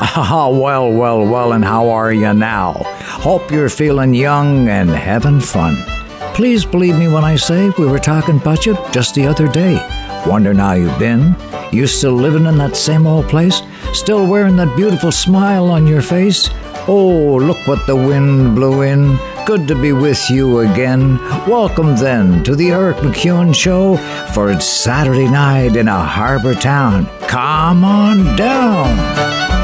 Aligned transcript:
Ah, 0.00 0.48
well, 0.52 0.90
well, 0.92 1.24
well, 1.26 1.52
and 1.52 1.64
how 1.64 1.88
are 1.90 2.12
you 2.12 2.32
now? 2.34 2.72
Hope 2.84 3.50
you're 3.50 3.68
feeling 3.68 4.14
young 4.14 4.68
and 4.68 4.90
having 4.90 5.40
fun. 5.40 5.76
Please 6.34 6.64
believe 6.64 6.98
me 6.98 7.08
when 7.08 7.24
I 7.24 7.36
say 7.36 7.70
we 7.78 7.86
were 7.86 7.98
talking 7.98 8.38
about 8.38 8.66
you 8.66 8.76
just 8.92 9.14
the 9.14 9.26
other 9.26 9.46
day. 9.46 9.78
Wondering 10.26 10.58
how 10.58 10.72
you've 10.72 10.98
been? 10.98 11.36
You 11.70 11.86
still 11.86 12.14
living 12.14 12.46
in 12.46 12.58
that 12.58 12.76
same 12.76 13.06
old 13.06 13.28
place? 13.28 13.62
Still 13.92 14.26
wearing 14.26 14.56
that 14.56 14.76
beautiful 14.76 15.12
smile 15.12 15.70
on 15.70 15.86
your 15.86 16.02
face? 16.02 16.50
Oh, 16.88 17.36
look 17.36 17.66
what 17.68 17.86
the 17.86 17.96
wind 17.96 18.54
blew 18.56 18.82
in. 18.82 19.16
Good 19.46 19.68
to 19.68 19.80
be 19.80 19.92
with 19.92 20.28
you 20.30 20.60
again. 20.60 21.18
Welcome 21.46 21.94
then 21.96 22.42
to 22.44 22.56
the 22.56 22.70
Eric 22.70 22.96
MacEwen 22.98 23.54
Show 23.54 23.96
for 24.32 24.50
it's 24.50 24.64
Saturday 24.66 25.28
night 25.28 25.76
in 25.76 25.86
a 25.88 26.02
harbor 26.02 26.54
town. 26.54 27.06
Come 27.28 27.84
on 27.84 28.36
down. 28.36 29.63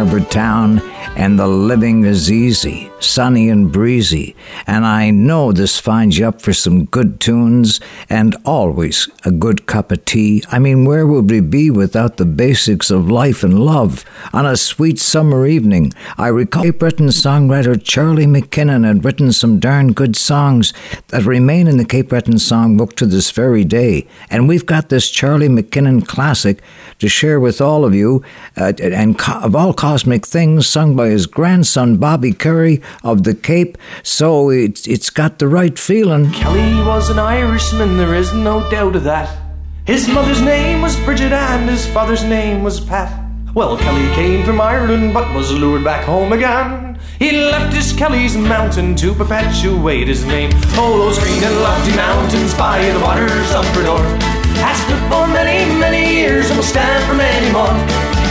Harbor 0.00 0.20
town, 0.20 0.80
and 1.14 1.38
the 1.38 1.46
living 1.46 2.04
is 2.04 2.32
easy 2.32 2.89
sunny 3.02 3.48
and 3.48 3.72
breezy, 3.72 4.36
and 4.66 4.86
I 4.86 5.10
know 5.10 5.52
this 5.52 5.78
finds 5.78 6.18
you 6.18 6.28
up 6.28 6.40
for 6.40 6.52
some 6.52 6.84
good 6.84 7.20
tunes 7.20 7.80
and 8.08 8.36
always 8.44 9.08
a 9.24 9.30
good 9.30 9.66
cup 9.66 9.90
of 9.90 10.04
tea. 10.04 10.44
I 10.50 10.58
mean, 10.58 10.84
where 10.84 11.06
would 11.06 11.30
we 11.30 11.40
be 11.40 11.70
without 11.70 12.16
the 12.16 12.24
basics 12.24 12.90
of 12.90 13.10
life 13.10 13.42
and 13.42 13.58
love? 13.58 14.04
On 14.32 14.46
a 14.46 14.56
sweet 14.56 14.98
summer 14.98 15.46
evening, 15.46 15.92
I 16.16 16.28
recall 16.28 16.60
Cape 16.60 16.78
Breton 16.78 17.06
songwriter 17.06 17.82
Charlie 17.82 18.26
McKinnon 18.26 18.84
had 18.84 19.02
written 19.02 19.32
some 19.32 19.58
darn 19.58 19.92
good 19.92 20.14
songs 20.14 20.74
that 21.08 21.24
remain 21.24 21.66
in 21.66 21.78
the 21.78 21.84
Cape 21.86 22.10
Breton 22.10 22.34
songbook 22.34 22.94
to 22.96 23.06
this 23.06 23.30
very 23.30 23.64
day, 23.64 24.06
and 24.28 24.46
we've 24.46 24.66
got 24.66 24.90
this 24.90 25.10
Charlie 25.10 25.48
McKinnon 25.48 26.06
classic 26.06 26.60
to 26.98 27.08
share 27.08 27.40
with 27.40 27.60
all 27.60 27.84
of 27.84 27.94
you, 27.94 28.22
uh, 28.56 28.74
and 28.82 29.18
co- 29.18 29.40
of 29.40 29.56
all 29.56 29.72
cosmic 29.72 30.26
things, 30.26 30.66
sung 30.66 30.94
by 30.94 31.08
his 31.08 31.26
grandson 31.26 31.96
Bobby 31.96 32.32
Curry 32.32 32.82
of 33.02 33.24
the 33.24 33.34
Cape, 33.34 33.78
so 34.02 34.50
it's, 34.50 34.86
it's 34.86 35.10
got 35.10 35.38
the 35.38 35.48
right 35.48 35.78
feeling. 35.78 36.30
Kelly 36.32 36.74
was 36.86 37.10
an 37.10 37.18
Irishman, 37.18 37.96
there 37.96 38.14
is 38.14 38.32
no 38.32 38.68
doubt 38.70 38.96
of 38.96 39.04
that. 39.04 39.36
His 39.84 40.08
mother's 40.08 40.40
name 40.40 40.82
was 40.82 40.98
Bridget 41.00 41.32
and 41.32 41.68
his 41.68 41.86
father's 41.86 42.22
name 42.22 42.62
was 42.62 42.80
Pat. 42.80 43.12
Well, 43.54 43.76
Kelly 43.76 44.14
came 44.14 44.44
from 44.44 44.60
Ireland 44.60 45.12
but 45.12 45.34
was 45.34 45.52
lured 45.52 45.82
back 45.82 46.04
home 46.04 46.32
again. 46.32 46.98
He 47.18 47.32
left 47.32 47.74
his 47.74 47.92
Kelly's 47.92 48.36
mountain 48.36 48.94
to 48.96 49.14
perpetuate 49.14 50.06
his 50.06 50.24
name. 50.24 50.50
Oh, 50.78 50.96
those 50.98 51.18
green 51.18 51.42
and 51.42 51.56
lofty 51.60 51.96
mountains 51.96 52.54
by 52.54 52.88
the 52.88 53.00
waters 53.00 53.50
of 53.52 53.64
Bras 53.74 53.84
d'Or 53.84 54.30
has 54.62 54.78
stood 54.84 55.02
for 55.10 55.26
many, 55.26 55.66
many 55.80 56.14
years 56.14 56.48
and 56.50 56.56
will 56.56 56.64
stand 56.64 57.04
for 57.08 57.14
many 57.14 57.50
more. 57.52 57.74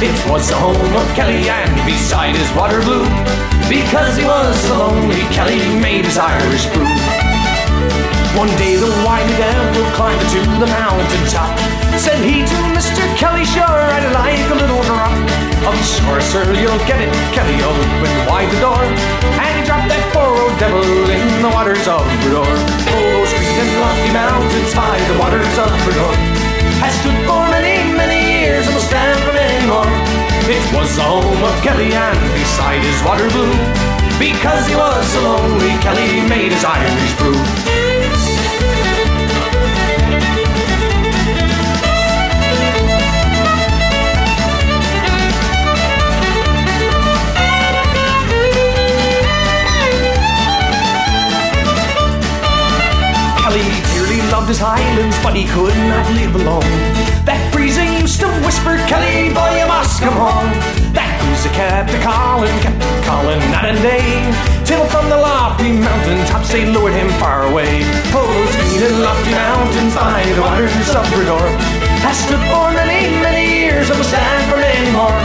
It 0.02 0.32
was 0.32 0.48
the 0.48 0.56
home 0.56 0.96
of 0.96 1.16
Kelly 1.16 1.50
and 1.50 1.86
beside 1.86 2.36
his 2.36 2.52
water 2.56 2.82
blue. 2.82 3.49
Because 3.70 4.18
he 4.18 4.26
was 4.26 4.58
so 4.66 4.90
lonely, 4.90 5.22
Kelly 5.30 5.62
made 5.78 6.04
his 6.04 6.18
Irish 6.18 6.66
brew. 6.74 6.90
One 8.34 8.50
day 8.58 8.74
the 8.82 8.90
wily 9.06 9.30
devil 9.38 9.86
climbed 9.94 10.26
to 10.34 10.42
the 10.58 10.66
mountain 10.66 11.24
top. 11.30 11.54
Said 11.94 12.18
he 12.26 12.42
to 12.42 12.58
Mr. 12.74 13.06
Kelly, 13.14 13.46
sure, 13.46 13.62
I'd 13.62 14.10
like 14.10 14.42
a 14.50 14.58
little 14.58 14.82
drop. 14.90 15.14
Of 15.70 15.78
course, 16.02 16.26
sir, 16.34 16.50
you'll 16.58 16.82
get 16.90 16.98
it. 16.98 17.14
Kelly 17.30 17.62
opened 17.62 18.18
wide 18.26 18.50
the 18.50 18.58
door. 18.58 18.82
And 19.38 19.54
he 19.54 19.62
dropped 19.62 19.94
that 19.94 20.02
poor 20.18 20.34
old 20.34 20.58
devil 20.58 20.82
in 20.82 21.30
the 21.46 21.54
waters 21.54 21.86
of 21.86 22.02
Bras 22.26 22.42
d'Or. 22.42 22.50
Oh, 22.50 23.06
those 23.22 23.30
green 23.38 23.54
and 23.54 23.72
lofty 23.86 24.12
mountains 24.18 24.74
by 24.74 24.98
the 24.98 25.16
waters 25.22 25.56
of 25.62 25.70
Bras 25.86 25.94
d'Or. 25.94 26.14
Has 26.82 26.98
stood 27.06 27.22
for 27.30 27.46
many, 27.54 27.86
many 27.94 28.18
years 28.34 28.66
and 28.66 28.74
will 28.74 28.82
stand 28.82 29.14
for 29.22 29.34
many 29.38 29.62
more. 29.70 30.09
It 30.52 30.74
was 30.74 30.96
the 30.96 31.04
home 31.04 31.44
of 31.44 31.62
Kelly 31.62 31.94
and 31.94 32.20
beside 32.34 32.82
his 32.82 33.04
water 33.04 33.30
blue. 33.30 33.54
Because 34.18 34.66
he 34.66 34.76
was 34.76 35.06
so 35.14 35.22
lonely, 35.22 35.78
Kelly 35.78 36.28
made 36.28 36.52
his 36.52 36.66
Irish 36.66 37.14
brew. 37.20 37.38
Kelly 53.38 53.70
dearly 53.94 54.20
loved 54.32 54.48
his 54.48 54.58
Highlands, 54.58 55.16
but 55.22 55.36
he 55.36 55.46
could 55.46 55.78
not 55.94 56.10
live 56.14 56.34
alone. 56.34 57.09
That 57.26 57.42
breezy 57.54 57.86
used 58.00 58.20
to 58.22 58.28
whisper, 58.46 58.78
Kelly, 58.88 59.34
boy, 59.34 59.52
you 59.60 59.68
must 59.68 60.00
come 60.02 60.16
home. 60.16 60.52
That 60.96 61.12
breezy 61.24 61.50
kept 61.56 61.92
a 61.92 62.00
calling, 62.02 62.54
kept 62.64 62.80
calling 63.06 63.40
night 63.52 63.76
and 63.76 63.82
day. 63.84 64.08
Till 64.66 64.86
from 64.88 65.10
the 65.10 65.18
lofty 65.18 65.74
mountain 65.74 66.22
tops 66.30 66.52
they 66.52 66.66
lured 66.66 66.94
him 66.94 67.10
far 67.18 67.50
away. 67.50 67.82
Oh, 68.14 68.22
those 68.22 68.54
green 68.56 68.86
and 68.86 69.02
lofty 69.02 69.34
mountains 69.34 69.94
by 69.98 70.22
the 70.24 70.42
waters 70.42 70.90
of 70.94 71.06
Bras 71.10 71.26
d'Or 71.26 71.48
has 72.06 72.18
stood 72.22 72.44
for 72.50 72.70
many, 72.78 73.10
many 73.22 73.46
years 73.66 73.90
and 73.90 73.98
will 73.98 74.06
stand 74.06 74.44
for 74.50 74.58
many 74.62 74.90
more. 74.94 75.20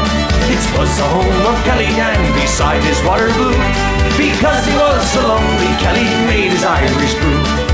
It 0.48 0.64
was 0.76 0.90
the 0.96 1.08
home 1.08 1.44
of 1.44 1.56
Kelly 1.64 1.88
and 1.88 2.24
beside 2.40 2.82
his 2.84 3.00
water 3.04 3.28
blue. 3.36 3.56
Because 4.16 4.64
he 4.64 4.74
was 4.76 5.02
so 5.12 5.20
lonely, 5.26 5.70
Kelly 5.80 6.04
made 6.28 6.52
his 6.52 6.64
Irish 6.64 7.14
brew. 7.20 7.73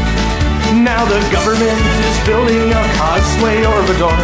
Now 0.70 1.02
the 1.02 1.18
government 1.34 1.82
is 2.06 2.16
building 2.22 2.70
a 2.70 2.84
causeway 2.94 3.66
over 3.66 3.94
door. 3.98 4.14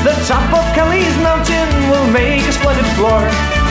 The 0.00 0.16
top 0.24 0.48
of 0.48 0.64
Kelly's 0.72 1.12
mountain 1.20 1.68
will 1.92 2.08
make 2.08 2.40
a 2.48 2.52
splendid 2.56 2.88
floor. 2.96 3.20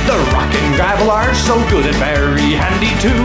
The 0.05 0.17
rock 0.29 0.53
and 0.53 0.75
gravel 0.77 1.09
are 1.09 1.33
so 1.33 1.57
good 1.73 1.89
and 1.89 1.97
very 1.97 2.53
handy 2.53 2.93
too. 3.01 3.17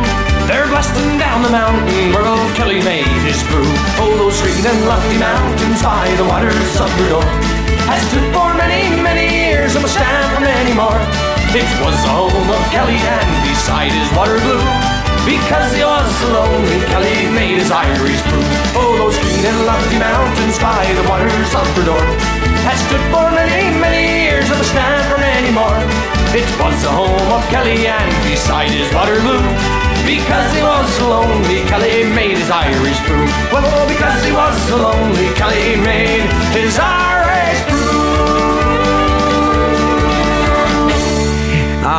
They're 0.48 0.68
blasting 0.72 1.20
down 1.20 1.42
the 1.44 1.52
mountain 1.52 2.16
where 2.16 2.24
old 2.24 2.48
Kelly 2.56 2.80
made 2.80 3.04
his 3.28 3.44
brew. 3.52 3.68
Oh, 4.00 4.08
those 4.16 4.40
green 4.40 4.64
and 4.64 4.80
lofty 4.88 5.18
mountains 5.20 5.82
by 5.84 6.08
the 6.16 6.24
waters 6.24 6.72
of 6.80 6.88
Bras 6.96 7.08
d'Or 7.12 7.28
has 7.92 8.00
stood 8.08 8.24
for 8.32 8.56
many, 8.56 8.88
many 9.04 9.28
years 9.28 9.76
and 9.76 9.84
will 9.84 9.92
stand 9.92 10.32
for 10.32 10.40
many 10.40 10.72
more. 10.72 11.00
It 11.52 11.68
was 11.84 11.96
the 12.00 12.08
home 12.08 12.48
of 12.48 12.62
Kelly 12.72 12.96
and 12.96 13.30
beside 13.52 13.92
his 13.92 14.08
water 14.16 14.40
blue. 14.40 14.83
Because 15.24 15.72
he 15.72 15.84
was 15.84 16.08
so 16.20 16.28
lonely, 16.36 16.78
Kelly 16.92 17.32
made 17.32 17.56
his 17.58 17.70
Irish 17.70 18.22
brew. 18.28 18.44
Oh, 18.76 18.92
those 19.00 19.16
green 19.18 19.44
and 19.44 19.60
lofty 19.66 19.98
mountains 19.98 20.56
by 20.60 20.84
the 20.92 21.04
waters 21.08 21.50
of 21.56 21.64
Bras 21.74 21.86
d'Or 21.88 22.06
has 22.68 22.78
stood 22.88 23.04
for 23.12 23.28
many, 23.32 23.72
many 23.80 24.24
years 24.28 24.48
stand 24.74 25.04
for 25.10 25.18
many 25.18 25.50
more. 25.52 25.80
It 26.34 26.48
was 26.58 26.76
the 26.82 26.90
home 26.90 27.28
of 27.36 27.42
Kelly 27.52 27.86
and 27.86 28.10
beside 28.26 28.70
his 28.70 28.90
Waterloo. 28.92 29.44
Because 30.04 30.48
he 30.56 30.62
was 30.62 30.86
so 30.98 31.06
oh, 31.06 31.10
lonely, 31.14 31.60
Kelly 31.70 32.04
made 32.18 32.36
his 32.36 32.50
Irish 32.50 33.00
brew. 33.06 33.24
Well, 33.52 33.88
because 33.88 34.20
he 34.24 34.32
was 34.32 34.54
so 34.68 34.76
lonely, 34.76 35.28
Kelly 35.38 35.76
made 35.80 36.26
his 36.58 36.74
Irish 36.78 37.60
brew. 37.70 37.83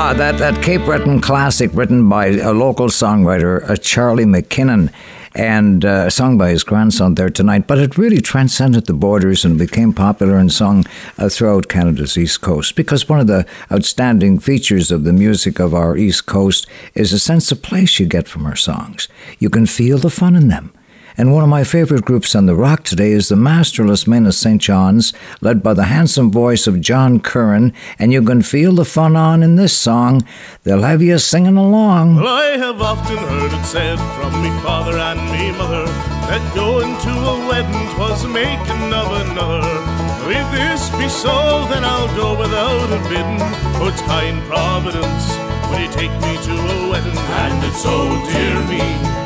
Ah, 0.07 0.13
that, 0.13 0.37
that 0.37 0.63
Cape 0.63 0.85
Breton 0.85 1.19
classic 1.19 1.71
written 1.73 2.07
by 2.07 2.27
a 2.27 2.53
local 2.53 2.89
songwriter, 2.89 3.67
uh, 3.67 3.75
Charlie 3.75 4.25
McKinnon, 4.25 4.93
and 5.33 5.83
uh, 5.83 6.11
sung 6.11 6.37
by 6.37 6.51
his 6.51 6.63
grandson 6.63 7.15
there 7.15 7.31
tonight. 7.31 7.65
But 7.65 7.79
it 7.79 7.97
really 7.97 8.21
transcended 8.21 8.85
the 8.85 8.93
borders 8.93 9.43
and 9.43 9.57
became 9.57 9.93
popular 9.93 10.37
and 10.37 10.51
sung 10.53 10.85
uh, 11.17 11.27
throughout 11.27 11.69
Canada's 11.69 12.19
East 12.19 12.41
Coast. 12.41 12.75
Because 12.75 13.09
one 13.09 13.19
of 13.19 13.25
the 13.25 13.47
outstanding 13.71 14.37
features 14.37 14.91
of 14.91 15.05
the 15.05 15.11
music 15.11 15.57
of 15.57 15.73
our 15.73 15.97
East 15.97 16.27
Coast 16.27 16.67
is 16.93 17.11
a 17.11 17.17
sense 17.17 17.51
of 17.51 17.63
place 17.63 17.99
you 17.99 18.05
get 18.05 18.27
from 18.27 18.45
our 18.45 18.55
songs. 18.55 19.07
You 19.39 19.49
can 19.49 19.65
feel 19.65 19.97
the 19.97 20.11
fun 20.11 20.35
in 20.35 20.49
them. 20.49 20.71
And 21.17 21.31
one 21.31 21.43
of 21.43 21.49
my 21.49 21.63
favorite 21.63 22.03
groups 22.03 22.35
on 22.35 22.45
the 22.45 22.55
rock 22.55 22.83
today 22.83 23.11
is 23.11 23.29
the 23.29 23.37
Masterless 23.37 24.05
Men 24.05 24.25
of 24.25 24.33
St. 24.33 24.61
John's, 24.61 25.13
led 25.39 25.63
by 25.63 25.73
the 25.73 25.85
handsome 25.85 26.29
voice 26.29 26.67
of 26.67 26.81
John 26.81 27.21
Curran. 27.21 27.73
And 27.97 28.11
you 28.11 28.21
can 28.21 28.41
feel 28.41 28.73
the 28.73 28.83
fun 28.83 29.15
on 29.15 29.41
in 29.41 29.55
this 29.55 29.77
song. 29.77 30.27
They'll 30.63 30.81
have 30.81 31.01
you 31.01 31.17
singing 31.17 31.55
along. 31.55 32.17
Well, 32.17 32.27
I 32.27 32.57
have 32.57 32.81
often 32.81 33.17
heard 33.17 33.53
it 33.53 33.63
said 33.63 33.97
from 33.97 34.43
me 34.43 34.49
father 34.61 34.97
and 34.97 35.19
me 35.31 35.51
mother 35.57 35.85
that 36.27 36.43
going 36.53 36.97
to 36.99 37.11
a 37.11 37.47
wedding 37.47 37.95
twas 37.95 38.23
the 38.23 38.29
making 38.29 38.93
of 38.93 39.29
another. 39.29 40.05
If 40.27 40.51
this 40.51 40.89
be 40.97 41.07
so, 41.07 41.65
then 41.69 41.85
I'll 41.85 42.13
go 42.15 42.37
without 42.37 42.91
a 42.91 42.99
bidding. 43.07 43.39
For 43.77 43.89
it's 43.89 44.01
kind 44.01 44.43
providence 44.43 45.31
when 45.69 45.81
you 45.81 45.91
take 45.91 46.11
me 46.21 46.35
to 46.43 46.53
a 46.53 46.89
wedding, 46.89 47.17
and 47.17 47.63
it's 47.63 47.83
so 47.83 47.93
dear 48.25 48.59
me. 48.67 49.24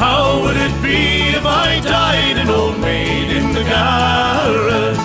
How 0.00 0.40
would 0.40 0.56
it 0.56 0.72
be 0.82 1.36
if 1.36 1.44
I 1.44 1.78
died 1.80 2.38
an 2.38 2.48
old 2.48 2.80
maid 2.80 3.36
in 3.36 3.52
the 3.52 3.62
garret? 3.64 4.96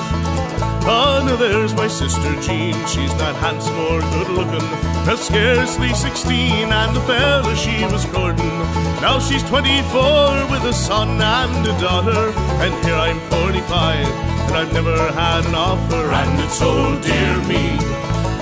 Oh, 0.88 1.22
now 1.28 1.36
there's 1.36 1.74
my 1.74 1.90
sister 1.90 2.32
Jean. 2.40 2.74
She's 2.88 3.14
not 3.20 3.36
handsome 3.44 3.78
or 3.92 4.00
good 4.16 4.30
looking. 4.30 4.66
Now 5.06 5.16
scarcely 5.16 5.94
16, 5.94 6.72
and 6.72 6.96
the 6.96 7.02
fella 7.02 7.54
she 7.58 7.84
was 7.92 8.06
courting. 8.06 8.58
Now 9.04 9.20
she's 9.20 9.44
24 9.44 10.48
with 10.50 10.64
a 10.64 10.72
son 10.72 11.22
and 11.22 11.68
a 11.68 11.76
daughter. 11.78 12.32
And 12.64 12.74
here 12.86 12.96
I'm 12.96 13.20
45, 13.44 14.08
and 14.48 14.56
I've 14.56 14.72
never 14.72 14.96
had 15.12 15.46
an 15.46 15.56
offer. 15.56 16.06
And 16.22 16.40
it's 16.40 16.60
oh 16.62 16.96
dear 17.04 17.36
me. 17.52 17.76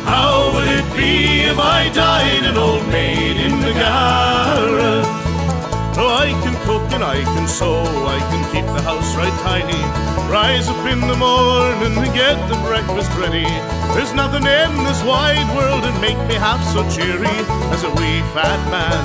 How 0.05 0.53
would 0.53 0.67
it 0.67 0.85
be 0.95 1.49
if 1.49 1.57
I 1.57 1.89
died 1.89 2.43
an 2.43 2.57
old 2.57 2.87
maid 2.89 3.37
in 3.37 3.59
the 3.59 3.73
garret? 3.73 5.22
Oh, 5.95 6.09
I 6.09 6.33
can 6.41 6.55
cook 6.65 6.89
and 6.91 7.03
I 7.03 7.21
can 7.21 7.47
sew, 7.47 7.85
I 7.85 8.17
can 8.33 8.41
keep 8.51 8.65
the 8.65 8.81
house 8.81 9.15
right 9.15 9.33
tidy. 9.45 9.83
Rise 10.25 10.67
up 10.67 10.85
in 10.89 10.99
the 11.01 11.15
morning 11.15 11.93
and 11.97 12.13
get 12.13 12.33
the 12.49 12.57
breakfast 12.65 13.13
ready. 13.13 13.45
There's 13.93 14.13
nothing 14.13 14.41
in 14.41 14.71
this 14.89 15.03
wide 15.03 15.45
world 15.55 15.83
that 15.83 15.93
make 16.01 16.17
me 16.27 16.33
half 16.33 16.65
so 16.73 16.81
cheery 16.89 17.37
as 17.69 17.83
a 17.83 17.91
wee 17.93 18.25
fat 18.33 18.61
man 18.73 19.01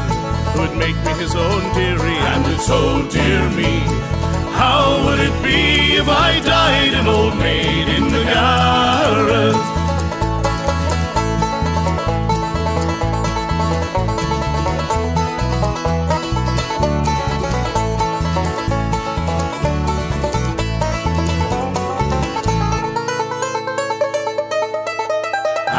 who'd 0.56 0.76
make 0.78 0.96
me 1.04 1.12
his 1.20 1.36
own 1.36 1.62
dearie. 1.76 2.20
And 2.32 2.46
it's 2.52 2.68
oh 2.70 3.06
dear 3.12 3.44
me, 3.52 3.84
how 4.56 5.04
would 5.04 5.20
it 5.20 5.36
be 5.44 6.00
if 6.00 6.08
I 6.08 6.40
died 6.40 6.94
an 6.94 7.06
old 7.06 7.36
maid 7.36 7.88
in 7.88 8.04
the 8.08 8.24
garret? 8.24 9.77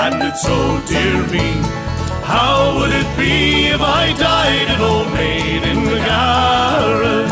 And 0.06 0.24
it's 0.24 0.44
oh 0.48 0.82
dear 0.88 1.20
me. 1.28 1.48
How 2.24 2.78
would 2.78 2.92
it 2.92 3.10
be 3.18 3.68
if 3.76 3.82
I 3.82 4.14
died 4.14 4.68
an 4.76 4.82
old 4.82 5.12
maid 5.14 5.64
in 5.64 5.84
the 5.84 6.00
garret? 6.08 7.30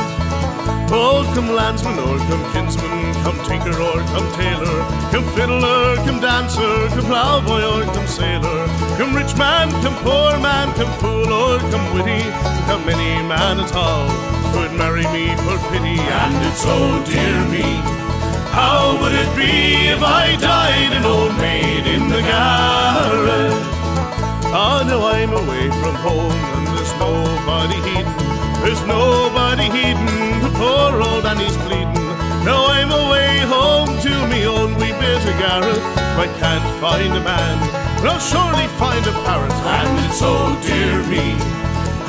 Oh, 0.90 1.24
come 1.36 1.50
landsman 1.56 2.00
or 2.00 2.18
come 2.30 2.44
kinsman, 2.52 3.14
come 3.24 3.40
tinker 3.48 3.78
or 3.88 4.00
come 4.14 4.30
tailor, 4.40 4.80
come 5.12 5.28
fiddler, 5.36 5.96
come 6.06 6.19
dancer, 6.19 6.75
come 6.94 7.06
ploughboy 7.12 7.62
or 7.72 7.84
come 7.94 8.08
sailor, 8.08 8.68
come 8.98 9.16
rich 9.16 9.36
man, 9.38 9.70
come 9.84 9.98
poor 10.04 10.40
man, 10.40 10.74
come 10.75 10.92
fool 11.00 11.31
or 11.31 11.60
come 11.72 11.88
witty, 11.94 12.24
come 12.68 12.84
any 12.90 13.22
man 13.28 13.60
at 13.60 13.74
all 13.75 14.38
could 14.54 14.72
marry 14.74 15.06
me 15.16 15.36
for 15.44 15.58
pity, 15.70 16.00
and 16.00 16.36
it's 16.48 16.63
oh 16.66 17.04
dear 17.06 17.40
me. 17.54 18.06
How 18.57 18.98
would 19.00 19.13
it 19.13 19.30
be 19.38 19.94
if 19.94 20.01
I 20.01 20.36
died 20.36 20.92
an 20.98 21.06
old 21.06 21.38
maid 21.38 21.86
in 21.86 22.09
the 22.09 22.21
garret? 22.25 23.54
Ah, 24.50 24.81
now 24.81 25.06
I'm 25.13 25.30
away 25.30 25.69
from 25.77 25.94
home 25.94 26.42
and 26.57 26.65
there's 26.74 26.94
nobody 26.98 27.77
heeding. 27.86 28.18
There's 28.65 28.83
nobody 28.89 29.69
heeding 29.69 30.42
the 30.42 30.50
poor 30.57 30.89
old 31.06 31.24
Annie's 31.30 31.56
pleading. 31.69 31.94
Now 32.50 32.65
I'm 32.74 32.89
away 32.89 33.45
home 33.45 33.94
to 34.01 34.13
me 34.31 34.48
own 34.48 34.74
wee 34.81 34.98
bit 34.98 35.21
of 35.21 35.38
garret. 35.38 35.83
I 36.18 36.25
can't 36.42 36.68
find 36.81 37.13
a 37.13 37.21
man, 37.21 37.57
but 38.01 38.10
I'll 38.10 38.25
surely 38.31 38.65
find 38.81 39.06
a 39.06 39.13
parrot. 39.21 39.53
And 39.53 39.94
it's 40.06 40.21
oh 40.24 40.57
dear 40.65 40.98
me, 41.13 41.38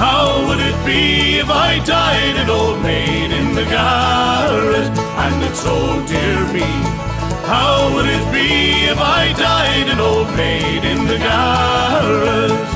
how 0.01 0.49
would 0.49 0.61
it 0.65 0.79
be 0.87 1.37
if 1.45 1.51
I 1.51 1.85
died 1.85 2.37
an 2.41 2.49
old 2.49 2.81
maid 2.81 3.33
in 3.37 3.55
the 3.55 3.67
garret? 3.69 5.08
And 5.21 5.43
it's 5.43 5.65
oh 5.67 6.07
dear 6.07 6.53
me, 6.53 6.69
how 7.47 7.93
would 7.95 8.07
it 8.07 8.33
be 8.33 8.87
if 8.87 8.99
I 8.99 9.33
died 9.37 9.89
an 9.89 9.99
old 9.99 10.29
maid 10.37 10.85
in 10.85 11.07
the 11.07 11.19
garret? 11.19 12.69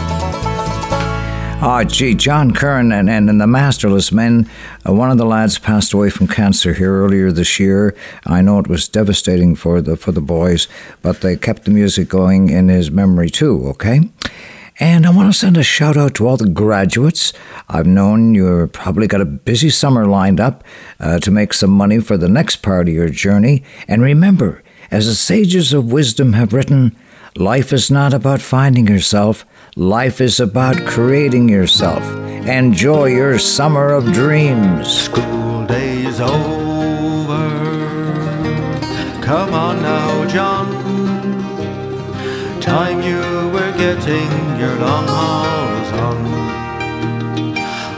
Oh, 1.65 1.85
gee, 1.85 2.17
John 2.17 2.53
Curran 2.53 2.91
and, 2.91 3.09
and, 3.09 3.31
and 3.31 3.41
the 3.41 3.47
Masterless 3.47 4.11
Men. 4.11 4.51
Uh, 4.85 4.93
one 4.93 5.13
of 5.13 5.19
the 5.19 5.25
lads 5.25 5.61
passed 5.61 5.93
away 5.93 6.11
from 6.11 6.27
cancer 6.27 6.75
here 6.75 6.93
earlier 6.93 7.31
this 7.31 7.61
year. 7.61 7.95
I 8.27 8.43
know 8.43 8.59
it 8.59 8.67
was 8.67 8.89
devastating 8.89 9.55
for 9.55 9.81
the 9.81 9.97
for 9.97 10.11
the 10.11 10.21
boys, 10.21 10.67
but 11.03 11.21
they 11.21 11.37
kept 11.37 11.63
the 11.65 11.71
music 11.71 12.09
going 12.09 12.49
in 12.49 12.69
his 12.69 12.91
memory 12.91 13.31
too. 13.31 13.69
Okay. 13.69 14.01
And 14.81 15.07
I 15.07 15.11
want 15.11 15.33
to 15.33 15.39
send 15.39 15.57
a 15.57 15.63
shout 15.63 15.97
out 15.97 16.15
to 16.15 16.27
all 16.27 16.37
the 16.37 16.49
graduates. 16.49 17.33
I've 17.69 17.87
known 17.87 18.35
you've 18.35 18.73
probably 18.73 19.07
got 19.07 19.21
a 19.21 19.27
busy 19.27 19.71
summer 19.71 20.07
lined 20.07 20.41
up 20.41 20.65
uh, 20.99 21.19
to 21.21 21.31
make 21.31 21.53
some 21.53 21.71
money 21.71 22.01
for 22.01 22.17
the 22.17 22.29
next 22.29 22.57
part 22.57 22.89
of 22.89 22.95
your 22.95 23.09
journey. 23.09 23.63
And 23.87 24.03
remember, 24.03 24.63
as 24.91 25.07
the 25.07 25.15
sages 25.15 25.73
of 25.73 25.93
wisdom 25.93 26.33
have 26.33 26.53
written, 26.53 26.97
life 27.37 27.73
is 27.73 27.91
not 27.91 28.15
about 28.15 28.41
finding 28.41 28.89
yourself, 28.89 29.45
life 29.77 30.21
is 30.21 30.41
about 30.41 30.87
creating 30.87 31.49
yourself. 31.49 32.03
Enjoy 32.47 33.07
your 33.07 33.39
summer 33.39 33.93
of 33.93 34.13
dreams. 34.13 34.89
School 34.91 35.67
days 35.67 36.21
over. 36.21 36.43
Come 39.23 39.55
on 39.55 39.83
now, 39.83 40.27
John. 40.29 40.83
Time 42.61 43.03
you 43.03 43.23
getting 43.77 44.31
your 44.59 44.77
long 44.77 45.07
hauls 45.07 45.93
on. 46.07 46.19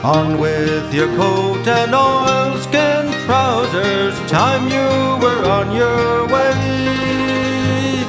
On 0.05 0.39
with 0.39 0.93
your 0.93 1.09
coat 1.17 1.67
and 1.67 1.95
oilskin 1.95 3.11
trousers. 3.25 4.15
Time 4.31 4.65
you 4.69 4.89
were 5.25 5.45
on 5.57 5.75
your 5.75 6.27
way. 6.29 8.05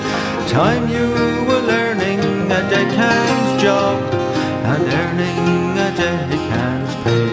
Time 0.49 0.87
you 0.89 1.07
were 1.47 1.61
learning 1.61 2.19
a 2.51 2.61
deckhand's 2.69 3.61
job 3.61 4.01
and 4.71 4.83
earning 5.01 5.77
a 5.77 5.89
deckhand's 6.01 6.95
pay. 7.03 7.29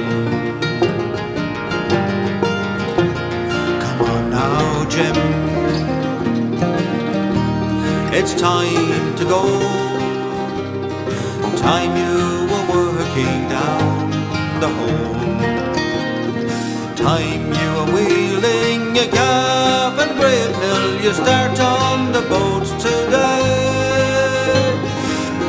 Come 3.85 4.01
on 4.11 4.31
now, 4.31 4.89
Jim. 4.89 5.17
It's 8.15 8.35
time 8.35 9.17
to 9.17 9.25
go. 9.25 9.92
Time 11.63 11.97
you 11.97 12.17
were 12.51 12.67
working 12.75 13.49
down 13.49 14.11
the 14.61 14.69
hole. 14.79 15.15
Time 16.97 17.45
you 17.61 17.69
were 17.77 17.91
wheeling 17.95 18.99
a 18.99 19.07
calf 19.07 19.97
and 20.03 20.13
grape 20.19 20.57
hill. 20.65 21.01
You 21.05 21.13
start 21.13 21.59
on 21.61 22.11
the 22.13 22.23
boats 22.23 22.71
today. 22.83 23.53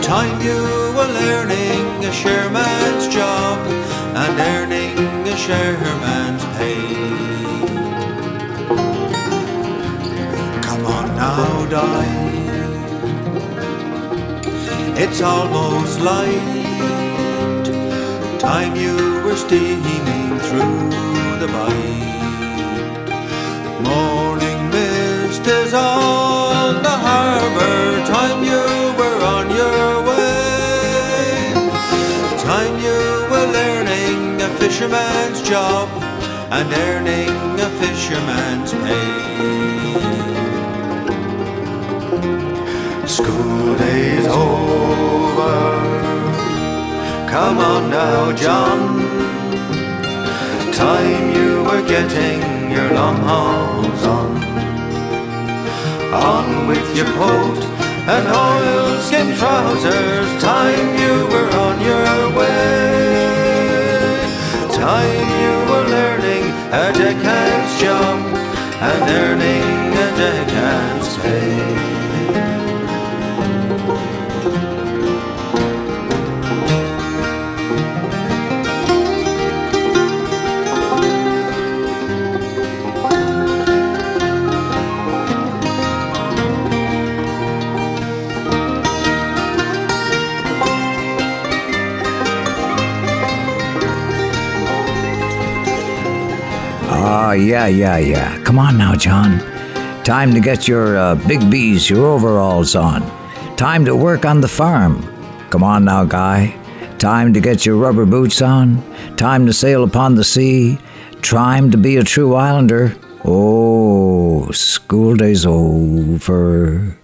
Time 0.04 0.40
you 0.42 0.62
were 0.96 1.12
learning 1.22 2.06
a 2.06 2.12
shearman's 2.12 3.08
job 3.08 3.58
and 4.16 4.40
earning 4.54 5.28
a 5.28 5.36
shearman's 5.36 6.44
pay. 6.58 6.84
Come 10.62 10.86
on 10.86 11.08
now, 11.16 11.66
die. 11.72 12.43
It's 14.96 15.22
almost 15.22 16.00
light. 16.02 17.66
Time 18.40 18.76
you 18.76 18.96
were 19.26 19.36
steaming 19.36 20.40
through 20.40 20.90
the 21.42 21.48
bight. 21.48 23.10
Morning 23.82 24.70
mist 24.70 25.48
is 25.48 25.74
on 25.74 26.84
the 26.84 26.96
harbor. 27.08 28.06
Time 28.06 28.44
you 28.44 28.64
were 29.00 29.20
on 29.36 29.50
your 29.50 30.04
way. 30.10 31.54
Time 32.38 32.78
you 32.78 33.00
were 33.32 33.48
learning 33.52 34.42
a 34.44 34.50
fisherman's 34.60 35.42
job 35.42 35.90
and 36.52 36.72
earning 36.72 37.60
a 37.60 37.70
fisherman's 37.82 38.74
pay. 38.74 39.83
School 43.24 43.78
days 43.78 44.28
over. 44.28 45.56
Come 47.32 47.58
on 47.58 47.90
now, 47.90 48.34
John. 48.36 48.80
Time 50.74 51.34
you 51.34 51.64
were 51.64 51.84
getting 51.88 52.42
your 52.70 52.90
long 52.94 53.18
hauls 53.30 54.04
on. 54.18 54.32
On 56.32 56.68
with 56.68 56.88
your 56.98 57.10
coat 57.22 57.64
and 58.14 58.26
oilskin 58.28 59.38
trousers. 59.38 60.30
Time 60.44 60.88
you 61.02 61.14
were 61.34 61.50
on 61.66 61.76
your 61.90 62.38
way. 62.38 63.24
Time 64.84 65.28
you 65.44 65.54
were 65.70 65.88
learning 65.98 66.44
a 66.82 66.86
deckhand's 67.00 67.74
job 67.82 68.20
and 68.90 69.04
earning 69.22 69.94
a 70.06 70.08
deckhand's 70.20 70.93
yeah, 97.34 97.68
yeah, 97.68 97.98
yeah. 97.98 98.44
Come 98.44 98.58
on 98.58 98.78
now, 98.78 98.96
John. 98.96 99.40
Time 100.04 100.34
to 100.34 100.40
get 100.40 100.68
your 100.68 100.98
uh, 100.98 101.16
big 101.28 101.50
B's, 101.50 101.90
your 101.90 102.06
overalls 102.06 102.76
on. 102.76 103.02
Time 103.56 103.86
to 103.86 103.96
work 103.96 104.26
on 104.26 104.42
the 104.42 104.48
farm. 104.48 105.02
Come 105.50 105.64
on 105.64 105.86
now, 105.86 106.06
guy. 106.06 106.58
Time 106.98 107.34
to 107.34 107.40
get 107.40 107.66
your 107.66 107.76
rubber 107.76 108.06
boots 108.06 108.42
on. 108.42 108.82
Time 109.16 109.46
to 109.46 109.54
sail 109.54 109.84
upon 109.84 110.16
the 110.16 110.24
sea. 110.24 110.78
Time 111.22 111.72
to 111.72 111.78
be 111.78 111.98
a 111.98 112.04
true 112.04 112.36
islander. 112.36 112.96
Oh, 113.26 114.52
school 114.52 115.16
day's 115.16 115.46
over. 115.46 116.98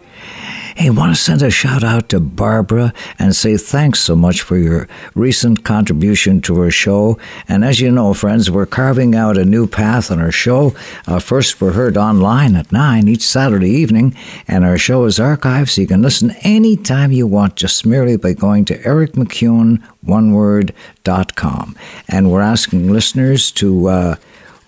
Hey, 0.80 0.90
want 0.92 1.14
to 1.14 1.22
send 1.22 1.42
a 1.42 1.52
shout 1.52 1.84
out 1.84 2.08
to 2.08 2.22
Barbara 2.22 2.94
and 3.20 3.36
say 3.36 3.58
thanks 3.58 4.00
so 4.00 4.16
much 4.16 4.42
for 4.42 4.56
your 4.56 4.88
recent 5.14 5.66
contribution 5.66 6.40
to 6.44 6.58
our 6.62 6.72
show. 6.72 7.20
And 7.50 7.66
as 7.66 7.82
you 7.82 7.92
know, 7.92 8.14
friends, 8.14 8.50
we're 8.50 8.66
carving 8.66 9.14
out 9.14 9.38
a 9.38 9.44
new 9.44 9.68
path 9.68 10.10
on 10.10 10.22
our 10.22 10.32
show. 10.32 10.74
Uh, 11.06 11.20
first, 11.20 11.60
we're 11.60 11.74
heard 11.74 11.98
online 11.98 12.56
at 12.56 12.72
9 12.72 13.10
each 13.10 13.24
Saturday 13.24 13.72
evening, 13.72 14.16
and 14.48 14.64
our 14.64 14.78
show 14.78 15.04
is 15.04 15.20
archived 15.20 15.68
so 15.68 15.82
you 15.82 15.88
can 15.88 16.02
listen 16.02 16.32
anytime 16.44 17.12
you 17.12 17.28
want 17.28 17.58
just 17.58 17.86
merely 17.86 18.16
by 18.16 18.32
going 18.32 18.64
to 18.64 18.82
Eric 18.88 19.12
MacEwen, 19.18 19.84
one 20.02 20.32
word.com. 20.32 21.76
And 22.08 22.32
we're 22.32 22.40
asking 22.40 22.90
listeners 22.90 23.52
to. 23.52 23.90
Uh, 23.90 24.16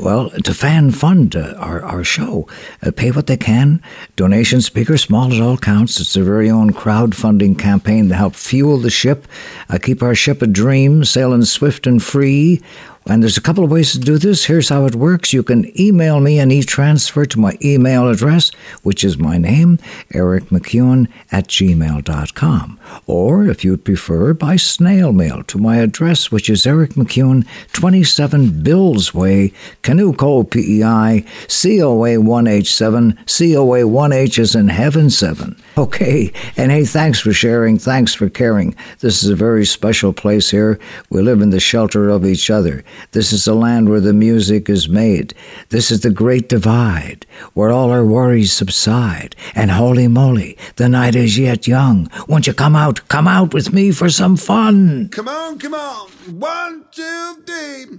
well, 0.01 0.31
to 0.31 0.53
fan 0.53 0.91
fund 0.91 1.35
uh, 1.35 1.53
our, 1.57 1.83
our 1.83 2.03
show. 2.03 2.47
Uh, 2.81 2.91
pay 2.91 3.11
what 3.11 3.27
they 3.27 3.37
can. 3.37 3.81
Donations, 4.15 4.69
big 4.69 4.89
or 4.89 4.97
small, 4.97 5.31
it 5.31 5.39
all 5.39 5.57
counts. 5.57 5.99
It's 5.99 6.13
their 6.13 6.23
very 6.23 6.49
own 6.49 6.73
crowdfunding 6.73 7.59
campaign 7.59 8.09
to 8.09 8.15
help 8.15 8.35
fuel 8.35 8.79
the 8.79 8.89
ship, 8.89 9.27
uh, 9.69 9.77
keep 9.81 10.01
our 10.01 10.15
ship 10.15 10.41
a 10.41 10.47
dream, 10.47 11.05
sailing 11.05 11.45
swift 11.45 11.85
and 11.85 12.01
free. 12.01 12.61
And 13.07 13.23
there's 13.23 13.37
a 13.37 13.41
couple 13.41 13.63
of 13.63 13.71
ways 13.71 13.93
to 13.93 13.99
do 13.99 14.17
this. 14.19 14.45
Here's 14.45 14.69
how 14.69 14.85
it 14.85 14.95
works. 14.95 15.33
You 15.33 15.41
can 15.41 15.71
email 15.79 16.19
me 16.19 16.39
an 16.39 16.51
e-transfer 16.51 17.25
to 17.25 17.39
my 17.39 17.57
email 17.63 18.07
address, 18.07 18.51
which 18.83 19.03
is 19.03 19.17
my 19.17 19.37
name, 19.37 19.79
Eric 20.13 20.45
MacEwen 20.45 21.07
at 21.31 21.47
gmail.com. 21.47 22.79
Or, 23.07 23.47
if 23.47 23.65
you'd 23.65 23.83
prefer, 23.85 24.33
by 24.35 24.55
snail 24.55 25.13
mail 25.13 25.43
to 25.43 25.57
my 25.57 25.77
address, 25.77 26.31
which 26.31 26.49
is 26.49 26.67
Eric 26.67 26.91
MacEwen, 26.91 27.47
27 27.73 28.61
Bills 28.61 29.13
Way, 29.15 29.51
Canoe 29.81 30.13
Cove, 30.13 30.51
PEI, 30.51 31.25
COA 31.47 32.17
1H7, 32.21 33.15
COA 33.25 33.81
1H 33.81 34.37
is 34.37 34.55
in 34.55 34.67
heaven 34.69 35.09
7. 35.09 35.59
Okay, 35.77 36.31
and 36.55 36.71
hey, 36.71 36.85
thanks 36.85 37.19
for 37.19 37.33
sharing, 37.33 37.79
thanks 37.79 38.13
for 38.13 38.29
caring. 38.29 38.75
This 38.99 39.23
is 39.23 39.29
a 39.29 39.35
very 39.35 39.65
special 39.65 40.13
place 40.13 40.51
here. 40.51 40.79
We 41.09 41.21
live 41.21 41.41
in 41.41 41.49
the 41.49 41.59
shelter 41.59 42.09
of 42.09 42.25
each 42.25 42.51
other. 42.51 42.83
This 43.11 43.33
is 43.33 43.45
the 43.45 43.53
land 43.53 43.89
where 43.89 43.99
the 43.99 44.13
music 44.13 44.69
is 44.69 44.87
made. 44.87 45.33
This 45.69 45.91
is 45.91 46.01
the 46.01 46.09
great 46.09 46.47
divide, 46.49 47.25
where 47.53 47.71
all 47.71 47.91
our 47.91 48.05
worries 48.05 48.53
subside. 48.53 49.35
And 49.55 49.71
holy 49.71 50.07
moly, 50.07 50.57
the 50.75 50.89
night 50.89 51.15
is 51.15 51.37
yet 51.37 51.67
young. 51.67 52.09
Won't 52.27 52.47
you 52.47 52.53
come 52.53 52.75
out, 52.75 53.07
come 53.07 53.27
out 53.27 53.53
with 53.53 53.73
me 53.73 53.91
for 53.91 54.09
some 54.09 54.37
fun? 54.37 55.09
Come 55.09 55.27
on, 55.27 55.59
come 55.59 55.73
on. 55.73 56.09
One, 56.39 56.85
two, 56.91 57.43
three. 57.45 57.97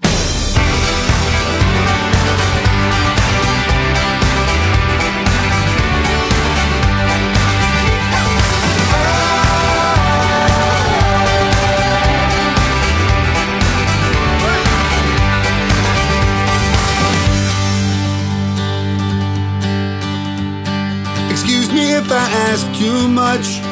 I 22.14 22.28
ask 22.52 22.66
too 22.76 23.08
much, 23.08 23.64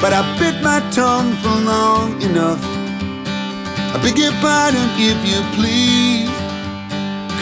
but 0.00 0.12
I 0.12 0.22
bit 0.38 0.62
my 0.62 0.78
tongue 0.90 1.34
for 1.42 1.56
long 1.66 2.22
enough. 2.22 2.62
I 3.94 3.98
beg 4.00 4.16
your 4.16 4.30
pardon 4.38 4.86
if 4.94 5.18
you 5.26 5.42
please. 5.58 6.30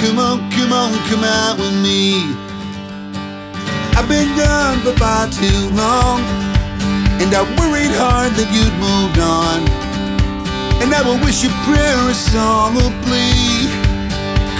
Come 0.00 0.18
on, 0.18 0.50
come 0.56 0.72
on, 0.72 0.96
come 1.04 1.22
out 1.22 1.58
with 1.60 1.76
me. 1.84 2.24
I've 3.92 4.08
been 4.08 4.32
gone 4.40 4.80
for 4.80 4.96
far 4.96 5.28
too 5.28 5.68
long, 5.76 6.24
and 7.20 7.28
I 7.36 7.44
worried 7.60 7.92
hard 7.92 8.32
that 8.40 8.48
you'd 8.56 8.76
moved 8.80 9.20
on. 9.20 9.60
And 10.80 10.94
I 10.94 11.02
will 11.04 11.20
wish 11.20 11.44
you 11.44 11.50
prayer, 11.68 12.00
a 12.08 12.14
song, 12.14 12.80
or 12.80 12.90
plea. 13.04 13.68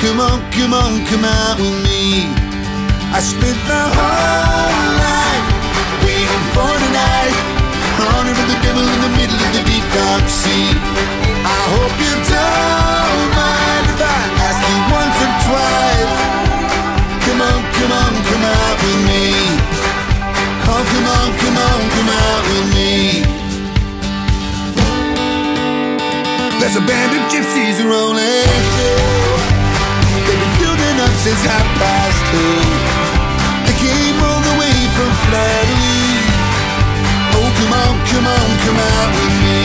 Come 0.05 0.21
on, 0.21 0.45
come 0.53 0.75
on, 0.75 1.01
come 1.09 1.25
out 1.25 1.57
with 1.57 1.81
me. 1.89 2.29
I 3.17 3.21
spent 3.25 3.57
my 3.65 3.87
whole 3.97 4.99
life 5.01 5.30
Honor 8.31 8.43
of 8.43 8.49
the 8.49 8.63
devil 8.63 8.87
in 8.87 9.01
the 9.03 9.11
middle 9.19 9.41
of 9.43 9.51
the 9.59 9.63
deep 9.67 9.83
dark 9.91 10.23
sea. 10.31 10.71
I 11.43 11.61
hope 11.75 11.95
you 11.99 12.15
don't 12.31 13.31
mind 13.35 13.85
if 13.91 13.99
I 13.99 14.23
ask 14.47 14.61
you 14.71 14.79
once 14.87 15.19
or 15.19 15.33
twice. 15.51 16.15
Come 17.27 17.43
on, 17.43 17.59
come 17.75 17.91
on, 17.91 18.13
come 18.31 18.45
out 18.47 18.77
with 18.87 19.03
me. 19.11 19.35
Oh, 20.63 20.79
come 20.79 21.07
on, 21.11 21.29
come 21.43 21.59
on, 21.59 21.81
come 21.91 22.11
out 22.23 22.43
with 22.55 22.67
me. 22.71 23.27
There's 26.63 26.77
a 26.79 26.85
band 26.87 27.11
of 27.11 27.23
gypsies 27.35 27.83
rolling 27.83 28.63
through. 28.79 29.43
They've 30.23 30.39
been 30.39 30.55
building 30.63 30.97
up 31.03 31.15
since 31.19 31.43
half 31.51 31.67
past 31.83 32.21
two. 32.31 32.70
Come 37.71 37.79
on, 37.87 38.07
come 38.07 38.27
on, 38.27 38.49
come 38.67 38.79
out 38.79 39.11
with 39.15 39.37
me. 39.47 39.61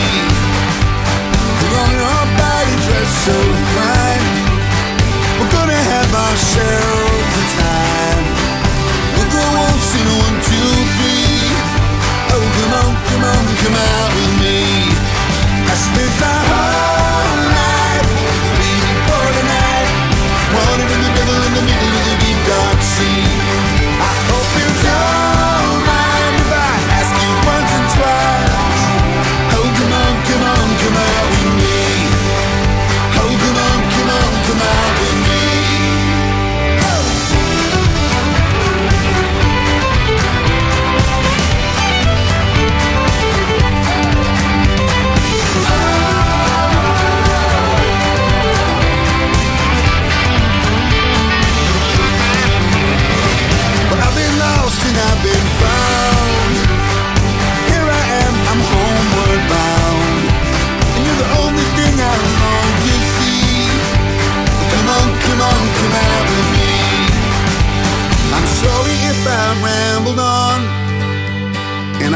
We're 1.58 1.78
on 1.82 1.94
our 2.06 2.26
body 2.38 2.74
dressed 2.86 3.18
so 3.26 3.36
fine. 3.74 4.26
We're 5.38 5.50
gonna 5.50 5.82
have 5.92 6.10
ourselves 6.14 7.34
a 7.42 7.46
time. 7.58 8.24
We'll 9.14 9.30
go 9.34 9.42
waltz 9.58 9.90
in 9.98 10.06
a 10.06 10.16
one, 10.26 10.38
two, 10.48 10.72
three. 10.96 11.40
Oh, 12.34 12.44
come 12.56 12.72
on, 12.82 12.92
come 13.10 13.24
on, 13.24 13.44
come 13.62 13.74
out 13.74 14.10
with 14.14 14.34
me. 14.42 14.75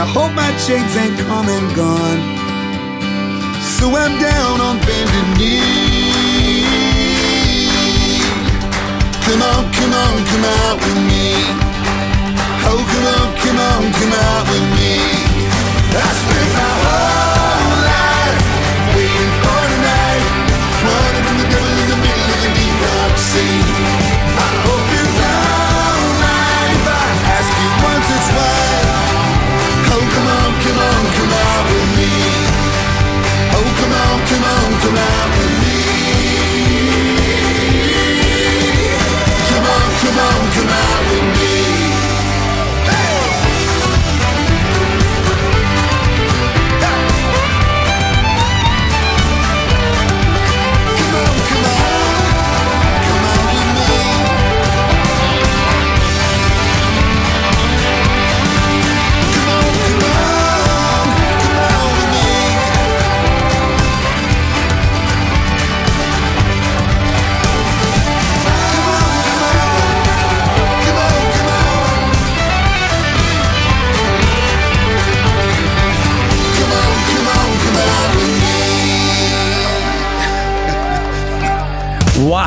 I 0.01 0.07
hope 0.07 0.33
my 0.33 0.49
chains 0.65 0.97
ain't 0.97 1.13
come 1.29 1.47
and 1.47 1.69
gone. 1.77 2.21
So 3.77 3.85
I'm 3.93 4.17
down 4.17 4.57
on 4.59 4.81
bended 4.81 5.29
knee. 5.37 6.65
Come 9.29 9.45
on, 9.45 9.69
come 9.77 9.93
on, 9.93 10.17
come 10.25 10.45
out 10.65 10.81
with 10.81 11.01
me. 11.05 11.37
Oh, 12.65 12.81
come 12.81 13.07
on, 13.13 13.29
come 13.45 13.61
on, 13.61 13.83
come 13.93 14.15
out 14.25 14.45
with 14.49 14.67
me. 14.73 15.05
I 15.93 16.09
spent 16.17 16.51
my 16.57 16.73
whole 16.81 17.77
life 17.93 18.41
waiting 18.97 19.33
for 19.45 19.63
tonight. 19.69 20.25
Running 20.81 21.25
from 21.29 21.37
the 21.45 21.49
devil 21.53 21.77
in 21.77 21.89
the 21.93 22.01
middle 22.01 22.25
of 22.25 22.41
the 22.41 22.51
deep 22.57 22.75
dark 22.89 23.15
sea. 23.21 23.60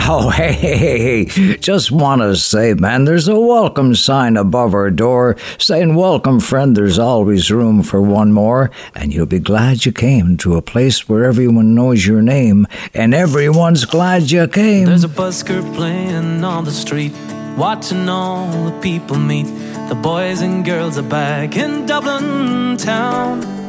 Oh, 0.10 0.26
wow, 0.26 0.30
hey, 0.32 0.52
hey, 0.52 1.24
hey, 1.24 1.58
just 1.60 1.90
want 1.90 2.22
to 2.22 2.36
say, 2.36 2.74
man, 2.74 3.06
there's 3.06 3.30
a 3.30 3.40
welcome 3.40 3.96
sign 3.96 4.36
above 4.36 4.74
our 4.74 4.92
door 4.92 5.38
saying, 5.58 5.96
Welcome, 5.96 6.42
friend, 6.42 6.76
there's 6.76 7.00
always 7.00 7.50
room 7.50 7.84
for 7.84 8.02
one 8.02 8.34
more, 8.34 8.70
and 8.96 9.14
you'll 9.14 9.28
be 9.28 9.40
glad 9.40 9.86
you 9.86 9.94
came 9.94 10.36
to 10.38 10.58
a 10.58 10.62
place 10.62 11.08
where 11.08 11.24
everyone 11.24 11.74
knows 11.74 12.06
your 12.06 12.22
name, 12.22 12.68
and 12.94 13.14
everyone's 13.14 13.86
glad 13.86 14.30
you 14.30 14.46
came. 14.50 14.88
There's 14.88 15.06
a 15.06 15.08
busker 15.08 15.64
playing 15.74 16.44
on 16.44 16.66
the 16.66 16.72
street, 16.72 17.14
watching 17.56 18.10
all 18.10 18.52
the 18.66 18.78
people 18.82 19.18
meet. 19.18 19.48
The 19.88 19.96
boys 19.96 20.42
and 20.42 20.66
girls 20.66 20.98
are 20.98 21.10
back 21.10 21.56
in 21.56 21.86
Dublin 21.86 22.76
town. 22.76 23.63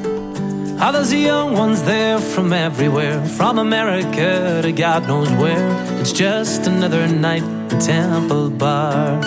Others 0.80 1.10
the 1.10 1.18
young 1.18 1.54
ones 1.54 1.82
there 1.84 2.18
from 2.18 2.52
everywhere, 2.52 3.24
from 3.24 3.58
America 3.58 4.60
to 4.62 4.72
God 4.72 5.06
knows 5.06 5.30
where. 5.32 6.00
It's 6.00 6.12
just 6.12 6.66
another 6.66 7.06
night 7.06 7.42
in 7.42 7.80
Temple 7.80 8.50
Bar. 8.50 9.22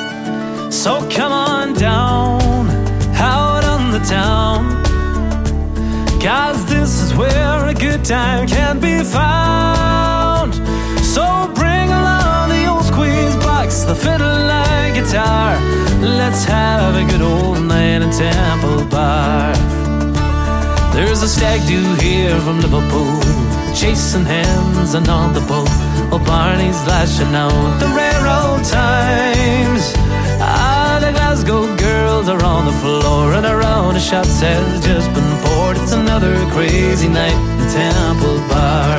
So 0.72 1.08
come 1.10 1.32
on 1.32 1.74
down, 1.74 2.68
out 3.16 3.64
on 3.64 3.92
the 3.92 4.00
town. 4.00 4.84
Cause 6.22 6.66
this 6.66 7.02
is 7.02 7.16
where 7.16 7.68
a 7.68 7.74
good 7.74 8.04
time 8.04 8.48
can 8.48 8.80
be 8.80 9.02
found. 9.04 10.54
So 11.04 11.52
bring 11.56 11.90
along 11.90 12.50
the 12.50 12.68
old 12.68 12.84
squeeze 12.84 13.36
box, 13.38 13.84
the 13.84 13.96
fiddle 13.96 14.28
and 14.28 14.96
guitar. 14.96 15.58
Let's 16.02 16.44
have 16.44 16.96
a 16.96 17.10
good 17.10 17.22
old 17.22 17.64
night 17.64 18.02
in 18.02 18.12
Temple 18.12 18.86
Bar. 18.86 19.87
There's 20.98 21.22
a 21.22 21.30
stag 21.30 21.62
do 21.68 21.94
here 22.02 22.36
from 22.42 22.60
Liverpool, 22.60 23.22
chasing 23.76 24.26
hens 24.26 24.96
and 24.96 25.08
on 25.08 25.32
the 25.32 25.42
boat. 25.42 25.70
Oh, 26.12 26.18
Barney's 26.26 26.82
lashing 26.88 27.36
out 27.36 27.78
the 27.78 27.86
rare 27.94 28.26
old 28.26 28.66
times. 28.66 29.94
Ah, 30.42 30.98
the 31.00 31.12
Glasgow 31.12 31.70
girls 31.78 32.28
are 32.28 32.44
on 32.44 32.66
the 32.66 32.72
floor, 32.82 33.34
and 33.34 33.46
around 33.46 33.96
a 33.96 34.00
shot 34.00 34.26
says 34.26 34.84
just 34.84 35.14
been 35.14 35.32
poured. 35.46 35.78
It's 35.78 35.94
another 35.94 36.34
crazy 36.50 37.10
night 37.10 37.38
in 37.62 37.70
Temple 37.70 38.42
Bar. 38.50 38.98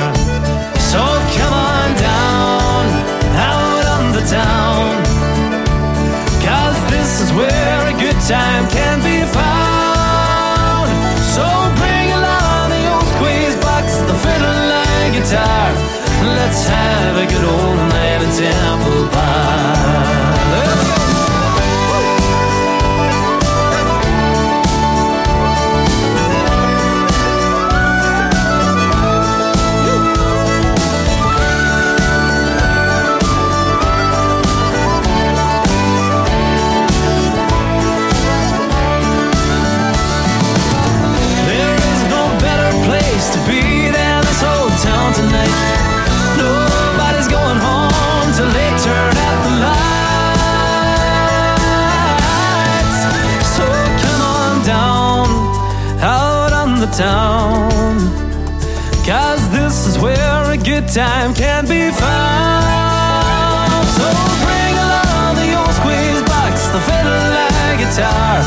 So 0.87 1.03
come 1.35 1.51
on 1.51 1.89
down, 1.99 2.83
out 3.35 3.85
on 3.95 4.05
the 4.15 4.23
town. 4.23 4.95
Cause 6.47 6.79
this 6.95 7.19
is 7.19 7.33
where 7.33 7.81
a 7.91 7.95
good 7.99 8.19
time 8.23 8.69
can 8.69 9.03
be 9.03 9.19
found. 9.33 9.68
Guitar. 15.19 15.71
Let's 16.23 16.67
have 16.67 17.17
a 17.17 17.25
good 17.25 17.43
old 17.43 17.77
night 17.89 18.21
in 18.23 18.31
Temple 18.37 19.07
Bar. 19.11 19.78
Town. 56.99 57.95
Cause 59.07 59.39
this 59.51 59.87
is 59.87 59.97
where 59.97 60.51
a 60.51 60.57
good 60.57 60.85
time 60.89 61.33
can 61.33 61.63
be 61.63 61.91
found. 61.95 63.87
So 63.95 64.05
bring 64.43 64.75
along 64.85 65.35
the 65.39 65.49
old 65.59 65.73
squeeze 65.79 66.21
box, 66.27 66.67
the 66.75 66.81
fiddle 66.83 67.35
and 67.55 67.79
guitar. 67.79 68.43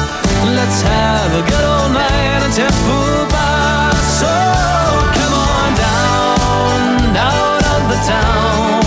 Let's 0.59 0.83
have 0.83 1.31
a 1.33 1.43
good 1.49 1.65
old 1.65 1.93
night 1.97 2.45
at 2.45 2.53
Temple 2.53 3.25
Bar. 3.33 3.93
So 4.21 4.33
come 5.17 5.35
on 5.49 5.71
down, 5.89 7.17
out 7.17 7.65
of 7.75 7.83
the 7.89 7.99
town. 8.05 8.82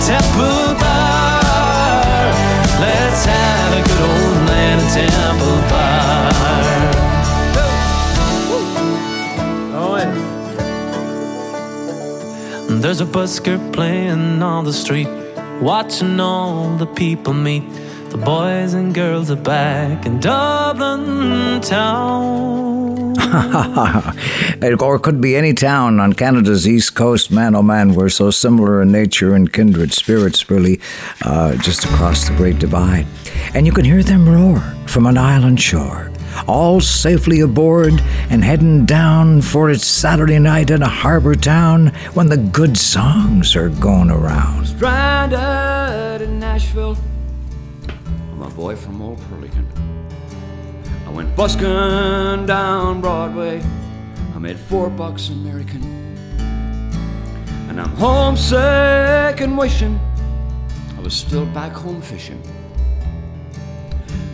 Temple 0.00 0.74
Bar. 0.80 2.32
Let's 2.80 3.24
have 3.24 3.72
a 3.78 3.82
good 3.88 4.02
old 4.10 4.36
Temple 4.94 5.58
Bar. 5.70 6.30
Oh, 9.74 9.96
yeah. 9.98 10.14
There's 12.80 13.00
a 13.00 13.04
busker 13.06 13.58
playing 13.72 14.42
on 14.42 14.64
the 14.64 14.72
street, 14.72 15.08
watching 15.60 16.18
all 16.20 16.76
the 16.76 16.86
people 16.86 17.34
meet. 17.34 17.64
The 18.10 18.18
boys 18.18 18.74
and 18.74 18.94
girls 18.94 19.30
are 19.30 19.36
back 19.36 20.04
in 20.06 20.20
Dublin 20.20 21.60
town. 21.60 23.14
or 24.62 24.98
could 24.98 25.20
be 25.20 25.34
any 25.34 25.52
town 25.52 25.98
on 25.98 26.12
Canada's 26.12 26.68
east 26.68 26.94
coast. 26.94 27.32
Man, 27.32 27.56
oh 27.56 27.62
man, 27.62 27.94
we're 27.94 28.08
so 28.08 28.30
similar 28.30 28.80
in 28.80 28.92
nature 28.92 29.34
and 29.34 29.52
kindred 29.52 29.92
spirits, 29.92 30.48
really, 30.48 30.80
uh, 31.22 31.56
just 31.56 31.84
across 31.84 32.28
the 32.28 32.36
Great 32.36 32.60
Divide. 32.60 33.06
And 33.54 33.66
you 33.66 33.72
can 33.72 33.84
hear 33.84 34.04
them 34.04 34.28
roar 34.28 34.60
from 34.86 35.06
an 35.06 35.18
island 35.18 35.60
shore. 35.60 36.12
All 36.46 36.80
safely 36.80 37.40
aboard 37.40 38.00
and 38.30 38.44
heading 38.44 38.86
down 38.86 39.42
for 39.42 39.68
its 39.68 39.84
Saturday 39.84 40.38
night 40.38 40.70
in 40.70 40.82
a 40.82 40.88
harbor 40.88 41.34
town 41.34 41.88
when 42.14 42.28
the 42.28 42.36
good 42.36 42.76
songs 42.76 43.56
are 43.56 43.68
going 43.68 44.10
around. 44.10 44.66
stranded 44.66 46.22
in 46.22 46.38
Nashville. 46.38 46.96
I'm 48.30 48.42
a 48.42 48.50
boy 48.50 48.76
from 48.76 49.02
old 49.02 49.18
Perlican. 49.22 49.66
I 51.04 51.10
went 51.10 51.34
busking 51.34 52.46
down 52.46 53.00
Broadway. 53.00 53.60
Made 54.42 54.58
four 54.58 54.90
bucks 54.90 55.28
American. 55.28 55.84
And 57.68 57.80
I'm 57.80 57.90
homesick 57.90 59.40
and 59.40 59.56
wishing 59.56 60.00
I 60.98 61.00
was 61.00 61.14
still 61.14 61.46
back 61.46 61.70
home 61.70 62.02
fishing. 62.02 62.42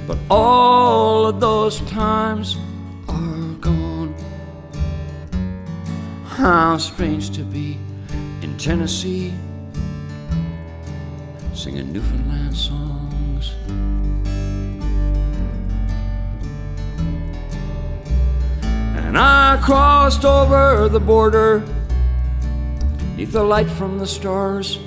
But 0.06 0.16
all 0.30 1.26
of 1.26 1.40
those 1.40 1.82
times 1.90 2.56
are 3.06 3.52
gone. 3.60 4.14
How 6.24 6.78
strange 6.78 7.28
to 7.36 7.42
be 7.42 7.76
in 8.40 8.56
Tennessee 8.56 9.34
singing 11.52 11.92
Newfoundland 11.92 12.56
songs. 12.56 13.52
And 19.08 19.16
I 19.16 19.56
crossed 19.62 20.26
over 20.26 20.90
the 20.90 21.00
border 21.00 21.62
neath 23.16 23.32
the 23.32 23.42
light 23.42 23.70
from 23.70 23.98
the 23.98 24.06
stars. 24.06 24.78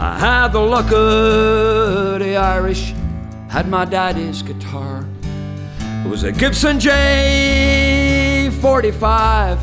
I 0.00 0.18
had 0.18 0.48
the 0.48 0.58
luck 0.58 0.86
of 0.86 2.18
the 2.18 2.34
Irish, 2.34 2.92
had 3.48 3.68
my 3.68 3.84
daddy's 3.84 4.42
guitar. 4.42 5.06
It 6.04 6.08
was 6.08 6.24
a 6.24 6.32
Gibson 6.32 6.80
J45, 6.80 9.60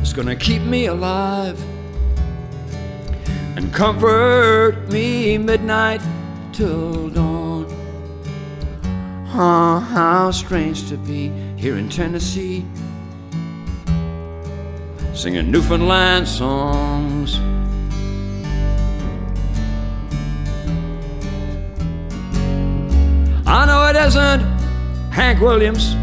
it's 0.00 0.12
gonna 0.12 0.36
keep 0.36 0.62
me 0.62 0.86
alive 0.86 1.60
and 3.56 3.74
comfort 3.74 4.92
me 4.92 5.38
midnight 5.38 6.02
till 6.52 7.08
dawn. 7.08 7.66
Oh, 9.34 9.80
how 9.80 10.30
strange 10.30 10.88
to 10.90 10.96
be 10.96 11.32
here 11.64 11.78
in 11.78 11.88
Tennessee, 11.88 12.62
singing 15.14 15.50
Newfoundland 15.50 16.28
songs. 16.28 17.38
I 23.46 23.64
know 23.64 23.86
it 23.88 23.96
isn't 23.96 24.40
Hank 25.10 25.40
Williams, 25.40 25.96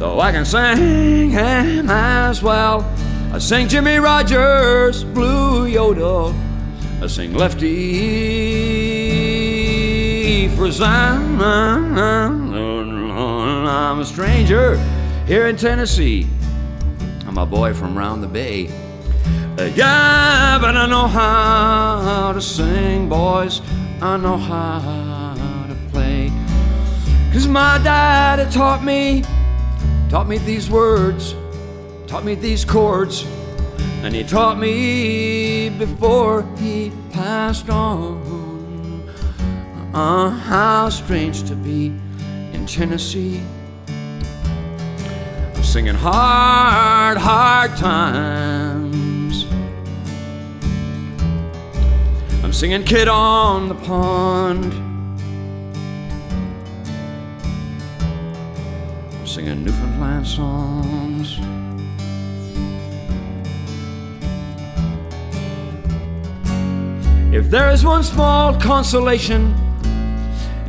though 0.00 0.18
I 0.18 0.32
can 0.32 0.44
sing 0.44 1.30
him 1.30 1.88
as 1.88 2.42
well. 2.42 2.84
I 3.32 3.38
sing 3.38 3.68
Jimmie 3.68 3.98
Rodgers, 3.98 5.04
Blue 5.04 5.66
Yodel. 5.66 6.34
I 7.00 7.06
sing 7.06 7.34
Lefty 7.34 8.48
sign. 10.72 12.47
I'm 13.78 14.00
a 14.00 14.04
stranger 14.04 14.76
here 15.24 15.46
in 15.46 15.56
Tennessee. 15.56 16.26
I'm 17.28 17.38
a 17.38 17.46
boy 17.46 17.72
from 17.72 17.96
round 17.96 18.24
the 18.24 18.26
bay. 18.26 18.62
Yeah, 19.76 20.58
but 20.60 20.76
I 20.76 20.86
know 20.86 21.06
how 21.06 22.32
to 22.32 22.40
sing, 22.40 23.08
boys. 23.08 23.62
I 24.02 24.16
know 24.16 24.36
how 24.36 25.36
to 25.68 25.76
play. 25.92 26.32
Cause 27.32 27.46
my 27.46 27.78
daddy 27.78 28.50
taught 28.50 28.82
me, 28.82 29.22
taught 30.10 30.26
me 30.26 30.38
these 30.38 30.68
words, 30.68 31.36
taught 32.08 32.24
me 32.24 32.34
these 32.34 32.64
chords, 32.64 33.24
and 34.02 34.12
he 34.12 34.24
taught 34.24 34.58
me 34.58 35.68
before 35.70 36.42
he 36.58 36.90
passed 37.12 37.70
on. 37.70 39.08
Uh, 39.94 40.30
how 40.30 40.88
strange 40.88 41.44
to 41.44 41.54
be 41.54 41.86
in 42.52 42.66
Tennessee. 42.66 43.40
Singing 45.68 45.96
hard, 45.96 47.18
hard 47.18 47.76
times. 47.76 49.44
I'm 52.42 52.54
singing 52.54 52.84
Kid 52.84 53.06
on 53.06 53.68
the 53.68 53.74
Pond. 53.74 54.72
I'm 59.12 59.26
singing 59.26 59.62
Newfoundland 59.62 60.26
songs. 60.26 61.38
If 67.30 67.50
there 67.50 67.70
is 67.70 67.84
one 67.84 68.02
small 68.02 68.58
consolation 68.58 69.54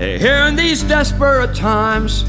eh, 0.02 0.18
here 0.18 0.44
in 0.44 0.58
these 0.58 0.84
desperate 0.84 1.56
times, 1.56 2.26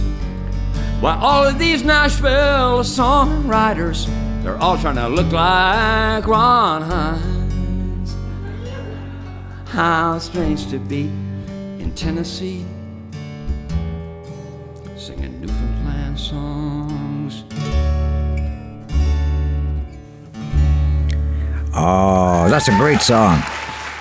why 1.00 1.16
all 1.16 1.46
of 1.46 1.58
these 1.58 1.82
Nashville 1.82 2.80
songwriters, 2.80 4.06
they're 4.42 4.58
all 4.58 4.76
trying 4.76 4.96
to 4.96 5.08
look 5.08 5.32
like 5.32 6.26
Ron 6.26 6.82
Hynes. 6.82 8.14
How 9.68 10.18
strange 10.18 10.68
to 10.70 10.78
be 10.78 11.02
in 11.78 11.92
Tennessee, 11.94 12.66
singing 14.96 15.40
Newfoundland 15.40 16.20
songs. 16.20 17.44
Oh, 21.74 22.46
that's 22.50 22.68
a 22.68 22.72
great 22.72 23.00
song. 23.00 23.42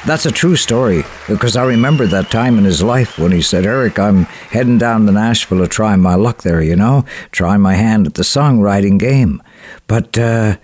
That's 0.05 0.25
a 0.25 0.31
true 0.31 0.55
story 0.55 1.03
because 1.27 1.55
I 1.55 1.65
remember 1.65 2.07
that 2.07 2.31
time 2.31 2.57
in 2.57 2.63
his 2.63 2.81
life 2.81 3.19
when 3.19 3.31
he 3.31 3.41
said, 3.41 3.65
Eric, 3.65 3.99
I'm 3.99 4.23
heading 4.23 4.77
down 4.77 5.05
to 5.05 5.11
Nashville 5.11 5.59
to 5.59 5.67
try 5.67 5.95
my 5.97 6.15
luck 6.15 6.41
there, 6.41 6.61
you 6.61 6.75
know, 6.75 7.05
try 7.31 7.57
my 7.57 7.75
hand 7.75 8.07
at 8.07 8.13
the 8.13 8.23
songwriting 8.23 8.97
game. 8.97 9.43
But 9.87 10.17
uh, 10.17 10.57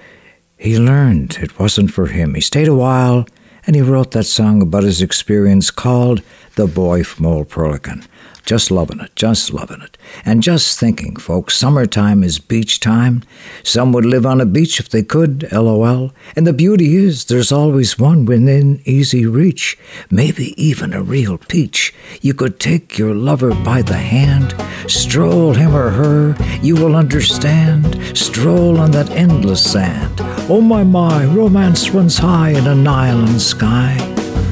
he 0.58 0.80
learned 0.80 1.38
it 1.42 1.60
wasn't 1.60 1.92
for 1.92 2.08
him. 2.08 2.34
He 2.34 2.42
stayed 2.42 2.70
a 2.70 2.74
while 2.74 3.28
and 3.68 3.76
he 3.76 3.82
wrote 3.82 4.12
that 4.12 4.24
song 4.24 4.62
about 4.62 4.84
his 4.84 5.02
experience 5.02 5.70
called 5.70 6.22
The 6.56 6.66
Boy 6.66 7.04
from 7.04 7.26
Old 7.26 7.50
Perlican. 7.50 8.08
Just 8.46 8.70
loving 8.70 9.00
it, 9.00 9.16
just 9.16 9.52
loving 9.52 9.82
it. 9.82 9.98
And 10.24 10.44
just 10.44 10.80
thinking, 10.80 11.16
folks, 11.16 11.58
summertime 11.58 12.24
is 12.24 12.38
beach 12.38 12.80
time. 12.80 13.24
Some 13.64 13.92
would 13.94 14.06
live 14.06 14.24
on 14.24 14.40
a 14.40 14.46
beach 14.46 14.80
if 14.80 14.88
they 14.88 15.02
could, 15.02 15.52
lol. 15.52 16.12
And 16.36 16.46
the 16.46 16.54
beauty 16.54 16.96
is, 16.96 17.26
there's 17.26 17.52
always 17.52 17.98
one 17.98 18.26
within 18.26 18.82
easy 18.86 19.26
reach, 19.26 19.80
maybe 20.12 20.54
even 20.64 20.94
a 20.94 21.02
real 21.02 21.40
peach. 21.40 21.92
You 22.22 22.36
could 22.36 22.60
take 22.60 23.00
your 23.00 23.16
lover 23.16 23.56
by 23.56 23.82
the 23.82 23.98
hand, 23.98 24.56
stroll 24.88 25.56
him 25.56 25.76
or 25.76 25.90
her, 25.90 26.36
you 26.62 26.76
will 26.76 26.96
understand. 26.96 28.16
Stroll 28.16 28.80
on 28.80 28.92
that 28.92 29.10
endless 29.10 29.72
sand. 29.72 30.22
Oh 30.48 30.62
my, 30.62 30.84
my, 30.84 31.26
romance 31.26 31.90
runs 31.90 32.20
high 32.20 32.52
in 32.52 32.68
an 32.68 32.88
island 32.88 33.42
sky. 33.42 33.98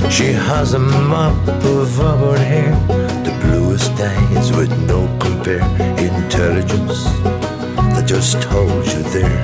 She 0.09 0.33
has 0.33 0.73
a 0.73 0.79
mop 0.79 1.47
of 1.47 1.99
auburn 1.99 2.41
hair, 2.41 2.73
with 4.51 4.71
no 4.87 5.07
compare, 5.19 5.61
intelligence 5.97 7.03
that 7.93 8.05
just 8.05 8.43
holds 8.45 8.93
you 8.93 9.03
there. 9.03 9.39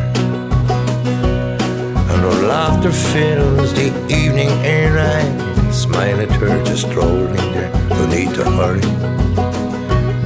And 2.10 2.22
her 2.28 2.48
laughter 2.48 2.92
fills 2.92 3.74
the 3.74 3.88
evening 4.10 4.50
air. 4.66 4.98
I 5.00 5.72
smile 5.72 6.20
at 6.20 6.32
her 6.42 6.64
just 6.66 6.90
strolling 6.90 7.36
there. 7.54 7.72
No 7.90 8.06
need 8.08 8.34
to 8.36 8.44
hurry, 8.44 8.82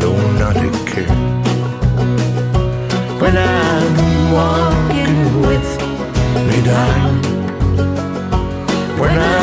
no, 0.02 0.10
not 0.40 0.56
a 0.58 0.70
care. 0.90 1.16
When 3.22 3.38
I'm 3.38 3.94
walking 4.34 5.42
with 5.48 5.70
me, 6.48 6.58
darling. 6.66 7.22
When 9.00 9.18
I'm 9.20 9.43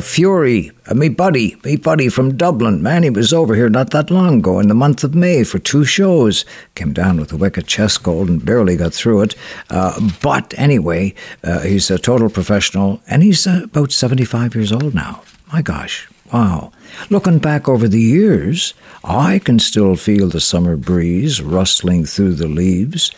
Fury. 0.00 0.70
Uh, 0.86 0.94
me 0.94 1.08
buddy, 1.08 1.56
me 1.64 1.76
buddy 1.76 2.08
from 2.08 2.36
Dublin. 2.36 2.82
Man, 2.82 3.02
he 3.02 3.10
was 3.10 3.32
over 3.32 3.54
here 3.54 3.68
not 3.68 3.90
that 3.90 4.10
long 4.10 4.38
ago 4.38 4.58
in 4.60 4.68
the 4.68 4.74
month 4.74 5.04
of 5.04 5.14
May 5.14 5.44
for 5.44 5.58
two 5.58 5.84
shows. 5.84 6.44
Came 6.74 6.92
down 6.92 7.18
with 7.18 7.32
a 7.32 7.36
wicked 7.36 7.66
chest 7.66 8.02
cold 8.02 8.28
and 8.28 8.44
barely 8.44 8.76
got 8.76 8.94
through 8.94 9.22
it. 9.22 9.34
Uh, 9.70 10.10
but 10.22 10.54
anyway, 10.56 11.14
uh, 11.42 11.60
he's 11.60 11.90
a 11.90 11.98
total 11.98 12.28
professional 12.28 13.02
and 13.08 13.22
he's 13.22 13.46
uh, 13.46 13.62
about 13.64 13.92
75 13.92 14.54
years 14.54 14.72
old 14.72 14.94
now. 14.94 15.22
My 15.52 15.62
gosh. 15.62 16.08
Wow. 16.32 16.72
Looking 17.10 17.38
back 17.38 17.68
over 17.68 17.86
the 17.86 18.00
years, 18.00 18.74
I 19.04 19.38
can 19.38 19.58
still 19.58 19.94
feel 19.94 20.28
the 20.28 20.40
summer 20.40 20.76
breeze 20.76 21.40
rustling 21.42 22.06
through 22.06 22.34
the 22.34 22.48
leaves 22.48 23.10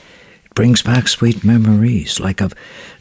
It 0.45 0.55
brings 0.55 0.83
back 0.83 1.09
sweet 1.09 1.45
memories, 1.45 2.21
like 2.21 2.41
of, 2.41 2.53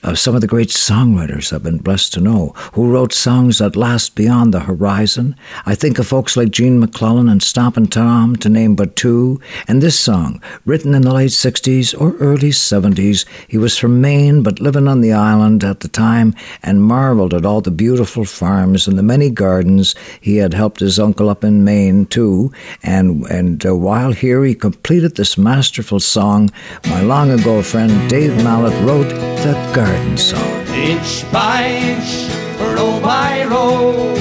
of 0.05 0.19
some 0.19 0.35
of 0.35 0.41
the 0.41 0.47
great 0.47 0.69
songwriters 0.69 1.51
I've 1.51 1.63
been 1.63 1.79
blessed 1.79 2.13
to 2.13 2.21
know, 2.21 2.53
who 2.73 2.91
wrote 2.91 3.11
songs 3.11 3.57
that 3.57 3.75
last 3.75 4.15
beyond 4.15 4.53
the 4.53 4.61
horizon. 4.61 5.35
I 5.65 5.73
think 5.73 5.97
of 5.97 6.07
folks 6.07 6.37
like 6.37 6.51
Gene 6.51 6.79
MacLellan 6.79 7.27
and 7.27 7.41
Stompin' 7.41 7.87
Tom, 7.87 8.35
to 8.37 8.47
name 8.47 8.75
but 8.75 8.95
two. 8.95 9.41
And 9.67 9.81
this 9.81 9.99
song, 9.99 10.41
written 10.63 10.93
in 10.93 11.01
the 11.01 11.13
late 11.13 11.31
60s 11.31 11.99
or 11.99 12.15
early 12.17 12.51
70s, 12.51 13.25
he 13.47 13.57
was 13.57 13.77
from 13.77 13.99
Maine 13.99 14.43
but 14.43 14.59
living 14.59 14.87
on 14.87 15.01
the 15.01 15.11
island 15.11 15.63
at 15.63 15.79
the 15.79 15.87
time 15.87 16.35
and 16.61 16.83
marveled 16.83 17.33
at 17.33 17.45
all 17.45 17.61
the 17.61 17.71
beautiful 17.71 18.25
farms 18.25 18.87
and 18.87 18.99
the 18.99 19.03
many 19.03 19.31
gardens 19.31 19.95
he 20.21 20.37
had 20.37 20.53
helped 20.53 20.81
his 20.81 20.99
uncle 20.99 21.29
up 21.29 21.43
in 21.43 21.63
Maine 21.63 22.05
too. 22.05 22.51
And, 22.83 23.25
and 23.25 23.65
uh, 23.65 23.75
while 23.75 24.11
here, 24.11 24.45
he 24.45 24.53
completed 24.53 25.15
this 25.15 25.35
masterful 25.35 25.99
song. 25.99 26.51
My 26.85 27.01
long 27.01 27.31
ago 27.31 27.63
friend 27.63 28.07
Dave 28.07 28.35
Mallett 28.43 28.79
wrote 28.85 29.34
the 29.43 29.53
Garden 29.73 30.17
Song. 30.17 30.67
Inch 30.67 31.25
by 31.31 31.63
inch, 31.63 32.29
row 32.59 32.99
by 33.01 33.45
row, 33.45 34.13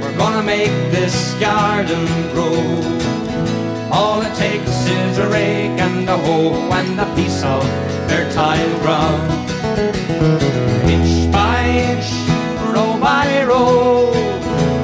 we're 0.00 0.16
gonna 0.16 0.42
make 0.42 0.74
this 0.90 1.34
garden 1.40 2.06
grow. 2.32 2.56
All 3.90 4.22
it 4.22 4.34
takes 4.34 4.86
is 4.88 5.18
a 5.18 5.28
rake 5.28 5.78
and 5.86 6.08
a 6.08 6.18
hoe 6.18 6.54
and 6.78 7.00
a 7.00 7.08
piece 7.14 7.42
of 7.42 7.62
fertile 8.08 8.78
ground. 8.80 9.24
Inch 10.90 11.32
by 11.32 11.60
inch, 11.90 12.08
row 12.74 12.98
by 13.00 13.44
row, 13.44 14.12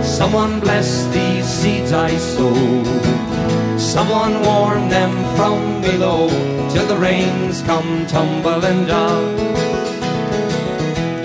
someone 0.02 0.60
bless 0.60 1.06
these 1.08 1.46
seeds 1.46 1.92
I 1.92 2.16
sow. 2.16 3.31
Someone 3.92 4.40
warn 4.40 4.88
them 4.88 5.12
from 5.36 5.82
below 5.82 6.26
till 6.70 6.86
the 6.86 6.96
rains 6.96 7.60
come 7.60 8.06
tumbling 8.06 8.86
down. 8.86 9.36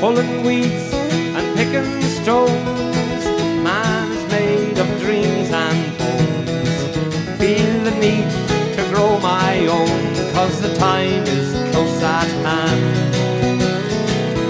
Pulling 0.01 0.43
weeds 0.43 0.91
and 0.93 1.55
picking 1.55 2.01
stones, 2.21 3.23
man 3.63 4.11
is 4.11 4.29
made 4.29 4.77
of 4.79 4.87
dreams 4.99 5.49
and 5.49 5.79
homes. 6.01 7.39
Feel 7.39 7.83
the 7.85 7.95
need 8.01 8.29
to 8.75 8.83
grow 8.93 9.17
my 9.19 9.65
own, 9.67 10.33
cause 10.33 10.59
the 10.59 10.75
time 10.75 11.23
is 11.23 11.71
close 11.71 12.03
at 12.03 12.27
hand. 12.43 13.13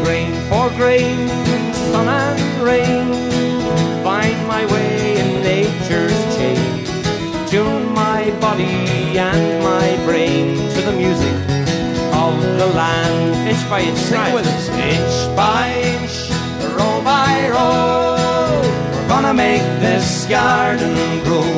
Grain 0.03 0.33
for 0.49 0.69
grain, 0.71 1.27
sun 1.91 2.07
and 2.07 2.63
rain, 2.63 3.13
find 4.03 4.47
my 4.47 4.65
way 4.73 5.19
in 5.19 5.43
nature's 5.43 6.26
my 8.11 8.31
body 8.39 8.77
and 9.29 9.43
my 9.71 9.87
brain 10.05 10.45
to 10.73 10.79
the 10.89 10.95
music 11.03 11.37
of 12.25 12.33
the 12.61 12.69
land. 12.81 13.49
Inch 13.51 13.63
by 13.71 13.81
inch, 13.89 14.01
sing 14.09 14.33
with 14.37 14.47
us. 14.55 14.65
Inch 14.93 15.15
by 15.41 15.65
inch, 15.95 16.15
row 16.77 16.95
by 17.13 17.33
row, 17.55 18.61
we're 18.93 19.09
gonna 19.13 19.35
make 19.47 19.67
this 19.85 20.09
garden 20.37 20.95
grow. 21.25 21.51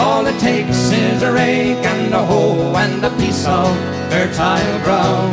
All 0.00 0.22
it 0.32 0.38
takes 0.50 0.80
is 1.04 1.22
a 1.22 1.32
rake 1.32 1.84
and 1.94 2.12
a 2.22 2.24
hoe 2.30 2.74
and 2.84 3.00
a 3.10 3.12
piece 3.20 3.44
of 3.58 3.68
fertile 4.10 4.78
ground. 4.86 5.32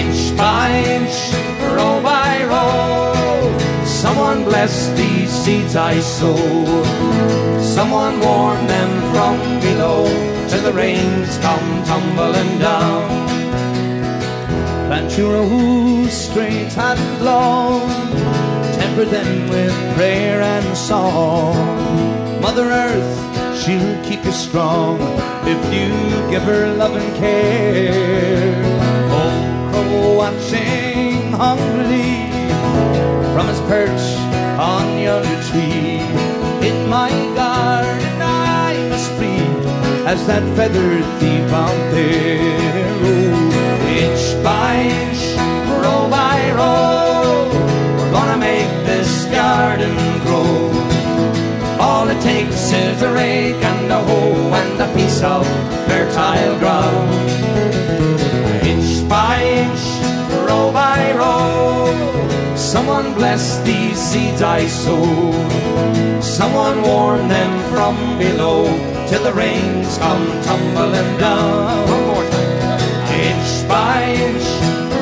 Inch 0.00 0.20
by 0.42 0.68
inch, 0.96 1.16
row 1.34 1.36
by 1.36 1.36
row, 1.36 1.41
someone 4.32 4.48
bless 4.48 4.88
these 4.96 5.30
seeds 5.30 5.76
I 5.76 6.00
sow. 6.00 6.36
Someone 7.60 8.18
warn 8.20 8.66
them 8.66 8.90
from 9.12 9.36
below 9.60 10.04
till 10.48 10.62
the 10.62 10.72
rains 10.72 11.38
come 11.38 11.84
tumbling 11.84 12.58
down. 12.58 13.28
Plant 14.88 15.18
your 15.18 15.32
rows 15.34 16.12
straight 16.12 16.76
and 16.78 17.24
long, 17.24 17.88
temper 18.78 19.04
them 19.04 19.48
with 19.50 19.74
prayer 19.96 20.40
and 20.40 20.76
song. 20.76 21.54
Mother 22.40 22.70
Earth, 22.70 23.14
she'll 23.60 24.02
keep 24.02 24.24
you 24.24 24.32
strong 24.32 24.98
if 25.44 25.60
you 25.74 25.90
give 26.30 26.42
her 26.42 26.72
love 26.74 26.96
and 26.96 27.16
care. 27.16 28.54
Oh, 29.12 29.68
crow 29.72 30.16
watching 30.16 31.32
hungrily 31.32 32.31
from 33.32 33.46
his 33.48 33.60
perch 33.62 34.04
on 34.58 34.98
yonder 34.98 35.42
tree. 35.48 36.00
In 36.68 36.88
my 36.88 37.10
garden 37.34 38.16
I 38.20 38.88
must 38.90 39.10
feed 39.18 39.62
as 40.06 40.26
that 40.26 40.44
feathered 40.56 41.04
thief 41.18 41.50
out 41.50 41.80
there. 41.92 42.92
Oh, 43.04 43.94
inch 44.04 44.44
by 44.44 44.74
inch, 45.00 45.22
row 45.82 46.08
by 46.10 46.38
row, 46.60 47.48
we're 47.96 48.12
gonna 48.12 48.36
make 48.36 48.72
this 48.90 49.24
garden 49.26 49.96
grow. 50.24 50.70
All 51.80 52.08
it 52.08 52.20
takes 52.20 52.70
is 52.72 53.00
a 53.02 53.12
rake 53.12 53.62
and 53.72 53.90
a 53.90 54.00
hoe 54.08 54.52
and 54.60 54.80
a 54.80 54.88
piece 54.94 55.22
of 55.22 55.46
fertile 55.88 56.58
ground. 56.58 57.10
Inch 58.72 59.08
by 59.08 59.42
inch, 59.42 59.84
row 60.46 60.70
by 60.72 61.00
row, 61.16 62.21
someone 62.72 63.12
bless 63.12 63.58
these 63.68 63.98
seeds 63.98 64.40
I 64.40 64.66
sow. 64.66 65.04
Someone 66.22 66.80
warn 66.80 67.28
them 67.28 67.52
from 67.70 67.94
below 68.18 68.64
till 69.08 69.22
the 69.22 69.34
rains 69.34 69.98
come 69.98 70.24
tumbling 70.46 71.12
down. 71.18 71.86
One 71.92 72.04
more 72.10 72.26
time. 72.30 72.80
Inch 73.28 73.50
by 73.68 73.98
inch, 74.26 74.46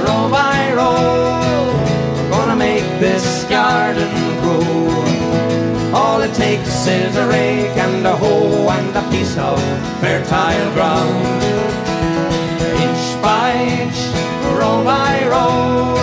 row 0.05 0.25
by 0.39 0.59
row, 0.81 1.71
we're 2.17 2.31
gonna 2.31 2.57
make 2.57 2.89
this 2.99 3.45
garden 3.45 4.11
grow. 4.43 5.95
All 5.95 6.21
it 6.23 6.35
takes 6.35 6.89
is 6.89 7.15
a 7.15 7.27
rake 7.29 7.77
and 7.87 8.05
a 8.05 8.17
hoe 8.17 8.69
and 8.77 8.97
a 9.03 9.05
piece 9.13 9.37
of 9.39 9.63
fertile 10.01 10.71
ground. 10.75 11.23
Inch 12.85 13.05
by 13.23 13.51
inch, 13.81 13.99
row 14.59 14.83
by 14.83 15.15
row, 15.35 16.00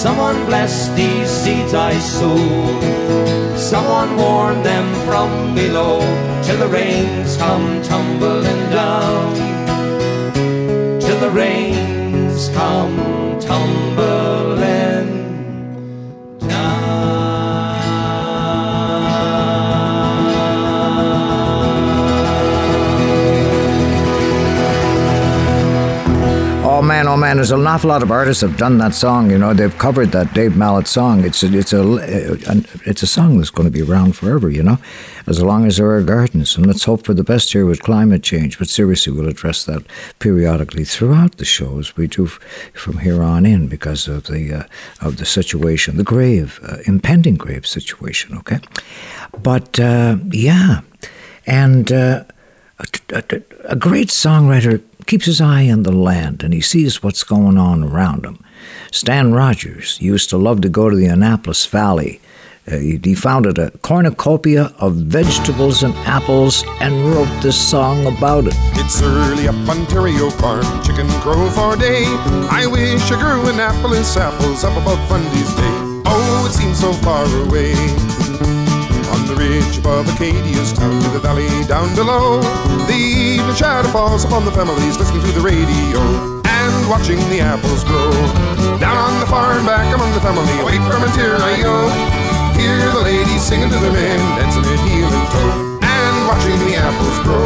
someone 0.00 0.46
bless 0.46 0.88
these 0.96 1.28
seeds 1.28 1.74
I 1.74 1.92
sow. 1.98 2.38
Someone 3.54 4.16
warn 4.16 4.62
them 4.62 4.86
from 5.04 5.54
below 5.54 6.00
till 6.42 6.56
the 6.56 6.68
rains 6.68 7.36
come 7.36 7.82
tumbling 7.82 8.62
down. 8.70 9.34
Till 11.00 11.20
the 11.20 11.30
rains 11.30 12.48
come 12.54 12.96
tumbling 13.40 14.19
man, 26.90 27.06
oh 27.06 27.16
man! 27.16 27.36
There's 27.36 27.52
an 27.52 27.64
awful 27.68 27.88
lot 27.88 28.02
of 28.02 28.10
artists 28.10 28.40
have 28.40 28.56
done 28.56 28.78
that 28.78 28.94
song. 28.94 29.30
You 29.30 29.38
know, 29.38 29.54
they've 29.54 29.78
covered 29.78 30.10
that 30.10 30.34
Dave 30.34 30.56
Mallett 30.56 30.88
song. 30.88 31.24
It's 31.24 31.40
a, 31.44 31.56
it's 31.56 31.72
a 31.72 31.82
it's 32.84 33.04
a 33.04 33.06
song 33.06 33.38
that's 33.38 33.50
going 33.50 33.68
to 33.68 33.70
be 33.70 33.80
around 33.80 34.16
forever. 34.16 34.50
You 34.50 34.64
know, 34.64 34.78
as 35.28 35.40
long 35.40 35.66
as 35.66 35.76
there 35.76 35.88
are 35.92 36.02
gardens. 36.02 36.56
And 36.56 36.66
let's 36.66 36.82
hope 36.82 37.04
for 37.06 37.14
the 37.14 37.22
best 37.22 37.52
here 37.52 37.64
with 37.64 37.80
climate 37.80 38.24
change. 38.24 38.58
But 38.58 38.68
seriously, 38.68 39.12
we'll 39.12 39.28
address 39.28 39.64
that 39.66 39.84
periodically 40.18 40.84
throughout 40.84 41.36
the 41.36 41.44
shows 41.44 41.96
we 41.96 42.08
do 42.08 42.26
from 42.26 42.98
here 42.98 43.22
on 43.22 43.46
in 43.46 43.68
because 43.68 44.08
of 44.08 44.24
the 44.24 44.52
uh, 44.52 45.06
of 45.06 45.18
the 45.18 45.26
situation, 45.26 45.96
the 45.96 46.02
grave, 46.02 46.58
uh, 46.68 46.78
impending 46.86 47.36
grave 47.36 47.68
situation. 47.68 48.36
Okay, 48.38 48.58
but 49.40 49.78
uh, 49.78 50.16
yeah, 50.32 50.80
and 51.46 51.92
uh, 51.92 52.24
a 53.68 53.76
great 53.76 54.08
songwriter 54.08 54.82
keeps 55.06 55.26
his 55.26 55.40
eye 55.40 55.70
on 55.70 55.82
the 55.82 55.92
land 55.92 56.42
and 56.42 56.52
he 56.52 56.60
sees 56.60 57.02
what's 57.02 57.24
going 57.24 57.58
on 57.58 57.84
around 57.84 58.24
him. 58.24 58.42
Stan 58.92 59.32
Rogers 59.32 60.00
used 60.00 60.30
to 60.30 60.36
love 60.36 60.60
to 60.62 60.68
go 60.68 60.90
to 60.90 60.96
the 60.96 61.06
Annapolis 61.06 61.66
Valley. 61.66 62.20
Uh, 62.70 62.76
he, 62.76 63.14
founded 63.14 63.58
a 63.58 63.70
cornucopia 63.78 64.72
of 64.78 64.94
vegetables 64.94 65.82
and 65.82 65.94
apples 66.06 66.62
and 66.80 66.94
wrote 67.06 67.42
this 67.42 67.56
song 67.58 68.06
about 68.06 68.46
it. 68.46 68.54
It's 68.74 69.02
early 69.02 69.48
up 69.48 69.56
Ontario 69.68 70.30
farm, 70.30 70.64
chicken 70.84 71.08
crow 71.20 71.48
for 71.50 71.76
day. 71.76 72.04
I 72.50 72.66
wish 72.70 73.10
I 73.10 73.18
grew 73.18 73.48
Annapolis 73.48 74.16
apples 74.16 74.62
up 74.62 74.76
above 74.76 75.00
Fundy's 75.08 75.52
Bay. 75.54 76.02
Oh, 76.06 76.46
it 76.48 76.52
seems 76.52 76.78
so 76.78 76.92
far 76.92 77.24
away. 77.46 78.19
On 79.10 79.26
the 79.26 79.34
ridge 79.34 79.78
above 79.78 80.06
Acadia's 80.14 80.72
town 80.72 81.00
to 81.02 81.08
the 81.10 81.18
valley 81.18 81.48
down 81.66 81.94
below. 81.94 82.40
The 82.86 82.94
evening 82.94 83.54
shadow 83.54 83.88
falls 83.88 84.24
upon 84.24 84.44
the 84.44 84.52
families 84.52 84.98
listening 84.98 85.22
to 85.22 85.32
the 85.32 85.40
radio 85.40 86.40
and 86.46 86.88
watching 86.88 87.18
the 87.30 87.40
apples 87.40 87.82
grow. 87.84 88.10
Down 88.78 88.96
on 88.96 89.20
the 89.20 89.26
farm 89.26 89.66
back 89.66 89.88
among 89.94 90.12
the 90.14 90.20
family, 90.20 90.54
away 90.60 90.78
from 90.86 91.02
Ontario. 91.02 91.88
Hear 92.58 92.78
the 92.92 93.02
ladies 93.02 93.42
singing 93.42 93.70
to 93.70 93.78
their 93.78 93.92
men, 93.92 94.20
dancing 94.38 94.64
at 94.64 94.80
heel 94.86 95.08
and 95.08 95.28
toe, 95.32 95.80
and 95.82 96.14
watching 96.28 96.58
the 96.66 96.76
apples 96.76 97.18
grow. 97.24 97.39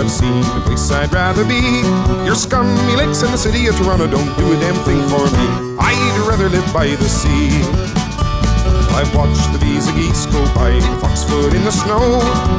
I've 0.00 0.10
seen 0.10 0.40
the 0.56 0.64
place 0.64 0.90
I'd 0.90 1.12
rather 1.12 1.44
be. 1.44 1.60
Your 2.24 2.32
scummy 2.32 2.96
lakes 2.96 3.20
in 3.20 3.28
the 3.28 3.36
city 3.36 3.68
of 3.68 3.76
Toronto 3.76 4.08
don't 4.08 4.32
do 4.40 4.48
a 4.48 4.56
damn 4.56 4.72
thing 4.88 4.96
for 5.12 5.20
me. 5.28 5.76
I'd 5.76 6.24
rather 6.24 6.48
live 6.48 6.64
by 6.72 6.88
the 6.96 7.04
sea. 7.04 7.52
I've 8.96 9.12
watched 9.12 9.44
the 9.52 9.60
bees 9.60 9.92
and 9.92 10.00
geese 10.00 10.24
go 10.32 10.40
by 10.56 10.80
foxfoot 11.04 11.52
in 11.52 11.68
the 11.68 11.70
snow. 11.70 12.00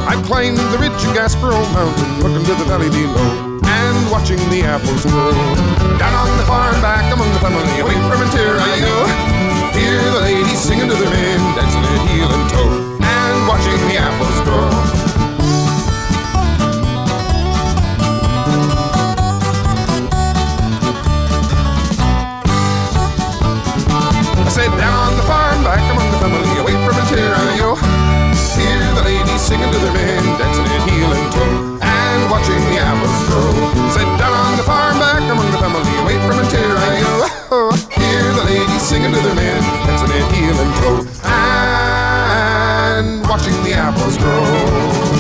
I've 0.05 0.21
climbed 0.29 0.61
the 0.69 0.77
ridge 0.77 0.93
of 1.01 1.17
Gaspereau 1.17 1.65
Mountain, 1.73 2.21
looking 2.21 2.45
to 2.45 2.53
the 2.61 2.65
valley 2.69 2.93
below, 2.93 3.57
and 3.57 3.97
watching 4.13 4.37
the 4.53 4.61
apples 4.61 5.01
grow. 5.09 5.33
Down 5.97 6.13
on 6.13 6.29
the 6.37 6.45
farm, 6.45 6.77
back 6.77 7.09
among 7.09 7.33
the 7.33 7.41
family, 7.41 7.65
away 7.81 7.97
from 8.05 8.21
Ontario. 8.21 8.93
Hear 9.73 9.97
the 10.13 10.21
ladies 10.29 10.61
singing 10.61 10.85
to 10.85 10.93
their 10.93 11.09
men, 11.09 11.41
dancing 11.57 11.81
at 11.89 12.05
heel 12.05 12.29
and 12.29 12.45
toe, 12.53 13.01
and 13.01 13.35
watching 13.49 13.81
the 13.89 13.97
apples 13.97 14.40
said 24.61 24.77
down 24.77 25.09
on 25.09 25.17
the 25.17 25.23
farm, 25.23 25.63
back 25.63 25.81
among 25.89 26.05
the 26.11 26.19
family, 26.21 26.53
away 26.61 26.77
from 26.85 26.93
Ontario. 26.93 27.73
Hear 28.53 28.93
the 28.93 29.01
ladies 29.01 29.41
singing 29.41 29.71
to 29.73 29.79
their 29.79 29.93
men, 29.93 30.21
dancing 30.37 30.69
in 30.69 30.81
heel 30.85 31.11
and 31.17 31.33
toe, 31.33 31.79
and 31.81 32.29
watching 32.29 32.61
the 32.69 32.77
apples 32.77 33.21
grow. 33.25 33.49
Said 33.89 34.05
down 34.21 34.37
on 34.37 34.57
the 34.57 34.63
farm, 34.63 34.99
back 34.99 35.25
among 35.33 35.49
the 35.49 35.57
family, 35.57 35.93
away 36.05 36.17
from 36.27 36.37
Ontario. 36.37 37.25
Hear 37.97 38.21
the 38.37 38.45
ladies 38.45 38.83
singing 38.83 39.11
to 39.11 39.19
their 39.25 39.33
men, 39.33 39.61
dancing 39.87 40.13
in 40.13 40.25
heel 40.29 40.57
and 40.63 40.73
toe, 40.77 41.01
and 41.25 43.25
watching 43.27 43.57
the 43.63 43.73
apples 43.73 44.15
grow. 44.17 45.10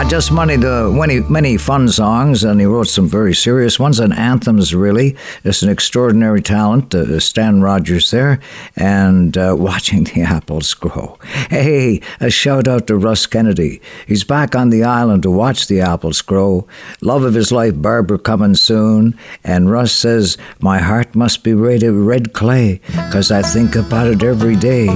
Uh, 0.00 0.08
just 0.08 0.32
many, 0.32 0.56
the 0.56 0.90
many, 0.90 1.20
many 1.20 1.58
fun 1.58 1.86
songs, 1.86 2.42
and 2.42 2.58
he 2.58 2.64
wrote 2.64 2.88
some 2.88 3.06
very 3.06 3.34
serious 3.34 3.78
ones 3.78 4.00
and 4.00 4.14
anthems. 4.14 4.74
Really, 4.74 5.14
it's 5.44 5.60
an 5.60 5.68
extraordinary 5.68 6.40
talent. 6.40 6.94
Uh, 6.94 7.20
Stan 7.20 7.60
Rogers 7.60 8.10
there, 8.10 8.40
and 8.76 9.36
uh, 9.36 9.54
watching 9.58 10.04
the 10.04 10.22
apples 10.22 10.72
grow. 10.72 11.18
Hey, 11.50 12.00
a 12.18 12.30
shout 12.30 12.66
out 12.66 12.86
to 12.86 12.96
Russ 12.96 13.26
Kennedy. 13.26 13.82
He's 14.06 14.24
back 14.24 14.56
on 14.56 14.70
the 14.70 14.84
island 14.84 15.22
to 15.24 15.30
watch 15.30 15.66
the 15.66 15.82
apples 15.82 16.22
grow. 16.22 16.66
Love 17.02 17.22
of 17.22 17.34
his 17.34 17.52
life, 17.52 17.74
Barbara 17.76 18.18
coming 18.18 18.54
soon, 18.54 19.18
and 19.44 19.70
Russ 19.70 19.92
says 19.92 20.38
my 20.60 20.78
heart 20.78 21.14
must 21.14 21.44
be 21.44 21.52
rated 21.52 21.92
red 21.92 22.32
clay, 22.32 22.80
'cause 23.12 23.30
I 23.30 23.42
think 23.42 23.76
about 23.76 24.06
it 24.06 24.22
every 24.22 24.56
day. 24.56 24.86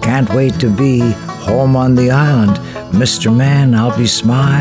Can't 0.00 0.32
wait 0.32 0.58
to 0.60 0.70
be 0.70 1.00
home 1.44 1.76
on 1.76 1.96
the 1.96 2.10
island. 2.10 2.58
Mr. 2.92 3.34
Man, 3.34 3.74
I'll 3.74 3.96
be 3.96 4.06
smiling. 4.06 4.53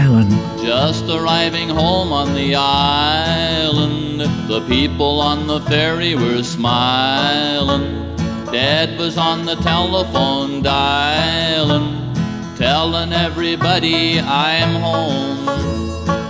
Just 0.63 1.05
arriving 1.05 1.69
home 1.69 2.11
on 2.11 2.33
the 2.33 2.55
island, 2.55 4.21
the 4.49 4.65
people 4.67 5.21
on 5.21 5.45
the 5.45 5.61
ferry 5.61 6.15
were 6.15 6.41
smiling. 6.41 8.15
Dad 8.51 8.97
was 8.97 9.19
on 9.19 9.45
the 9.45 9.55
telephone 9.57 10.63
dialing, 10.63 12.13
telling 12.55 13.13
everybody 13.13 14.19
I'm 14.19 14.81
home. 14.81 15.45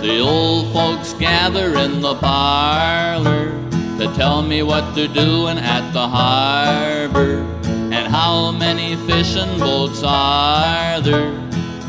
The 0.02 0.18
old 0.20 0.70
folks 0.74 1.14
gather 1.14 1.74
in 1.78 2.02
the 2.02 2.16
parlor 2.16 3.50
to 3.98 4.12
tell 4.14 4.42
me 4.42 4.62
what 4.62 4.94
they're 4.94 5.08
doing 5.08 5.56
at 5.58 5.90
the 5.92 6.06
harbor 6.06 7.38
and 7.64 8.08
how 8.08 8.52
many 8.52 8.96
fishing 9.06 9.58
boats 9.58 10.02
are 10.04 11.00
there. 11.00 11.43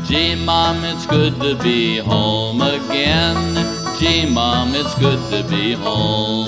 Gee, 0.06 0.36
Mom, 0.36 0.84
it's 0.84 1.04
good 1.04 1.34
to 1.40 1.56
be 1.56 1.98
home 1.98 2.60
again. 2.60 3.56
Gee, 3.98 4.24
Mom, 4.24 4.72
it's 4.72 4.94
good 5.00 5.18
to 5.32 5.42
be 5.50 5.72
home. 5.72 6.46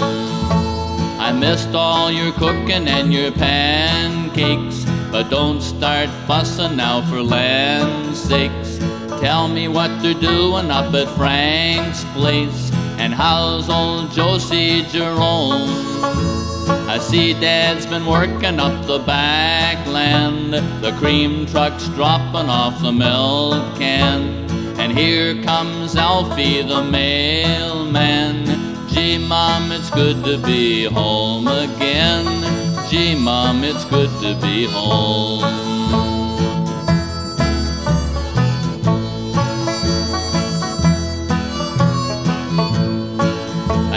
I 1.18 1.32
missed 1.32 1.74
all 1.74 2.08
your 2.08 2.30
cooking 2.34 2.86
and 2.86 3.12
your 3.12 3.32
pancakes, 3.32 4.84
but 5.10 5.28
don't 5.28 5.60
start 5.60 6.08
fussing 6.28 6.76
now 6.76 7.02
for 7.10 7.20
land's 7.20 8.20
sakes. 8.20 8.78
Tell 9.20 9.48
me 9.48 9.66
what 9.66 9.90
they're 10.02 10.14
doing 10.14 10.70
up 10.70 10.94
at 10.94 11.08
Frank's 11.16 12.04
place, 12.14 12.70
and 12.96 13.12
how's 13.12 13.68
old 13.68 14.12
Josie 14.12 14.82
Jerome? 14.84 16.37
I 16.68 16.98
see 16.98 17.32
Dad's 17.32 17.86
been 17.86 18.06
working 18.06 18.60
up 18.60 18.86
the 18.86 18.98
back 18.98 19.68
backland. 19.78 20.80
The 20.80 20.92
cream 20.98 21.46
truck's 21.46 21.88
dropping 21.88 22.48
off 22.48 22.80
the 22.80 22.92
milk 22.92 23.76
can. 23.78 24.48
And 24.78 24.96
here 24.96 25.42
comes 25.42 25.96
Alfie 25.96 26.62
the 26.62 26.82
mailman. 26.82 28.46
Gee, 28.88 29.18
Mom, 29.18 29.72
it's 29.72 29.90
good 29.90 30.24
to 30.24 30.38
be 30.38 30.84
home 30.84 31.48
again. 31.48 32.88
Gee, 32.88 33.14
Mom, 33.14 33.64
it's 33.64 33.84
good 33.84 34.10
to 34.22 34.38
be 34.40 34.66
home. 34.66 35.67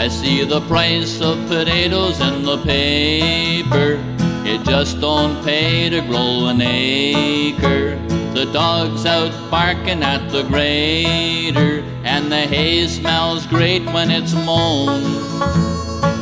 I 0.02 0.08
see 0.08 0.42
the 0.42 0.60
price 0.62 1.20
of 1.20 1.38
potatoes 1.46 2.20
in 2.20 2.42
the 2.42 2.58
paper. 2.58 4.02
It 4.44 4.64
just 4.64 5.00
don't 5.00 5.44
pay 5.44 5.90
to 5.90 6.00
grow 6.00 6.48
an 6.48 6.60
acre. 6.60 7.96
The 8.34 8.50
dog's 8.52 9.06
out 9.06 9.30
barking 9.48 10.02
at 10.02 10.28
the 10.32 10.42
grader, 10.42 11.84
and 12.02 12.32
the 12.32 12.40
hay 12.40 12.88
smells 12.88 13.46
great 13.46 13.84
when 13.94 14.10
it's 14.10 14.34
mown. 14.34 15.04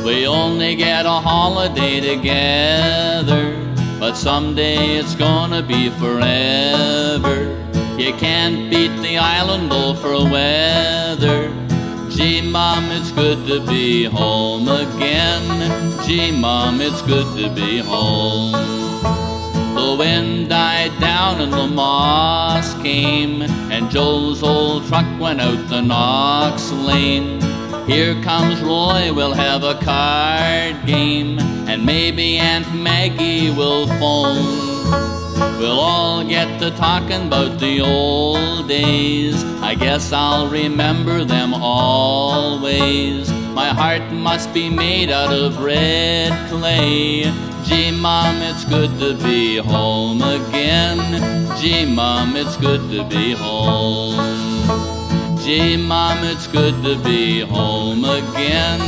We 0.03 0.27
only 0.27 0.75
get 0.75 1.07
a 1.07 1.19
holiday 1.19 2.01
together, 2.01 3.57
but 3.99 4.13
someday 4.13 4.97
it's 4.97 5.15
gonna 5.15 5.63
be 5.63 5.89
forever. 5.89 7.57
You 7.97 8.13
can't 8.13 8.69
beat 8.69 8.95
the 9.01 9.17
island 9.17 9.71
though 9.71 9.95
for 9.95 10.23
weather. 10.29 11.60
Gee, 12.11 12.41
Mom, 12.41 12.91
it's 12.91 13.11
good 13.11 13.47
to 13.47 13.65
be 13.65 14.03
home 14.03 14.67
again. 14.67 16.03
Gee, 16.03 16.31
Mom, 16.31 16.81
it's 16.81 17.01
good 17.01 17.25
to 17.37 17.49
be 17.49 17.79
home. 17.79 18.51
The 19.75 19.95
wind 19.97 20.49
died 20.49 20.91
down 20.99 21.39
and 21.39 21.53
the 21.53 21.67
moss 21.67 22.73
came, 22.83 23.41
and 23.41 23.89
Joe's 23.89 24.43
old 24.43 24.85
truck 24.87 25.07
went 25.21 25.39
out 25.39 25.69
the 25.69 25.81
Knox 25.81 26.71
Lane. 26.71 27.39
Here 27.87 28.21
comes 28.21 28.61
Roy, 28.61 29.13
we'll 29.13 29.33
have 29.33 29.63
a 29.63 29.75
card 29.75 30.85
game, 30.85 31.39
and 31.39 31.85
maybe 31.85 32.37
Aunt 32.37 32.73
Maggie 32.75 33.51
will 33.51 33.87
phone. 33.87 34.80
We'll 35.61 35.79
all 35.79 36.23
get 36.23 36.59
to 36.59 36.71
talking 36.71 37.27
about 37.27 37.59
the 37.59 37.81
old 37.81 38.67
days. 38.67 39.43
I 39.61 39.75
guess 39.75 40.11
I'll 40.11 40.47
remember 40.47 41.23
them 41.23 41.53
always. 41.53 43.31
My 43.53 43.67
heart 43.67 44.01
must 44.11 44.55
be 44.55 44.71
made 44.71 45.11
out 45.11 45.31
of 45.31 45.61
red 45.61 46.31
clay. 46.49 47.31
Gee, 47.63 47.91
Mom, 47.91 48.37
it's 48.37 48.65
good 48.65 48.89
to 48.97 49.13
be 49.23 49.57
home 49.57 50.23
again. 50.23 50.97
Gee, 51.59 51.85
Mom, 51.85 52.35
it's 52.35 52.57
good 52.57 52.81
to 52.89 53.03
be 53.03 53.33
home. 53.33 54.17
Gee, 55.43 55.77
Mom, 55.77 56.23
it's 56.23 56.47
good 56.47 56.73
to 56.81 56.95
be 57.03 57.41
home 57.41 58.03
again. 58.03 58.81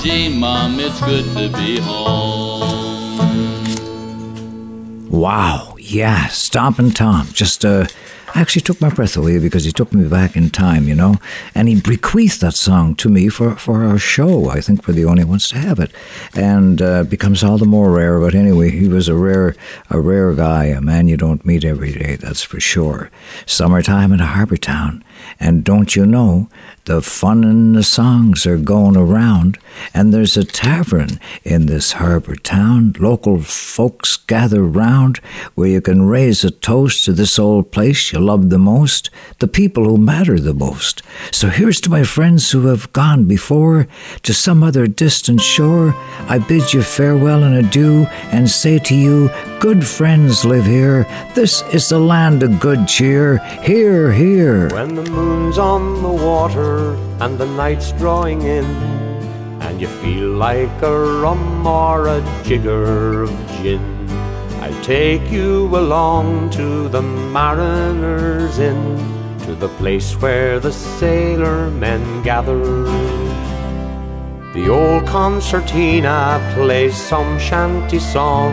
Gee, 0.00 0.28
Mom, 0.38 0.78
it's 0.78 1.00
good 1.00 1.24
to 1.34 1.48
be 1.58 1.80
home. 1.80 2.62
Wow, 5.10 5.71
yeah, 5.92 6.28
Stompin' 6.28 6.92
Tom. 6.92 7.28
Just 7.32 7.64
uh, 7.64 7.86
actually 8.34 8.62
took 8.62 8.80
my 8.80 8.88
breath 8.88 9.16
away 9.16 9.38
because 9.38 9.64
he 9.64 9.72
took 9.72 9.92
me 9.92 10.08
back 10.08 10.36
in 10.36 10.48
time, 10.48 10.88
you 10.88 10.94
know. 10.94 11.16
And 11.54 11.68
he 11.68 11.80
bequeathed 11.80 12.40
that 12.40 12.54
song 12.54 12.94
to 12.96 13.08
me 13.08 13.28
for, 13.28 13.56
for 13.56 13.84
our 13.84 13.98
show. 13.98 14.48
I 14.48 14.60
think 14.60 14.86
we're 14.86 14.94
the 14.94 15.04
only 15.04 15.24
ones 15.24 15.48
to 15.50 15.58
have 15.58 15.78
it, 15.78 15.90
and 16.34 16.80
uh, 16.80 17.04
becomes 17.04 17.44
all 17.44 17.58
the 17.58 17.66
more 17.66 17.90
rare. 17.92 18.18
But 18.20 18.34
anyway, 18.34 18.70
he 18.70 18.88
was 18.88 19.08
a 19.08 19.14
rare 19.14 19.54
a 19.90 20.00
rare 20.00 20.34
guy, 20.34 20.66
a 20.66 20.80
man 20.80 21.08
you 21.08 21.16
don't 21.16 21.44
meet 21.44 21.64
every 21.64 21.92
day. 21.92 22.16
That's 22.16 22.42
for 22.42 22.60
sure. 22.60 23.10
Summertime 23.46 24.12
in 24.12 24.20
a 24.20 24.26
harbor 24.26 24.56
town, 24.56 25.04
and 25.38 25.64
don't 25.64 25.94
you 25.96 26.06
know 26.06 26.48
the 26.84 27.00
fun 27.00 27.44
and 27.44 27.76
the 27.76 27.82
songs 27.84 28.44
are 28.44 28.58
going 28.58 28.96
around, 28.96 29.56
and 29.94 30.12
there's 30.12 30.36
a 30.36 30.42
tavern 30.44 31.20
in 31.44 31.66
this 31.66 31.92
harbor 31.92 32.34
town. 32.34 32.92
Local 32.98 33.40
folks 33.40 34.16
gather 34.16 34.64
round 34.64 35.18
where 35.54 35.68
you 35.68 35.80
can 35.80 36.02
raise 36.02 36.42
a 36.42 36.50
toast 36.50 37.04
to 37.04 37.12
this 37.12 37.38
old 37.38 37.70
place 37.70 38.12
you 38.12 38.18
love 38.18 38.50
the 38.50 38.58
most, 38.58 39.10
the 39.38 39.46
people 39.46 39.84
who 39.84 39.96
matter 39.96 40.40
the 40.40 40.54
most. 40.54 41.02
So 41.30 41.48
here's 41.48 41.80
to 41.82 41.90
my 41.90 42.02
friends 42.02 42.50
who 42.50 42.66
have 42.66 42.92
gone 42.92 43.26
before 43.26 43.86
to 44.22 44.34
some 44.34 44.64
other 44.64 44.88
distant 44.88 45.40
shore. 45.40 45.94
I 46.28 46.38
bid 46.38 46.72
you 46.72 46.82
farewell 46.82 47.44
and 47.44 47.54
adieu, 47.54 48.06
and 48.32 48.50
say 48.50 48.80
to 48.80 48.94
you, 48.94 49.30
good 49.60 49.86
friends 49.86 50.44
live 50.44 50.66
here. 50.66 51.06
This 51.36 51.62
is 51.72 51.88
the 51.88 52.00
land 52.00 52.42
of 52.42 52.58
good 52.58 52.88
cheer. 52.88 53.38
Here, 53.62 54.10
here. 54.10 54.68
Moon's 55.12 55.58
on 55.58 56.02
the 56.02 56.08
water 56.08 56.94
and 57.20 57.36
the 57.36 57.44
night's 57.44 57.92
drawing 57.92 58.40
in, 58.40 58.64
and 59.60 59.78
you 59.78 59.86
feel 59.86 60.30
like 60.30 60.80
a 60.80 61.20
rum 61.20 61.66
or 61.66 62.08
a 62.08 62.20
jigger 62.44 63.24
of 63.24 63.30
gin, 63.60 64.08
I'll 64.62 64.82
take 64.82 65.30
you 65.30 65.66
along 65.66 66.48
to 66.52 66.88
the 66.88 67.02
Mariners 67.02 68.58
Inn, 68.58 68.96
to 69.40 69.54
the 69.54 69.68
place 69.80 70.14
where 70.14 70.58
the 70.58 70.72
sailor 70.72 71.70
men 71.70 72.22
gather. 72.22 72.84
The 74.54 74.70
old 74.70 75.06
concertina 75.06 76.40
plays 76.54 76.96
some 76.96 77.38
shanty 77.38 77.98
song. 77.98 78.52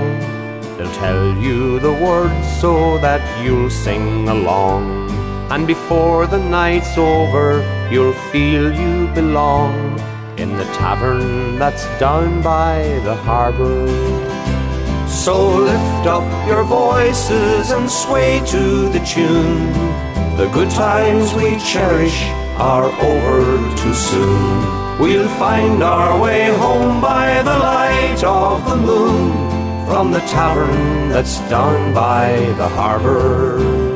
They'll 0.78 0.92
tell 0.94 1.38
you 1.38 1.80
the 1.80 1.94
words 1.94 2.48
so 2.60 2.98
that 2.98 3.22
you'll 3.46 3.70
sing 3.70 4.28
along. 4.28 5.19
And 5.52 5.66
before 5.66 6.28
the 6.28 6.38
night's 6.38 6.96
over, 6.96 7.66
you'll 7.92 8.14
feel 8.32 8.72
you 8.72 9.08
belong 9.16 10.00
in 10.38 10.56
the 10.56 10.66
tavern 10.78 11.58
that's 11.58 11.86
down 12.00 12.44
by 12.44 12.84
the 13.04 13.16
harbor. 13.16 13.88
So 15.08 15.50
lift 15.50 16.06
up 16.06 16.48
your 16.48 16.64
voices 16.64 17.72
and 17.72 17.90
sway 17.90 18.42
to 18.46 18.90
the 18.90 19.00
tune. 19.00 19.74
The 20.38 20.50
good 20.54 20.70
times 20.70 21.34
we 21.34 21.58
cherish 21.58 22.22
are 22.60 22.86
over 22.86 23.76
too 23.76 23.96
soon. 23.96 25.00
We'll 25.00 25.28
find 25.40 25.82
our 25.82 26.22
way 26.22 26.56
home 26.58 27.02
by 27.02 27.42
the 27.42 27.58
light 27.58 28.24
of 28.24 28.70
the 28.70 28.76
moon 28.76 29.34
from 29.88 30.12
the 30.12 30.20
tavern 30.20 31.10
that's 31.10 31.40
down 31.50 31.92
by 31.92 32.36
the 32.60 32.68
harbor. 32.70 33.89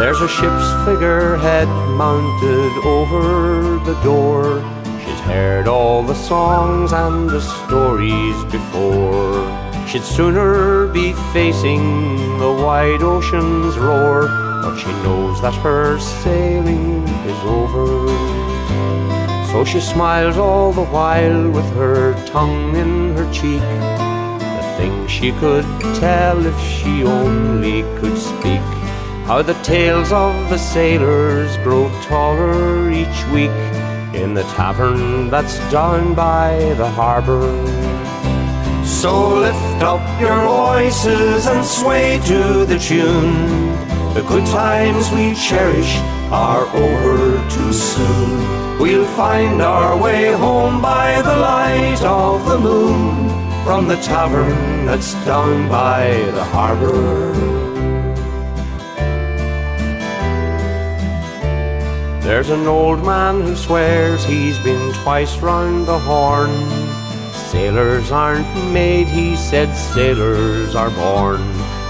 There's 0.00 0.22
a 0.22 0.28
ship's 0.28 0.70
figurehead 0.86 1.68
mounted 1.68 2.72
over 2.86 3.78
the 3.84 4.00
door. 4.02 4.62
She's 5.04 5.20
heard 5.20 5.68
all 5.68 6.02
the 6.02 6.14
songs 6.14 6.94
and 6.94 7.28
the 7.28 7.42
stories 7.42 8.42
before. 8.44 9.44
She'd 9.86 10.02
sooner 10.02 10.86
be 10.86 11.12
facing 11.34 12.38
the 12.38 12.50
wide 12.50 13.02
ocean's 13.02 13.76
roar, 13.76 14.22
but 14.62 14.78
she 14.78 14.90
knows 15.04 15.42
that 15.42 15.52
her 15.56 16.00
sailing 16.00 17.06
is 17.28 17.40
over. 17.44 18.08
So 19.52 19.66
she 19.66 19.80
smiles 19.80 20.38
all 20.38 20.72
the 20.72 20.86
while 20.86 21.50
with 21.50 21.70
her 21.74 22.14
tongue 22.24 22.74
in 22.74 23.14
her 23.16 23.30
cheek. 23.30 23.60
The 23.60 24.74
things 24.78 25.10
she 25.10 25.32
could 25.32 25.66
tell 26.00 26.46
if 26.46 26.58
she 26.58 27.04
only 27.04 27.82
could 28.00 28.16
speak. 28.16 28.69
How 29.26 29.42
the 29.42 29.54
tales 29.62 30.12
of 30.12 30.50
the 30.50 30.58
sailors 30.58 31.56
grow 31.58 31.88
taller 32.02 32.90
each 32.90 33.24
week 33.32 33.50
in 34.14 34.34
the 34.34 34.42
tavern 34.54 35.30
that's 35.30 35.58
down 35.70 36.14
by 36.14 36.74
the 36.76 36.88
harbor. 36.88 37.50
So 38.84 39.36
lift 39.36 39.82
up 39.82 40.20
your 40.20 40.40
voices 40.42 41.46
and 41.46 41.64
sway 41.64 42.18
to 42.26 42.64
the 42.64 42.78
tune. 42.78 43.70
The 44.14 44.24
good 44.26 44.46
times 44.46 45.10
we 45.12 45.34
cherish 45.34 45.96
are 46.32 46.66
over 46.74 47.48
too 47.50 47.72
soon. 47.72 48.78
We'll 48.80 49.06
find 49.16 49.62
our 49.62 49.96
way 49.96 50.32
home 50.32 50.82
by 50.82 51.22
the 51.22 51.36
light 51.36 52.02
of 52.02 52.44
the 52.46 52.58
moon 52.58 53.28
from 53.64 53.86
the 53.86 53.96
tavern 53.96 54.86
that's 54.86 55.14
down 55.24 55.68
by 55.68 56.10
the 56.32 56.44
harbor. 56.44 57.69
There's 62.30 62.50
an 62.50 62.68
old 62.68 63.04
man 63.04 63.40
who 63.40 63.56
swears 63.56 64.24
he's 64.24 64.56
been 64.60 64.92
twice 65.02 65.36
round 65.38 65.86
the 65.86 65.98
horn. 65.98 66.52
Sailors 67.32 68.12
aren't 68.12 68.72
made, 68.72 69.08
he 69.08 69.34
said, 69.34 69.74
sailors 69.74 70.76
are 70.76 70.90
born. 70.90 71.40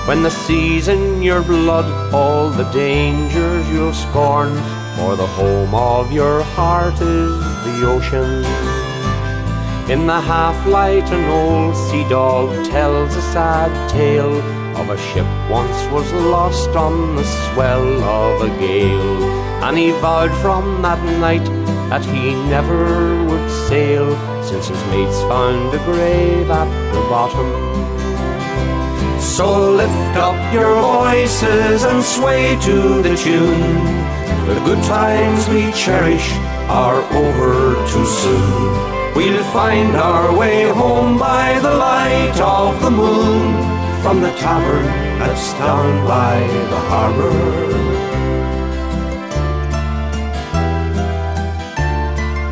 When 0.09 0.23
the 0.23 0.31
sea's 0.31 0.89
in 0.89 1.21
your 1.23 1.43
blood, 1.43 2.15
all 2.15 2.49
the 2.49 2.65
dangers 2.73 3.69
you'll 3.69 3.93
scorn. 3.93 4.55
For 4.97 5.15
the 5.15 5.27
home 5.27 5.75
of 5.75 6.11
your 6.11 6.43
heart 6.43 6.95
is 6.95 7.39
the 7.67 7.87
ocean. 7.87 8.43
In 9.91 10.07
the 10.07 10.23
half 10.23 10.67
light, 10.67 11.05
an 11.13 11.29
old 11.29 11.77
sea 11.77 12.09
dog 12.09 12.65
tells 12.71 13.15
a 13.15 13.23
sad 13.31 13.91
tale 13.91 14.41
of 14.81 14.89
a 14.89 14.97
ship 14.97 15.27
once 15.51 15.85
was 15.93 16.11
lost 16.15 16.71
on 16.71 17.15
the 17.15 17.25
swell 17.25 18.03
of 18.03 18.41
a 18.41 18.59
gale. 18.59 19.50
And 19.63 19.77
he 19.77 19.91
vowed 19.93 20.33
from 20.41 20.83
that 20.83 21.03
night 21.21 21.45
that 21.91 22.05
he 22.05 22.35
never 22.49 23.25
would 23.27 23.51
sail, 23.69 24.17
since 24.43 24.69
his 24.69 24.83
mates 24.87 25.21
found 25.23 25.75
a 25.75 25.79
grave 25.85 26.51
at 26.51 26.71
the 26.95 27.01
bottom. 27.11 27.49
So 29.21 29.73
lift 29.73 30.17
up 30.17 30.39
your 30.53 30.75
voices 30.81 31.85
and 31.85 32.03
sway 32.03 32.57
to 32.63 33.03
the 33.03 33.15
tune. 33.17 33.75
The 34.47 34.61
good 34.65 34.83
times 34.85 35.49
we 35.49 35.71
cherish 35.73 36.33
are 36.69 37.03
over 37.13 37.75
too 37.91 38.07
soon. 38.07 39.15
We'll 39.15 39.45
find 39.53 39.95
our 39.97 40.37
way 40.37 40.69
home 40.69 41.19
by 41.19 41.59
the 41.61 41.75
light 41.75 42.41
of 42.41 42.81
the 42.81 42.91
moon 42.91 43.55
from 44.03 44.23
the 44.23 44.33
tavern 44.33 44.87
that's 45.19 45.53
down 45.55 46.07
by 46.07 46.41
the 46.71 46.81
harbor. 46.89 48.10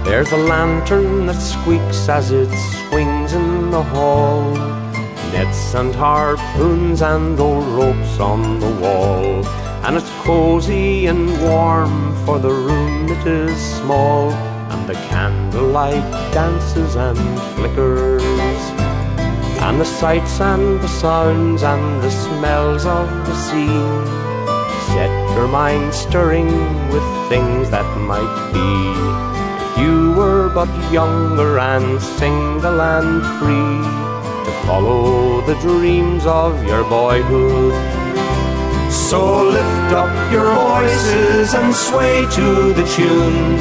There's 0.08 0.32
a 0.32 0.38
lantern 0.38 1.26
that 1.26 1.38
squeaks 1.38 2.08
as 2.08 2.30
it 2.30 2.48
swings 2.88 3.34
in 3.34 3.70
the 3.70 3.82
hall. 3.82 4.40
Nets 5.32 5.74
and 5.74 5.94
harpoons 5.94 7.02
and 7.02 7.38
old 7.38 7.66
ropes 7.66 8.18
on 8.18 8.58
the 8.58 8.70
wall. 8.80 9.46
And 9.84 9.96
it's 9.98 10.08
cozy 10.24 11.06
and 11.06 11.28
warm, 11.42 12.16
for 12.24 12.38
the 12.38 12.48
room 12.48 13.10
it 13.10 13.26
is 13.26 13.54
small. 13.76 14.32
And 14.72 14.88
the 14.88 14.94
candlelight 14.94 16.10
dances 16.32 16.96
and 16.96 17.18
flickers. 17.54 18.62
And 19.60 19.78
the 19.78 19.84
sights 19.84 20.40
and 20.40 20.80
the 20.80 20.88
sounds 20.88 21.62
and 21.62 22.02
the 22.02 22.10
smells 22.10 22.86
of 22.86 23.10
the 23.26 23.34
sea 23.34 24.38
set 24.88 25.12
your 25.36 25.48
mind 25.48 25.92
stirring 25.92 26.48
with 26.88 27.04
things 27.28 27.68
that 27.68 27.86
might 27.98 28.52
be 28.54 29.37
you 29.78 30.12
were 30.12 30.48
but 30.48 30.68
younger 30.92 31.58
and 31.58 32.00
single 32.02 32.80
and 32.80 33.22
free 33.38 33.78
to 34.44 34.52
follow 34.66 35.40
the 35.42 35.54
dreams 35.60 36.26
of 36.26 36.52
your 36.66 36.84
boyhood. 36.84 37.74
So 38.90 39.42
lift 39.44 39.92
up 39.92 40.12
your 40.32 40.52
voices 40.54 41.54
and 41.54 41.74
sway 41.74 42.26
to 42.38 42.72
the 42.72 42.86
tune. 42.96 43.56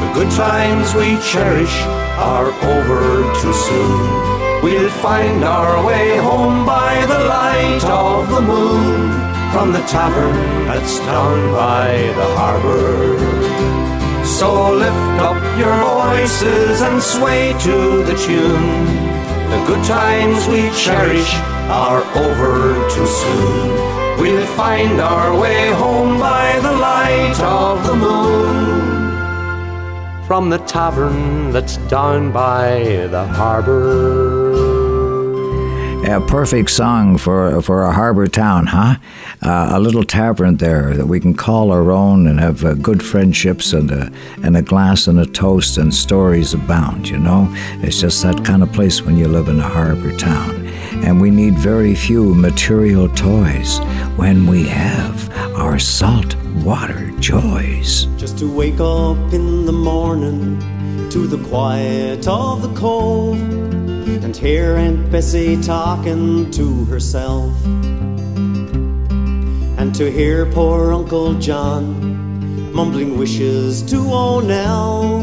The 0.00 0.10
good 0.14 0.30
times 0.32 0.94
we 0.94 1.18
cherish 1.30 1.76
are 2.18 2.50
over 2.72 3.02
too 3.40 3.52
soon. 3.52 4.62
We'll 4.62 4.90
find 4.90 5.44
our 5.44 5.84
way 5.86 6.16
home 6.16 6.64
by 6.64 7.04
the 7.06 7.20
light 7.36 7.84
of 7.84 8.30
the 8.30 8.40
moon 8.40 9.10
from 9.52 9.72
the 9.72 9.84
tavern 9.86 10.66
that's 10.66 10.98
down 11.00 11.52
by 11.52 11.92
the 12.18 12.28
harbor. 12.36 13.43
So 14.24 14.72
lift 14.72 15.20
up 15.20 15.40
your 15.58 15.76
voices 15.84 16.80
and 16.80 17.02
sway 17.02 17.52
to 17.60 18.02
the 18.02 18.16
tune. 18.26 18.86
The 19.50 19.64
good 19.66 19.84
times 19.84 20.48
we 20.48 20.70
cherish 20.70 21.34
are 21.68 22.02
over 22.16 22.74
too 22.90 23.06
soon. 23.06 23.94
We'll 24.20 24.46
find 24.56 25.00
our 25.00 25.38
way 25.38 25.70
home 25.72 26.18
by 26.18 26.58
the 26.60 26.72
light 26.72 27.38
of 27.40 27.86
the 27.86 27.94
moon. 27.94 29.14
From 30.26 30.48
the 30.50 30.58
tavern 30.58 31.52
that's 31.52 31.76
down 31.88 32.32
by 32.32 33.06
the 33.10 33.26
harbor. 33.26 34.43
A 36.06 36.20
perfect 36.20 36.70
song 36.70 37.16
for 37.16 37.62
for 37.62 37.84
a 37.84 37.92
harbor 37.92 38.26
town, 38.26 38.66
huh? 38.66 38.96
Uh, 39.42 39.70
a 39.72 39.80
little 39.80 40.04
tavern 40.04 40.58
there 40.58 40.94
that 40.94 41.06
we 41.06 41.18
can 41.18 41.34
call 41.34 41.72
our 41.72 41.90
own 41.90 42.26
and 42.26 42.38
have 42.38 42.62
uh, 42.62 42.74
good 42.74 43.02
friendships 43.02 43.72
and 43.72 43.90
a 43.90 44.12
and 44.42 44.54
a 44.54 44.62
glass 44.62 45.06
and 45.06 45.18
a 45.18 45.24
toast 45.24 45.78
and 45.78 45.94
stories 45.94 46.52
abound. 46.52 47.08
You 47.08 47.18
know, 47.18 47.48
it's 47.82 48.00
just 48.00 48.22
that 48.22 48.44
kind 48.44 48.62
of 48.62 48.70
place 48.72 49.00
when 49.02 49.16
you 49.16 49.28
live 49.28 49.48
in 49.48 49.58
a 49.58 49.68
harbor 49.68 50.14
town 50.16 50.66
and 51.04 51.20
we 51.20 51.30
need 51.30 51.54
very 51.54 51.94
few 51.94 52.34
material 52.34 53.08
toys 53.08 53.78
when 54.16 54.46
we 54.46 54.64
have 54.64 55.30
our 55.56 55.78
salt 55.78 56.36
water 56.62 57.10
joys. 57.18 58.04
Just 58.18 58.38
to 58.38 58.46
wake 58.54 58.78
up 58.78 59.32
in 59.32 59.64
the 59.64 59.72
morning 59.72 60.60
to 61.10 61.26
the 61.26 61.42
quiet 61.48 62.28
of 62.28 62.62
the 62.62 62.72
cove 62.74 63.83
and 64.34 64.42
hear 64.42 64.76
Aunt 64.76 65.12
Bessie 65.12 65.60
talking 65.60 66.50
to 66.50 66.84
herself, 66.86 67.52
and 69.78 69.94
to 69.94 70.10
hear 70.10 70.46
poor 70.46 70.92
Uncle 70.92 71.34
John 71.34 72.72
mumbling 72.72 73.16
wishes 73.16 73.82
to 73.82 73.98
O'Nell. 73.98 75.22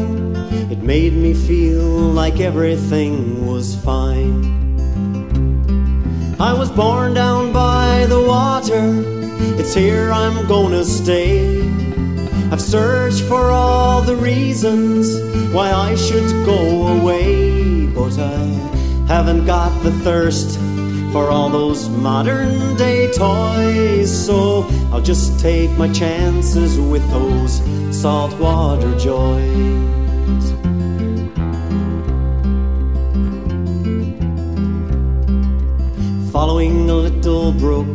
It 0.70 0.78
made 0.78 1.12
me 1.12 1.34
feel 1.34 1.82
like 1.82 2.40
everything 2.40 3.46
was 3.46 3.76
fine. 3.76 4.44
I 6.40 6.54
was 6.54 6.70
born 6.70 7.12
down 7.12 7.52
by 7.52 8.06
the 8.08 8.22
water, 8.22 9.02
it's 9.60 9.74
here 9.74 10.10
I'm 10.10 10.46
gonna 10.46 10.84
stay. 10.84 11.60
I've 12.50 12.62
searched 12.62 13.22
for 13.22 13.50
all 13.50 14.00
the 14.00 14.16
reasons 14.16 15.20
why 15.52 15.70
I 15.70 15.96
should 15.96 16.46
go 16.46 16.86
away, 16.98 17.86
but 17.86 18.18
I 18.18 18.71
haven't 19.06 19.46
got 19.46 19.70
the 19.82 19.92
thirst 20.02 20.58
for 21.12 21.30
all 21.30 21.50
those 21.50 21.88
modern 21.88 22.76
day 22.76 23.10
toys, 23.12 24.10
so 24.10 24.62
I'll 24.90 25.02
just 25.02 25.38
take 25.40 25.70
my 25.72 25.92
chances 25.92 26.78
with 26.78 27.08
those 27.10 27.60
saltwater 27.94 28.96
joys. 28.98 29.92
following 36.32 36.88
a 36.88 36.94
little 36.94 37.52
brook 37.52 37.86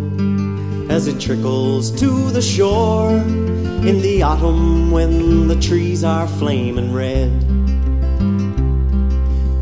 as 0.91 1.07
it 1.07 1.19
trickles 1.19 1.89
to 1.99 2.29
the 2.29 2.41
shore 2.41 3.11
in 3.11 3.99
the 4.01 4.21
autumn 4.21 4.91
when 4.91 5.47
the 5.47 5.55
trees 5.59 6.03
are 6.03 6.27
flaming 6.27 6.93
red. 6.93 7.56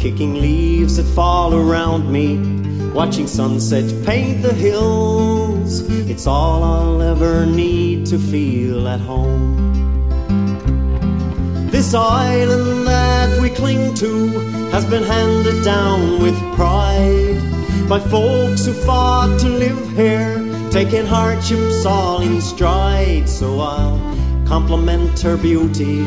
Kicking 0.06 0.36
leaves 0.36 0.98
that 0.98 1.16
fall 1.16 1.52
around 1.56 2.12
me, 2.12 2.38
watching 2.92 3.26
sunset 3.26 3.92
paint 4.06 4.44
the 4.44 4.54
hills. 4.54 5.80
It's 6.08 6.28
all 6.28 6.64
I'll 6.64 7.02
ever 7.02 7.44
need 7.48 8.06
to 8.12 8.20
feel 8.20 8.88
at 8.88 9.00
home. 9.00 9.56
This 11.72 11.96
island 11.96 12.86
that 12.86 13.42
we 13.42 13.50
cling 13.50 13.96
to 13.96 14.28
has 14.70 14.86
been 14.86 15.02
handed 15.02 15.64
down 15.64 16.22
with 16.22 16.38
pride 16.54 17.42
by 17.90 18.00
folks 18.00 18.64
who 18.68 18.74
fought 18.74 19.40
to 19.40 19.50
live 19.50 19.92
here, 19.98 20.38
taking 20.70 21.08
hardships 21.08 21.84
all 21.84 22.22
in 22.22 22.42
stride. 22.42 23.28
So 23.28 23.60
I'll 23.60 23.98
compliment 24.46 25.20
her 25.22 25.36
beauty, 25.36 26.06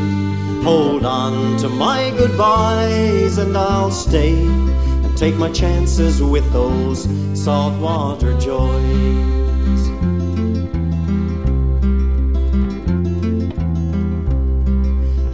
hold 0.63 1.05
on 1.05 1.57
to 1.59 1.69
my 1.69 2.11
goodbyes, 2.17 3.37
and 3.37 3.57
I'll 3.57 3.91
stay 3.91 4.33
and 4.33 5.17
take 5.17 5.35
my 5.35 5.51
chances 5.51 6.21
with 6.21 6.51
those 6.51 7.07
saltwater 7.33 8.37
joys. 8.39 9.81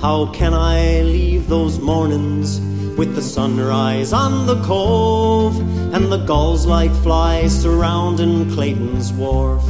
How 0.01 0.31
can 0.33 0.53
I 0.53 1.01
leave 1.01 1.47
those 1.47 1.79
mornings? 1.79 2.61
with 2.97 3.13
the 3.13 3.21
sunrise 3.21 4.13
on 4.13 4.45
the 4.45 4.61
cove 4.63 5.59
and 5.93 6.09
the 6.11 6.23
gulls 6.25 6.65
like 6.65 6.91
flies 7.03 7.61
surrounding 7.61 8.49
Clayton's 8.51 9.11
wharf. 9.11 9.63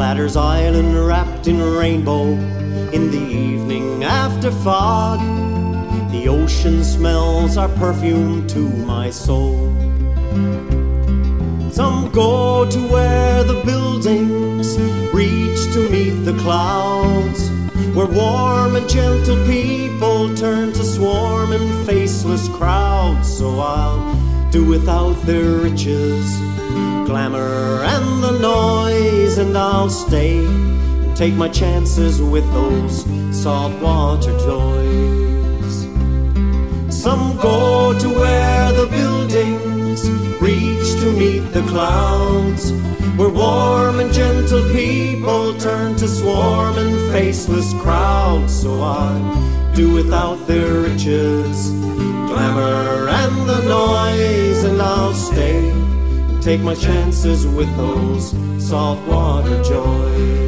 Platter's 0.00 0.34
Island 0.34 0.96
wrapped 1.06 1.46
in 1.46 1.60
rainbow 1.60 2.32
in 2.90 3.10
the 3.10 3.20
evening 3.20 4.02
after 4.02 4.50
fog. 4.50 5.20
The 6.10 6.26
ocean 6.26 6.82
smells 6.82 7.58
are 7.58 7.68
perfume 7.68 8.46
to 8.46 8.60
my 8.60 9.10
soul. 9.10 9.58
Some 11.70 12.10
go 12.12 12.64
to 12.64 12.78
where 12.88 13.44
the 13.44 13.60
buildings 13.66 14.78
reach 15.12 15.70
to 15.74 15.90
meet 15.90 16.24
the 16.24 16.36
clouds 16.38 17.50
where 17.94 18.06
warm 18.06 18.76
and 18.76 18.88
gentle 18.88 19.44
people 19.44 20.34
turn 20.34 20.72
to 20.72 20.82
swarm 20.82 21.52
in 21.52 21.84
faceless 21.84 22.48
crowds. 22.48 23.36
So 23.36 23.60
I'll 23.60 24.16
do 24.50 24.64
without 24.64 25.20
their 25.26 25.50
riches, 25.50 26.24
glamour, 27.10 27.82
and 27.82 28.22
the 28.22 28.38
noise, 28.38 29.36
and 29.38 29.58
I'll 29.58 29.90
stay 29.90 30.46
and 30.46 31.16
take 31.16 31.34
my 31.34 31.48
chances 31.48 32.22
with 32.22 32.46
those 32.52 33.04
saltwater 33.36 34.30
toys. 34.38 35.74
Some 36.88 37.36
go 37.38 37.98
to 37.98 38.08
where 38.08 38.72
the 38.72 38.86
buildings 38.86 40.08
reach 40.40 40.88
to 41.02 41.12
meet 41.18 41.44
the 41.52 41.62
clouds 41.62 42.70
where 43.18 43.28
warm 43.28 43.98
and 43.98 44.12
gentle 44.12 44.62
people 44.72 45.58
turn 45.58 45.96
to 45.96 46.06
swarm 46.06 46.78
in 46.78 47.10
faceless 47.10 47.72
crowds. 47.82 48.62
So 48.62 48.80
I 48.82 49.72
do 49.74 49.92
without 49.92 50.46
their 50.46 50.74
riches, 50.82 51.70
glamour, 52.30 53.08
and 53.08 53.48
the 53.48 53.62
noise, 53.64 54.62
and 54.62 54.80
I'll 54.80 55.12
stay 55.12 55.70
and 55.70 55.89
take 56.40 56.60
my 56.62 56.74
chances 56.74 57.46
with 57.46 57.68
those 57.76 58.30
saltwater 58.58 59.62
joys. 59.62 60.40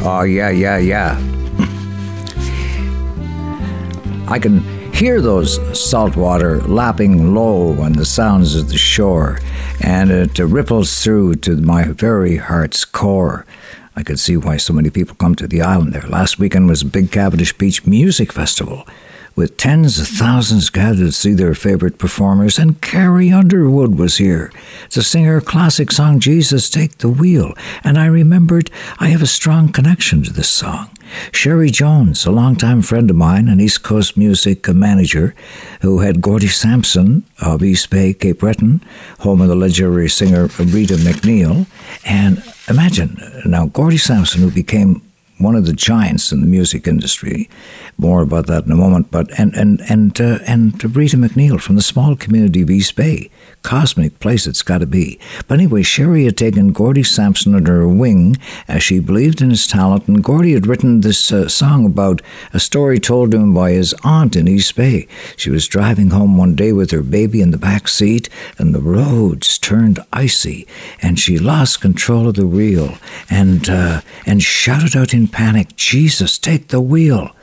Oh, 0.00 0.22
yeah, 0.22 0.48
yeah, 0.48 0.78
yeah. 0.78 1.20
I 4.26 4.38
can 4.38 4.60
hear 4.94 5.20
those 5.20 5.58
salt 5.78 6.16
water 6.16 6.62
lapping 6.62 7.34
low 7.34 7.78
on 7.80 7.92
the 7.92 8.06
sounds 8.06 8.54
of 8.54 8.70
the 8.70 8.78
shore, 8.78 9.40
and 9.82 10.10
it 10.10 10.38
ripples 10.38 11.04
through 11.04 11.34
to 11.36 11.56
my 11.58 11.84
very 11.84 12.36
heart's 12.36 12.86
core. 12.86 13.44
I 13.98 14.04
could 14.04 14.20
see 14.20 14.36
why 14.36 14.58
so 14.58 14.72
many 14.72 14.90
people 14.90 15.16
come 15.16 15.34
to 15.34 15.48
the 15.48 15.60
island 15.60 15.92
there. 15.92 16.02
Last 16.02 16.38
weekend 16.38 16.68
was 16.68 16.82
a 16.82 16.86
big 16.86 17.10
Cavendish 17.10 17.52
Beach 17.58 17.84
Music 17.84 18.32
Festival, 18.32 18.86
with 19.34 19.56
tens 19.56 19.98
of 19.98 20.06
thousands 20.06 20.70
gathered 20.70 21.06
to 21.06 21.10
see 21.10 21.32
their 21.32 21.52
favorite 21.52 21.98
performers, 21.98 22.60
and 22.60 22.80
Carrie 22.80 23.32
Underwood 23.32 23.98
was 23.98 24.18
here 24.18 24.52
to 24.90 25.02
sing 25.02 25.24
her 25.24 25.40
classic 25.40 25.90
song, 25.90 26.20
Jesus 26.20 26.70
Take 26.70 26.98
the 26.98 27.08
Wheel. 27.08 27.54
And 27.82 27.98
I 27.98 28.06
remembered 28.06 28.70
I 29.00 29.08
have 29.08 29.20
a 29.20 29.26
strong 29.26 29.72
connection 29.72 30.22
to 30.22 30.32
this 30.32 30.48
song. 30.48 30.90
Sherry 31.32 31.70
Jones, 31.70 32.24
a 32.26 32.30
longtime 32.30 32.82
friend 32.82 33.10
of 33.10 33.16
mine, 33.16 33.48
an 33.48 33.60
East 33.60 33.82
Coast 33.82 34.16
music 34.16 34.68
manager 34.68 35.34
who 35.80 36.00
had 36.00 36.20
Gordie 36.20 36.48
Sampson 36.48 37.24
of 37.40 37.62
East 37.62 37.90
Bay, 37.90 38.12
Cape 38.12 38.40
Breton, 38.40 38.82
home 39.20 39.40
of 39.40 39.48
the 39.48 39.54
legendary 39.54 40.08
singer 40.08 40.46
Rita 40.46 40.94
MacNeil. 40.94 41.66
And 42.04 42.42
imagine 42.68 43.20
now, 43.44 43.66
Gordie 43.66 43.98
Sampson, 43.98 44.42
who 44.42 44.50
became 44.50 45.02
one 45.38 45.54
of 45.54 45.66
the 45.66 45.72
giants 45.72 46.32
in 46.32 46.40
the 46.40 46.46
music 46.46 46.86
industry. 46.86 47.48
More 47.96 48.22
about 48.22 48.46
that 48.46 48.64
in 48.64 48.72
a 48.72 48.76
moment. 48.76 49.10
But 49.10 49.30
and 49.38 49.54
and 49.54 49.80
and 49.88 50.20
uh, 50.20 50.38
and 50.46 50.96
Rita 50.96 51.16
MacNeil 51.16 51.60
from 51.60 51.76
the 51.76 51.82
small 51.82 52.16
community 52.16 52.62
of 52.62 52.70
East 52.70 52.96
Bay, 52.96 53.30
cosmic 53.62 54.18
place 54.20 54.46
it's 54.46 54.62
got 54.62 54.78
to 54.78 54.86
be. 54.86 55.18
But 55.46 55.54
anyway, 55.54 55.82
Sherry 55.82 56.24
had 56.24 56.36
taken 56.36 56.72
Gordie 56.72 57.02
Sampson 57.02 57.54
under 57.54 57.80
her 57.80 57.88
wing 57.88 58.36
as 58.66 58.82
she 58.82 58.98
believed 58.98 59.42
in 59.42 59.50
his 59.50 59.66
talent, 59.66 60.08
and 60.08 60.22
Gordie 60.22 60.54
had 60.54 60.66
written 60.66 61.00
this 61.00 61.32
uh, 61.32 61.48
song 61.48 61.84
about 61.84 62.22
a 62.52 62.60
story 62.60 62.98
told 62.98 63.30
to 63.30 63.38
him 63.38 63.54
by 63.54 63.72
his 63.72 63.94
aunt 64.04 64.36
in 64.36 64.48
East 64.48 64.74
Bay. 64.76 65.06
She 65.36 65.50
was 65.50 65.68
driving 65.68 66.10
home 66.10 66.36
one 66.36 66.54
day 66.54 66.72
with 66.72 66.90
her 66.90 67.02
baby 67.02 67.40
in 67.40 67.50
the 67.50 67.58
back 67.58 67.88
seat, 67.88 68.28
and 68.58 68.74
the 68.74 68.80
roads 68.80 69.58
turned 69.58 70.00
icy, 70.12 70.66
and 71.02 71.18
she 71.18 71.38
lost 71.38 71.80
control 71.80 72.28
of 72.28 72.34
the 72.34 72.46
wheel 72.46 72.98
and 73.30 73.68
uh, 73.68 74.00
and 74.26 74.42
shouted 74.42 74.96
out 74.96 75.14
in 75.14 75.28
panic, 75.28 75.76
"Jesus, 75.76 76.38
take 76.38 76.68
the 76.68 76.80
wheel!" 76.80 77.34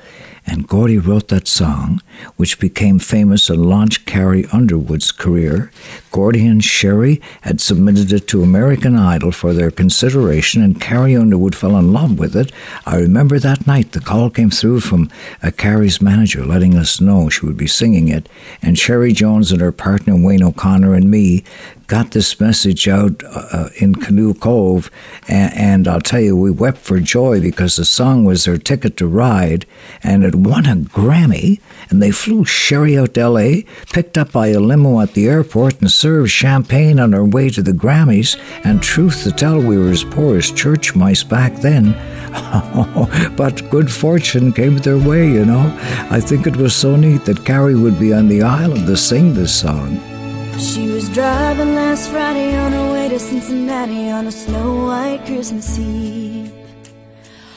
And 0.47 0.67
Gordie 0.67 0.99
wrote 0.99 1.29
that 1.29 1.47
song, 1.47 2.01
which 2.35 2.59
became 2.59 2.99
famous 2.99 3.49
and 3.49 3.65
launched 3.65 4.05
Carrie 4.05 4.45
Underwood's 4.53 5.11
career. 5.11 5.71
Gordie 6.11 6.45
and 6.45 6.63
Sherry 6.63 7.19
had 7.41 7.59
submitted 7.59 8.13
it 8.13 8.27
to 8.27 8.43
American 8.43 8.95
Idol 8.95 9.31
for 9.31 9.53
their 9.53 9.71
consideration, 9.71 10.61
and 10.61 10.79
Carrie 10.79 11.15
Underwood 11.15 11.55
fell 11.55 11.75
in 11.77 11.91
love 11.91 12.19
with 12.19 12.35
it. 12.35 12.51
I 12.85 12.97
remember 12.97 13.39
that 13.39 13.65
night 13.65 13.91
the 13.91 13.99
call 13.99 14.29
came 14.29 14.51
through 14.51 14.81
from 14.81 15.09
uh, 15.41 15.51
Carrie's 15.51 16.01
manager 16.01 16.45
letting 16.45 16.75
us 16.75 17.01
know 17.01 17.29
she 17.29 17.45
would 17.45 17.57
be 17.57 17.67
singing 17.67 18.07
it, 18.07 18.29
and 18.61 18.77
Sherry 18.77 19.13
Jones 19.13 19.51
and 19.51 19.61
her 19.61 19.71
partner 19.71 20.15
Wayne 20.15 20.43
O'Connor 20.43 20.93
and 20.93 21.09
me 21.09 21.43
got 21.87 22.11
this 22.11 22.39
message 22.39 22.87
out 22.87 23.23
uh, 23.25 23.69
in 23.77 23.95
Canoe 23.95 24.33
Cove, 24.33 24.89
and, 25.27 25.53
and, 25.53 25.87
I'll 25.87 26.01
tell 26.01 26.19
you, 26.19 26.35
we 26.35 26.51
wept 26.51 26.79
for 26.79 26.99
joy 26.99 27.39
because 27.39 27.75
the 27.75 27.85
song 27.85 28.25
was 28.25 28.45
their 28.45 28.57
ticket 28.57 28.97
to 28.97 29.07
ride, 29.07 29.65
and 30.01 30.23
it 30.23 30.35
won 30.35 30.65
a 30.65 30.75
Grammy. 30.75 31.59
And 31.89 32.01
they 32.01 32.11
flew 32.11 32.45
Sherry 32.45 32.97
out 32.97 33.13
to 33.13 33.21
L.A., 33.21 33.65
picked 33.91 34.17
up 34.17 34.31
by 34.31 34.47
a 34.47 34.59
limo 34.59 34.99
at 35.01 35.13
the 35.13 35.27
airport, 35.27 35.79
and 35.81 35.91
served 35.91 36.31
champagne 36.31 36.99
on 36.99 37.13
our 37.13 37.25
way 37.25 37.49
to 37.49 37.61
the 37.61 37.71
Grammys. 37.71 38.39
And 38.63 38.81
truth 38.81 39.23
to 39.23 39.31
tell, 39.31 39.59
we 39.59 39.77
were 39.77 39.91
as 39.91 40.03
poor 40.03 40.37
as 40.37 40.51
church 40.51 40.95
mice 40.95 41.23
back 41.23 41.55
then. 41.57 41.93
but 43.37 43.69
good 43.69 43.91
fortune 43.91 44.51
came 44.51 44.77
their 44.77 44.97
way, 44.97 45.29
you 45.29 45.45
know. 45.45 45.71
I 46.09 46.19
think 46.19 46.47
it 46.47 46.55
was 46.55 46.75
so 46.75 46.95
neat 46.95 47.25
that 47.25 47.45
Carrie 47.45 47.75
would 47.75 47.99
be 47.99 48.13
on 48.13 48.27
the 48.27 48.41
island 48.41 48.87
to 48.87 48.97
sing 48.97 49.33
this 49.33 49.53
song. 49.53 50.14
She 50.57 50.87
was 50.87 51.09
driving 51.09 51.75
last 51.75 52.09
Friday 52.09 52.55
on 52.55 52.71
her 52.71 52.93
way 52.93 53.09
to 53.09 53.19
Cincinnati 53.19 54.09
on 54.09 54.25
a 54.27 54.31
snow 54.31 54.85
white 54.85 55.25
Christmas 55.25 55.77
Eve. 55.77 56.53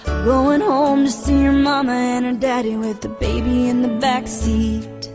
Going 0.04 0.60
home 0.60 1.04
to 1.04 1.10
see 1.10 1.40
her 1.44 1.52
mama 1.52 1.92
and 1.92 2.26
her 2.26 2.32
daddy 2.32 2.74
with 2.74 3.00
the 3.00 3.08
baby 3.08 3.68
in 3.68 3.82
the 3.82 3.88
back 4.00 4.26
seat. 4.26 5.10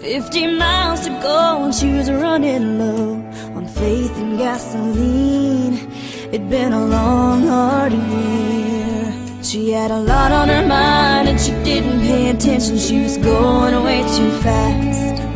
Fifty 0.00 0.46
miles 0.46 1.00
to 1.06 1.10
go 1.20 1.64
and 1.64 1.74
she 1.74 1.92
was 1.92 2.10
running 2.10 2.78
low 2.78 3.12
on 3.54 3.66
faith 3.68 4.16
and 4.16 4.38
gasoline. 4.38 5.90
It'd 6.32 6.48
been 6.48 6.72
a 6.72 6.86
long, 6.86 7.46
hard 7.46 7.92
year. 7.92 9.42
She 9.42 9.72
had 9.72 9.90
a 9.90 10.00
lot 10.00 10.32
on 10.32 10.48
her 10.48 10.66
mind 10.66 11.28
and 11.28 11.38
she 11.38 11.52
didn't 11.64 12.00
pay 12.00 12.30
attention. 12.30 12.78
She 12.78 13.02
was 13.02 13.18
going 13.18 13.74
away 13.74 14.00
too 14.16 14.30
fast. 14.40 15.29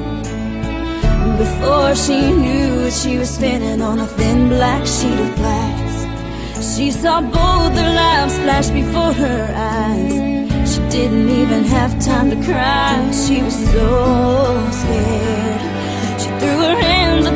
Before 1.45 1.95
she 1.95 2.33
knew 2.33 2.87
it, 2.87 2.93
she 2.93 3.19
was 3.19 3.29
spinning 3.29 3.83
on 3.83 3.99
a 3.99 4.07
thin 4.07 4.49
black 4.49 4.87
sheet 4.87 5.19
of 5.27 5.35
glass. 5.37 5.95
She 6.75 6.91
saw 6.91 7.21
both 7.21 7.75
their 7.75 7.95
lives 7.95 8.39
flash 8.39 8.69
before 8.71 9.13
her 9.13 9.43
eyes. 9.55 10.15
She 10.71 10.81
didn't 10.89 11.29
even 11.29 11.65
have 11.65 11.93
time 12.03 12.31
to 12.31 12.37
cry. 12.49 12.95
She 13.13 13.43
was 13.43 13.57
so 13.73 13.89
scared. 14.81 15.63
She 16.21 16.29
threw 16.41 16.59
her 16.69 16.79
hands 16.91 17.27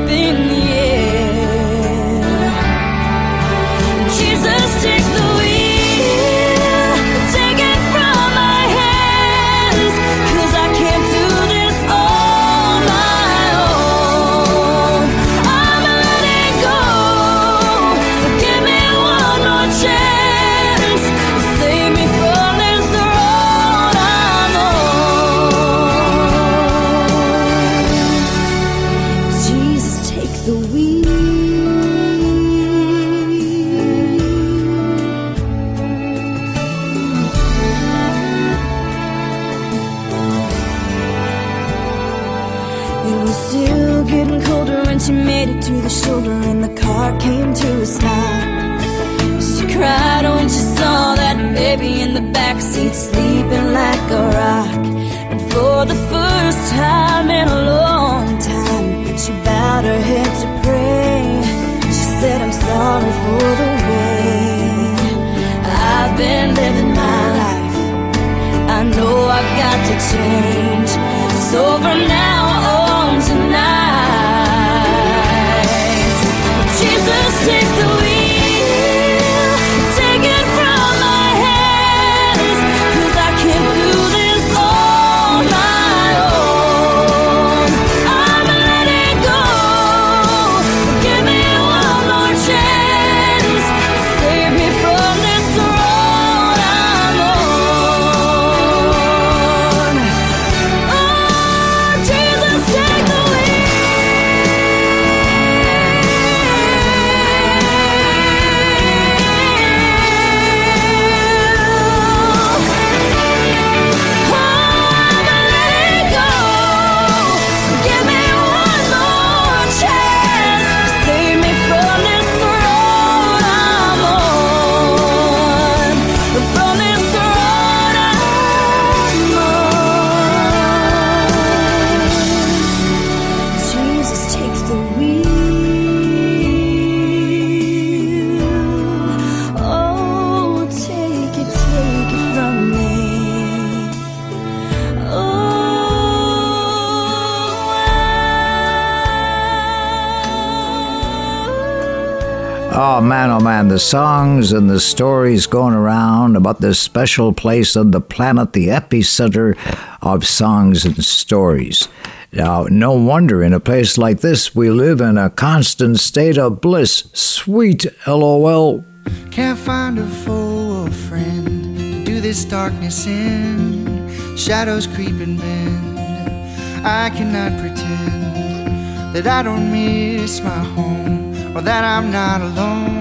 the 153.79 153.85
songs 153.85 154.51
and 154.51 154.69
the 154.69 154.81
stories 154.81 155.47
going 155.47 155.73
around 155.73 156.35
about 156.35 156.61
this 156.61 156.81
special 156.81 157.33
place 157.33 157.77
on 157.77 157.93
the 157.93 158.01
planet, 158.01 158.53
the 158.53 158.67
epicenter 158.67 159.57
of 160.03 160.27
songs 160.27 160.85
and 160.85 161.05
stories. 161.05 161.87
Now, 162.33 162.65
no 162.65 162.95
wonder 162.95 163.41
in 163.41 163.53
a 163.53 163.61
place 163.61 163.97
like 163.97 164.19
this 164.19 164.53
we 164.53 164.69
live 164.69 165.01
in 165.01 165.17
a 165.17 165.31
constant 165.31 166.01
state 166.01 166.37
of 166.39 166.61
bliss. 166.61 167.09
Sweet 167.13 167.87
LOL. 168.05 168.85
Can't 169.31 169.57
find 169.57 170.01
a 170.01 170.07
foe 170.09 170.87
or 170.87 170.91
friend 170.91 171.79
to 171.79 172.05
do 172.05 172.21
this 172.21 172.45
darkness 172.45 173.07
in. 173.07 174.37
Shadows 174.37 174.89
creeping 174.89 175.37
bend. 175.37 176.85
I 176.85 177.11
cannot 177.11 177.61
pretend 177.61 179.15
that 179.15 179.29
I 179.29 179.45
don't 179.45 179.71
miss 179.71 180.41
my 180.41 180.65
home 180.75 181.57
or 181.57 181.61
that 181.61 181.85
I'm 181.85 182.11
not 182.11 182.41
alone. 182.41 182.98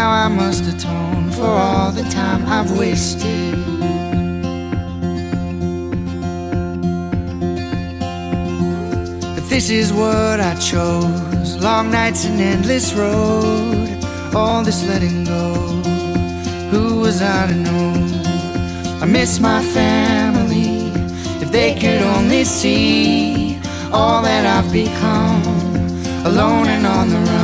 Now 0.00 0.10
I 0.10 0.26
must 0.26 0.64
atone 0.64 1.30
for 1.30 1.46
all 1.66 1.92
the 1.92 2.02
time 2.10 2.44
I've 2.48 2.76
wasted. 2.76 3.54
But 9.34 9.48
this 9.48 9.70
is 9.70 9.92
what 9.92 10.40
I 10.40 10.56
chose 10.56 11.62
long 11.62 11.92
nights 11.92 12.24
and 12.24 12.40
endless 12.40 12.92
road, 12.94 13.88
all 14.34 14.64
this 14.64 14.84
letting 14.88 15.22
go. 15.22 15.54
Who 16.72 16.98
was 16.98 17.22
I 17.22 17.46
to 17.46 17.54
know? 17.54 17.92
I 19.00 19.06
miss 19.06 19.38
my 19.38 19.62
family. 19.62 20.90
If 21.40 21.52
they 21.52 21.72
could 21.74 22.02
only 22.02 22.42
see 22.42 23.60
all 23.92 24.22
that 24.22 24.44
I've 24.44 24.72
become, 24.72 25.44
alone 26.26 26.66
and 26.66 26.84
on 26.84 27.10
the 27.10 27.20
run. 27.30 27.43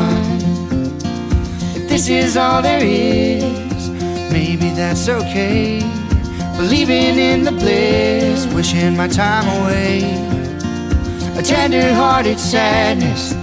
This 1.91 2.09
is 2.09 2.36
all 2.36 2.62
there 2.62 2.80
is, 2.82 3.91
maybe 4.30 4.70
that's 4.70 5.09
okay. 5.09 5.80
Believing 6.57 7.18
in 7.18 7.43
the 7.43 7.51
bliss, 7.51 8.47
wishing 8.55 8.97
my 8.97 9.09
time 9.09 9.47
away. 9.61 10.05
A 11.36 11.43
tender 11.43 11.93
hearted 11.93 12.38
sadness 12.38 13.34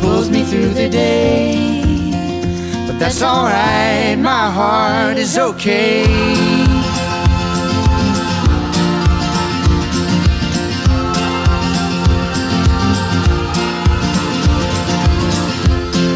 pulls 0.00 0.28
me 0.28 0.42
through 0.42 0.70
the 0.70 0.88
day. 0.88 2.10
But 2.88 2.98
that's 2.98 3.22
alright, 3.22 4.18
my 4.18 4.50
heart 4.50 5.16
is 5.16 5.38
okay. 5.38 6.04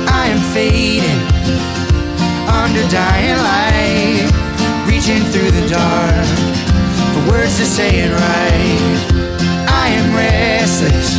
I 0.09 0.29
dying 2.91 3.37
light, 3.37 4.31
reaching 4.87 5.23
through 5.33 5.51
the 5.51 5.67
dark 5.69 6.27
for 7.13 7.31
words 7.31 7.57
to 7.59 7.67
say 7.67 8.01
it 8.05 8.13
right. 8.13 9.27
I 9.69 9.89
am 9.89 10.15
restless, 10.15 11.17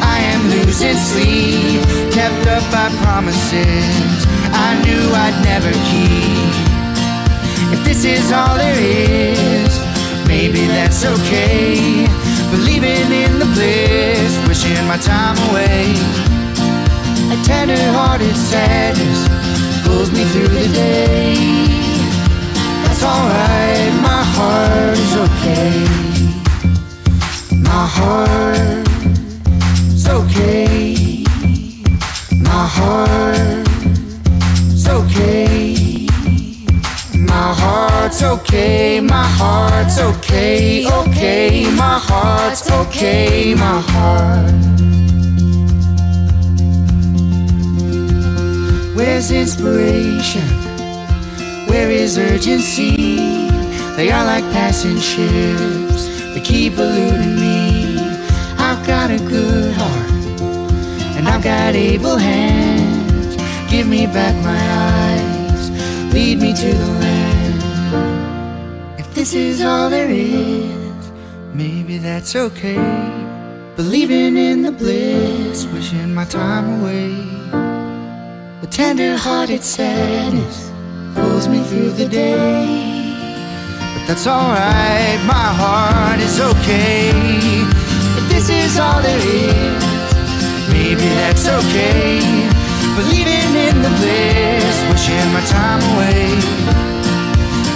I 0.00 0.18
am 0.32 0.48
losing 0.50 0.96
sleep, 0.96 1.82
kept 2.12 2.46
up 2.46 2.64
by 2.72 2.88
promises 3.02 4.26
I 4.52 4.80
knew 4.84 5.04
I'd 5.12 5.38
never 5.44 5.72
keep. 5.90 6.52
If 7.72 7.84
this 7.84 8.04
is 8.04 8.32
all 8.32 8.56
there 8.56 8.80
is, 8.80 9.72
maybe 10.26 10.66
that's 10.66 11.04
okay. 11.04 12.06
Believing 12.50 13.12
in 13.12 13.38
the 13.38 13.46
bliss, 13.54 14.32
wishing 14.48 14.86
my 14.86 14.96
time 14.98 15.36
away. 15.50 15.94
A 17.32 17.36
tender 17.44 17.80
hearted 17.92 18.34
sadness 18.34 19.49
pulls 19.90 20.10
me 20.12 20.24
through 20.32 20.52
the 20.60 20.68
day. 20.72 21.34
That's 22.82 23.02
alright, 23.12 23.92
my 24.08 24.22
heart 24.34 24.98
is 25.06 25.14
okay. 25.26 25.74
My 27.70 27.84
heart 27.96 28.88
is 29.96 30.06
okay. 30.18 31.24
My 32.50 32.64
heart 32.76 33.68
is 34.74 34.86
okay. 34.98 36.06
My 37.32 37.48
heart's 37.60 38.22
okay. 38.22 39.00
My 39.00 39.26
heart's 39.40 39.98
okay. 39.98 40.86
Okay. 41.00 41.50
My 41.82 41.96
heart's 42.08 42.70
okay. 42.70 43.54
My 43.54 43.80
heart. 43.92 44.60
Where's 49.00 49.30
inspiration? 49.30 50.46
Where 51.70 51.90
is 51.90 52.18
urgency? 52.18 53.16
They 53.96 54.10
are 54.10 54.26
like 54.26 54.44
passing 54.52 54.98
ships. 54.98 56.04
They 56.34 56.42
keep 56.42 56.74
eluding 56.74 57.36
me. 57.36 57.96
I've 58.58 58.86
got 58.86 59.10
a 59.10 59.16
good 59.16 59.72
heart, 59.72 60.10
and 61.16 61.26
I've 61.26 61.42
got 61.42 61.74
able 61.74 62.18
hands. 62.18 63.36
Give 63.70 63.88
me 63.88 64.04
back 64.04 64.36
my 64.44 64.60
eyes, 64.92 65.70
lead 66.12 66.38
me 66.38 66.52
to 66.52 66.74
the 66.74 66.90
land. 67.00 69.00
If 69.00 69.14
this 69.14 69.32
is 69.32 69.62
all 69.62 69.88
there 69.88 70.10
is, 70.10 71.10
maybe 71.54 71.96
that's 71.96 72.36
okay. 72.36 72.76
Believing 73.76 74.36
in 74.36 74.60
the 74.60 74.72
bliss, 74.72 75.64
wishing 75.72 76.12
my 76.12 76.26
time 76.26 76.82
away. 76.82 77.39
The 78.60 78.66
tender 78.66 79.16
hearted 79.16 79.64
sadness 79.64 80.70
pulls 81.14 81.48
me 81.48 81.64
through 81.64 81.92
the 81.92 82.06
day. 82.06 83.16
But 83.94 84.04
that's 84.06 84.26
alright, 84.26 85.16
my 85.24 85.48
heart 85.56 86.20
is 86.20 86.38
okay. 86.38 87.08
If 88.20 88.28
this 88.28 88.50
is 88.50 88.78
all 88.78 89.00
there 89.00 89.16
is, 89.16 89.80
maybe 90.68 91.08
that's 91.16 91.48
okay. 91.48 92.20
Believing 93.00 93.48
in 93.56 93.80
the 93.80 93.92
bliss, 93.96 94.76
wishing 94.92 95.28
my 95.32 95.40
time 95.48 95.80
away. 95.96 96.28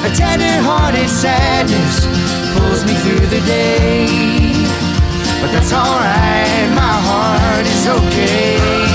A 0.05 0.11
tender 0.13 0.61
hearted 0.69 1.09
sadness 1.09 2.05
pulls 2.53 2.85
me 2.85 2.93
through 3.01 3.25
the 3.33 3.41
day. 3.49 4.53
But 5.41 5.49
that's 5.49 5.73
alright, 5.73 6.69
my 6.77 6.97
heart 7.09 7.65
is 7.73 7.89
okay. 7.89 8.94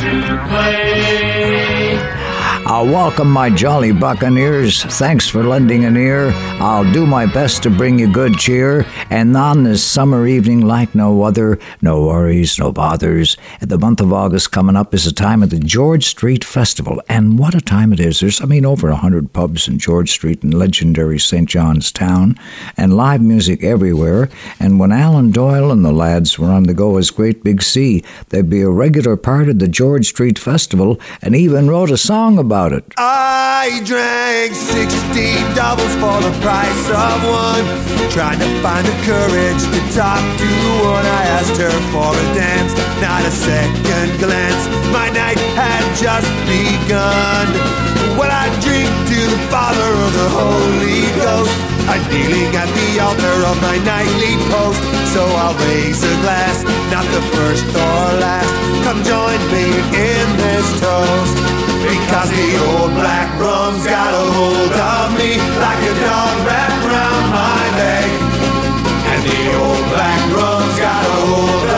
To 0.00 0.46
play. 0.48 1.79
I'll 2.72 2.86
welcome 2.86 3.28
my 3.28 3.50
jolly 3.50 3.90
buccaneers. 3.90 4.84
Thanks 4.84 5.28
for 5.28 5.42
lending 5.42 5.84
an 5.86 5.96
ear. 5.96 6.30
I'll 6.60 6.90
do 6.92 7.04
my 7.04 7.26
best 7.26 7.64
to 7.64 7.70
bring 7.70 7.98
you 7.98 8.06
good 8.06 8.38
cheer. 8.38 8.86
And 9.10 9.36
on 9.36 9.64
this 9.64 9.82
summer 9.82 10.24
evening 10.28 10.60
like 10.60 10.94
no 10.94 11.24
other, 11.24 11.58
no 11.82 12.06
worries, 12.06 12.60
no 12.60 12.70
bothers. 12.70 13.36
The 13.60 13.76
month 13.76 14.00
of 14.00 14.12
August 14.12 14.52
coming 14.52 14.76
up 14.76 14.94
is 14.94 15.04
the 15.04 15.10
time 15.10 15.42
of 15.42 15.50
the 15.50 15.58
George 15.58 16.06
Street 16.06 16.44
Festival. 16.44 17.02
And 17.08 17.40
what 17.40 17.56
a 17.56 17.60
time 17.60 17.92
it 17.92 17.98
is. 17.98 18.20
There's, 18.20 18.40
I 18.40 18.44
mean, 18.44 18.64
over 18.64 18.88
a 18.88 18.94
hundred 18.94 19.32
pubs 19.32 19.66
in 19.66 19.80
George 19.80 20.12
Street 20.12 20.44
in 20.44 20.52
legendary 20.52 21.18
St. 21.18 21.48
John's 21.48 21.90
Town, 21.90 22.38
and 22.76 22.96
live 22.96 23.20
music 23.20 23.64
everywhere. 23.64 24.30
And 24.60 24.78
when 24.78 24.92
Alan 24.92 25.32
Doyle 25.32 25.72
and 25.72 25.84
the 25.84 25.90
lads 25.90 26.38
were 26.38 26.50
on 26.50 26.62
the 26.62 26.74
go 26.74 26.98
as 26.98 27.10
Great 27.10 27.42
Big 27.42 27.62
Sea, 27.62 28.04
they'd 28.28 28.48
be 28.48 28.60
a 28.60 28.70
regular 28.70 29.16
part 29.16 29.48
of 29.48 29.58
the 29.58 29.66
George 29.66 30.06
Street 30.06 30.38
Festival 30.38 31.00
and 31.20 31.34
even 31.34 31.68
wrote 31.68 31.90
a 31.90 31.96
song 31.96 32.38
about 32.38 32.59
it. 32.68 32.84
I 32.98 33.80
drank 33.88 34.52
60 34.52 34.92
doubles 35.56 35.94
for 35.96 36.20
the 36.20 36.32
price 36.44 36.84
of 36.92 37.18
one. 37.24 37.64
Trying 38.12 38.40
to 38.44 38.50
find 38.60 38.84
the 38.84 38.96
courage 39.08 39.62
to 39.64 39.80
talk 39.96 40.20
to 40.20 40.50
one 40.84 41.06
I 41.08 41.22
asked 41.40 41.56
her 41.56 41.72
for 41.88 42.12
a 42.12 42.26
dance. 42.36 42.76
Not 43.00 43.24
a 43.24 43.32
second 43.32 44.20
glance, 44.20 44.64
my 44.92 45.08
night 45.08 45.40
had 45.56 45.84
just 45.96 46.28
begun. 46.44 47.48
When 48.20 48.28
I 48.28 48.52
drink 48.60 48.92
to 48.92 49.20
the 49.32 49.40
Father 49.48 49.90
of 50.04 50.12
the 50.12 50.28
Holy 50.28 51.08
Ghost, 51.16 51.56
I'm 51.88 52.04
kneeling 52.12 52.52
at 52.60 52.68
the 52.68 53.00
altar 53.00 53.36
of 53.48 53.56
my 53.64 53.80
nightly 53.88 54.36
post. 54.52 54.84
So 55.16 55.24
I'll 55.24 55.56
raise 55.64 56.04
a 56.04 56.14
glass, 56.20 56.60
not 56.92 57.08
the 57.16 57.24
first 57.32 57.64
or 57.72 58.04
last. 58.20 58.52
Come 58.84 59.00
join 59.02 59.40
me 59.48 59.66
in 59.96 60.26
this 60.36 60.68
toast. 60.84 61.69
Because 61.80 62.30
the 62.30 62.50
old 62.68 62.92
black 62.92 63.28
rum's 63.40 63.86
got 63.86 64.12
a 64.12 64.24
hold 64.36 64.72
of 64.72 65.16
me 65.16 65.40
like 65.64 65.80
a 65.80 65.94
dog 66.04 66.36
wrapped 66.46 66.84
around 66.84 67.24
my 67.32 67.62
leg. 67.80 68.10
And 69.10 69.20
the 69.24 69.40
old 69.56 69.84
black 69.88 70.22
rum's 70.36 70.76
got 70.78 71.02
a 71.04 71.20
hold 71.32 71.69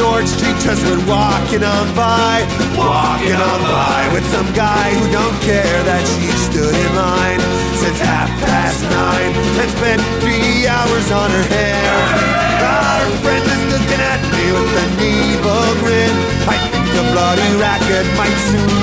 George 0.00 0.28
Street 0.28 0.56
just 0.64 0.80
went 0.88 1.04
walking 1.06 1.62
on 1.62 1.86
by, 1.94 2.40
walking 2.72 3.36
on 3.36 3.60
by 3.68 4.08
with 4.16 4.24
some 4.32 4.48
guy 4.56 4.96
who 4.96 5.12
don't 5.12 5.38
care 5.44 5.76
that 5.84 6.00
she 6.16 6.24
stood 6.48 6.72
in 6.72 6.90
line 6.96 7.36
since 7.76 8.00
half 8.00 8.32
past 8.40 8.80
nine 8.88 9.32
and 9.60 9.68
spent 9.68 10.00
three 10.24 10.64
hours 10.64 11.06
on 11.12 11.28
her 11.28 11.46
hair. 11.52 11.92
Our 12.64 13.12
friend 13.20 13.44
is 13.44 13.62
looking 13.76 14.00
at 14.00 14.24
me 14.32 14.44
with 14.56 14.72
an 14.72 14.90
evil 15.04 15.68
grin. 15.84 16.14
I 16.48 16.56
think 16.72 16.86
the 16.96 17.04
bloody 17.12 17.50
racket 17.60 18.08
might 18.16 18.40
soon. 18.48 18.79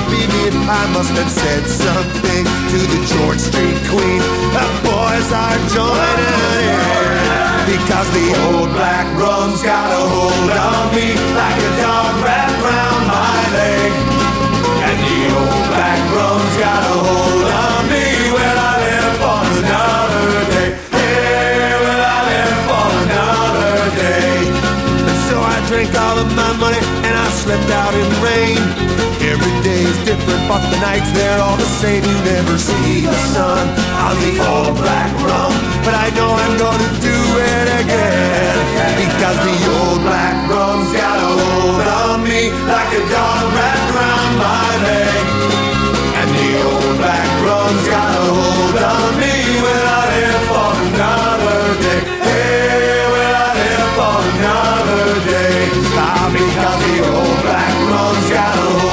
I 0.68 0.84
must 0.92 1.16
have 1.16 1.30
said 1.30 1.64
something 1.64 2.44
to 2.44 2.78
the 2.92 3.00
George 3.08 3.40
Street 3.40 3.80
queen. 3.88 4.20
The 4.52 4.66
boys 4.84 5.28
are 5.32 5.56
joining 5.72 6.44
in. 6.60 7.08
Because 7.72 8.08
the 8.12 8.28
old 8.52 8.68
black 8.76 9.08
rum's 9.16 9.62
got 9.62 9.88
a 9.88 9.96
hold 9.96 10.52
on 10.52 10.92
me 10.92 11.16
like 11.32 11.56
a 11.56 11.72
dog 11.80 12.12
wrapped 12.20 12.60
round 12.60 13.02
my 13.08 13.40
leg. 13.56 13.92
And 14.84 14.98
the 15.08 15.20
old 15.40 15.64
black 15.72 16.02
rum's 16.12 16.56
got 16.60 16.82
a 16.84 16.96
hold 17.00 17.48
on 17.48 17.88
me. 17.88 17.97
Of 26.18 26.28
my 26.34 26.52
money 26.58 26.82
and 27.06 27.14
I 27.14 27.28
slept 27.30 27.70
out 27.70 27.94
in 27.94 28.06
the 28.10 28.20
rain. 28.20 28.58
Every 29.22 29.56
day 29.62 29.82
is 29.86 29.98
different, 30.02 30.42
but 30.50 30.62
the 30.70 30.78
nights 30.82 31.10
they're 31.14 31.40
all 31.40 31.56
the 31.56 31.70
same. 31.82 32.02
You 32.02 32.18
never 32.26 32.58
see 32.58 33.06
the 33.06 33.18
sun 33.34 33.64
I'll 34.02 34.18
be 34.22 34.34
on 34.34 34.34
the 34.34 34.34
old 34.50 34.74
black 34.82 35.12
rum. 35.22 35.52
But 35.86 35.94
I 35.94 36.08
know 36.16 36.30
I'm 36.44 36.54
gonna 36.58 36.90
do 36.98 37.18
it 37.54 37.66
again. 37.82 38.54
Because 39.02 39.38
the 39.46 39.58
old 39.78 40.00
black 40.02 40.36
rum's 40.50 40.90
got 40.92 41.16
a 41.22 41.30
hold 41.38 41.86
on 42.02 42.16
me 42.26 42.50
like 42.66 42.90
a 43.00 43.02
dog 43.14 43.44
wrapped 43.54 43.88
around 43.94 44.32
my 44.42 44.68
leg. 44.86 45.24
And 46.18 46.28
the 46.34 46.50
old 46.66 46.94
black 46.98 47.30
rum's 47.46 47.84
got 47.94 48.10
a 48.18 48.26
hold 48.38 48.78
on 48.94 49.12
me. 49.22 49.37
Because 56.32 56.78
the 56.84 57.06
old 57.08 57.42
black 57.42 57.74
rum's 57.90 58.30
got 58.30 58.84
a 58.84 58.87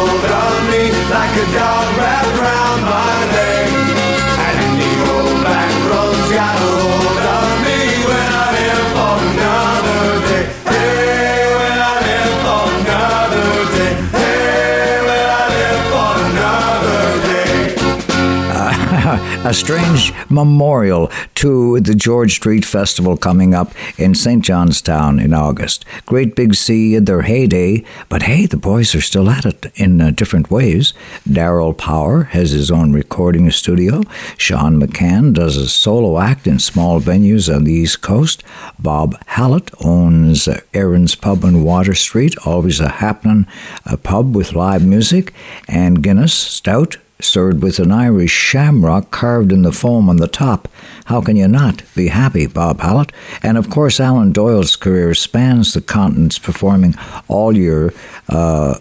a 19.46 19.54
strange 19.54 20.12
memorial 20.28 21.12
to 21.36 21.80
the 21.80 21.93
George 21.93 22.34
Street 22.34 22.66
Festival 22.66 23.16
coming 23.16 23.54
up 23.54 23.72
in 23.96 24.16
St. 24.16 24.43
Johnstown 24.43 25.20
in 25.20 25.36
August. 25.36 25.86
Great 26.08 26.36
Big 26.36 26.56
Sea 26.56 26.96
in 26.96 27.06
their 27.06 27.22
heyday, 27.22 27.84
but 28.10 28.24
hey, 28.24 28.48
the 28.48 28.58
boys 28.58 28.96
are 28.96 29.02
still 29.02 29.30
at 29.30 29.46
it 29.46 29.72
in 29.76 30.02
uh, 30.02 30.10
different 30.10 30.50
ways. 30.50 30.96
Darrell 31.32 31.74
Power 31.74 32.24
has 32.24 32.52
his 32.52 32.72
own 32.72 32.91
recording 32.91 33.52
studio. 33.52 34.02
Sean 34.36 34.82
McCann 34.82 35.32
does 35.32 35.58
a 35.58 35.70
solo 35.70 36.18
act 36.18 36.48
in 36.48 36.58
small 36.58 37.00
venues 37.00 37.54
on 37.56 37.66
the 37.66 37.74
East 37.74 38.02
Coast. 38.02 38.43
Bob 38.80 39.16
Hallett 39.28 39.70
owns 39.80 40.48
uh, 40.48 40.60
Aaron's 40.74 41.14
Pub 41.14 41.46
on 41.46 41.64
Water 41.64 41.93
Street, 41.93 42.36
always 42.48 42.80
a 42.80 42.89
happening 42.89 43.46
uh, 43.86 43.96
pub 43.96 44.36
with 44.36 44.54
live 44.54 44.84
music, 44.84 45.36
and 45.68 46.02
Guinness 46.02 46.34
Stout 46.34 46.98
served 47.20 47.63
with 47.63 47.80
an 47.80 47.91
Irish 47.91 48.32
shamrock 48.32 49.11
carved 49.11 49.51
in 49.51 49.61
the 49.61 49.72
foam 49.72 50.09
on 50.09 50.18
the 50.18 50.28
top. 50.28 50.68
How 51.06 51.22
can 51.22 51.36
you 51.36 51.47
not 51.47 51.84
be 51.93 52.08
happy, 52.08 52.47
Bob 52.47 52.80
Hallett? 52.80 53.12
And 53.43 53.60
of 53.60 53.70
course, 53.70 53.99
Alan 53.99 54.32
Doyle's 54.32 54.76
career 54.76 55.14
spans 55.14 55.74
the 55.74 55.82
continents, 55.82 56.39
performing 56.39 56.95
all 57.28 57.56
year, 57.56 57.93
uh, 58.28 58.80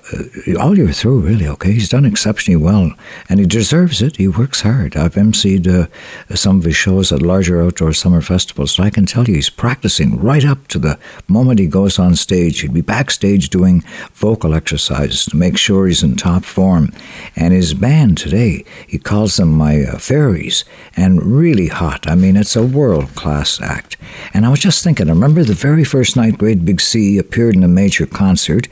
all 0.58 0.74
year 0.74 0.90
through. 0.90 1.20
Really, 1.20 1.46
okay, 1.46 1.72
he's 1.72 1.90
done 1.90 2.06
exceptionally 2.06 2.56
well, 2.56 2.94
and 3.28 3.40
he 3.40 3.46
deserves 3.46 4.00
it. 4.00 4.16
He 4.16 4.26
works 4.26 4.62
hard. 4.62 4.96
I've 4.96 5.16
emceed 5.16 5.68
uh, 5.68 5.88
some 6.34 6.60
of 6.60 6.64
his 6.64 6.76
shows 6.76 7.12
at 7.12 7.20
larger 7.20 7.62
outdoor 7.62 7.92
summer 7.92 8.22
festivals, 8.22 8.72
so 8.72 8.82
I 8.82 8.88
can 8.88 9.04
tell 9.04 9.24
you 9.24 9.34
he's 9.34 9.50
practicing 9.50 10.18
right 10.18 10.46
up 10.46 10.66
to 10.68 10.78
the 10.78 10.98
moment 11.28 11.58
he 11.58 11.66
goes 11.66 11.98
on 11.98 12.16
stage. 12.16 12.60
He'd 12.60 12.72
be 12.72 12.80
backstage 12.80 13.50
doing 13.50 13.82
vocal 14.14 14.54
exercises 14.54 15.26
to 15.26 15.36
make 15.36 15.58
sure 15.58 15.86
he's 15.86 16.02
in 16.02 16.16
top 16.16 16.44
form, 16.44 16.90
and 17.36 17.52
his 17.52 17.74
band 17.74 18.16
today. 18.16 18.64
He 18.86 18.98
calls 18.98 19.36
them 19.36 19.52
my 19.52 19.82
uh, 19.82 19.98
fairies, 19.98 20.64
and 20.96 21.22
really 21.22 21.68
hot. 21.68 22.06
I 22.14 22.16
mean, 22.16 22.36
it's 22.36 22.54
a 22.54 22.64
world 22.64 23.12
class 23.16 23.60
act. 23.60 23.96
And 24.32 24.46
I 24.46 24.48
was 24.48 24.60
just 24.60 24.84
thinking, 24.84 25.08
I 25.08 25.12
remember 25.12 25.42
the 25.42 25.52
very 25.52 25.82
first 25.82 26.14
night 26.14 26.38
Great 26.38 26.64
Big 26.64 26.80
Sea 26.80 27.18
appeared 27.18 27.56
in 27.56 27.64
a 27.64 27.68
major 27.82 28.06
concert 28.06 28.68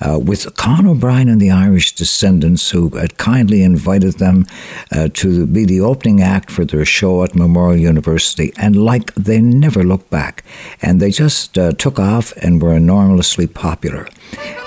uh, 0.00 0.18
with 0.18 0.56
Con 0.56 0.86
O'Brien 0.86 1.28
and 1.28 1.38
the 1.38 1.50
Irish 1.50 1.94
Descendants, 1.94 2.70
who 2.70 2.88
had 2.96 3.18
kindly 3.18 3.62
invited 3.62 4.14
them 4.14 4.46
uh, 4.92 5.10
to 5.12 5.46
be 5.46 5.66
the 5.66 5.78
opening 5.78 6.22
act 6.22 6.50
for 6.50 6.64
their 6.64 6.86
show 6.86 7.22
at 7.22 7.34
Memorial 7.34 7.78
University. 7.78 8.50
And 8.56 8.82
like 8.82 9.12
they 9.14 9.42
never 9.42 9.84
looked 9.84 10.08
back, 10.08 10.42
and 10.80 10.98
they 10.98 11.10
just 11.10 11.58
uh, 11.58 11.72
took 11.72 11.98
off 11.98 12.32
and 12.38 12.62
were 12.62 12.74
enormously 12.74 13.46
popular. 13.46 14.08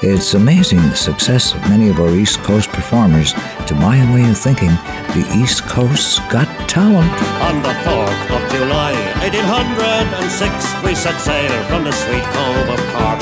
It's 0.01 0.33
amazing 0.33 0.79
the 0.79 0.95
success 0.95 1.53
of 1.53 1.61
many 1.69 1.89
of 1.89 1.99
our 1.99 2.15
East 2.15 2.39
Coast 2.39 2.69
performers. 2.69 3.33
To 3.67 3.75
my 3.75 3.99
way 4.13 4.29
of 4.29 4.37
thinking, 4.37 4.71
the 5.11 5.25
East 5.35 5.63
Coast's 5.63 6.19
got 6.31 6.47
talent. 6.69 7.11
On 7.43 7.61
the 7.61 7.75
4th 7.83 8.23
of 8.31 8.41
July, 8.51 8.93
1806, 9.19 10.85
we 10.85 10.95
set 10.95 11.19
sail 11.19 11.51
from 11.67 11.83
the 11.83 11.91
sweet 11.91 12.23
cove 12.31 12.69
of 12.71 12.79
Cork. 12.95 13.21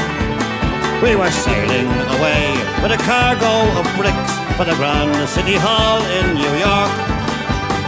We 1.01 1.15
were 1.15 1.31
sailing 1.31 1.89
away 2.17 2.53
with 2.81 2.93
a 2.93 3.01
cargo 3.05 3.53
of 3.79 3.85
bricks 3.97 4.33
for 4.57 4.65
the 4.65 4.75
Grand 4.77 5.13
City 5.29 5.57
Hall 5.57 6.01
in 6.21 6.33
New 6.33 6.53
York. 6.57 6.93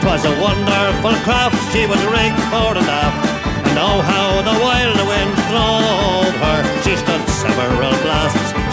'Twas 0.01 0.23
a 0.25 0.33
wonderful 0.41 1.15
craft, 1.25 1.59
she 1.73 1.85
was 1.85 2.01
rigged 2.05 2.41
for 2.49 2.71
and 2.77 2.87
aft, 2.87 3.21
and 3.67 3.77
oh 3.77 3.99
how 4.01 4.41
the 4.47 4.55
wild 4.63 4.99
wind 5.09 5.35
drove 5.49 6.35
her. 6.45 6.61
She 6.83 6.95
stood 6.95 7.23
several 7.27 7.88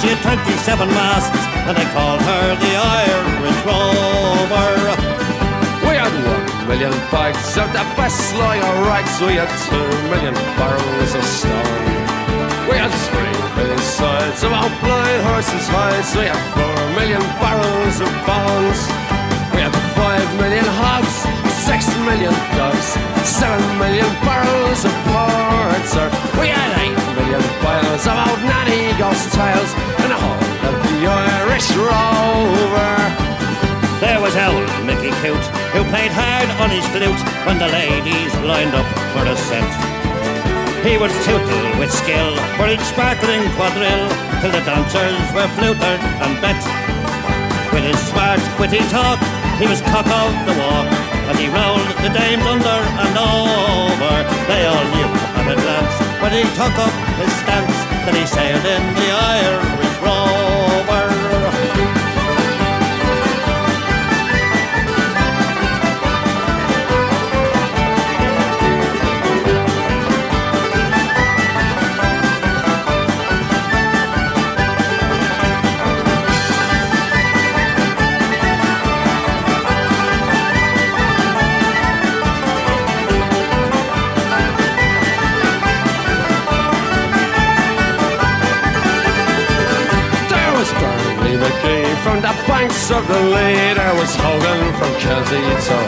she 0.00 0.08
had 0.12 0.20
27 0.22 0.88
masts, 0.88 1.42
and 1.66 1.76
they 1.76 1.88
called 1.96 2.20
her 2.20 2.46
the 2.60 2.72
Irish 2.76 3.60
Rover. 3.64 4.76
We 5.88 5.94
had 5.96 6.12
one 6.26 6.68
million 6.68 6.92
bags 7.10 7.56
of 7.56 7.68
the 7.72 7.84
best 7.96 8.34
line 8.36 8.62
of. 8.62 8.76
We 9.16 9.40
had 9.40 9.48
two 9.64 9.88
million 10.12 10.34
barrels 10.60 11.12
of 11.14 11.24
stone. 11.24 12.06
We 12.68 12.76
had 12.76 12.92
three 13.08 13.36
million 13.56 13.78
sides 13.78 14.42
of 14.44 14.52
our 14.52 14.68
blind 14.84 15.22
horses' 15.24 15.68
hides. 15.72 16.12
We 16.12 16.28
had 16.28 16.42
four 16.52 16.76
million 16.98 17.24
barrels 17.40 17.96
of 18.04 18.10
bones. 18.28 18.80
We 19.54 19.64
had 19.64 19.72
five 19.96 20.28
million 20.36 20.66
hogs, 20.80 21.24
six 21.64 21.88
million 22.04 22.34
dogs, 22.58 22.86
seven 23.24 23.62
million 23.80 24.10
barrels 24.20 24.84
of 24.84 24.92
porter. 25.08 26.08
We 26.36 26.48
had 26.52 26.70
eight 26.84 26.98
million 27.16 27.42
piles 27.64 28.04
of 28.04 28.16
old 28.20 28.42
tales 29.14 29.70
and 30.02 30.10
a 30.10 30.18
of 30.66 30.74
the 30.82 31.06
Irish 31.06 31.70
rover. 31.78 32.94
There 34.02 34.18
was 34.18 34.34
old 34.34 34.66
Mickey 34.82 35.14
Cute, 35.22 35.46
who 35.70 35.86
played 35.94 36.10
hard 36.10 36.50
on 36.58 36.74
his 36.74 36.82
flute 36.90 37.22
when 37.46 37.58
the 37.62 37.70
ladies 37.70 38.34
lined 38.42 38.74
up 38.74 38.88
for 39.14 39.22
a 39.22 39.36
scent. 39.36 39.70
He 40.82 40.98
would 40.98 41.14
tootle 41.22 41.66
with 41.78 41.94
skill 41.94 42.34
for 42.58 42.66
each 42.66 42.82
sparkling 42.82 43.46
quadrille, 43.54 44.10
till 44.42 44.50
the 44.50 44.64
dancers 44.66 45.22
were 45.30 45.50
flutered 45.54 46.02
and 46.22 46.32
bet. 46.42 46.58
With 47.70 47.86
his 47.86 48.00
smart, 48.10 48.42
witty 48.58 48.82
talk, 48.90 49.22
he 49.62 49.70
was 49.70 49.80
cock 49.86 50.06
of 50.10 50.34
the 50.50 50.54
walk, 50.58 50.90
and 51.30 51.38
he 51.38 51.46
rolled 51.46 51.90
the 52.02 52.10
dames 52.10 52.42
under 52.42 52.80
and 53.02 53.14
over. 53.14 54.14
They 54.50 54.66
all 54.66 54.86
knew 54.98 55.10
at 55.38 55.46
a 55.46 55.56
glance 55.62 55.96
when 56.18 56.32
he 56.34 56.42
took 56.58 56.74
up 56.74 56.94
his 57.22 57.32
stance 57.38 57.85
that 58.06 58.14
he 58.14 58.24
sailed 58.24 58.64
in 58.64 58.94
the 58.94 59.10
Irish 59.10 60.00
Rover. 60.00 60.45
Of 92.56 93.06
the 93.06 93.20
lead, 93.20 93.76
there 93.76 93.94
was 93.98 94.14
Hogan 94.16 94.72
from 94.78 94.92
Kelsey 95.02 95.42
to. 95.42 95.78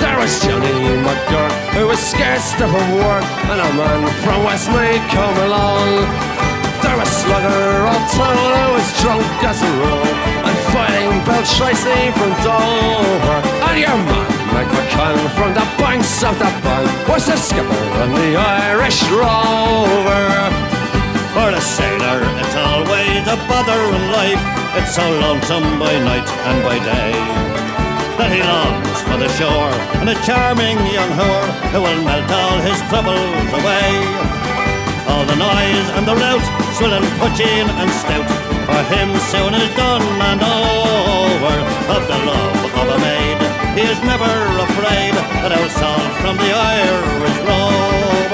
There 0.00 0.18
was 0.18 0.32
Johnny 0.42 0.98
McGurk, 1.04 1.54
who 1.76 1.86
was 1.86 2.00
scared 2.00 2.40
stiff 2.40 2.72
of 2.72 2.88
work, 2.98 3.22
and 3.46 3.60
a 3.60 3.70
man 3.78 4.02
from 4.24 4.42
Westmeath 4.44 5.04
come 5.12 5.36
along. 5.46 6.08
There 6.82 6.96
was 6.98 7.06
Slugger 7.06 7.86
O'Toole, 7.86 8.50
who 8.50 8.66
was 8.74 8.88
drunk 8.98 9.22
as 9.44 9.62
a 9.62 9.70
rule, 9.78 10.10
and 10.42 10.56
fighting 10.74 11.14
Bill 11.22 11.44
Tracy 11.46 12.10
from 12.18 12.32
Dover. 12.42 13.38
And 13.70 13.78
your 13.78 13.94
man, 13.94 14.26
Mike 14.50 14.72
McCann, 14.74 15.20
from 15.38 15.54
the 15.54 15.66
banks 15.78 16.24
of 16.24 16.34
the 16.40 16.50
Bann, 16.64 16.88
was 17.06 17.26
the 17.26 17.36
skipper 17.36 17.84
on 18.02 18.10
the 18.10 18.36
Irish 18.36 19.04
Rover. 19.12 20.26
For 21.30 21.50
a 21.54 21.60
sailor, 21.60 22.24
it's 22.42 22.56
always 22.56 23.22
a 23.28 23.36
bother 23.46 23.80
in 23.94 24.04
life. 24.10 24.67
It's 24.78 24.94
so 24.94 25.02
lonesome 25.02 25.78
by 25.82 25.90
night 26.06 26.28
and 26.46 26.62
by 26.62 26.78
day. 26.78 27.10
That 28.14 28.30
he 28.30 28.38
longs 28.46 28.98
for 29.10 29.18
the 29.18 29.26
shore 29.34 29.74
and 29.98 30.06
a 30.06 30.14
charming 30.22 30.78
young 30.94 31.10
whore 31.18 31.50
who 31.74 31.82
will 31.82 31.98
melt 32.06 32.30
all 32.30 32.62
his 32.62 32.78
troubles 32.86 33.50
away. 33.58 33.90
All 35.10 35.26
the 35.26 35.34
noise 35.34 35.88
and 35.98 36.06
the 36.06 36.14
rout, 36.14 36.46
swilling, 36.78 37.02
putching 37.18 37.66
and 37.66 37.90
stout. 37.90 38.30
For 38.70 38.82
him 38.94 39.10
soon 39.34 39.58
is 39.58 39.66
done 39.74 40.06
and 40.30 40.40
over 40.46 41.56
of 41.98 42.02
the 42.06 42.18
love 42.22 42.62
of 42.78 42.86
a 42.86 42.98
maid. 43.02 43.38
He 43.74 43.82
is 43.82 43.98
never 44.06 44.30
afraid 44.62 45.12
that 45.42 45.50
I'll 45.58 45.74
solve 45.74 46.12
from 46.22 46.38
the 46.38 46.54
Irish 46.54 47.38
rover. 47.50 48.27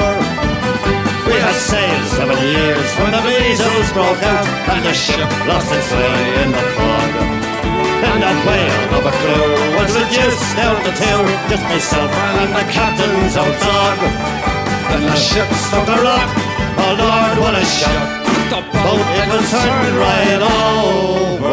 Sailed 1.52 2.06
seven 2.08 2.38
years 2.44 2.90
when 2.98 3.12
the 3.12 3.22
measles 3.22 3.92
broke 3.92 4.22
out 4.22 4.46
and 4.74 4.84
the 4.84 4.92
ship 4.92 5.30
lost 5.46 5.70
its 5.72 5.90
way 5.92 6.42
in 6.42 6.50
the 6.50 6.64
fog. 6.76 7.12
And 8.04 8.20
that 8.20 8.38
whale 8.44 8.98
of 8.98 9.06
a 9.06 9.14
crew 9.22 9.54
was 9.78 9.94
reduced 9.96 10.56
down 10.56 10.76
to 10.82 10.92
two, 10.92 11.20
just 11.48 11.64
myself 11.70 12.10
and 12.10 12.52
the 12.52 12.64
captain's 12.74 13.36
old 13.38 13.56
dog. 13.62 13.96
Then 14.90 15.02
the 15.08 15.16
ship 15.16 15.48
struck 15.54 15.88
a 15.88 15.98
rock, 16.02 16.28
oh 16.76 16.92
Lord, 17.00 17.38
what 17.40 17.54
a 17.54 17.64
shock. 17.64 18.24
The 18.50 18.60
boat, 18.74 19.06
it 19.14 19.28
was 19.30 19.48
turned 19.48 19.96
right 19.96 20.42
over. 21.40 21.52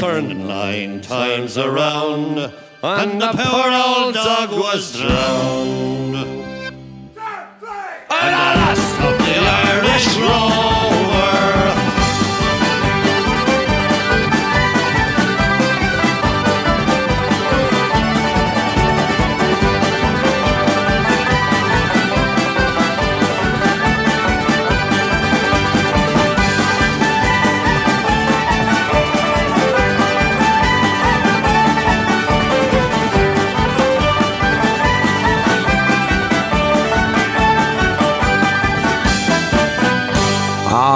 Turned 0.00 0.46
nine 0.46 1.00
times 1.00 1.56
around, 1.56 2.52
and 2.82 3.20
the 3.22 3.30
poor 3.32 3.70
old 3.72 4.14
dog 4.14 4.50
was 4.50 4.92
drowned. 4.98 6.01
And 8.24 8.32
the 8.32 8.38
last 8.38 9.00
of 9.00 9.18
the 9.18 9.36
Irish 9.36 10.16
rover. 10.18 10.71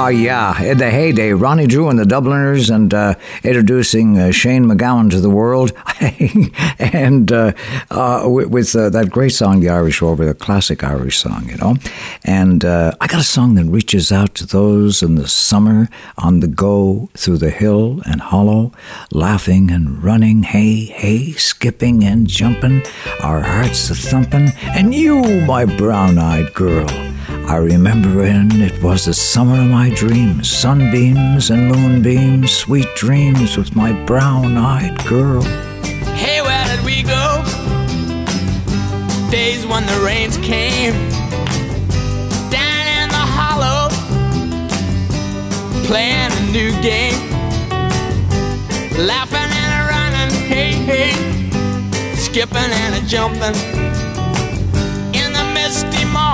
Ah, 0.07 0.11
yeah. 0.11 0.62
In 0.62 0.78
the 0.78 0.88
heyday, 0.88 1.32
Ronnie 1.32 1.66
Drew 1.66 1.88
and 1.88 1.98
the 1.98 2.07
Dubliners, 2.07 2.70
and 2.70 2.94
uh, 2.94 3.14
introducing 3.42 4.16
uh, 4.16 4.30
Shane 4.30 4.66
MacGowan 4.66 5.11
to 5.11 5.20
the 5.20 5.28
world, 5.28 5.72
and 6.78 7.32
uh, 7.32 7.52
uh, 7.90 8.22
with, 8.24 8.76
uh, 8.76 8.88
that 8.90 9.11
great 9.11 9.32
song, 9.32 9.59
The 9.59 9.68
Irish 9.68 10.00
Rover, 10.00 10.24
the 10.24 10.32
classic 10.32 10.84
Irish 10.84 11.18
song, 11.18 11.48
you 11.48 11.57
know. 11.57 11.74
And 12.22 12.64
uh, 12.64 12.92
I 13.00 13.09
got 13.09 13.18
a 13.18 13.24
song 13.24 13.57
that 13.57 13.64
reaches 13.64 14.12
out 14.12 14.36
to 14.36 14.46
those 14.46 15.02
in 15.02 15.16
the 15.16 15.26
summer 15.26 15.88
on 16.18 16.38
the 16.38 16.46
go 16.46 17.11
through 17.14 17.38
the 17.38 17.50
hill 17.50 18.00
and 18.07 18.20
hollow, 18.20 18.70
laughing 19.11 19.72
and 19.72 20.04
running, 20.04 20.44
hey, 20.44 20.84
hey, 20.84 21.32
skipping 21.32 22.04
and 22.04 22.28
jumping, 22.28 22.84
our 23.24 23.40
hearts 23.40 23.90
a 23.90 23.96
thumping, 23.96 24.52
and 24.66 24.94
you, 24.94 25.44
my 25.46 25.64
brown 25.64 26.16
eyed 26.16 26.54
girl. 26.54 27.15
I 27.49 27.59
remember 27.59 28.09
when 28.22 28.61
it 28.61 28.82
was 28.82 29.05
the 29.05 29.14
summer 29.14 29.61
of 29.61 29.68
my 29.68 29.90
dreams, 29.90 30.51
sunbeams 30.51 31.51
and 31.51 31.68
moonbeams, 31.68 32.51
sweet 32.51 32.88
dreams 32.97 33.57
with 33.57 33.76
my 33.76 33.92
brown 34.05 34.57
eyed 34.57 34.99
girl. 35.07 35.42
Hey, 35.42 36.42
where 36.42 36.66
did 36.66 36.84
we 36.84 37.05
go? 37.05 37.44
Days 39.30 39.64
when 39.64 39.86
the 39.86 40.03
rains 40.05 40.36
came. 40.38 40.92
Down 42.51 42.84
in 42.99 43.09
the 43.11 43.26
hollow, 43.38 43.90
playing 45.86 46.32
a 46.32 46.51
new 46.51 46.72
game. 46.82 47.30
Laughing 49.07 49.38
and 49.38 49.72
a 49.72 49.88
running, 49.88 50.34
hey, 50.49 50.72
hey. 50.72 52.16
Skipping 52.16 52.57
and 52.57 52.97
a 52.97 53.07
jumping. 53.07 54.05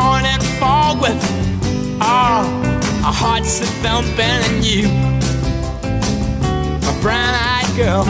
The 0.02 0.08
misty 0.08 0.20
morning 0.20 0.40
fog 0.58 1.00
with 1.00 1.18
oh, 2.00 3.02
our 3.04 3.12
hearts 3.12 3.60
a 3.60 3.66
thumping 3.82 4.18
and 4.20 4.64
you, 4.64 4.88
my 6.80 7.00
brown 7.00 7.34
eyed 7.34 7.76
girl. 7.76 8.04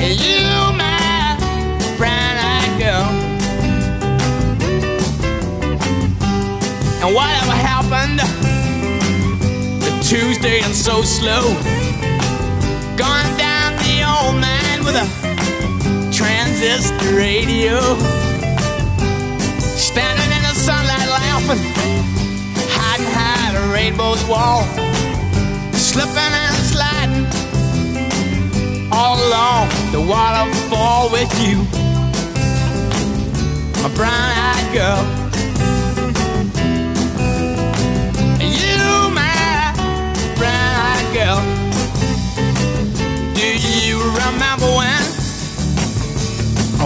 And 0.00 0.20
you, 0.20 0.42
my 0.76 1.36
brown 1.98 2.36
eyed 2.38 2.78
girl. 2.78 3.06
And 7.02 7.14
whatever 7.14 7.52
happened 7.52 8.20
to 9.82 10.08
Tuesday 10.08 10.60
and 10.62 10.74
so 10.74 11.02
slow? 11.02 11.54
Gone 12.96 13.36
down 13.36 13.76
the 13.78 14.02
old 14.04 14.40
man 14.40 14.84
with 14.84 14.96
a 14.96 15.06
transistor 16.12 17.16
radio. 17.16 18.25
Laughing, 21.46 21.62
hiding 22.70 23.06
behind 23.06 23.56
a 23.56 23.72
rainbow's 23.72 24.24
wall. 24.24 24.64
Slipping 25.72 26.16
and 26.16 26.54
sliding 26.56 27.26
all 28.92 29.16
along 29.28 29.68
the 29.92 30.00
waterfall 30.00 31.10
with 31.10 31.32
you, 31.40 31.58
my 33.82 33.88
brown 33.94 34.12
eyed 34.12 34.72
girl. 34.74 35.04
You, 38.40 39.10
my 39.10 39.72
brown 40.36 40.74
eyed 40.90 41.08
girl. 41.14 41.40
Do 43.34 43.46
you 43.86 43.96
remember 44.02 44.66
when 44.78 45.02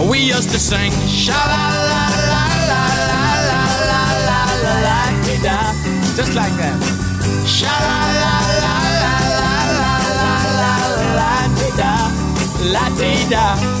we 0.09 0.19
used 0.19 0.49
to 0.51 0.59
sing 0.59 0.91
sha 1.07 1.33
la 1.33 1.69
la 1.89 2.09
la 2.31 2.50
just 6.21 6.35
like 6.35 6.55
that. 6.61 6.77
Sha 7.47 7.73
la 7.87 7.99
la 8.21 8.35
la 8.63 8.75
la 9.01 9.15
la 9.39 9.53
la 9.79 9.93
la 10.19 10.33
la 10.61 10.73
la 11.17 11.31
da 11.79 11.93
la 12.73 12.85
dee 12.99 13.80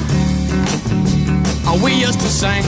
we 1.79 1.93
used 1.93 2.19
to 2.19 2.27
sing. 2.27 2.63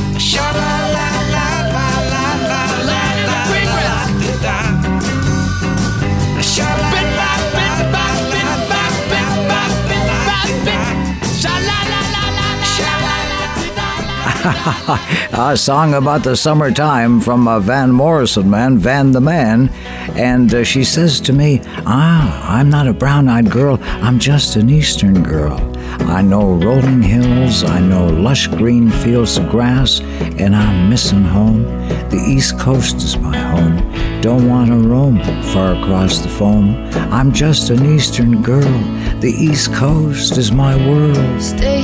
A 15.33 15.57
song 15.57 15.93
about 15.93 16.23
the 16.23 16.35
summertime 16.35 17.19
from 17.19 17.47
a 17.47 17.59
Van 17.59 17.91
Morrison, 17.91 18.49
man, 18.49 18.77
Van 18.77 19.11
the 19.11 19.21
Man. 19.21 19.69
And 20.15 20.53
uh, 20.53 20.63
she 20.63 20.83
says 20.83 21.19
to 21.21 21.33
me, 21.33 21.61
Ah, 21.85 22.57
I'm 22.57 22.69
not 22.69 22.87
a 22.87 22.93
brown 22.93 23.27
eyed 23.27 23.49
girl, 23.49 23.79
I'm 23.81 24.19
just 24.19 24.55
an 24.55 24.69
Eastern 24.69 25.23
girl. 25.23 25.72
I 26.13 26.21
know 26.21 26.53
rolling 26.53 27.01
hills, 27.01 27.63
I 27.63 27.79
know 27.79 28.05
lush 28.05 28.45
green 28.45 28.91
fields 28.91 29.37
of 29.37 29.49
grass, 29.49 29.99
and 30.37 30.55
I'm 30.55 30.87
missing 30.87 31.23
home. 31.23 31.63
The 32.09 32.23
East 32.29 32.59
Coast 32.59 32.97
is 32.97 33.17
my 33.17 33.35
home. 33.35 34.21
Don't 34.21 34.47
want 34.47 34.69
to 34.69 34.77
roam 34.77 35.17
far 35.45 35.73
across 35.73 36.19
the 36.19 36.29
foam. 36.29 36.75
I'm 37.11 37.33
just 37.33 37.71
an 37.71 37.95
Eastern 37.95 38.43
girl. 38.43 38.79
The 39.21 39.33
East 39.35 39.73
Coast 39.73 40.37
is 40.37 40.51
my 40.51 40.75
world. 40.87 41.41
Staying 41.41 41.82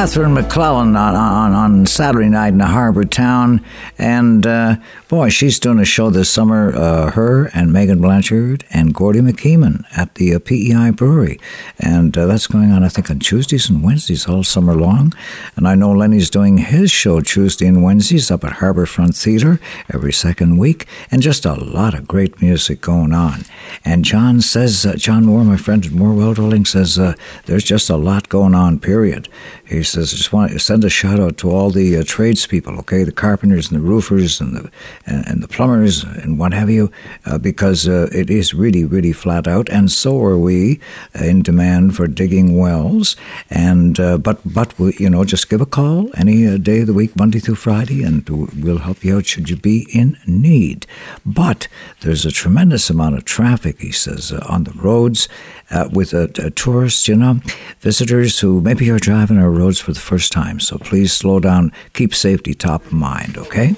Catherine 0.00 0.32
MacLellan 0.32 0.96
on, 0.96 1.14
on, 1.14 1.52
on 1.52 1.84
Saturday 1.84 2.30
night 2.30 2.54
in 2.54 2.60
Harbor 2.60 3.04
Town. 3.04 3.62
And 3.98 4.46
uh, 4.46 4.76
boy, 5.08 5.28
she's 5.28 5.60
doing 5.60 5.78
a 5.78 5.84
show 5.84 6.08
this 6.08 6.30
summer, 6.30 6.74
uh, 6.74 7.10
her 7.10 7.50
and 7.52 7.70
Meaghan 7.70 8.00
Blanchard 8.00 8.64
and 8.70 8.94
Gordie 8.94 9.20
MacKeeman 9.20 9.84
at 9.94 10.14
the 10.14 10.34
uh, 10.34 10.38
PEI 10.38 10.92
Brewery. 10.92 11.38
And 11.78 12.16
uh, 12.16 12.24
that's 12.24 12.46
going 12.46 12.70
on, 12.72 12.82
I 12.82 12.88
think, 12.88 13.10
on 13.10 13.18
Tuesdays 13.18 13.68
and 13.68 13.84
Wednesdays 13.84 14.26
all 14.26 14.42
summer 14.42 14.74
long. 14.74 15.12
And 15.54 15.68
I 15.68 15.74
know 15.74 15.92
Lennie's 15.92 16.30
doing 16.30 16.56
his 16.56 16.90
show 16.90 17.20
Tuesday 17.20 17.66
and 17.66 17.82
Wednesdays 17.82 18.30
up 18.30 18.42
at 18.42 18.54
Harbourfront 18.54 19.22
Theatre 19.22 19.60
every 19.92 20.14
second 20.14 20.56
week. 20.56 20.86
And 21.10 21.20
just 21.20 21.44
a 21.44 21.52
lot 21.52 21.92
of 21.92 22.08
great 22.08 22.40
music 22.40 22.80
going 22.80 23.12
on. 23.12 23.44
And 23.84 24.06
John 24.06 24.40
says, 24.40 24.86
uh, 24.86 24.94
John 24.94 25.26
Moore, 25.26 25.44
my 25.44 25.58
friend 25.58 25.84
at 25.84 25.92
Moore 25.92 26.14
Weldering, 26.14 26.66
says 26.66 26.98
uh, 26.98 27.12
there's 27.44 27.64
just 27.64 27.90
a 27.90 27.96
lot 27.96 28.30
going 28.30 28.54
on, 28.54 28.78
period. 28.78 29.28
He 29.70 29.84
says, 29.84 30.10
just 30.12 30.32
want 30.32 30.50
to 30.50 30.58
send 30.58 30.84
a 30.84 30.90
shout 30.90 31.20
out 31.20 31.36
to 31.38 31.50
all 31.50 31.70
the 31.70 31.96
uh, 31.96 32.02
tradespeople, 32.04 32.76
okay, 32.80 33.04
the 33.04 33.12
carpenters 33.12 33.70
and 33.70 33.80
the 33.80 33.84
roofers 33.88 34.40
and 34.40 34.56
the 34.56 34.70
and, 35.06 35.24
and 35.28 35.42
the 35.42 35.48
plumbers 35.48 36.02
and 36.02 36.40
what 36.40 36.52
have 36.52 36.68
you, 36.68 36.90
uh, 37.24 37.38
because 37.38 37.86
uh, 37.86 38.08
it 38.12 38.30
is 38.30 38.52
really, 38.52 38.84
really 38.84 39.12
flat 39.12 39.46
out, 39.46 39.68
and 39.68 39.92
so 39.92 40.20
are 40.24 40.36
we 40.36 40.80
in 41.14 41.42
demand 41.42 41.94
for 41.94 42.08
digging 42.08 42.58
wells. 42.58 43.14
And 43.48 44.00
uh, 44.00 44.18
but 44.18 44.40
but 44.44 44.76
we, 44.76 44.96
you 44.98 45.08
know, 45.08 45.24
just 45.24 45.48
give 45.48 45.60
a 45.60 45.66
call 45.66 46.10
any 46.16 46.48
uh, 46.48 46.56
day 46.56 46.80
of 46.80 46.88
the 46.88 46.92
week, 46.92 47.14
Monday 47.14 47.38
through 47.38 47.54
Friday, 47.54 48.02
and 48.02 48.28
we'll 48.28 48.78
help 48.78 49.04
you 49.04 49.18
out 49.18 49.26
should 49.26 49.48
you 49.48 49.56
be 49.56 49.86
in 49.92 50.16
need. 50.26 50.84
But 51.24 51.68
there's 52.00 52.24
a 52.24 52.30
tremendous 52.30 52.88
amount 52.88 53.16
of 53.16 53.24
traffic, 53.24 53.80
he 53.80 53.92
says, 53.92 54.32
uh, 54.32 54.44
on 54.48 54.64
the 54.64 54.72
roads 54.72 55.28
uh, 55.70 55.88
with 55.92 56.14
uh, 56.14 56.28
uh, 56.38 56.50
tourists, 56.54 57.06
you 57.08 57.16
know, 57.16 57.40
visitors 57.80 58.40
who 58.40 58.60
maybe 58.60 58.90
are 58.90 58.98
driving 58.98 59.38
our 59.38 59.50
roads 59.50 59.80
for 59.80 59.92
the 59.92 60.00
first 60.00 60.32
time. 60.32 60.60
So 60.60 60.78
please 60.78 61.12
slow 61.12 61.40
down, 61.40 61.72
keep 61.92 62.14
safety 62.14 62.54
top 62.54 62.86
of 62.86 62.92
mind, 62.92 63.36
okay? 63.36 63.76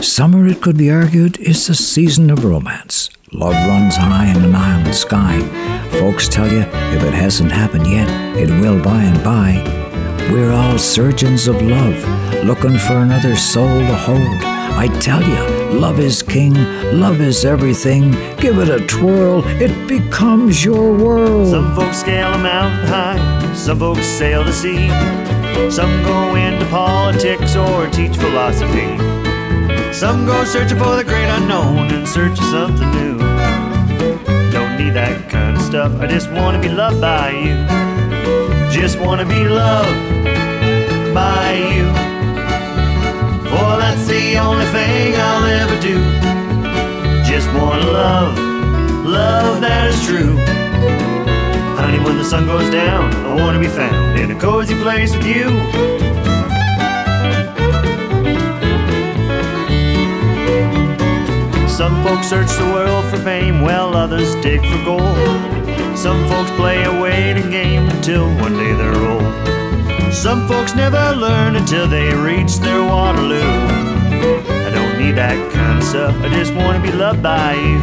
Summer, 0.00 0.46
it 0.46 0.60
could 0.60 0.76
be 0.76 0.90
argued, 0.90 1.38
is 1.38 1.66
the 1.66 1.74
season 1.74 2.30
of 2.30 2.44
romance. 2.44 3.08
Love 3.32 3.54
runs 3.66 3.96
high 3.96 4.26
in 4.26 4.44
an 4.44 4.54
island 4.54 4.94
sky. 4.94 5.40
Folks 5.92 6.28
tell 6.28 6.50
you 6.52 6.60
if 6.60 7.02
it 7.02 7.14
hasn't 7.14 7.50
happened 7.50 7.86
yet, 7.86 8.08
it 8.36 8.50
will 8.60 8.82
by 8.82 9.02
and 9.02 9.24
by. 9.24 9.62
We're 10.30 10.52
all 10.52 10.78
surgeons 10.78 11.46
of 11.46 11.60
love, 11.62 12.44
looking 12.44 12.76
for 12.78 12.94
another 12.94 13.36
soul 13.36 13.78
to 13.80 13.94
hold. 13.94 14.61
I 14.76 14.88
tell 15.00 15.22
you, 15.22 15.78
love 15.78 16.00
is 16.00 16.22
king, 16.22 16.54
love 16.98 17.20
is 17.20 17.44
everything. 17.44 18.10
Give 18.36 18.58
it 18.58 18.68
a 18.68 18.84
twirl, 18.86 19.44
it 19.60 19.86
becomes 19.86 20.64
your 20.64 20.92
world. 20.92 21.48
Some 21.50 21.74
folks 21.76 21.98
scale 21.98 22.32
a 22.32 22.38
mountain 22.38 22.88
high, 22.88 23.54
some 23.54 23.78
folks 23.78 24.06
sail 24.06 24.42
the 24.44 24.52
sea. 24.52 24.88
Some 25.70 26.02
go 26.02 26.34
into 26.34 26.66
politics 26.66 27.54
or 27.56 27.88
teach 27.90 28.16
philosophy. 28.16 28.98
Some 29.92 30.26
go 30.26 30.44
searching 30.44 30.78
for 30.78 30.96
the 30.96 31.04
great 31.04 31.28
unknown 31.28 31.92
in 31.94 32.06
search 32.06 32.38
of 32.38 32.44
something 32.46 32.90
new. 32.92 33.18
Don't 34.50 34.76
need 34.76 34.94
that 34.94 35.30
kind 35.30 35.56
of 35.56 35.62
stuff, 35.62 35.92
I 36.00 36.06
just 36.06 36.30
wanna 36.32 36.60
be 36.60 36.68
loved 36.68 37.00
by 37.00 37.30
you. 37.30 37.56
Just 38.72 38.98
wanna 38.98 39.26
be 39.26 39.44
loved 39.44 40.24
by 41.14 41.52
you. 41.74 41.86
For 43.48 43.76
that's 43.76 44.06
only 44.52 44.66
thing 44.66 45.14
I'll 45.16 45.46
ever 45.62 45.80
do. 45.80 45.96
Just 47.24 47.48
wanna 47.54 47.86
love, 47.86 48.38
love 49.06 49.60
that 49.62 49.88
is 49.88 49.98
true. 50.04 50.36
Honey, 51.80 51.98
when 52.04 52.18
the 52.18 52.24
sun 52.24 52.46
goes 52.46 52.68
down, 52.70 53.14
I 53.28 53.34
wanna 53.34 53.58
be 53.58 53.68
found 53.68 54.18
in 54.18 54.30
a 54.30 54.38
cozy 54.38 54.74
place 54.82 55.16
with 55.16 55.26
you. 55.26 55.48
Some 61.66 61.94
folks 62.04 62.28
search 62.28 62.52
the 62.58 62.70
world 62.74 63.04
for 63.06 63.18
fame, 63.18 63.62
while 63.62 63.96
others 63.96 64.34
dig 64.46 64.60
for 64.60 64.84
gold. 64.84 65.96
Some 65.96 66.20
folks 66.28 66.50
play 66.52 66.84
a 66.84 67.00
waiting 67.00 67.50
game 67.50 67.88
until 67.88 68.26
one 68.36 68.54
day 68.54 68.72
they're 68.74 69.02
old. 69.12 70.12
Some 70.12 70.46
folks 70.46 70.74
never 70.74 71.14
learn 71.16 71.56
until 71.56 71.86
they 71.88 72.14
reach 72.14 72.56
their 72.58 72.82
Waterloo. 72.82 73.91
That 75.14 75.52
kind 75.52 75.78
of 75.78 75.84
stuff, 75.84 76.16
I 76.22 76.28
just 76.30 76.54
wanna 76.54 76.80
be 76.80 76.90
loved 76.90 77.22
by 77.22 77.52
you. 77.52 77.78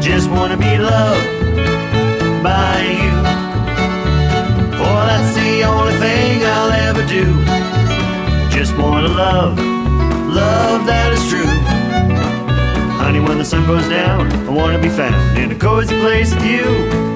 Just 0.00 0.30
wanna 0.30 0.56
be 0.56 0.78
loved 0.78 1.22
by 2.42 2.80
you. 2.80 3.12
For 4.72 4.96
that's 5.08 5.34
the 5.36 5.64
only 5.64 5.92
thing 5.98 6.42
I'll 6.44 6.72
ever 6.88 7.04
do. 7.06 7.26
Just 8.48 8.76
wanna 8.78 9.08
love, 9.08 9.58
love 10.26 10.86
that 10.86 11.12
is 11.12 11.28
true. 11.28 11.52
Honey, 12.96 13.20
when 13.20 13.36
the 13.36 13.44
sun 13.44 13.66
goes 13.66 13.86
down, 13.88 14.32
I 14.48 14.50
wanna 14.50 14.78
be 14.78 14.88
found 14.88 15.38
in 15.38 15.52
a 15.52 15.54
cozy 15.54 15.94
place 16.00 16.34
with 16.34 16.46
you. 16.46 17.13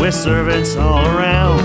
With 0.00 0.14
servants 0.14 0.76
all 0.76 1.04
around, 1.06 1.60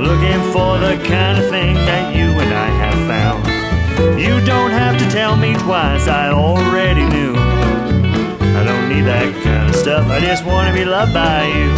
looking 0.00 0.40
for 0.52 0.78
the 0.78 1.02
kind 1.06 1.38
of 1.38 1.48
thing 1.50 1.74
that 1.74 2.14
you 2.14 2.26
and 2.26 2.52
I 2.54 2.68
have 2.82 2.98
found. 3.06 4.20
You 4.20 4.44
don't 4.44 4.70
have 4.70 4.98
to 4.98 5.10
tell 5.10 5.36
me 5.36 5.54
twice, 5.54 6.06
I 6.06 6.30
already 6.30 7.04
knew. 7.04 7.34
I 7.34 8.62
don't 8.64 8.88
need 8.88 9.02
that 9.02 9.32
kind 9.42 9.68
of 9.68 9.74
stuff, 9.74 10.06
I 10.08 10.20
just 10.20 10.44
wanna 10.44 10.72
be 10.72 10.84
loved 10.84 11.12
by 11.12 11.46
you. 11.46 11.70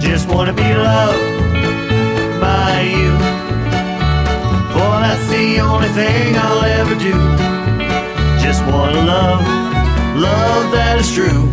Just 0.00 0.28
wanna 0.28 0.52
be 0.52 0.74
loved 0.74 1.20
by 2.40 2.82
you. 2.82 3.12
For 4.72 4.92
that's 5.04 5.26
the 5.28 5.60
only 5.60 5.88
thing 5.88 6.36
I'll 6.36 6.64
ever 6.80 6.94
do. 6.94 7.16
Just 8.42 8.62
wanna 8.66 9.02
love, 9.04 9.40
love 10.16 10.72
that 10.72 10.98
is 11.00 11.12
true. 11.14 11.48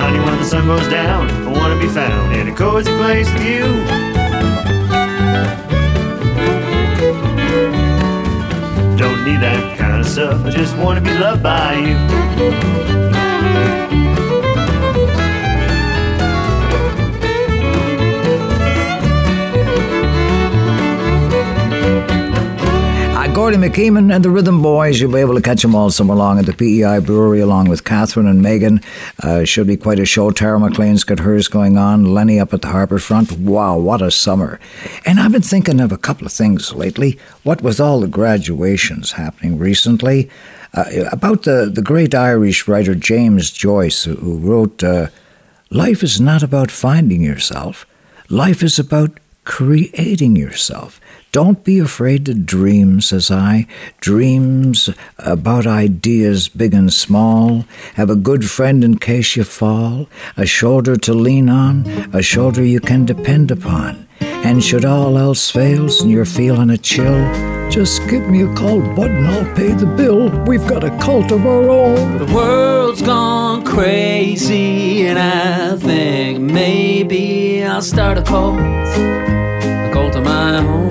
Honey, 0.00 0.18
when 0.18 0.38
the 0.38 0.44
sun 0.44 0.66
goes 0.66 0.88
down, 0.88 1.39
I 1.60 1.62
wanna 1.62 1.78
be 1.78 1.88
found 1.88 2.34
in 2.34 2.48
a 2.48 2.54
cozy 2.56 2.90
place 2.96 3.30
with 3.34 3.44
you. 3.44 3.64
Don't 8.96 9.24
need 9.26 9.40
that 9.40 9.76
kind 9.78 10.00
of 10.00 10.06
stuff, 10.06 10.42
I 10.46 10.50
just 10.50 10.74
wanna 10.78 11.02
be 11.02 11.12
loved 11.18 11.42
by 11.42 11.74
you. 11.74 13.10
Uh, 23.12 23.28
Gordie 23.34 23.58
MacKeeman 23.58 24.14
and 24.14 24.24
the 24.24 24.30
Rhythm 24.30 24.62
Boys. 24.62 25.00
You'll 25.00 25.12
be 25.12 25.18
able 25.18 25.34
to 25.34 25.42
catch 25.42 25.62
them 25.62 25.74
all 25.74 25.90
somewhere 25.90 26.16
along 26.16 26.38
at 26.38 26.46
the 26.46 26.52
PEI 26.54 27.00
Brewery 27.00 27.40
along 27.40 27.68
with 27.68 27.84
Catherine 27.84 28.26
and 28.26 28.40
Meaghan. 28.42 28.82
Uh, 29.22 29.44
should 29.44 29.66
be 29.66 29.76
quite 29.76 29.98
a 29.98 30.06
show. 30.06 30.30
Tara 30.30 30.58
MacLean's 30.58 31.04
got 31.04 31.18
hers 31.18 31.46
going 31.46 31.76
on. 31.76 32.14
Lennie 32.14 32.40
up 32.40 32.54
at 32.54 32.62
the 32.62 32.68
harbour 32.68 32.98
front. 32.98 33.32
Wow, 33.32 33.76
what 33.78 34.00
a 34.00 34.10
summer. 34.10 34.58
And 35.04 35.20
I've 35.20 35.32
been 35.32 35.42
thinking 35.42 35.78
of 35.80 35.92
a 35.92 35.98
couple 35.98 36.26
of 36.26 36.32
things 36.32 36.72
lately. 36.72 37.18
What 37.42 37.60
with 37.60 37.80
all 37.80 38.00
the 38.00 38.08
graduations 38.08 39.12
happening 39.12 39.58
recently, 39.58 40.30
uh, 40.72 40.84
about 41.12 41.42
the, 41.42 41.70
the 41.72 41.82
great 41.82 42.14
Irish 42.14 42.66
writer 42.66 42.94
James 42.94 43.50
Joyce, 43.50 44.04
who, 44.04 44.38
wrote, 44.38 44.82
uh, 44.82 45.08
Life 45.70 46.02
is 46.02 46.20
not 46.20 46.42
about 46.42 46.70
finding 46.70 47.22
yourself, 47.22 47.86
life 48.28 48.62
is 48.62 48.78
about 48.78 49.20
creating 49.44 50.34
yourself. 50.34 51.00
Don't 51.32 51.62
be 51.62 51.78
afraid 51.78 52.26
to 52.26 52.34
dream, 52.34 53.00
says 53.00 53.30
I. 53.30 53.68
Dreams 54.00 54.90
about 55.18 55.64
ideas 55.64 56.48
big 56.48 56.74
and 56.74 56.92
small. 56.92 57.66
Have 57.94 58.10
a 58.10 58.16
good 58.16 58.50
friend 58.50 58.82
in 58.82 58.98
case 58.98 59.36
you 59.36 59.44
fall. 59.44 60.08
A 60.36 60.44
shoulder 60.44 60.96
to 60.96 61.14
lean 61.14 61.48
on. 61.48 61.86
A 62.12 62.20
shoulder 62.20 62.64
you 62.64 62.80
can 62.80 63.06
depend 63.06 63.52
upon. 63.52 64.08
And 64.20 64.64
should 64.64 64.84
all 64.84 65.16
else 65.18 65.50
fails 65.50 66.00
and 66.00 66.10
you're 66.10 66.24
feeling 66.24 66.70
a 66.70 66.78
chill, 66.78 67.20
just 67.70 68.08
give 68.08 68.28
me 68.28 68.42
a 68.42 68.52
call, 68.56 68.80
bud, 68.96 69.10
and 69.10 69.28
I'll 69.28 69.54
pay 69.54 69.72
the 69.72 69.86
bill. 69.86 70.30
We've 70.46 70.66
got 70.66 70.82
a 70.82 70.90
cult 70.98 71.30
of 71.30 71.46
our 71.46 71.70
own. 71.70 72.18
The 72.18 72.34
world's 72.34 73.02
gone 73.02 73.64
crazy, 73.64 75.06
and 75.06 75.18
I 75.18 75.76
think 75.76 76.40
maybe 76.40 77.62
I'll 77.62 77.82
start 77.82 78.18
a 78.18 78.22
cult, 78.22 78.58
a 78.58 79.90
cult 79.92 80.16
of 80.16 80.24
my 80.24 80.58
own. 80.58 80.89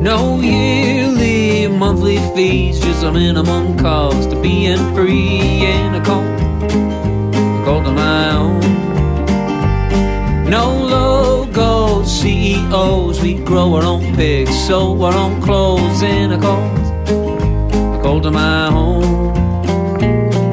No 0.00 0.38
yearly, 0.40 1.66
monthly 1.66 2.18
fees, 2.32 2.78
just 2.78 3.02
a 3.02 3.10
minimum 3.10 3.76
cost 3.76 4.30
to 4.30 4.40
being 4.40 4.94
free 4.94 5.66
in 5.66 5.92
a 5.92 6.00
cult, 6.04 6.24
a 6.24 7.62
cult 7.64 7.84
of 7.84 7.94
my 7.94 8.30
own. 8.30 8.60
No 10.48 10.70
logo 10.86 12.04
CEOs, 12.04 13.20
we 13.20 13.34
grow 13.42 13.74
our 13.74 13.82
own 13.82 14.14
pigs, 14.14 14.54
sew 14.66 15.02
our 15.02 15.12
own 15.12 15.42
clothes 15.42 16.02
in 16.02 16.30
a 16.30 16.38
call, 16.38 16.76
a 17.96 18.00
call 18.00 18.20
to 18.20 18.30
my 18.30 18.70
home, 18.70 19.34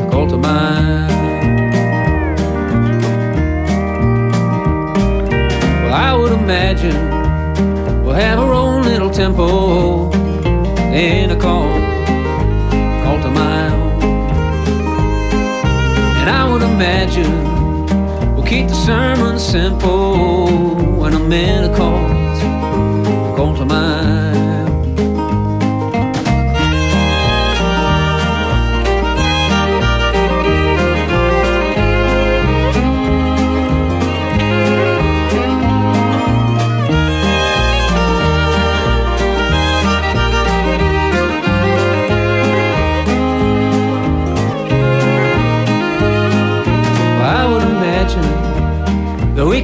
a 0.01 0.09
cult 0.09 0.31
of 0.33 0.39
my. 0.39 1.05
Well, 5.83 5.93
I 5.93 6.13
would 6.17 6.31
imagine 6.31 6.97
we'll 8.03 8.15
have 8.15 8.39
our 8.39 8.51
own 8.51 8.74
temple 9.15 10.13
in 10.93 11.31
a 11.31 11.39
call 11.39 11.69
of 13.23 13.33
my 13.33 13.69
own, 13.73 14.03
and 16.19 16.29
I 16.29 16.51
would 16.51 16.61
imagine 16.61 17.33
we'll 18.35 18.45
keep 18.45 18.67
the 18.67 18.73
sermon 18.73 19.39
simple 19.39 20.75
when 20.99 21.13
I'm 21.13 21.31
in 21.31 21.63
a 21.63 21.75
cult, 21.77 22.04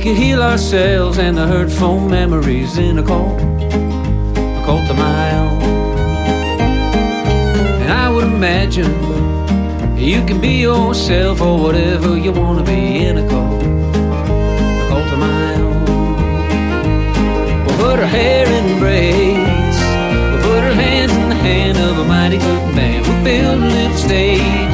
could 0.01 0.17
heal 0.17 0.41
ourselves 0.41 1.19
and 1.19 1.37
the 1.37 1.45
hurtful 1.45 1.99
memories 1.99 2.75
in 2.79 2.97
a 2.97 3.03
cult, 3.03 3.39
a 3.39 4.63
cult 4.65 4.89
of 4.89 4.97
my 4.97 5.31
own. 5.37 5.61
And 7.81 7.91
I 7.91 8.09
would 8.09 8.23
imagine 8.23 8.91
you 9.95 10.25
can 10.25 10.41
be 10.41 10.61
yourself 10.61 11.39
or 11.39 11.61
whatever 11.61 12.17
you 12.17 12.31
want 12.31 12.57
to 12.57 12.65
be 12.65 13.05
in 13.05 13.19
a 13.19 13.29
cult, 13.29 13.61
a 13.61 14.87
cult 14.89 15.13
of 15.13 15.19
my 15.19 15.53
own. 15.65 15.85
We'll 17.65 17.77
put 17.77 17.99
our 17.99 18.07
hair 18.07 18.47
in 18.47 18.79
braids, 18.79 19.77
we'll 20.31 20.41
put 20.49 20.63
our 20.63 20.73
hands 20.73 21.11
in 21.11 21.29
the 21.29 21.35
hand 21.35 21.77
of 21.77 21.99
a 21.99 22.05
mighty 22.05 22.39
good 22.39 22.75
man. 22.75 23.03
We'll 23.03 23.23
build 23.23 23.61
a 23.61 23.67
little 23.67 23.97
stage. 23.97 24.70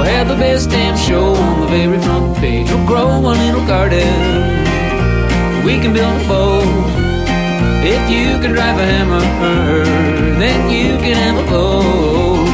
We'll 0.00 0.08
have 0.08 0.28
the 0.28 0.34
best 0.34 0.70
damn 0.70 0.96
show 0.96 1.34
on 1.34 1.60
the 1.60 1.66
very 1.66 2.00
front 2.00 2.34
page. 2.38 2.70
We'll 2.70 2.86
grow 2.86 3.18
a 3.18 3.36
little 3.36 3.66
garden. 3.66 4.08
We 5.62 5.78
can 5.78 5.92
build 5.92 6.22
a 6.22 6.26
boat. 6.26 6.64
If 7.84 8.08
you 8.08 8.40
can 8.40 8.52
drive 8.52 8.78
a 8.78 8.86
hammer, 8.92 9.20
then 10.40 10.70
you 10.70 10.96
can 11.04 11.16
have 11.16 11.46
a 11.46 11.50
boat. 11.50 12.48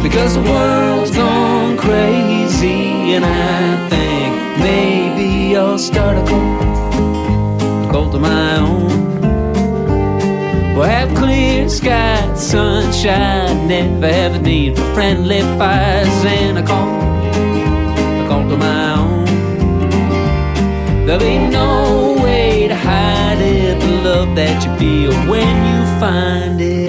Because 0.00 0.34
the 0.34 0.42
world's 0.42 1.10
gone 1.10 1.76
crazy, 1.76 3.14
and 3.16 3.24
I 3.24 3.88
think 3.90 4.60
maybe 4.60 5.56
I'll 5.56 5.80
start 5.80 6.16
a 6.16 6.24
cult, 6.24 7.90
cult 7.90 8.14
of 8.14 8.20
my 8.20 8.58
own. 8.58 9.01
We'll 10.74 10.84
have 10.84 11.14
clear 11.16 11.68
skies, 11.68 12.50
sunshine, 12.50 13.68
never 13.68 14.10
have 14.10 14.34
a 14.36 14.38
need 14.38 14.76
for 14.76 14.94
friendly 14.94 15.42
fires, 15.58 16.24
and 16.24 16.58
a 16.58 16.62
call, 16.62 16.88
a 18.22 18.26
call 18.26 18.48
to 18.48 18.56
my 18.56 18.94
own. 18.98 19.24
There'll 21.04 21.20
be 21.20 21.38
no 21.50 22.16
way 22.24 22.68
to 22.68 22.74
hide 22.74 23.38
it, 23.38 23.78
the 23.80 23.92
love 24.02 24.34
that 24.34 24.64
you 24.64 24.70
feel 24.78 25.12
when 25.30 25.56
you 25.70 26.00
find 26.00 26.58
it, 26.60 26.81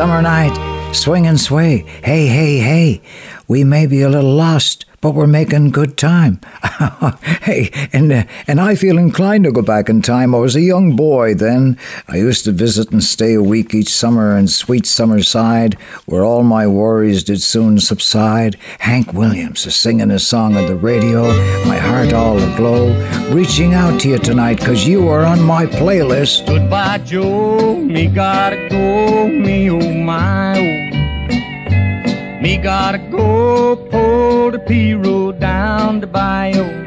Summer 0.00 0.22
night. 0.22 0.94
Swing 0.94 1.26
and 1.26 1.38
sway. 1.38 1.84
Hey, 2.02 2.26
hey, 2.26 2.56
hey. 2.56 3.02
We 3.46 3.64
may 3.64 3.84
be 3.86 4.00
a 4.00 4.08
little 4.08 4.32
lost, 4.32 4.86
but 5.02 5.10
we're 5.10 5.26
making 5.26 5.72
good 5.72 5.98
time. 5.98 6.40
hey, 7.40 7.70
and 7.92 8.12
uh, 8.12 8.24
and 8.46 8.60
I 8.60 8.74
feel 8.74 8.98
inclined 8.98 9.44
to 9.44 9.52
go 9.52 9.62
back 9.62 9.88
in 9.88 10.02
time. 10.02 10.34
I 10.34 10.38
was 10.38 10.56
a 10.56 10.60
young 10.60 10.96
boy 10.96 11.34
then. 11.34 11.78
I 12.08 12.16
used 12.16 12.44
to 12.44 12.52
visit 12.52 12.90
and 12.90 13.02
stay 13.02 13.34
a 13.34 13.42
week 13.42 13.74
each 13.74 13.88
summer 13.88 14.36
in 14.36 14.48
sweet 14.48 14.84
Summerside, 14.84 15.74
where 16.06 16.24
all 16.24 16.42
my 16.42 16.66
worries 16.66 17.24
did 17.24 17.42
soon 17.42 17.78
subside. 17.78 18.56
Hank 18.80 19.12
Williams 19.12 19.66
is 19.66 19.76
singing 19.76 20.10
a 20.10 20.18
song 20.18 20.56
on 20.56 20.66
the 20.66 20.76
radio, 20.76 21.22
my 21.66 21.78
heart 21.78 22.12
all 22.12 22.38
aglow, 22.38 22.92
reaching 23.32 23.74
out 23.74 24.00
to 24.00 24.08
you 24.10 24.18
tonight 24.18 24.58
'cause 24.60 24.86
you 24.86 25.08
are 25.08 25.24
on 25.24 25.42
my 25.42 25.66
playlist. 25.66 26.46
Goodbye, 26.46 26.98
Joe. 27.04 27.76
Me 27.76 28.06
gotta 28.06 28.68
go. 28.68 29.28
Me 29.28 29.70
oh 29.70 29.92
my 29.92 30.58
oh. 30.58 32.40
Me 32.40 32.56
gotta 32.56 32.98
go. 32.98 33.76
Pull 33.90 34.50
the 34.52 34.58
P 34.58 34.94
road 34.94 35.40
down 35.40 36.00
the 36.00 36.06
bayou. 36.06 36.79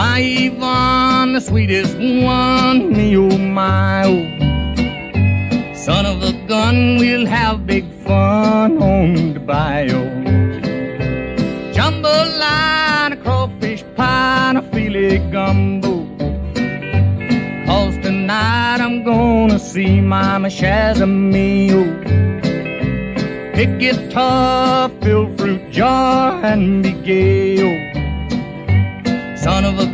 My 0.00 0.20
Yvonne, 0.20 1.34
the 1.34 1.42
sweetest 1.42 1.94
one. 1.98 2.90
Me 2.90 3.14
oh 3.18 3.36
my 3.36 4.04
oh. 4.06 5.74
Son 5.74 6.06
of 6.06 6.22
a 6.22 6.32
gun, 6.48 6.96
we'll 6.96 7.26
have 7.26 7.66
big 7.66 7.84
fun 8.04 8.82
on 8.82 9.34
the 9.34 9.40
bayou. 9.40 10.06
Jambalaya, 11.74 13.12
a 13.12 13.16
crawfish 13.16 13.84
pie, 13.94 14.54
a 14.56 14.62
filet 14.72 15.18
gumbo. 15.30 16.06
Cause 17.66 17.98
tonight 17.98 18.80
I'm 18.80 19.04
gonna 19.04 19.58
see 19.58 20.00
Mama 20.00 20.48
Shazamio. 20.48 21.84
Pick 23.52 23.78
guitar, 23.78 24.88
fill 25.02 25.26
fruit 25.36 25.70
jar, 25.70 26.42
and 26.42 26.82
be 26.82 26.92
gay. 26.92 27.89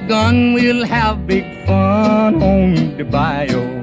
Gun, 0.08 0.52
we'll 0.54 0.84
have 0.84 1.26
big 1.26 1.44
fun 1.66 2.42
on 2.42 2.96
the 2.96 3.04
bayou. 3.04 3.75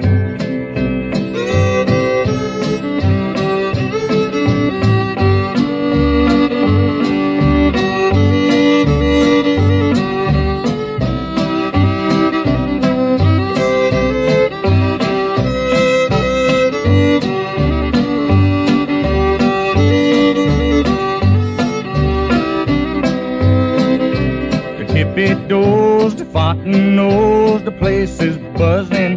Fountain 26.34 26.96
nose, 26.96 27.64
the 27.64 27.72
place 27.72 28.20
is 28.20 28.38
buzzing. 28.58 29.16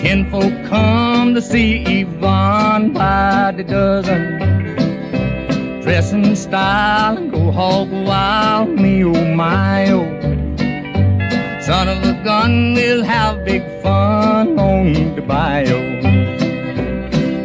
Kinfolk 0.00 0.52
come 0.68 1.34
to 1.36 1.40
see 1.40 1.84
Yvonne 2.00 2.92
by 2.92 3.52
the 3.56 3.62
dozen. 3.62 4.22
Dress 5.82 6.12
in 6.12 6.34
style 6.34 7.16
and 7.16 7.30
go 7.30 7.52
hog 7.52 7.92
wild, 7.92 8.70
me 8.70 9.04
oh 9.04 9.34
my 9.34 9.88
oh. 9.92 10.08
Son 11.60 11.86
of 11.88 12.02
a 12.02 12.14
gun, 12.24 12.74
we'll 12.74 13.04
have 13.04 13.44
big 13.44 13.62
fun 13.82 14.58
on 14.58 15.14
the 15.14 15.22
bayou. 15.22 15.80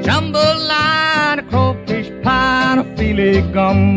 Jambalaya, 0.01 1.37
a 1.37 1.43
crawfish 1.43 2.09
pie, 2.23 2.71
and 2.71 2.79
a 2.79 2.97
filet 2.97 3.41
gumbo. 3.53 3.96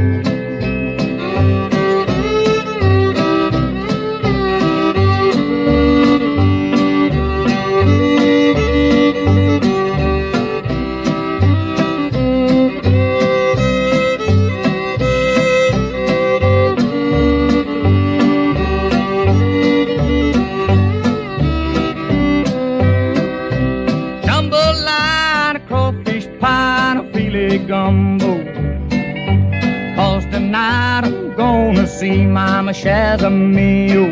Mama 32.83 33.29
meal. 33.29 34.07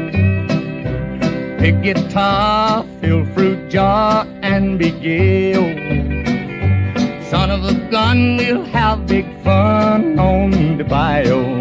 Pick 1.57 1.81
guitar, 1.81 2.85
fill 3.01 3.25
fruit 3.33 3.67
jar, 3.67 4.27
and 4.43 4.77
be 4.77 4.91
gay. 4.91 5.53
Son 7.29 7.49
of 7.49 7.63
a 7.63 7.73
gun, 7.89 8.37
we'll 8.37 8.63
have 8.65 9.07
big 9.07 9.25
fun 9.43 10.19
on 10.19 10.77
the 10.77 10.83
bayou. 10.83 11.59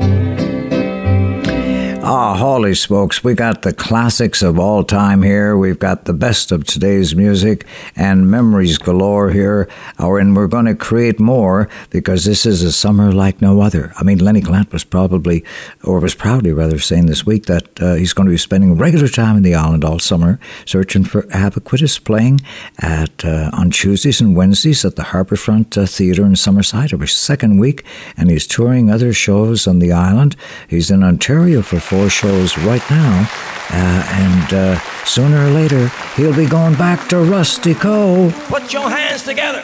Holy 2.38 2.72
smokes, 2.72 3.24
we 3.24 3.34
got 3.34 3.62
the 3.62 3.72
classics 3.72 4.42
of 4.42 4.60
all 4.60 4.84
time 4.84 5.24
here. 5.24 5.56
We've 5.56 5.78
got 5.78 6.04
the 6.04 6.12
best 6.12 6.52
of 6.52 6.64
today's 6.64 7.16
music 7.16 7.66
and 7.96 8.30
memories 8.30 8.78
galore 8.78 9.30
here. 9.30 9.68
And 9.98 10.36
we're 10.36 10.46
going 10.46 10.66
to 10.66 10.76
create 10.76 11.18
more 11.18 11.68
because 11.90 12.24
this 12.24 12.46
is 12.46 12.62
a 12.62 12.70
summer 12.70 13.10
like 13.10 13.42
no 13.42 13.60
other. 13.60 13.92
I 13.96 14.04
mean, 14.04 14.18
Lennie 14.18 14.40
Gallant 14.40 14.72
was 14.72 14.84
probably, 14.84 15.44
or 15.82 15.98
was 15.98 16.14
proudly 16.14 16.52
rather, 16.52 16.78
saying 16.78 17.06
this 17.06 17.26
week 17.26 17.46
that 17.46 17.82
uh, 17.82 17.94
he's 17.94 18.12
going 18.12 18.28
to 18.28 18.32
be 18.32 18.38
spending 18.38 18.78
regular 18.78 19.08
time 19.08 19.36
in 19.36 19.42
the 19.42 19.56
island 19.56 19.84
all 19.84 19.98
summer, 19.98 20.38
searching 20.64 21.02
for 21.02 21.22
Abaquitas 21.22 22.02
playing 22.04 22.40
at 22.78 23.24
uh, 23.24 23.50
on 23.52 23.72
Tuesdays 23.72 24.20
and 24.20 24.36
Wednesdays 24.36 24.84
at 24.84 24.94
the 24.94 25.02
Harbourfront 25.02 25.76
uh, 25.76 25.86
Theatre 25.86 26.24
in 26.24 26.34
Summerside 26.34 26.92
every 26.92 27.08
second 27.08 27.58
week, 27.58 27.84
and 28.16 28.30
he's 28.30 28.46
touring 28.46 28.92
other 28.92 29.12
shows 29.12 29.66
on 29.66 29.80
the 29.80 29.90
island. 29.90 30.36
He's 30.68 30.88
in 30.88 31.02
Ontario 31.02 31.62
for 31.62 31.80
four 31.80 32.08
shows 32.08 32.27
right 32.28 32.82
now, 32.90 33.28
uh, 33.70 34.06
and 34.12 34.52
uh, 34.52 34.78
sooner 35.04 35.46
or 35.46 35.50
later 35.50 35.88
he'll 36.16 36.36
be 36.36 36.46
going 36.46 36.74
back 36.74 37.08
to 37.08 37.16
Rustico. 37.16 38.30
Put 38.48 38.72
your 38.72 38.90
hands 38.90 39.24
together. 39.24 39.62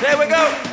There 0.00 0.18
we 0.18 0.26
go. 0.26 0.69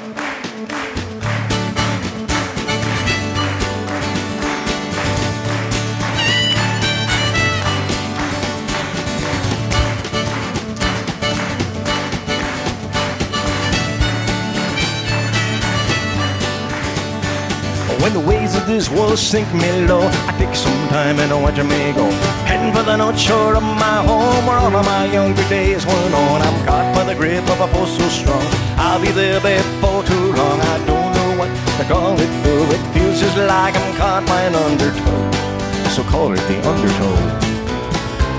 When 18.07 18.23
the 18.23 18.29
waves 18.31 18.55
of 18.55 18.65
this 18.65 18.89
world 18.89 19.19
sink 19.19 19.53
me 19.53 19.85
low, 19.85 20.07
I 20.07 20.33
take 20.39 20.55
some 20.55 20.87
time 20.87 21.19
and 21.19 21.29
watch 21.43 21.57
me 21.57 21.91
go. 21.91 22.07
Heading 22.47 22.73
for 22.73 22.81
the 22.81 22.95
north 22.95 23.19
shore 23.19 23.53
of 23.53 23.63
my 23.63 23.99
home, 24.07 24.45
where 24.47 24.59
all 24.59 24.73
of 24.73 24.85
my 24.85 25.11
younger 25.11 25.43
days 25.49 25.85
were 25.85 26.09
known. 26.15 26.39
I'm 26.39 26.65
caught 26.65 26.95
by 26.95 27.03
the 27.03 27.15
grip 27.15 27.43
of 27.49 27.59
a 27.59 27.67
force 27.67 27.97
so 27.97 28.07
strong. 28.07 28.47
I'll 28.79 29.01
be 29.01 29.11
there 29.11 29.41
before 29.41 30.03
too 30.03 30.31
long. 30.39 30.57
I 30.61 30.77
don't 30.87 31.11
know 31.17 31.35
what 31.35 31.51
to 31.51 31.83
call 31.91 32.15
it, 32.15 32.31
though. 32.47 32.71
It 32.71 32.81
feels 32.95 33.19
just 33.19 33.35
like 33.35 33.75
I'm 33.75 33.97
caught 33.97 34.25
by 34.25 34.41
an 34.43 34.55
undertow. 34.55 35.89
So 35.91 36.01
call 36.03 36.31
it 36.31 36.43
the 36.47 36.63
undertow 36.63 37.11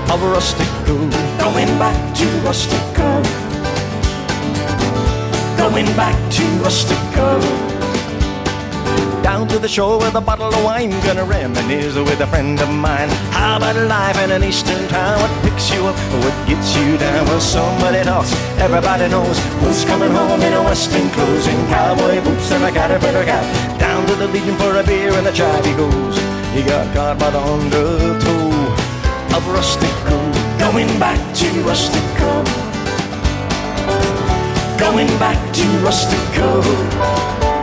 of 0.09 0.19
Rustico. 0.33 0.97
Going 1.45 1.69
back 1.77 2.17
to 2.17 2.25
Rustico. 2.41 3.21
Going 5.61 5.85
back 5.95 6.17
to 6.31 6.43
Rustico. 6.65 7.79
Down 9.29 9.47
to 9.49 9.59
the 9.59 9.67
shore 9.67 9.99
with 9.99 10.15
a 10.15 10.21
bottle 10.21 10.51
of 10.51 10.63
wine, 10.63 10.89
gonna 11.05 11.23
reminisce 11.23 11.93
with 11.93 12.19
a 12.19 12.25
friend 12.25 12.59
of 12.59 12.69
mine. 12.73 13.09
How 13.29 13.57
about 13.57 13.75
life 13.75 14.17
in 14.23 14.31
an 14.31 14.43
eastern 14.43 14.87
town? 14.87 15.21
What 15.21 15.29
picks 15.43 15.71
you 15.71 15.85
up, 15.85 15.95
what 16.25 16.33
gets 16.47 16.75
you 16.75 16.97
down? 16.97 17.27
Well, 17.27 17.39
somebody 17.39 18.01
talks, 18.03 18.33
everybody 18.57 19.07
knows 19.07 19.37
who's 19.61 19.85
coming 19.85 20.09
home 20.09 20.41
in 20.41 20.53
a 20.53 20.63
western 20.63 21.07
clothes 21.11 21.45
and 21.45 21.61
cowboy 21.69 22.19
boots 22.23 22.51
and 22.51 22.63
a 22.63 22.71
caterpillar 22.71 23.23
cap. 23.23 23.45
Down 23.79 24.03
to 24.07 24.15
the 24.15 24.27
Legion 24.29 24.55
for 24.57 24.75
a 24.75 24.83
beer 24.83 25.13
and 25.13 25.27
the 25.27 25.31
tribe 25.31 25.63
he 25.63 25.73
goes. 25.77 26.17
He 26.55 26.63
got 26.63 26.91
caught 26.95 27.19
by 27.19 27.29
the 27.29 27.37
undertow 27.37 28.49
of 29.37 29.43
Rustico. 29.53 30.17
Going 30.57 30.89
back 30.97 31.21
to 31.37 31.45
Rustico. 31.69 32.31
Going 34.79 35.11
back 35.21 35.37
to 35.53 35.65
Rustico. 35.85 37.58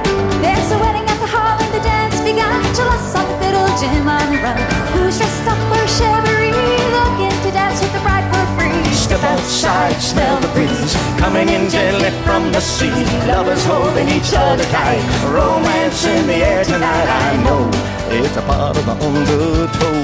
Jealous 2.77 3.15
on 3.17 3.25
the 3.25 3.37
fiddle, 3.41 3.65
Jim 3.81 4.07
on 4.07 4.21
the 4.29 4.37
run. 4.37 4.61
Who's 4.93 5.17
dressed 5.17 5.49
up 5.49 5.57
for 5.73 5.81
chivalry? 5.89 6.53
Looking 6.93 7.33
to 7.45 7.51
dance 7.51 7.81
with 7.81 7.91
the 7.95 8.01
bride 8.01 8.29
for 8.29 8.45
free. 8.53 8.85
Step 8.93 9.23
outside, 9.23 9.97
smell 9.97 10.39
the 10.41 10.49
breeze 10.49 10.93
coming 11.17 11.49
in 11.49 11.71
gently 11.71 12.11
from 12.29 12.53
the 12.53 12.61
sea. 12.61 12.93
Lovers 13.25 13.65
holding 13.65 14.09
each 14.11 14.35
other 14.37 14.65
tight, 14.65 15.01
romance 15.33 16.05
in 16.05 16.27
the 16.27 16.35
air 16.35 16.65
tonight. 16.65 17.09
I 17.09 17.41
know 17.45 17.65
it's 18.13 18.37
a 18.37 18.43
part 18.43 18.77
of 18.77 18.85
the 18.85 18.93
undertow 18.93 19.97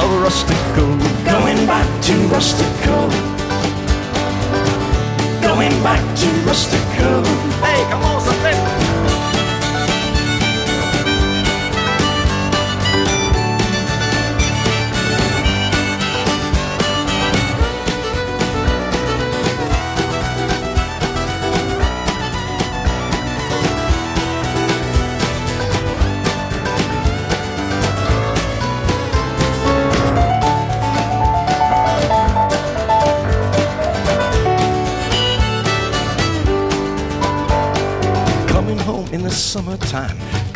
of 0.00 0.08
Rustico. 0.24 0.96
Going 1.28 1.66
back 1.66 1.88
to 2.08 2.14
Rustico. 2.32 3.12
Going 5.44 5.76
back 5.84 6.00
to 6.00 6.28
Rustico. 6.48 7.20
Hey, 7.60 7.84
come 7.90 8.02
on, 8.02 8.20
something. 8.22 8.81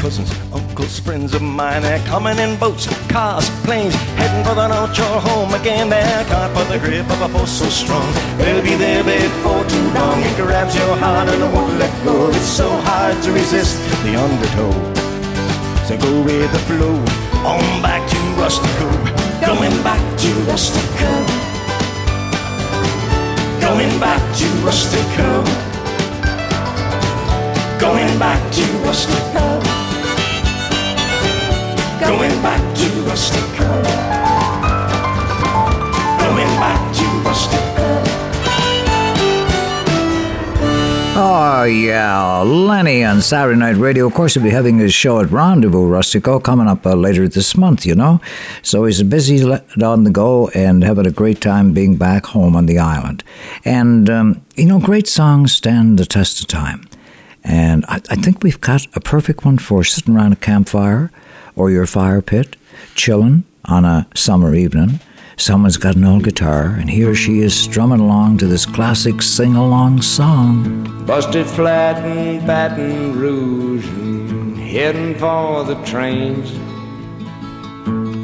Cousins, 0.07 0.31
uncles, 0.55 1.01
friends 1.01 1.35
of 1.35 1.43
mine, 1.43 1.83
they're 1.83 1.99
coming 2.07 2.39
in 2.39 2.57
boats, 2.61 2.87
cars, 3.09 3.51
planes, 3.67 3.93
heading 4.15 4.45
for 4.47 4.55
the 4.55 4.69
North 4.69 4.95
Shore 4.95 5.21
home 5.21 5.53
again. 5.53 5.89
They're 5.89 6.25
caught 6.27 6.55
by 6.55 6.63
the 6.71 6.79
grip 6.79 7.11
of 7.11 7.23
a 7.23 7.29
force 7.29 7.51
so 7.51 7.67
strong. 7.67 8.07
They'll 8.39 8.63
be 8.63 8.77
there 8.77 9.03
before 9.03 9.65
too 9.67 9.87
long. 9.99 10.23
It 10.23 10.37
grabs 10.37 10.77
your 10.77 10.95
heart 11.03 11.29
and 11.29 11.43
won't 11.53 11.77
let 11.81 11.91
go. 12.05 12.29
It's 12.29 12.39
so 12.39 12.71
hard 12.87 13.21
to 13.25 13.33
resist 13.33 13.83
the 14.07 14.15
undertow. 14.15 14.71
So 15.91 15.99
go 15.99 16.23
with 16.23 16.53
the 16.55 16.63
flow, 16.71 16.95
on 17.43 17.83
back 17.83 18.09
to 18.09 18.19
Rustico, 18.39 18.87
going 19.43 19.75
back 19.83 19.99
to 20.23 20.29
Rustico, 20.47 21.11
going 23.59 23.99
back 23.99 24.23
to 24.39 24.47
Rustico. 24.63 25.67
Going 27.81 28.19
back 28.19 28.41
to 28.55 28.63
Rustico. 28.87 29.26
Going 32.01 32.43
back 32.43 32.61
to 32.77 32.85
Rustico. 33.09 33.69
Going 36.21 36.53
back 36.61 36.95
to 36.95 37.03
Rustico. 37.25 37.67
Oh, 41.19 41.65
yeah. 41.65 42.43
Lennie 42.43 43.03
on 43.03 43.23
Saturday 43.23 43.59
Night 43.59 43.77
Radio. 43.77 44.07
Of 44.07 44.13
course, 44.13 44.35
he'll 44.35 44.43
be 44.43 44.51
having 44.51 44.79
his 44.79 44.93
show 44.93 45.21
at 45.21 45.31
Rendezvous 45.31 45.89
Rustico 45.89 46.43
coming 46.43 46.69
up 46.69 46.85
uh, 46.85 46.95
later 46.95 47.27
this 47.27 47.57
month, 47.57 47.87
you 47.87 47.95
know. 47.95 48.21
So 48.61 48.85
he's 48.85 49.03
busy 49.03 49.43
on 49.43 50.05
the 50.05 50.11
go 50.11 50.49
and 50.49 50.85
having 50.85 51.07
a 51.07 51.11
great 51.11 51.41
time 51.41 51.73
being 51.73 51.97
back 51.97 52.27
home 52.27 52.55
on 52.55 52.67
the 52.67 52.79
island. 52.79 53.25
And, 53.65 54.11
um, 54.11 54.45
you 54.55 54.67
know, 54.67 54.81
great 54.81 55.09
songs 55.09 55.53
stand 55.53 55.99
the 55.99 56.05
test 56.05 56.43
of 56.43 56.47
time. 56.47 56.87
And 57.43 57.87
I, 57.87 58.03
I 58.11 58.17
think 58.17 58.43
we've 58.43 58.61
got 58.61 58.87
a 58.95 59.01
perfect 59.01 59.47
one 59.47 59.57
for 59.57 59.83
sitting 59.83 60.15
around 60.15 60.35
a 60.35 60.37
campfire 60.37 61.11
or 61.57 61.71
your 61.71 61.87
fire 61.87 62.23
pit, 62.23 62.55
chilling 62.95 63.43
on 63.65 63.85
a 63.85 64.07
summer 64.15 64.55
evening. 64.55 65.01
Someone's 65.39 65.77
got 65.77 65.97
an 65.97 66.05
old 66.05 66.25
guitar, 66.25 66.77
and 66.79 66.89
he 66.89 67.05
or 67.05 67.15
she 67.15 67.41
is 67.41 67.55
strumming 67.55 68.01
along 68.01 68.39
to 68.39 68.47
this 68.47 68.65
classic 68.65 69.21
sing 69.21 69.55
along 69.55 70.01
song. 70.01 71.05
Busted 71.05 71.47
flat 71.47 72.03
in 72.05 72.47
Baton 72.47 73.19
Rouge 73.19 73.87
and 73.87 74.57
heading 74.57 75.15
for 75.15 75.65
the 75.65 75.75
trains. 75.85 76.51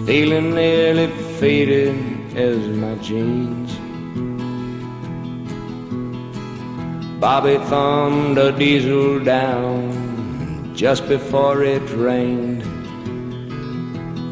Feeling 0.06 0.54
nearly 0.54 1.08
faded 1.38 2.36
as 2.36 2.58
my 2.78 2.94
jeans. 2.96 3.72
Bobby 7.20 7.58
thumbed 7.66 8.38
a 8.38 8.50
diesel 8.50 9.22
down 9.22 10.74
just 10.74 11.06
before 11.08 11.62
it 11.62 11.88
rained. 11.90 12.81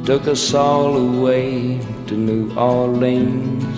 Took 0.05 0.29
us 0.29 0.55
all 0.55 0.97
away 0.97 1.79
to 2.07 2.15
New 2.15 2.53
Orleans. 2.57 3.77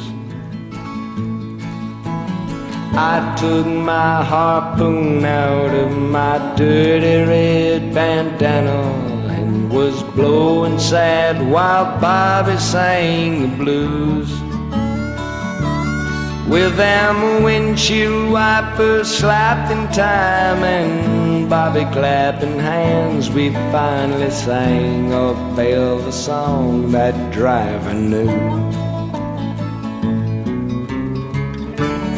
I 2.95 3.35
took 3.39 3.67
my 3.67 4.23
harpoon 4.23 5.25
out 5.25 5.75
of 5.75 5.91
my 5.97 6.39
dirty 6.57 7.29
red 7.29 7.93
bandana 7.93 8.83
and 9.31 9.71
was 9.71 10.03
blowing 10.15 10.79
sad 10.79 11.43
while 11.51 12.01
Bobby 12.01 12.57
sang 12.59 13.43
the 13.43 13.57
blues. 13.57 14.42
With 16.53 16.77
them 16.77 17.43
windshield 17.43 18.31
wipers 18.31 19.09
slapping 19.09 19.89
time 19.89 20.63
and 20.63 21.49
Bobby 21.49 21.87
clapping 21.93 22.59
hands, 22.59 23.31
we 23.31 23.49
finally 23.73 24.31
sang 24.31 25.15
a 25.15 25.33
velvet 25.57 26.13
song 26.13 26.91
that 26.91 27.15
driver 27.33 27.95
knew. 27.95 28.29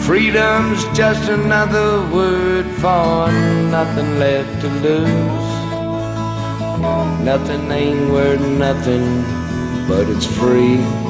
Freedom's 0.00 0.82
just 0.98 1.30
another 1.30 2.02
word 2.12 2.66
for 2.82 3.30
nothing 3.70 4.18
left 4.18 4.60
to 4.62 4.68
lose. 4.82 5.48
Nothing 7.24 7.70
ain't 7.70 8.10
worth 8.10 8.40
nothing, 8.40 9.22
but 9.86 10.08
it's 10.08 10.26
free. 10.26 11.03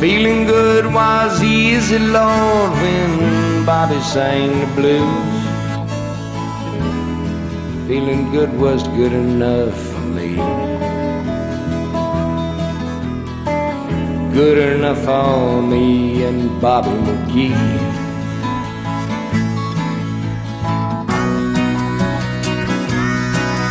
Feeling 0.00 0.46
good 0.46 0.92
was 0.92 1.42
easy, 1.42 1.98
Lord, 1.98 2.70
when 2.82 3.64
Bobby 3.64 3.98
sang 4.00 4.50
the 4.60 4.66
blues. 4.76 5.36
Feeling 7.88 8.30
good 8.30 8.52
was 8.60 8.82
good 8.88 9.14
enough 9.14 9.74
for 9.74 10.00
me. 10.00 10.36
Good 14.34 14.58
enough 14.76 15.02
for 15.02 15.62
me 15.62 16.24
and 16.24 16.60
Bobby 16.60 16.90
McGee. 16.90 18.05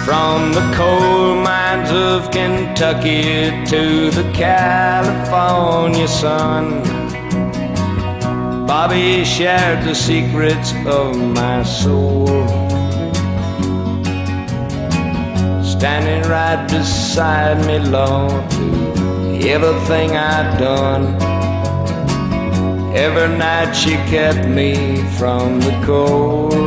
From 0.06 0.54
the 0.54 0.62
coal 0.76 1.34
mines 1.34 1.90
of 1.90 2.30
Kentucky 2.30 3.50
to 3.66 4.12
the 4.12 4.32
California 4.36 6.08
sun, 6.08 6.84
Bobby 8.68 9.26
shared 9.26 9.84
the 9.84 9.96
secrets 9.96 10.74
of 10.86 11.18
my 11.18 11.64
soul. 11.64 12.28
Standing 15.64 16.30
right 16.30 16.68
beside 16.70 17.66
me, 17.66 17.80
Lord, 17.80 18.32
everything 19.44 20.16
I'd 20.16 20.60
done. 20.60 21.16
Every 22.96 23.36
night 23.36 23.74
she 23.74 23.96
kept 24.14 24.48
me 24.48 24.98
from 25.18 25.60
the 25.62 25.82
cold. 25.84 26.65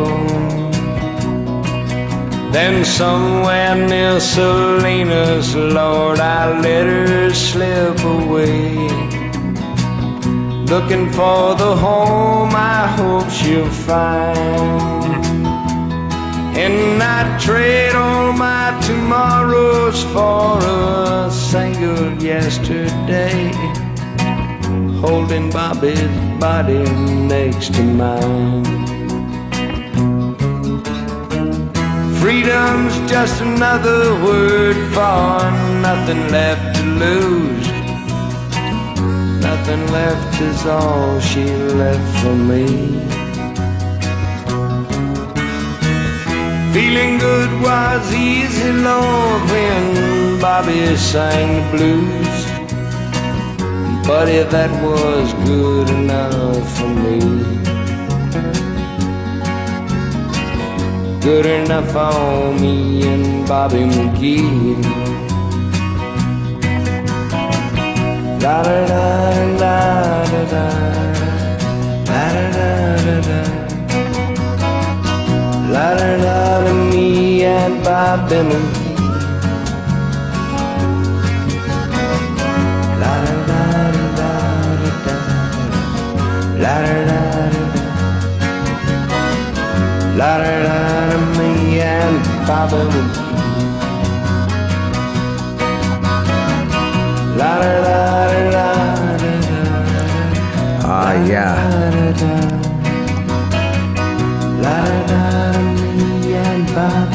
Then 2.50 2.84
somewhere 2.84 3.74
near 3.76 4.18
Salinas, 4.20 5.54
Lord, 5.54 6.18
I 6.18 6.58
let 6.60 6.86
her 6.86 7.34
slip 7.34 7.98
away. 8.04 8.74
Looking 10.64 11.10
for 11.12 11.54
the 11.54 11.76
home 11.76 12.52
I 12.54 12.86
hope 12.96 13.28
she'll 13.30 13.70
find. 13.70 15.26
And 16.56 17.02
I 17.02 17.38
trade 17.38 17.94
all 17.94 18.32
my 18.32 18.78
tomorrows 18.82 20.02
for 20.12 20.58
a 20.58 21.30
single 21.30 22.22
yesterday. 22.22 23.52
Holding 25.00 25.50
Bobby's 25.50 26.00
body 26.40 26.82
next 27.28 27.74
to 27.74 27.82
mine. 27.82 28.87
Freedom's 32.28 32.94
just 33.10 33.40
another 33.40 34.12
word 34.22 34.76
for 34.92 35.50
nothing 35.80 36.28
left 36.30 36.76
to 36.76 36.82
lose. 36.84 37.68
Nothing 39.40 39.82
left 39.90 40.38
is 40.38 40.66
all 40.66 41.18
she 41.20 41.46
left 41.82 42.06
for 42.22 42.34
me. 42.34 42.66
Feeling 46.74 47.16
good 47.16 47.50
was 47.62 48.12
easy, 48.12 48.72
Lord, 48.72 49.42
when 49.50 50.38
Bobby 50.38 50.98
sang 50.98 51.48
the 51.56 51.78
blues. 51.78 52.40
Buddy, 54.06 54.42
that 54.42 54.70
was 54.82 55.32
good 55.48 55.88
enough 55.88 56.76
for 56.76 56.88
me. 56.88 57.77
Good 61.28 61.44
enough 61.44 61.88
for 61.92 62.54
me 62.58 63.06
and 63.06 63.46
Bobby 63.46 63.82
McGee. 63.94 64.80
Da 68.40 68.62
da 68.66 68.78
da 68.92 69.04
da 69.62 69.76
da 70.52 70.64
la 72.08 72.24
da 72.34 72.52
da 72.56 72.68
da 73.04 73.16
da 73.28 73.40
la 75.74 75.86
da 76.00 76.10
da 76.24 76.38
da 76.64 76.72
me 76.90 77.44
and 77.44 77.76
Bobby 77.84 78.40
McGee. 78.48 78.77
La 90.18 90.36
da 90.38 90.52
da 90.64 90.78
da 91.10 91.18
me 91.38 91.80
and 91.80 92.18
McGee. 92.48 93.02
La 97.38 97.52
da 97.62 97.72
da 97.86 98.00
da. 98.54 98.66
Ah, 100.84 101.12
yeah. 101.30 101.54
La 104.64 104.76
da 104.88 104.98
da 105.10 105.22
da 105.52 105.60
me 105.96 106.34
and 106.34 106.68
McGee. 106.74 107.07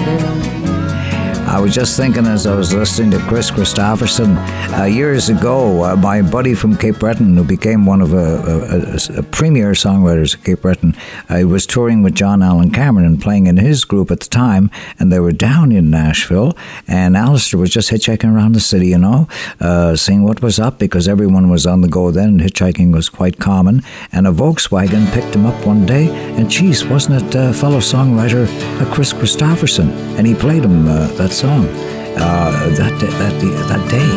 I 1.53 1.59
was 1.59 1.75
just 1.75 1.95
thinking 1.95 2.25
as 2.25 2.47
I 2.47 2.55
was 2.55 2.73
listening 2.73 3.11
to 3.11 3.19
Kris 3.27 3.51
Kristofferson 3.51 4.37
uh, 4.75 4.85
years 4.85 5.29
ago, 5.29 5.83
uh, 5.83 5.95
my 5.95 6.23
buddy 6.23 6.55
from 6.55 6.75
Cape 6.75 6.97
Breton, 6.97 7.37
who 7.37 7.43
became 7.43 7.85
one 7.85 8.01
of 8.01 8.11
a, 8.11 8.97
a, 9.15 9.19
a 9.19 9.21
premier 9.21 9.73
songwriters 9.73 10.35
at 10.35 10.43
Cape 10.43 10.63
Breton, 10.63 10.95
uh, 11.29 11.37
he 11.37 11.43
was 11.43 11.67
touring 11.67 12.01
with 12.01 12.15
John 12.15 12.41
Allan 12.41 12.71
Cameron 12.71 13.05
and 13.05 13.21
playing 13.21 13.45
in 13.45 13.57
his 13.57 13.85
group 13.85 14.09
at 14.09 14.21
the 14.21 14.29
time, 14.29 14.71
and 14.97 15.11
they 15.11 15.19
were 15.19 15.31
down 15.31 15.71
in 15.71 15.91
Nashville, 15.91 16.57
and 16.87 17.15
Allister 17.15 17.59
was 17.59 17.69
just 17.69 17.91
hitchhiking 17.91 18.33
around 18.33 18.53
the 18.53 18.59
city, 18.59 18.87
you 18.87 18.97
know, 18.97 19.27
uh, 19.59 19.95
seeing 19.95 20.23
what 20.23 20.41
was 20.41 20.59
up 20.59 20.79
because 20.79 21.07
everyone 21.07 21.51
was 21.51 21.67
on 21.67 21.81
the 21.81 21.87
go 21.87 22.09
then, 22.09 22.29
and 22.29 22.41
hitchhiking 22.41 22.91
was 22.91 23.09
quite 23.09 23.37
common, 23.37 23.83
and 24.11 24.25
a 24.25 24.31
Volkswagen 24.31 25.05
picked 25.13 25.35
him 25.35 25.45
up 25.45 25.67
one 25.67 25.85
day, 25.85 26.07
and 26.35 26.49
geez, 26.49 26.83
wasn't 26.83 27.21
it 27.21 27.35
uh, 27.35 27.53
fellow 27.53 27.77
songwriter 27.77 28.47
uh, 28.81 28.91
Kris 28.91 29.13
Kristofferson, 29.13 29.91
and 30.17 30.25
he 30.25 30.33
played 30.33 30.65
him 30.65 30.87
uh, 30.87 31.05
that 31.09 31.31
song 31.43 31.67
uh, 32.15 32.51
that 32.79 32.93
that 33.19 33.35
that 33.69 33.83
day. 33.97 34.11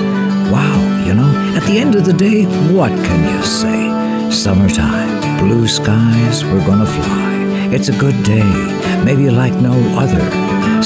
Wow, 0.55 0.79
you 1.07 1.15
know. 1.19 1.33
At 1.59 1.65
the 1.69 1.77
end 1.83 1.97
of 1.97 2.05
the 2.05 2.13
day, 2.13 2.45
what 2.77 2.93
can 3.07 3.21
you 3.33 3.43
say? 3.43 3.81
Summertime, 4.31 5.15
blue 5.43 5.67
skies, 5.67 6.45
we're 6.45 6.67
gonna 6.71 6.91
fly. 6.99 7.33
It's 7.75 7.89
a 7.89 7.97
good 8.05 8.19
day, 8.23 8.51
maybe 9.09 9.27
like 9.43 9.57
no 9.71 9.75
other. 10.03 10.25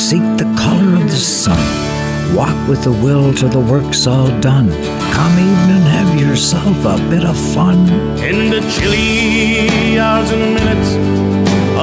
Seek 0.09 0.25
the 0.43 0.49
color 0.63 0.91
of 1.01 1.05
the 1.15 1.23
sun. 1.43 1.63
Walk 2.35 2.59
with 2.71 2.83
the 2.89 2.95
will 3.05 3.35
till 3.35 3.53
the 3.59 3.65
work's 3.73 4.07
all 4.07 4.33
done. 4.41 4.69
Come 5.17 5.35
evening, 5.49 5.85
have 5.97 6.13
yourself 6.25 6.79
a 6.95 6.97
bit 7.13 7.25
of 7.33 7.37
fun. 7.57 7.79
In 8.31 8.39
the 8.55 8.63
chilly 8.75 9.99
hours 9.99 10.31
and 10.37 10.47
minutes 10.59 10.91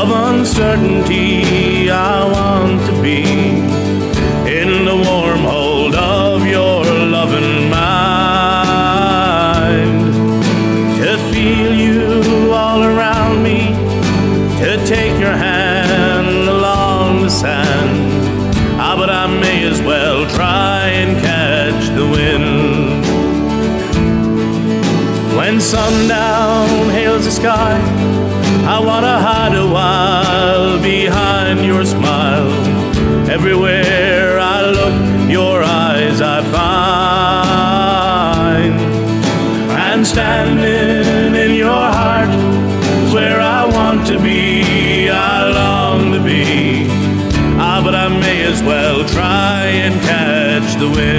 of 0.02 0.08
uncertainty, 0.30 1.92
I 1.92 2.18
want 2.36 2.78
to 2.88 2.94
be 3.06 3.66
the. 50.96 51.16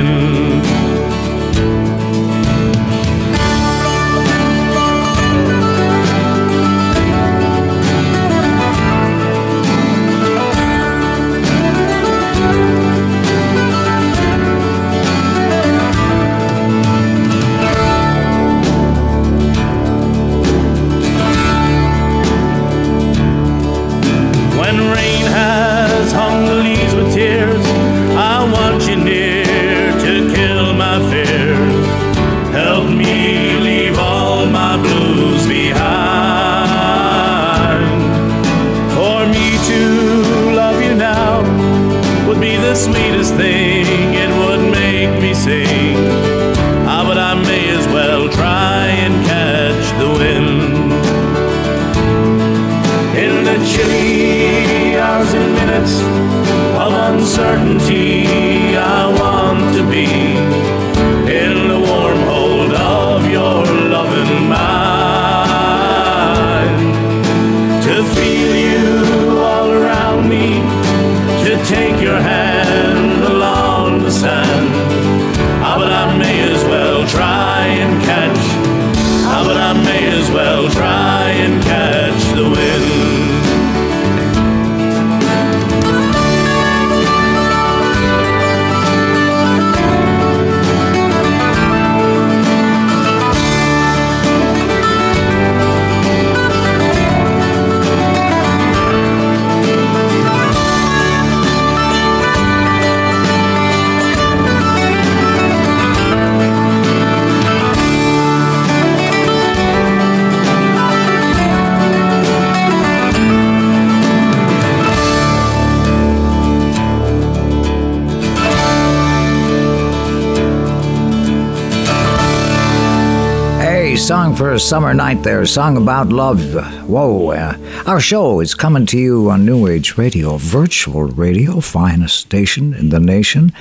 Summer 124.58 124.92
night 124.92 125.22
there, 125.22 125.46
song 125.46 125.76
about 125.76 126.08
love. 126.08 126.40
Whoa, 126.88 127.30
uh, 127.30 127.56
our 127.86 128.00
show 128.00 128.40
is 128.40 128.54
coming 128.54 128.86
to 128.86 128.98
you 128.98 129.30
on 129.30 129.44
New 129.44 129.68
Age 129.68 129.96
Radio, 129.96 130.36
virtual 130.36 131.04
radio, 131.04 131.60
finest 131.60 132.16
station 132.16 132.74
in 132.74 132.88
the 132.88 132.98
nation, 132.98 133.52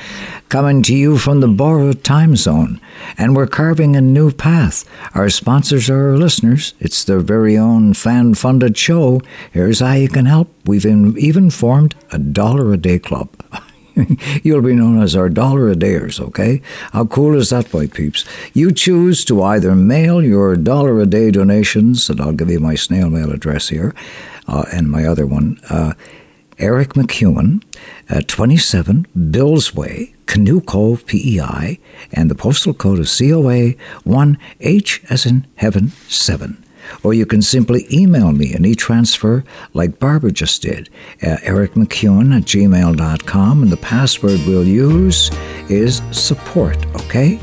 coming 0.49 0.81
to 0.83 0.95
you 0.95 1.17
from 1.17 1.39
the 1.39 1.47
borrowed 1.47 2.03
time 2.03 2.35
zone. 2.35 2.81
And 3.17 3.35
we're 3.35 3.47
carving 3.47 3.95
a 3.95 4.01
new 4.01 4.31
path. 4.31 4.85
Our 5.13 5.29
sponsors 5.29 5.89
are 5.89 6.11
our 6.11 6.17
listeners. 6.17 6.73
It's 6.79 7.03
their 7.03 7.19
very 7.19 7.57
own 7.57 7.93
fan 7.93 8.33
funded 8.33 8.77
show. 8.77 9.21
Here's 9.51 9.81
how 9.81 9.93
you 9.93 10.09
can 10.09 10.25
help. 10.25 10.53
We've 10.65 10.85
even 10.85 11.51
formed 11.51 11.95
a 12.11 12.17
dollar 12.17 12.73
a 12.73 12.77
day 12.77 12.97
club. 12.97 13.29
You'll 14.43 14.61
be 14.61 14.75
known 14.75 15.01
as 15.01 15.15
our 15.15 15.29
dollar 15.29 15.69
a 15.69 15.75
dayers, 15.75 16.19
okay? 16.19 16.61
How 16.91 17.05
cool 17.05 17.35
is 17.35 17.49
that, 17.49 17.73
white 17.73 17.93
peeps? 17.93 18.25
You 18.53 18.71
choose 18.71 19.25
to 19.25 19.41
either 19.41 19.75
mail 19.75 20.23
your 20.23 20.55
dollar 20.55 20.99
a 20.99 21.05
day 21.05 21.31
donations, 21.31 22.09
and 22.09 22.21
I'll 22.21 22.33
give 22.33 22.49
you 22.49 22.59
my 22.59 22.75
snail 22.75 23.09
mail 23.09 23.31
address 23.31 23.69
here, 23.69 23.95
uh, 24.47 24.65
and 24.71 24.89
my 24.89 25.05
other 25.05 25.25
one, 25.25 25.59
uh, 25.69 25.93
Eric 26.59 26.93
MacEwen, 26.93 27.63
uh, 28.09 28.21
27 28.27 29.05
Bills 29.31 29.75
Way, 29.75 30.13
Canoe 30.25 30.61
Cove, 30.61 31.05
PEI, 31.05 31.79
and 32.11 32.29
the 32.31 32.35
postal 32.35 32.73
code 32.73 32.99
is 32.99 33.15
COA 33.15 33.73
1H 34.05 35.11
as 35.11 35.25
in 35.25 35.45
heaven 35.55 35.89
7 36.07 36.63
or 37.03 37.13
you 37.13 37.25
can 37.25 37.41
simply 37.41 37.85
email 37.91 38.31
me 38.31 38.53
an 38.53 38.65
e-transfer 38.65 39.43
like 39.73 39.99
Barbara 39.99 40.31
just 40.31 40.61
did, 40.61 40.89
uh, 41.23 41.37
ericmacewen 41.43 42.35
at 42.35 42.43
gmail.com, 42.43 43.63
and 43.63 43.71
the 43.71 43.77
password 43.77 44.39
we'll 44.47 44.67
use 44.67 45.31
is 45.69 46.01
support, 46.11 46.77
okay? 46.95 47.39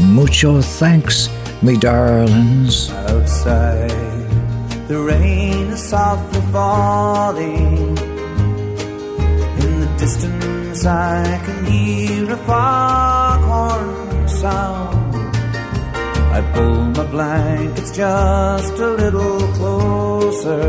Mucho 0.00 0.60
thanks, 0.60 1.28
me 1.62 1.76
darlings. 1.76 2.90
Outside, 2.90 3.90
the 4.88 4.98
rain 4.98 5.68
is 5.68 5.82
softly 5.82 6.40
falling. 6.52 7.96
In 9.62 9.80
the 9.80 9.94
distance, 9.98 10.84
I 10.84 11.40
can 11.44 11.64
hear 11.64 12.30
a 12.32 12.36
foghorn 12.36 14.28
sound. 14.28 15.05
I 16.36 16.42
pull 16.52 16.82
my 16.98 17.06
blankets 17.06 17.96
just 17.96 18.74
a 18.74 18.90
little 18.90 19.38
closer. 19.56 20.68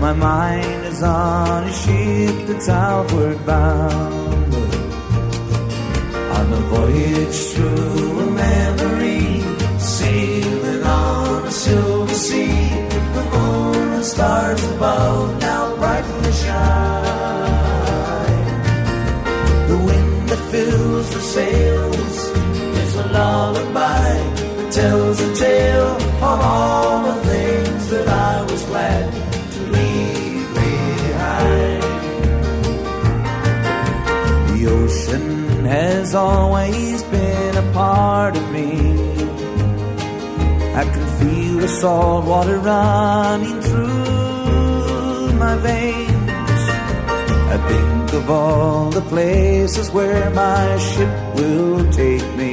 My 0.00 0.14
mind 0.14 0.86
is 0.86 1.02
on 1.02 1.64
a 1.64 1.72
ship 1.72 2.46
that's 2.46 2.70
outward 2.70 3.44
bound. 3.44 4.54
On 6.36 6.46
a 6.60 6.62
voyage 6.72 7.40
through 7.52 8.20
a 8.20 8.30
memory, 8.30 9.42
sailing 9.78 10.82
on 10.84 11.44
a 11.44 11.50
silver 11.50 12.14
sea. 12.14 12.70
The 13.16 13.24
moon 13.32 13.92
and 13.98 14.04
stars 14.04 14.64
above 14.64 15.38
now 15.42 15.76
brightly 15.76 16.32
shine. 16.32 17.52
The 19.68 19.78
wind 19.88 20.28
that 20.30 20.42
fills 20.50 21.10
the 21.10 21.20
a 21.20 21.71
lullaby 23.12 24.08
that 24.56 24.72
tells 24.72 25.20
a 25.20 25.34
tale 25.34 25.96
of 26.30 26.38
all 26.50 27.02
the 27.08 27.16
things 27.30 27.90
that 27.90 28.08
I 28.08 28.42
was 28.50 28.62
glad 28.64 29.12
to 29.54 29.60
leave 29.76 30.48
behind. 30.54 31.82
The 34.50 34.60
ocean 34.80 35.64
has 35.64 36.14
always 36.14 37.02
been 37.04 37.56
a 37.56 37.72
part 37.72 38.36
of 38.36 38.44
me. 38.50 38.70
I 40.74 40.84
can 40.84 41.06
feel 41.20 41.56
the 41.60 41.68
salt 41.68 42.24
water 42.24 42.58
running 42.58 43.60
through 43.60 45.32
my 45.44 45.56
veins. 45.58 46.62
I 47.54 47.58
think 47.68 48.12
of 48.14 48.30
all 48.30 48.90
the 48.90 49.02
places 49.02 49.90
where 49.90 50.30
my 50.30 50.78
ship 50.78 51.12
will 51.36 51.92
take 51.92 52.26
me. 52.36 52.51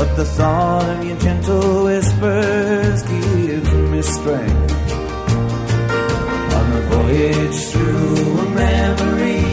But 0.00 0.16
the 0.16 0.24
thought 0.24 0.88
of 0.96 1.04
your 1.04 1.18
gentle 1.18 1.84
whispers 1.84 3.02
gives 3.02 3.70
me 3.92 4.00
strength. 4.00 4.92
On 6.56 6.66
a 6.72 6.82
voyage 6.88 7.60
through 7.70 8.38
a 8.38 8.48
memory, 8.48 9.44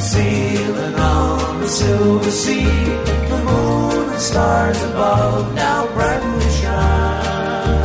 sailing 0.00 0.94
on 0.94 1.60
the 1.60 1.68
silver 1.68 2.30
sea, 2.30 2.64
the 2.64 3.40
moon 3.44 4.08
and 4.08 4.22
stars 4.22 4.82
above 4.84 5.54
now 5.54 5.86
brightly 5.92 6.50
shine. 6.62 7.84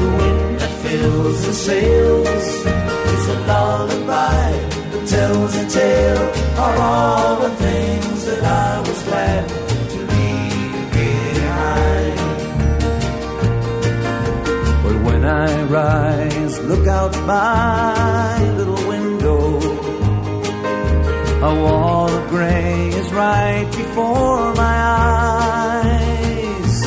The 0.00 0.08
wind 0.20 0.60
that 0.60 0.74
fills 0.84 1.46
the 1.46 1.54
sails 1.54 2.28
is 3.14 3.28
a 3.28 3.38
lullaby 3.46 4.52
that 4.90 5.08
tells 5.08 5.56
a 5.56 5.66
tale 5.70 6.28
of 6.62 6.78
all 6.88 7.36
the 7.40 7.56
things 7.56 8.26
that 8.26 8.44
I 8.44 8.80
was 8.86 9.02
glad 9.04 9.63
I 15.26 15.62
rise, 15.64 16.60
look 16.60 16.86
out 16.86 17.12
my 17.26 18.50
little 18.58 18.88
window. 18.88 19.60
A 21.50 21.54
wall 21.62 22.08
of 22.08 22.28
gray 22.28 22.88
is 22.88 23.12
right 23.12 23.66
before 23.76 24.54
my 24.54 24.78
eyes. 25.82 26.86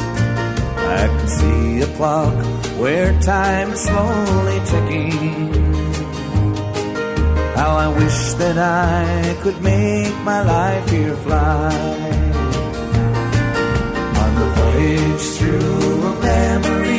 I 1.00 1.08
can 1.08 1.28
see 1.28 1.82
a 1.82 1.88
clock 1.96 2.34
where 2.80 3.20
time 3.22 3.72
is 3.72 3.82
slowly 3.82 4.60
ticking. 4.72 5.54
How 7.56 7.76
I 7.86 7.88
wish 7.88 8.34
that 8.42 8.58
I 8.58 9.36
could 9.42 9.62
make 9.62 10.16
my 10.32 10.42
life 10.44 10.90
here 10.90 11.16
fly. 11.26 11.74
On 14.24 14.32
the 14.42 14.48
voyage 14.60 15.26
through 15.38 16.08
a 16.12 16.14
memory 16.22 16.97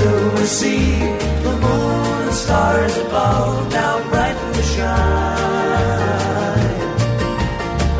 silver 0.00 0.46
sea, 0.46 0.98
the 1.44 1.54
moon 1.64 2.16
and 2.26 2.36
stars 2.44 2.96
above 3.04 3.72
now 3.72 3.94
brighten 4.10 4.50
the 4.58 4.66
shine. 4.74 5.98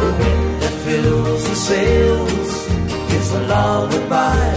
The 0.02 0.10
wind 0.20 0.52
that 0.62 0.74
fills 0.84 1.42
the 1.50 1.56
sails 1.68 2.52
is 3.18 3.26
a 3.40 3.42
lullaby 3.52 4.48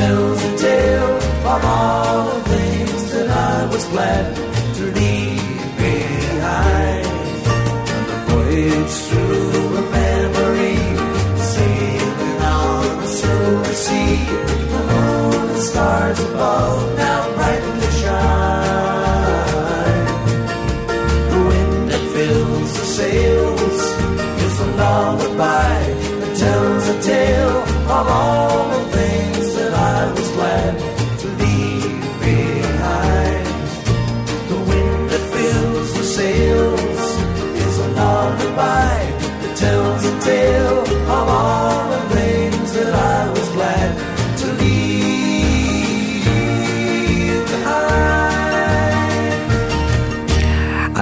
tells 0.00 0.40
a 0.50 0.52
tale 0.66 1.16
of 1.52 1.60
all 1.74 2.24
the 2.30 2.40
things 2.52 3.12
that 3.12 3.28
I 3.30 3.66
was 3.72 3.84
glad 3.92 4.53
above 16.20 16.93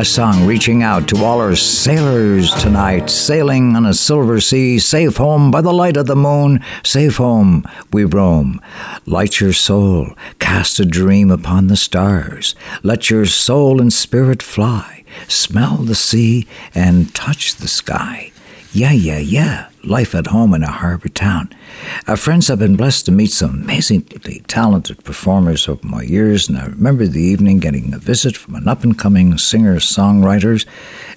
A 0.02 0.04
song 0.04 0.46
reaching 0.46 0.82
out 0.82 1.06
to 1.10 1.24
all 1.24 1.38
our 1.38 1.54
sailors 1.54 2.52
tonight, 2.54 3.08
sailing 3.08 3.76
on 3.76 3.86
a 3.86 3.94
silver 3.94 4.40
sea, 4.40 4.80
safe 4.80 5.18
home 5.18 5.52
by 5.52 5.60
the 5.60 5.72
light 5.72 5.96
of 5.96 6.08
the 6.08 6.16
moon, 6.16 6.58
safe 6.82 7.18
home 7.18 7.64
we 7.92 8.02
roam. 8.02 8.60
Light 9.06 9.38
your 9.38 9.52
soul, 9.52 10.08
cast 10.40 10.80
a 10.80 10.84
dream 10.84 11.30
upon 11.30 11.68
the 11.68 11.76
stars. 11.76 12.56
Let 12.82 13.10
your 13.10 13.26
soul 13.26 13.80
and 13.80 13.92
spirit 13.92 14.42
fly, 14.42 15.04
smell 15.28 15.76
the 15.76 15.94
sea 15.94 16.48
and 16.74 17.14
touch 17.14 17.54
the 17.54 17.68
sky. 17.68 18.32
Yeah, 18.72 18.90
yeah, 18.90 19.20
yeah. 19.20 19.68
Life 19.84 20.14
at 20.14 20.28
home 20.28 20.54
in 20.54 20.62
a 20.62 20.70
harbor 20.70 21.08
town. 21.08 21.50
Uh, 22.06 22.14
friends, 22.14 22.48
I've 22.48 22.60
been 22.60 22.76
blessed 22.76 23.06
to 23.06 23.12
meet 23.12 23.32
some 23.32 23.62
amazingly 23.62 24.42
talented 24.46 25.02
performers 25.02 25.68
over 25.68 25.84
my 25.84 26.02
years, 26.02 26.48
and 26.48 26.56
I 26.56 26.66
remember 26.66 27.06
the 27.06 27.20
evening 27.20 27.58
getting 27.58 27.92
a 27.92 27.98
visit 27.98 28.36
from 28.36 28.54
an 28.54 28.68
up 28.68 28.84
and 28.84 28.96
coming 28.96 29.36
singer 29.38 29.76
songwriter. 29.76 30.64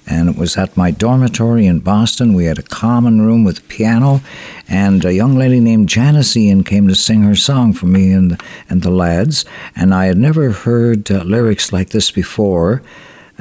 And 0.04 0.28
it 0.28 0.36
was 0.36 0.56
at 0.56 0.76
my 0.76 0.90
dormitory 0.90 1.66
in 1.66 1.78
Boston. 1.78 2.34
We 2.34 2.46
had 2.46 2.58
a 2.58 2.62
common 2.62 3.22
room 3.22 3.44
with 3.44 3.58
a 3.58 3.62
piano, 3.62 4.20
and 4.68 5.04
a 5.04 5.14
young 5.14 5.36
lady 5.36 5.60
named 5.60 5.88
Janis 5.88 6.36
Ian 6.36 6.64
came 6.64 6.88
to 6.88 6.96
sing 6.96 7.22
her 7.22 7.36
song 7.36 7.72
for 7.72 7.86
me 7.86 8.10
and, 8.10 8.40
and 8.68 8.82
the 8.82 8.90
lads. 8.90 9.44
And 9.76 9.94
I 9.94 10.06
had 10.06 10.18
never 10.18 10.50
heard 10.50 11.08
uh, 11.10 11.22
lyrics 11.22 11.72
like 11.72 11.90
this 11.90 12.10
before. 12.10 12.82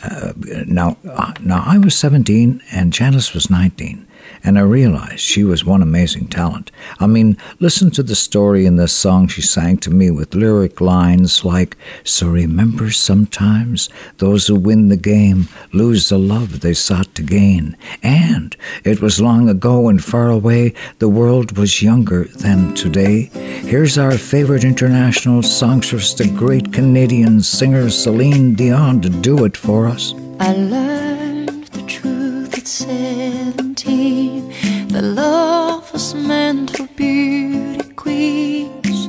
Uh, 0.02 0.34
now, 0.68 0.98
uh, 1.10 1.34
now 1.40 1.64
I 1.66 1.78
was 1.78 1.96
17 1.96 2.62
and 2.72 2.92
Janice 2.92 3.34
was 3.34 3.50
19, 3.50 4.05
and 4.46 4.60
I 4.60 4.62
realized 4.62 5.22
she 5.22 5.44
was 5.44 5.66
one 5.66 5.82
amazing 5.82 6.28
talent. 6.28 6.72
I 7.00 7.08
mean, 7.08 7.36
listen 7.60 7.90
to 7.92 8.04
the 8.04 8.16
story 8.16 8.68
in 8.68 8.76
this 8.76 8.94
song 8.94 9.28
she 9.28 9.42
sang 9.42 9.78
to 9.78 9.90
me 9.90 10.12
with 10.12 10.36
lyric 10.36 10.80
lines 10.80 11.44
like, 11.44 11.76
So 12.04 12.28
remember 12.28 12.92
sometimes 12.92 13.90
those 14.20 14.46
who 14.46 14.56
win 14.56 14.90
the 14.90 14.98
game 14.98 15.48
lose 15.74 16.10
the 16.10 16.20
love 16.20 16.60
they 16.60 16.76
sought 16.76 17.16
to 17.16 17.24
gain. 17.24 17.76
And 18.04 18.56
it 18.84 19.02
was 19.02 19.20
long 19.20 19.50
ago 19.50 19.90
and 19.90 20.04
far 20.04 20.30
away, 20.30 20.76
the 21.00 21.10
world 21.10 21.58
was 21.58 21.82
younger 21.82 22.26
than 22.26 22.76
today. 22.76 23.24
Here's 23.66 23.98
our 23.98 24.12
favorite 24.12 24.64
international 24.64 25.42
songstress, 25.42 26.14
the 26.14 26.28
great 26.28 26.72
Canadian 26.72 27.42
singer 27.42 27.90
Celine 27.90 28.54
Dion, 28.54 29.02
to 29.02 29.10
do 29.10 29.44
it 29.46 29.58
for 29.58 29.88
us. 29.88 30.14
I 30.40 30.54
learned 30.54 31.66
the 31.66 31.82
truth 31.88 32.58
at 32.58 33.65
17 33.86 34.88
that 34.88 35.03
love 35.03 35.91
was 35.94 36.16
meant 36.16 36.76
for 36.76 36.88
beauty 36.95 37.94
queens 37.94 39.07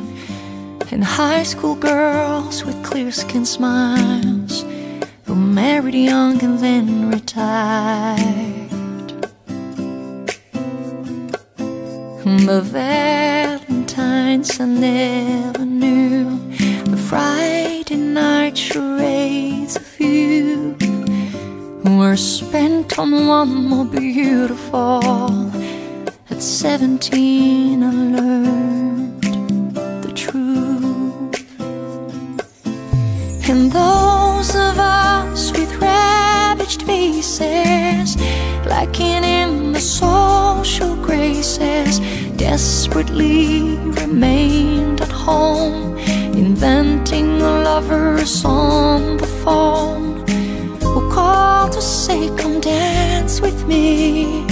and 0.92 1.02
high 1.02 1.42
school 1.42 1.74
girls 1.74 2.64
with 2.64 2.84
clear 2.84 3.10
skin 3.10 3.46
smiles 3.46 4.64
who 5.24 5.34
married 5.34 5.94
young 5.94 6.42
and 6.42 6.58
then 6.58 7.10
retired. 7.10 8.70
But 12.46 12.62
Valentine's 12.62 14.60
I 14.60 14.66
never 14.66 15.64
knew. 15.64 16.38
The 16.84 16.96
Friday 16.96 17.96
night 17.96 18.58
charades 18.58 19.76
of 19.76 20.00
you 20.00 20.85
were 21.94 22.16
spent 22.16 22.98
on 22.98 23.28
one 23.28 23.54
more 23.66 23.84
beautiful. 23.84 25.00
At 26.30 26.42
17, 26.42 27.82
I 27.82 27.90
learned 27.90 29.22
the 30.02 30.12
truth. 30.14 31.34
And 33.48 33.70
those 33.70 34.50
of 34.56 34.78
us 34.78 35.52
with 35.52 35.72
ravaged 35.80 36.82
faces, 36.82 38.16
lacking 38.66 39.22
in 39.22 39.72
the 39.72 39.80
social 39.80 40.96
graces, 40.96 42.00
desperately 42.36 43.76
remained 44.00 45.00
at 45.00 45.12
home, 45.12 45.96
inventing 46.34 47.38
lovers 47.38 48.44
on 48.44 49.18
the 49.18 49.26
phone 49.26 50.06
called 51.16 51.72
to 51.72 51.80
say, 51.80 52.28
Come 52.36 52.60
dance 52.60 53.40
with 53.40 53.58
me. 53.66 54.44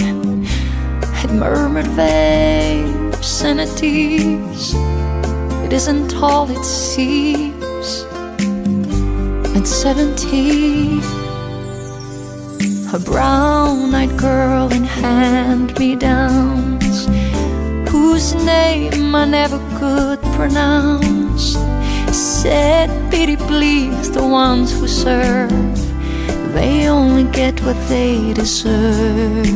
Had 1.21 1.31
murmured 1.31 1.91
vague 2.03 3.13
obscenities. 3.13 4.63
It 5.65 5.73
isn't 5.81 6.11
all 6.23 6.47
it 6.57 6.65
seems. 6.65 7.87
At 9.57 9.67
17, 9.67 11.03
a 12.97 13.01
brown 13.11 13.95
eyed 13.95 14.17
girl 14.17 14.67
in 14.73 14.85
hand 14.85 15.79
me 15.79 15.97
downs, 15.97 16.97
whose 17.93 18.29
name 18.55 19.15
I 19.15 19.25
never 19.27 19.61
could 19.79 20.21
pronounce, 20.39 21.45
said, 22.11 22.89
Pity 23.11 23.37
please 23.37 24.11
the 24.11 24.27
ones 24.27 24.69
who 24.73 24.89
serve 24.89 25.84
they 26.55 26.89
only 26.89 27.25
get 27.25 27.61
what 27.63 27.77
they 27.89 28.33
deserve. 28.33 29.47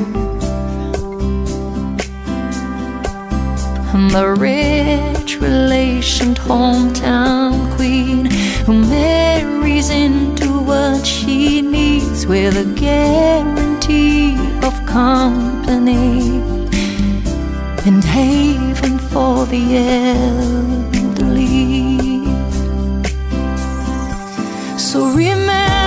And 3.94 4.10
the 4.10 4.28
rich 4.36 5.40
relationed 5.40 6.38
hometown 6.38 7.74
queen 7.76 8.26
who 8.66 8.74
marries 8.74 9.90
into 9.90 10.48
what 10.70 11.06
she 11.06 11.62
needs 11.62 12.26
with 12.26 12.56
a 12.56 12.64
guarantee 12.74 14.36
of 14.66 14.74
company 14.84 16.40
and 17.86 18.02
haven 18.04 18.98
for 18.98 19.46
the 19.46 19.64
elderly. 21.16 21.48
So 24.76 24.98
remember 25.14 25.77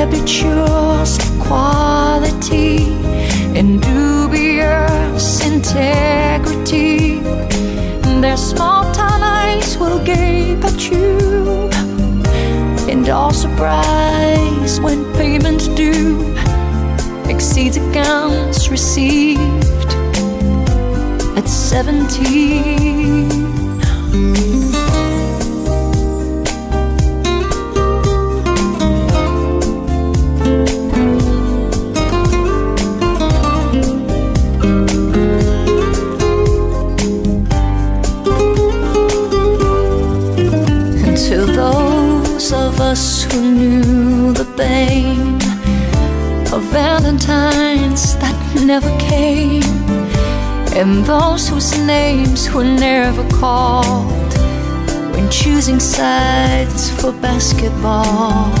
habitual 0.00 1.04
quality 1.44 2.78
and 3.58 3.82
dubious 3.82 5.44
integrity. 5.44 7.18
Their 8.22 8.38
small 8.38 8.90
town 8.94 9.22
eyes 9.22 9.76
will 9.76 10.02
gape 10.02 10.64
at 10.64 10.90
you 10.90 11.68
and 12.90 13.06
all 13.10 13.32
surprise 13.32 14.80
when 14.80 15.04
payment 15.14 15.68
due 15.76 16.34
exceeds 17.28 17.76
accounts 17.76 18.70
received 18.70 19.90
at 21.36 21.46
17. 21.46 23.39
Of 46.52 46.62
Valentines 46.64 48.14
that 48.16 48.62
never 48.66 48.90
came, 48.98 49.62
and 50.76 51.02
those 51.06 51.48
whose 51.48 51.78
names 51.78 52.52
were 52.52 52.64
never 52.64 53.26
called 53.30 54.34
when 55.14 55.30
choosing 55.30 55.80
sides 55.80 56.90
for 57.00 57.12
basketball. 57.12 58.52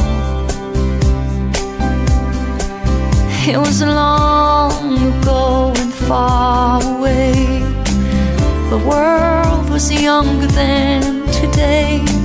It 3.46 3.58
was 3.58 3.82
long 3.82 4.96
ago 5.20 5.72
and 5.76 5.92
far 5.92 6.82
away. 6.82 7.34
The 8.70 8.78
world 8.88 9.68
was 9.68 9.92
younger 9.92 10.46
than 10.46 11.26
today. 11.32 12.19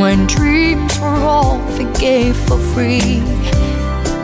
When 0.00 0.26
dreams 0.26 0.98
were 0.98 1.06
all 1.08 1.58
they 1.76 1.84
gave 2.00 2.36
for 2.36 2.58
free 2.58 3.22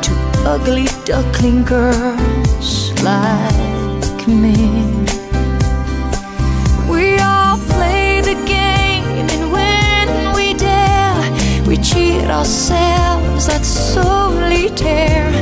to 0.04 0.12
ugly 0.44 0.86
duckling 1.04 1.62
girls 1.64 2.92
like 3.02 4.26
me. 4.26 4.56
We 6.90 7.18
all 7.20 7.58
play 7.58 8.20
the 8.22 8.34
game, 8.46 9.28
and 9.34 9.52
when 9.52 10.34
we 10.34 10.54
dare, 10.54 11.66
we 11.66 11.76
cheat 11.76 12.24
ourselves 12.24 13.48
at 13.48 13.64
solitaire, 13.64 15.32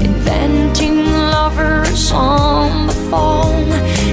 inventing 0.00 1.04
lovers 1.36 2.12
on 2.12 2.86
the 2.86 2.98
phone, 3.10 3.68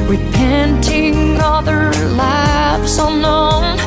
repenting 0.08 1.40
other 1.40 1.91
lives 2.16 2.98
unknown, 2.98 3.80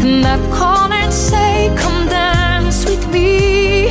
and 0.00 0.24
that 0.24 0.40
and 0.50 0.95
say, 1.36 1.74
Come 1.76 2.08
dance 2.08 2.84
with 2.84 3.04
me, 3.12 3.88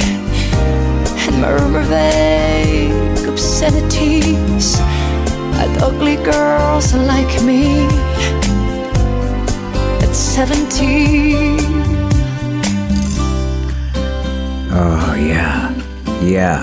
and 1.26 1.36
murmur 1.42 1.84
vague 1.84 3.28
obscenities 3.28 4.68
at 5.62 5.72
ugly 5.82 6.18
girls 6.18 6.94
like 6.94 7.34
me 7.44 7.88
at 10.06 10.14
17. 10.14 11.58
Oh, 14.78 15.16
yeah. 15.18 15.74
Yeah. 16.22 16.60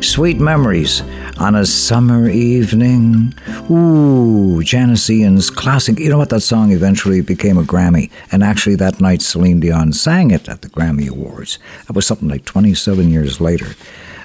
Sweet 0.00 0.38
memories 0.38 1.02
on 1.38 1.54
a 1.54 1.66
summer 1.66 2.28
evening. 2.28 3.34
Ooh, 3.68 4.62
Janis 4.62 5.10
Ian's 5.10 5.50
classic. 5.50 5.98
You 5.98 6.08
know 6.08 6.18
what? 6.18 6.30
That 6.30 6.40
song 6.40 6.70
eventually 6.70 7.20
became 7.20 7.58
a 7.58 7.62
Grammy. 7.62 8.10
And 8.30 8.44
actually, 8.44 8.76
that 8.76 9.00
night, 9.00 9.22
Celine 9.22 9.58
Dion 9.58 9.92
sang 9.92 10.30
it 10.30 10.48
at 10.48 10.62
the 10.62 10.68
Grammy 10.68 11.08
Awards. 11.08 11.58
That 11.86 11.94
was 11.94 12.06
something 12.06 12.28
like 12.28 12.44
27 12.44 13.10
years 13.10 13.40
later. 13.40 13.74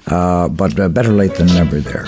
Uh, 0.05 0.47
but 0.47 0.79
uh, 0.79 0.89
better 0.89 1.11
late 1.11 1.35
than 1.35 1.47
never 1.47 1.79
there. 1.79 2.05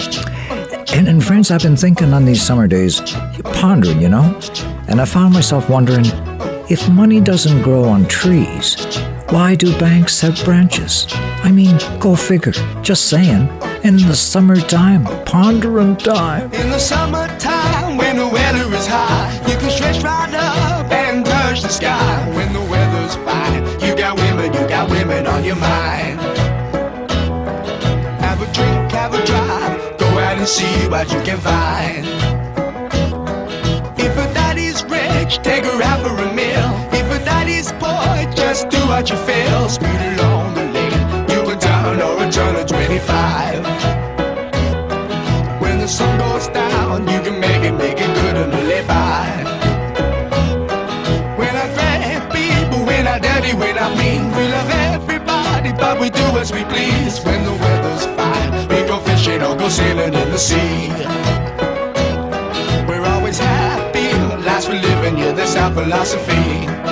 And, 0.93 1.07
and 1.07 1.23
friends, 1.23 1.49
I've 1.49 1.63
been 1.63 1.75
thinking 1.77 2.13
on 2.13 2.25
these 2.25 2.41
summer 2.41 2.67
days, 2.67 3.01
pondering, 3.43 3.99
you 3.99 4.09
know? 4.09 4.39
And 4.87 5.01
I 5.01 5.05
found 5.05 5.33
myself 5.33 5.69
wondering 5.69 6.05
if 6.69 6.87
money 6.89 7.19
doesn't 7.19 7.63
grow 7.63 7.83
on 7.83 8.07
trees, 8.07 8.75
why 9.29 9.55
do 9.55 9.75
banks 9.79 10.21
have 10.21 10.43
branches? 10.43 11.07
I 11.43 11.51
mean, 11.51 11.79
go 11.99 12.15
figure. 12.15 12.53
Just 12.83 13.09
saying. 13.09 13.49
In 13.83 13.97
the 13.97 14.15
summertime, 14.15 15.03
pondering 15.25 15.97
time. 15.97 16.53
In 16.53 16.69
the 16.69 16.79
summertime, 16.79 17.97
when 17.97 18.15
the 18.15 18.25
weather 18.25 18.73
is 18.73 18.87
high, 18.87 19.29
you 19.45 19.57
can 19.57 19.69
stretch 19.69 20.01
right 20.01 20.33
up 20.33 20.89
and 20.89 21.25
touch 21.25 21.63
the 21.63 21.67
sky. 21.67 22.29
When 22.33 22.53
the 22.53 22.61
weather's 22.61 23.15
fine, 23.17 23.65
you 23.81 23.93
got 23.93 24.15
women, 24.15 24.53
you 24.53 24.65
got 24.69 24.89
women 24.89 25.27
on 25.27 25.43
your 25.43 25.57
mind. 25.57 26.17
Have 28.21 28.41
a 28.41 28.45
drink, 28.53 28.89
have 28.93 29.13
a 29.13 29.25
drive, 29.25 29.97
go 29.97 30.07
out 30.17 30.37
and 30.37 30.47
see 30.47 30.87
what 30.87 31.11
you 31.11 31.21
can 31.21 31.37
find. 31.39 32.05
If 33.99 34.15
a 34.17 34.33
daddy's 34.33 34.81
rich, 34.85 35.39
take 35.43 35.65
her 35.65 35.83
out 35.83 35.99
for 36.07 36.15
a 36.23 36.33
meal. 36.33 36.71
If 36.93 37.11
a 37.11 37.23
daddy's 37.25 37.73
poor, 37.73 38.31
just 38.33 38.69
do 38.69 38.79
what 38.87 39.09
you 39.09 39.17
feel. 39.17 39.67
Speed 39.67 39.99
along 40.17 40.53
the 40.53 40.63
lane, 40.71 41.29
you 41.29 41.43
go 41.43 41.59
down 41.59 42.01
or 42.01 42.23
a 42.23 42.31
turn 42.31 42.55
of 42.55 42.65
25. 42.65 43.72
Sun 45.93 46.17
goes 46.17 46.47
down, 46.47 47.07
you 47.07 47.21
can 47.21 47.39
make 47.39 47.61
it, 47.61 47.73
make 47.73 47.99
it 47.99 48.11
good 48.19 48.35
and 48.35 48.51
live 48.67 48.87
by. 48.87 49.29
When 51.37 51.55
I 51.55 51.67
grab 51.75 52.31
people, 52.31 52.83
when 52.83 53.05
I 53.05 53.19
dirty, 53.19 53.53
when 53.53 53.77
I 53.77 53.89
mean, 53.95 54.23
we 54.35 54.43
love 54.47 54.71
everybody, 54.71 55.71
but 55.71 55.99
we 56.01 56.09
do 56.09 56.25
as 56.41 56.51
we 56.51 56.63
please. 56.63 57.23
When 57.23 57.43
the 57.43 57.51
weather's 57.51 58.05
fine, 58.17 58.67
we 58.69 58.87
go 58.87 58.97
fishing 59.01 59.43
or 59.43 59.55
go 59.55 59.69
sailing 59.69 60.15
in 60.15 60.31
the 60.31 60.39
sea. 60.39 60.89
We're 62.87 63.05
always 63.05 63.37
happy, 63.37 64.13
last 64.49 64.69
we 64.69 64.79
live 64.79 65.03
in, 65.05 65.15
yeah, 65.19 65.33
that's 65.33 65.55
our 65.55 65.71
philosophy. 65.71 66.82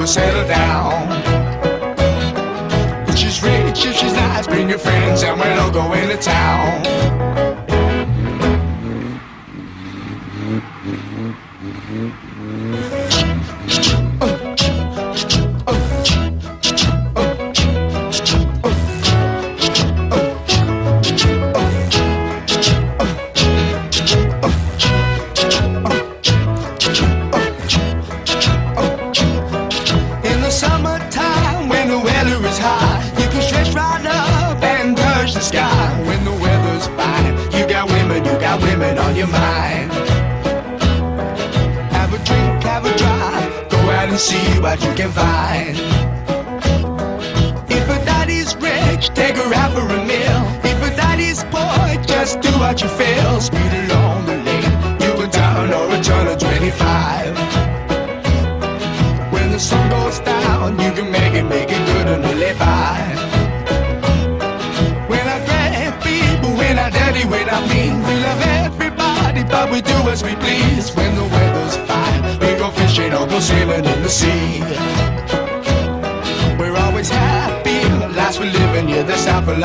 We'll 0.00 0.06
settle 0.06 0.48
down. 0.48 1.12
If 3.06 3.18
she's 3.18 3.42
rich, 3.42 3.84
if 3.84 3.94
she's 3.94 4.14
nice, 4.14 4.46
bring 4.46 4.70
your 4.70 4.78
friends, 4.78 5.22
and 5.22 5.38
we'll 5.38 5.60
all 5.60 5.70
go 5.70 5.92
into 5.92 6.16
town. 6.16 7.19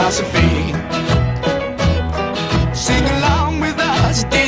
Philosophy. 0.05 0.71
Sing 2.75 3.03
along 3.17 3.59
with 3.59 3.79
us, 3.79 4.23
dee 4.25 4.45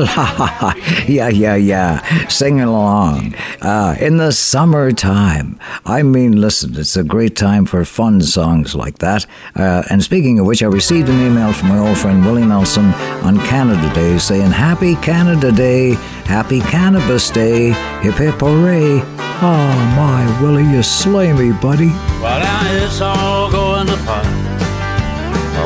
yeah, 1.12 1.28
yeah, 1.28 1.56
yeah. 1.56 2.28
Singing 2.28 2.60
along. 2.60 3.34
Uh, 3.60 3.96
in 4.00 4.18
the 4.18 4.30
summertime. 4.30 5.58
I 5.84 6.04
mean, 6.04 6.40
listen, 6.40 6.76
it's 6.76 6.96
a 6.96 7.02
great 7.02 7.34
time 7.34 7.66
for 7.66 7.84
fun 7.84 8.20
songs 8.20 8.76
like 8.76 8.98
that. 8.98 9.26
Uh, 9.56 9.82
and 9.90 10.00
speaking 10.02 10.38
of 10.38 10.46
which, 10.46 10.62
I 10.62 10.66
received 10.66 11.08
an 11.08 11.20
email 11.26 11.52
from 11.52 11.70
my 11.70 11.78
old 11.78 11.98
friend 11.98 12.24
Willie 12.24 12.46
Nelson 12.46 12.94
on 13.24 13.40
Canada 13.40 13.92
Day 13.92 14.16
saying, 14.18 14.52
Happy 14.52 14.94
Canada 14.94 15.50
Day, 15.50 15.94
Happy 16.24 16.60
Cannabis 16.60 17.28
Day, 17.30 17.72
hip 18.00 18.14
hip 18.14 18.36
hooray. 18.36 19.02
Oh 19.42 19.94
my, 19.96 20.40
Willie, 20.40 20.70
you 20.70 20.84
slay 20.84 21.32
me, 21.32 21.50
buddy. 21.52 21.90
Well, 22.20 22.38
now 22.38 22.84
it's 22.84 23.00
all 23.00 23.50
going 23.50 23.86
to 23.86 23.96
pot, 24.04 24.28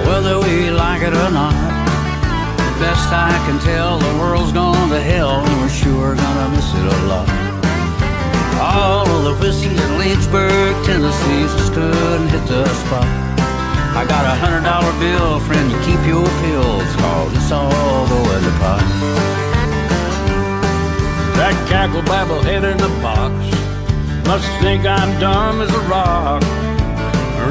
whether 0.07 0.39
we 0.39 0.71
like 0.71 1.03
it 1.03 1.11
or 1.13 1.31
not. 1.35 1.51
Best 2.79 3.11
I 3.11 3.35
can 3.43 3.59
tell, 3.59 3.99
the 3.99 4.15
world's 4.23 4.53
gone 4.53 4.89
to 4.91 5.01
hell, 5.01 5.43
and 5.43 5.61
we're 5.61 5.69
sure 5.69 6.15
gonna 6.15 6.49
miss 6.55 6.71
it 6.71 6.87
a 6.87 6.99
lot. 7.11 7.27
All 8.63 9.03
of 9.03 9.25
the 9.25 9.35
whiskey 9.43 9.75
in 9.75 9.99
Lynchburg, 9.99 10.79
Tennessee, 10.87 11.43
just 11.59 11.73
couldn't 11.75 12.29
hit 12.29 12.47
the 12.47 12.65
spot. 12.87 13.03
I 13.99 14.07
got 14.07 14.23
a 14.23 14.39
hundred 14.39 14.63
dollar 14.63 14.95
bill, 15.03 15.41
friend, 15.41 15.67
to 15.73 15.79
keep 15.83 15.99
your 16.07 16.23
pills, 16.39 16.87
cause 17.03 17.35
it's 17.35 17.51
all 17.51 18.07
going 18.07 18.45
to 18.47 18.55
pot. 18.63 18.87
That 21.35 21.67
cackle 21.69 22.03
babble 22.03 22.43
head 22.43 22.63
in 22.63 22.79
the 22.79 22.95
box 23.03 23.64
must 24.25 24.49
think 24.61 24.87
I'm 24.87 25.19
dumb 25.21 25.61
as 25.61 25.71
a 25.71 25.81
rock. 25.89 26.43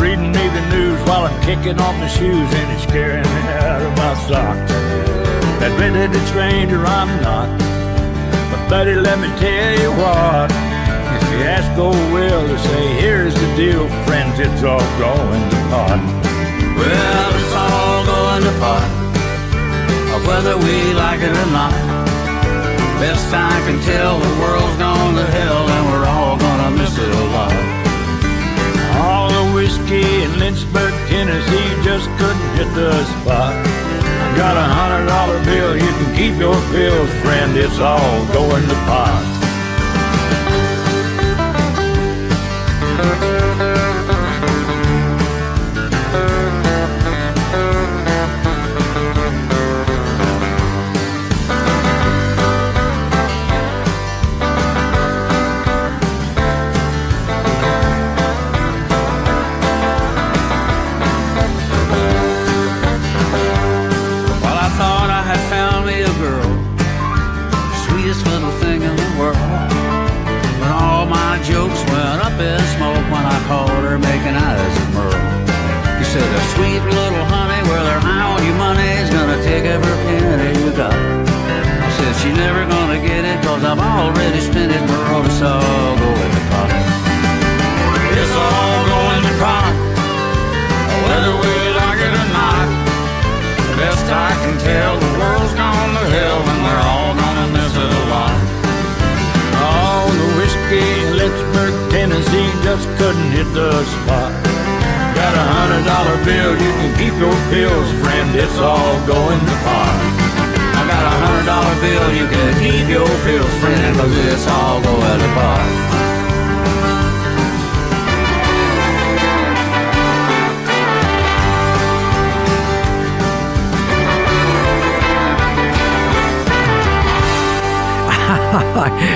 Reading 0.02 0.32
me 0.32 0.45
the 0.50 0.66
news 0.74 1.00
while 1.08 1.26
I'm 1.26 1.40
kicking 1.44 1.80
off 1.80 1.95
my 2.02 2.08
shoes 2.08 2.50
and 2.60 2.68
it's 2.74 2.84
scaring 2.84 3.24
me 3.24 3.41
out 3.62 3.82
of 3.82 3.94
my 3.95 4.14
socks. 4.28 4.72
Admitted 5.62 6.12
stranger 6.28 6.84
I'm 6.86 7.12
not, 7.22 7.48
but 8.52 8.70
buddy, 8.70 8.95
let 8.95 9.20
me 9.20 9.30
tell 9.40 9.74
you 9.80 9.91
what. 10.02 10.50
If 10.50 11.24
you 11.32 11.40
ask 11.45 11.70
old 11.78 11.95
Will 12.12 12.48
to 12.48 12.58
say, 12.60 12.84
here's 13.00 13.36
the 13.36 13.50
deal, 13.56 13.88
friends, 14.04 14.40
it's 14.40 14.64
all 14.64 14.84
going 14.98 15.44
to 15.54 15.60
pot. 15.70 16.02
Well, 16.76 17.30
it's 17.38 17.54
all 17.54 18.02
going 18.04 18.44
to 18.50 18.54
pot, 18.60 18.90
whether 20.28 20.58
we 20.58 20.94
like 20.94 21.22
it 21.22 21.32
or 21.32 21.50
not. 21.54 21.72
Best 23.00 23.32
I 23.32 23.54
can 23.68 23.80
tell, 23.86 24.20
the 24.20 24.34
world's 24.41 24.78
gone 24.80 25.16
to 25.16 25.26
hell, 25.26 25.68
and 26.98 27.14
we're 27.14 27.38
all 27.38 27.49
gonna 27.49 27.74
miss 27.84 28.18
it 28.18 28.30
a 28.30 28.34
lot. 28.44 28.84
All 29.02 29.30
the 29.30 29.53
whiskey 29.53 30.24
in 30.24 30.40
Lynchburg, 30.40 30.94
Tennessee 31.07 31.84
just 31.84 32.10
couldn't 32.18 32.49
hit 32.57 32.70
the 32.76 32.91
spot. 33.22 33.53
I 33.53 34.38
got 34.38 34.57
a 34.57 34.61
hundred 34.61 35.07
dollar 35.07 35.44
bill, 35.44 35.76
you 35.76 35.91
can 35.99 36.15
keep 36.15 36.36
your 36.40 36.60
pills, 36.72 37.10
friend, 37.22 37.57
it's 37.57 37.80
all 37.80 38.26
going 38.34 38.68
to 38.68 38.76
pot. 38.86 39.32
I've 83.74 83.82
already 83.82 84.38
spent 84.40 84.70
it, 84.70 84.86
Merle, 84.86 85.26
it's 85.26 85.41
all 85.41 85.98
going 85.98 86.34
to 86.38 86.44
pot. 86.54 86.70
It's 88.14 88.36
all 88.38 88.80
going 88.86 89.24
to 89.26 89.34
pot, 89.41 89.74
whether 91.10 91.34
we 91.41 91.54
like 91.74 91.98
it 91.98 92.14
or 92.14 92.30
not. 92.38 92.70
Best 93.74 94.06
I 94.14 94.30
can 94.45 94.62
tell, 94.62 94.94
the 95.02 95.12
world's 95.18 95.58
gone 95.58 95.90
to 95.90 96.06
hell 96.06 96.41
and 96.54 96.60
we're 96.62 96.84
all 96.86 97.18
gonna 97.18 97.50
miss 97.50 97.74
it 97.74 97.90
a 97.90 98.04
lot. 98.14 98.38
All 99.58 100.06
the 100.06 100.30
whiskey 100.38 100.86
in 101.10 101.18
Lynchburg, 101.18 101.74
Tennessee 101.90 102.54
just 102.62 102.86
couldn't 103.02 103.32
hit 103.34 103.50
the 103.58 103.74
spot. 104.06 104.38
Got 105.18 105.34
a 105.34 105.45
hundred 105.50 105.82
dollar 105.90 106.22
bill, 106.22 106.54
you 106.62 106.72
can 106.78 106.91
keep 107.02 107.16
your 107.18 107.34
pills, 107.50 107.90
friend, 108.06 108.38
it's 108.38 108.60
all 108.62 109.02
going 109.10 109.41
to 109.41 109.56
pot. 109.66 110.23
Got 110.94 111.06
a 111.10 111.15
hundred 111.26 111.45
dollar 111.49 111.76
bill, 111.82 112.07
you 112.14 112.28
can 112.30 112.52
keep 112.61 112.88
your 112.88 113.07
friend, 113.61 113.98
all 114.48 114.80
pot. 115.34 115.94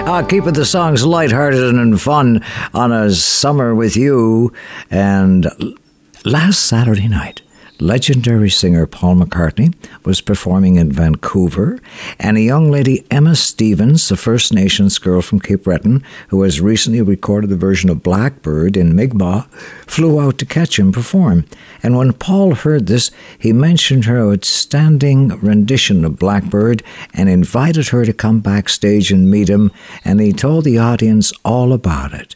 uh, 0.08 0.26
keeping 0.28 0.54
the 0.54 0.66
songs 0.66 1.06
lighthearted 1.06 1.76
and 1.76 2.02
fun 2.02 2.44
on 2.74 2.92
a 2.92 3.12
summer 3.12 3.76
with 3.76 3.96
you. 3.96 4.52
And 4.90 5.48
last 6.26 6.66
Saturday 6.66 7.08
night, 7.08 7.42
legendary 7.80 8.50
singer 8.50 8.86
Paul 8.88 9.16
McCartney 9.16 9.74
was 10.04 10.22
performing 10.22 10.76
in 10.76 10.92
Vancouver, 10.92 11.80
and 12.20 12.38
a 12.38 12.42
young 12.42 12.72
lady, 12.72 13.06
Emma 13.12 13.36
Stevens, 13.36 14.10
a 14.12 14.16
First 14.16 14.54
Nations 14.54 14.98
girl 14.98 15.22
from 15.22 15.40
Cape 15.40 15.64
Breton, 15.64 16.04
who 16.30 16.42
has 16.44 16.62
recently 16.62 17.02
recorded 17.02 17.50
the 17.50 17.56
version 17.56 17.90
of 17.90 18.04
Blackbird 18.04 18.76
in 18.78 18.96
Mi'kmaq, 18.96 19.50
flew 19.86 20.20
out 20.20 20.38
to 20.40 20.46
catch 20.46 20.80
him 20.80 20.92
perform. 20.92 21.46
And 21.84 21.96
when 21.96 22.14
Paul 22.14 22.56
heard 22.56 22.88
this, 22.88 23.12
he 23.38 23.54
mentioned 23.54 24.06
her 24.06 24.32
outstanding 24.32 25.30
rendition 25.40 26.06
of 26.06 26.20
Blackbird 26.20 26.84
and 27.14 27.30
invited 27.30 27.90
her 27.90 28.06
to 28.06 28.14
come 28.14 28.40
backstage 28.40 29.12
and 29.12 29.30
meet 29.30 29.50
him, 29.50 29.72
and 30.04 30.20
he 30.20 30.34
told 30.34 30.64
the 30.64 30.78
audience 30.78 31.32
all 31.46 31.74
about 31.74 32.14
it. 32.14 32.36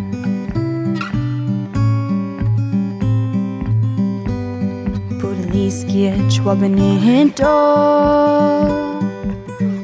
Police 5.51 5.83
get 5.83 6.15
chwabani 6.31 7.35
to 7.35 7.51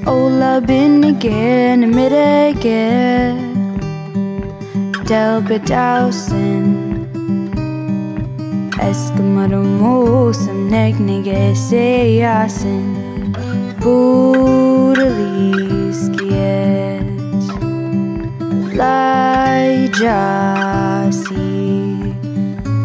Ola 0.10 0.62
bin 0.66 1.04
again 1.04 1.92
mid 1.94 2.14
again 2.14 3.36
Del 5.06 5.42
bedausen. 5.42 6.66
Eskimado 8.80 9.62
mosam 9.80 10.70
negnige 10.72 11.54
seyasin 11.56 12.88
Budaliskiet 13.82 15.04
Lai 18.80 19.90
jasi 20.00 21.57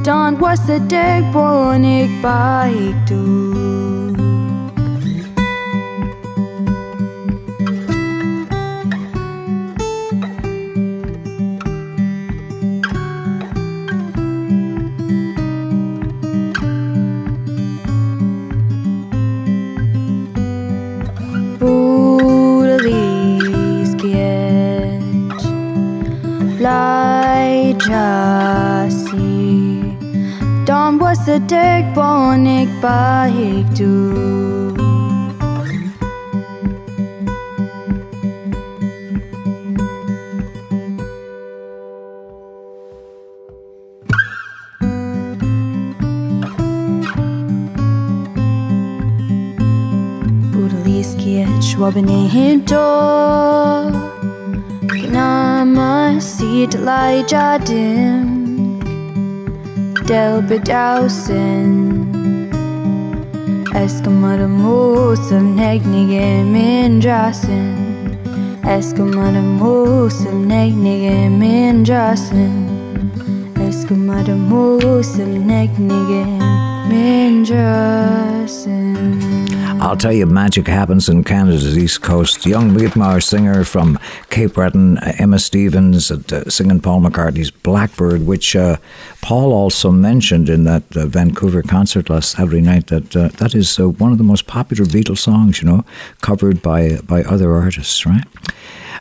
Don 0.02 0.36
was 0.40 0.58
the 0.66 0.80
deg 0.80 1.32
bonik 1.32 2.10
baik 2.22 3.06
du 3.06 3.61
sa 31.14 31.36
dagbonig 31.38 32.68
baig 32.80 33.66
du. 33.76 33.92
Schwabene 51.72 52.28
hinto 52.28 52.84
Gnama 54.86 56.18
lai 56.84 57.24
jadim 57.30 57.52
Del 57.66 58.31
bedausen. 60.48 62.02
Eskamada 63.74 64.46
musam 64.48 65.56
negnige 65.56 66.20
er 66.20 66.44
min 66.44 67.00
drasen 67.00 67.76
Eskamada 68.64 69.40
musam 69.40 70.46
negnige 70.46 71.08
er 71.24 71.30
min 71.30 71.84
drasen 71.84 72.68
Eskamada 73.68 74.36
musam 74.36 75.32
negnige 75.46 76.20
er 76.20 76.88
min 76.90 77.44
drasen 77.44 78.81
I'll 79.82 79.96
tell 79.96 80.12
you, 80.12 80.26
magic 80.26 80.68
happens 80.68 81.08
in 81.08 81.24
Canada's 81.24 81.76
East 81.76 82.02
Coast. 82.02 82.46
Young 82.46 82.72
Whitmore 82.72 83.20
singer 83.20 83.64
from 83.64 83.98
Cape 84.30 84.54
Breton, 84.54 84.98
uh, 84.98 85.12
Emma 85.18 85.40
Stevens, 85.40 86.08
uh, 86.08 86.48
singing 86.48 86.78
Paul 86.78 87.00
McCartney's 87.00 87.50
Blackbird, 87.50 88.24
which 88.24 88.54
uh, 88.54 88.76
Paul 89.22 89.52
also 89.52 89.90
mentioned 89.90 90.48
in 90.48 90.62
that 90.64 90.84
uh, 90.96 91.06
Vancouver 91.06 91.62
concert 91.62 92.08
last 92.08 92.30
Saturday 92.30 92.60
night. 92.60 92.86
That 92.86 93.16
uh, 93.16 93.28
that 93.38 93.56
is 93.56 93.76
uh, 93.80 93.88
one 93.88 94.12
of 94.12 94.18
the 94.18 94.24
most 94.24 94.46
popular 94.46 94.84
Beatles 94.84 95.18
songs, 95.18 95.60
you 95.60 95.68
know, 95.68 95.84
covered 96.20 96.62
by 96.62 96.98
by 96.98 97.24
other 97.24 97.52
artists, 97.52 98.06
right? 98.06 98.24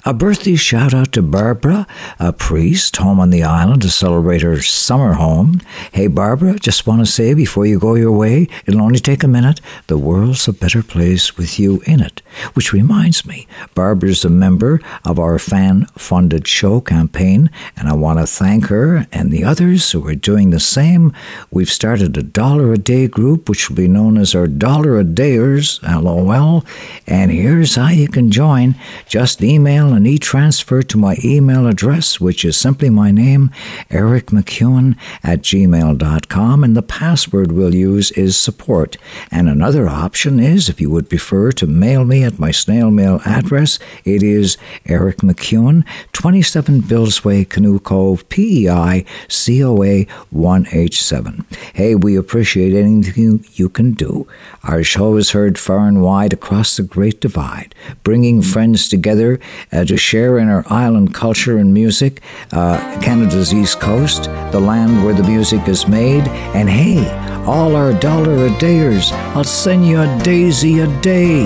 A 0.04 0.16
birthday 0.16 0.56
shout 0.56 0.96
out 0.96 1.12
to 1.12 1.22
Barbara, 1.22 1.86
a 2.20 2.34
priest 2.34 2.98
home 2.98 3.20
on 3.20 3.30
the 3.30 3.44
island 3.44 3.84
to 3.84 3.90
celebrate 3.92 4.42
her 4.42 4.60
summer 4.60 5.14
home. 5.14 5.62
Hey, 5.92 6.08
Barbara, 6.08 6.58
just 6.58 6.88
want 6.88 7.06
to 7.06 7.12
say 7.12 7.36
before 7.36 7.68
you 7.68 7.78
go 7.78 7.94
your 7.94 8.12
way, 8.12 8.48
it'll 8.66 8.82
only 8.82 8.98
take 8.98 9.24
a 9.24 9.28
minute. 9.28 9.62
The 9.86 10.00
world's 10.00 10.48
a 10.48 10.54
better 10.54 10.82
place 10.82 11.38
with 11.38 11.60
you 11.60 11.84
in 11.86 12.00
it. 12.00 12.24
Which 12.56 12.74
reminds 12.74 13.28
me, 13.28 13.48
Barbara's 13.76 14.26
a 14.26 14.30
member 14.30 14.82
of 15.06 15.20
our 15.20 15.38
fan 15.38 15.86
funded 15.96 16.48
show 16.48 16.82
campaign, 16.82 17.52
and 17.78 17.88
I 17.88 17.94
want 17.94 18.18
to 18.18 18.26
thank 18.26 18.68
her 18.68 19.06
and 19.12 19.30
the 19.30 19.44
others 19.44 19.92
who 19.92 20.08
are 20.08 20.16
doing 20.16 20.50
the 20.50 20.60
same. 20.60 21.14
We've 21.52 21.70
started 21.70 22.18
a 22.18 22.24
dollar 22.24 22.74
a 22.74 22.80
day 22.80 23.08
group, 23.08 23.48
which 23.48 23.70
will 23.70 23.78
be 23.78 23.88
known 23.88 24.18
as 24.18 24.34
our 24.34 24.48
Dollar 24.48 25.00
a 25.00 25.04
Dayers, 25.04 25.80
lol. 25.84 26.66
And 27.06 27.30
here's 27.30 27.76
how 27.76 27.90
you 27.90 28.08
can 28.08 28.32
join. 28.32 28.74
Just 29.08 29.44
email 29.44 29.91
an 29.94 30.06
e-transfer 30.06 30.82
to 30.84 30.98
my 30.98 31.18
email 31.24 31.68
address, 31.68 32.20
which 32.20 32.46
is 32.46 32.58
simply 32.58 32.90
my 32.90 33.12
name, 33.12 33.52
Eric 33.90 34.28
MacEwen 34.28 34.98
at 35.24 35.42
gmail.com, 35.42 36.64
and 36.64 36.76
the 36.76 36.82
password 36.82 37.52
we'll 37.52 37.76
use 37.76 38.12
is 38.12 38.38
support. 38.38 38.98
And 39.32 39.50
another 39.50 39.88
option 39.88 40.40
is, 40.40 40.70
if 40.70 40.80
you 40.80 40.90
would 40.90 41.10
prefer 41.10 41.52
to 41.54 41.68
mail 41.68 42.06
me 42.06 42.24
at 42.24 42.40
my 42.40 42.52
snail 42.52 42.92
mail 42.92 43.22
address, 43.26 43.80
it 44.06 44.24
is 44.24 44.58
Eric 44.86 45.18
MacEwen, 45.18 45.86
27 46.14 46.82
Billsway, 46.82 47.48
Canoe 47.48 47.80
Cove, 47.80 48.28
PEI, 48.30 49.06
COA 49.28 50.06
1H7. 50.34 51.46
Hey, 51.74 51.96
we 51.96 52.16
appreciate 52.16 52.74
anything 52.74 53.46
you 53.54 53.70
can 53.70 53.94
do. 53.94 54.28
Our 54.64 54.84
show 54.84 55.16
is 55.16 55.32
heard 55.32 55.58
far 55.58 55.88
and 55.88 56.02
wide 56.02 56.34
across 56.34 56.78
the 56.78 56.84
Great 56.84 57.22
Divide, 57.22 57.74
bringing 58.04 58.42
friends 58.42 58.88
together 58.88 59.40
uh, 59.82 59.86
to 59.86 59.98
share 59.98 60.38
in 60.38 60.48
our 60.50 60.64
island 60.68 61.14
culture 61.14 61.58
and 61.58 61.74
music, 61.74 62.22
uh, 62.52 62.78
Canada's 63.02 63.54
East 63.54 63.80
Coast, 63.80 64.26
the 64.52 64.60
land 64.60 65.04
where 65.04 65.14
the 65.14 65.24
music 65.24 65.68
is 65.68 65.88
made. 65.88 66.28
And 66.54 66.70
hey, 66.70 67.02
all 67.46 67.76
our 67.76 67.94
dollar 67.94 68.46
a 68.46 68.50
dayers, 68.62 69.12
I'll 69.36 69.44
send 69.44 69.88
you 69.88 70.02
a 70.02 70.20
daisy 70.24 70.80
a 70.80 70.88
day. 71.02 71.46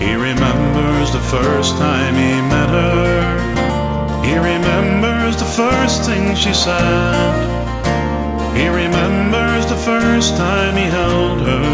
He 0.00 0.14
remembers 0.14 1.12
the 1.12 1.24
first 1.30 1.76
time 1.76 2.14
he 2.14 2.34
met 2.54 2.70
her. 2.70 4.24
He 4.24 4.36
remembers 4.36 5.36
the 5.36 5.50
first 5.62 6.04
thing 6.04 6.34
she 6.34 6.54
said. 6.54 7.34
He 8.56 8.68
remembers 8.68 9.66
the 9.66 9.76
first 9.76 10.36
time 10.36 10.76
he 10.76 10.84
held 10.84 11.40
her. 11.40 11.64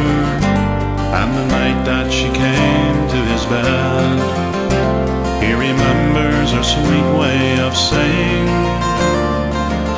And 1.21 1.31
the 1.37 1.47
night 1.47 1.85
that 1.85 2.11
she 2.11 2.29
came 2.45 2.99
to 3.15 3.19
his 3.33 3.45
bed. 3.47 4.51
He 5.43 5.53
remembers 5.55 6.00
her 6.49 6.63
sweet 6.63 7.09
way 7.21 7.61
of 7.61 7.77
saying, 7.77 8.49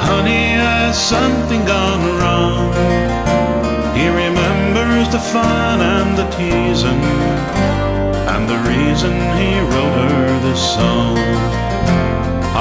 Honey, 0.08 0.58
has 0.58 0.98
something 1.00 1.64
gone 1.64 2.02
wrong? 2.18 2.72
He 3.94 4.08
remembers 4.08 5.06
the 5.12 5.20
fun 5.20 5.80
and 5.80 6.18
the 6.18 6.26
teasing, 6.36 7.02
and 8.34 8.42
the 8.50 8.58
reason 8.72 9.12
he 9.38 9.50
wrote 9.70 9.96
her 10.10 10.40
this 10.40 10.62
song. 10.74 11.16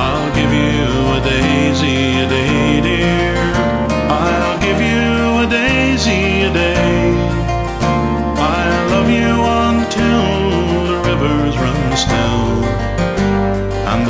I'll 0.05 0.31
give 0.35 0.53
you 0.53 0.85
a 1.17 1.19
daisy 1.33 2.21
a 2.23 2.27
day, 2.29 2.81
dear. 2.81 3.35
I'll 4.09 4.50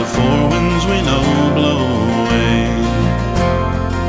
the 0.02 0.08
four 0.08 0.42
winds 0.50 0.84
we 0.88 1.00
know 1.10 1.26
blow 1.54 1.82
away. 2.22 2.66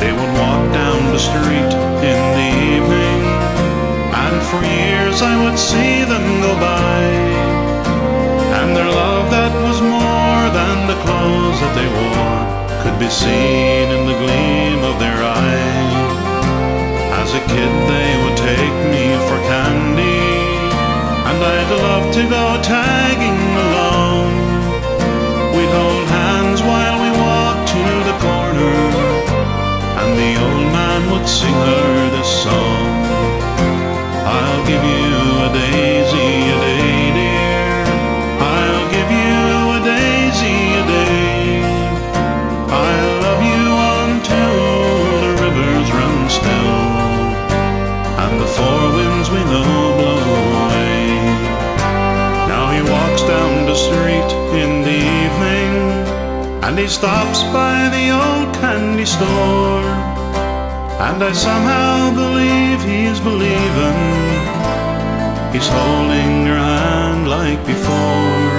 They 0.01 0.13
would 0.17 0.33
walk 0.41 0.63
down 0.73 1.01
the 1.13 1.23
street 1.29 1.73
in 2.11 2.21
the 2.39 2.49
evening, 2.73 3.21
and 4.25 4.37
for 4.49 4.61
years 4.65 5.21
I 5.21 5.35
would 5.45 5.59
see 5.59 6.05
them 6.13 6.27
go 6.47 6.53
by. 6.73 7.01
And 8.59 8.69
their 8.75 8.89
love 9.03 9.29
that 9.37 9.53
was 9.67 9.79
more 9.83 10.45
than 10.59 10.77
the 10.89 10.99
clothes 11.05 11.59
that 11.63 11.75
they 11.77 11.89
wore 12.01 12.41
could 12.83 12.99
be 12.99 13.11
seen 13.25 13.87
in 13.97 14.03
the 14.09 14.17
gleam 14.23 14.81
of 14.91 14.97
their 14.97 15.21
eyes. 15.45 15.93
As 17.21 17.31
a 17.41 17.43
kid, 17.53 17.73
they 17.93 18.11
would 18.23 18.39
take 18.51 18.77
me 18.95 19.05
for 19.29 19.39
candy, 19.53 20.25
and 21.29 21.39
I'd 21.57 21.71
love 21.87 22.07
to 22.17 22.23
go 22.37 22.45
tagging 22.63 23.43
along. 23.67 23.92
Would 31.23 31.31
sing 31.31 31.55
her 31.55 32.11
this 32.11 32.31
song. 32.43 32.91
I'll 34.27 34.67
give 34.67 34.83
you 34.83 35.15
a 35.47 35.49
daisy 35.55 36.31
a 36.51 36.57
day, 36.67 36.99
dear. 37.19 37.85
I'll 38.43 38.87
give 38.97 39.11
you 39.23 39.39
a 39.77 39.81
daisy 39.93 40.59
a 40.81 40.85
day. 40.97 41.63
I'll 42.83 43.13
love 43.27 43.43
you 43.55 43.67
until 44.03 44.57
the 45.23 45.33
rivers 45.45 45.89
run 45.99 46.19
still, 46.39 46.79
and 48.23 48.35
the 48.43 48.51
four 48.57 48.83
winds 48.97 49.31
we 49.31 49.43
know 49.53 49.75
blow 49.99 50.27
away. 50.51 51.07
Now 52.51 52.67
he 52.75 52.83
walks 52.95 53.23
down 53.23 53.67
the 53.67 53.79
street 53.87 54.31
in 54.63 54.83
the 54.89 54.99
evening, 55.23 55.73
and 56.65 56.77
he 56.77 56.89
stops 56.89 57.45
by 57.59 57.77
the 57.95 58.11
old 58.11 58.53
candy 58.57 59.07
store. 59.07 59.92
And 61.09 61.21
I 61.23 61.33
somehow 61.33 62.15
believe 62.15 62.79
he's 62.93 63.19
believing. 63.19 63.99
He's 65.53 65.69
holding 65.69 66.47
her 66.47 66.63
hand 66.73 67.29
like 67.29 67.61
before. 67.67 68.53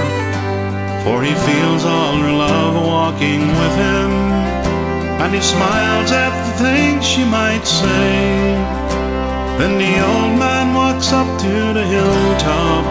For 1.04 1.22
he 1.22 1.34
feels 1.48 1.84
all 1.86 2.16
her 2.24 2.36
love 2.46 2.74
walking 2.76 3.42
with 3.60 3.74
him. 3.86 4.10
And 5.22 5.34
he 5.34 5.40
smiles 5.40 6.10
at 6.12 6.34
the 6.46 6.54
things 6.64 7.02
she 7.06 7.24
might 7.24 7.64
say. 7.64 8.12
Then 9.58 9.78
the 9.78 9.94
old 10.12 10.38
man 10.38 10.74
walks 10.74 11.12
up 11.12 11.28
to 11.44 11.54
the 11.78 11.86
hilltop. 11.94 12.84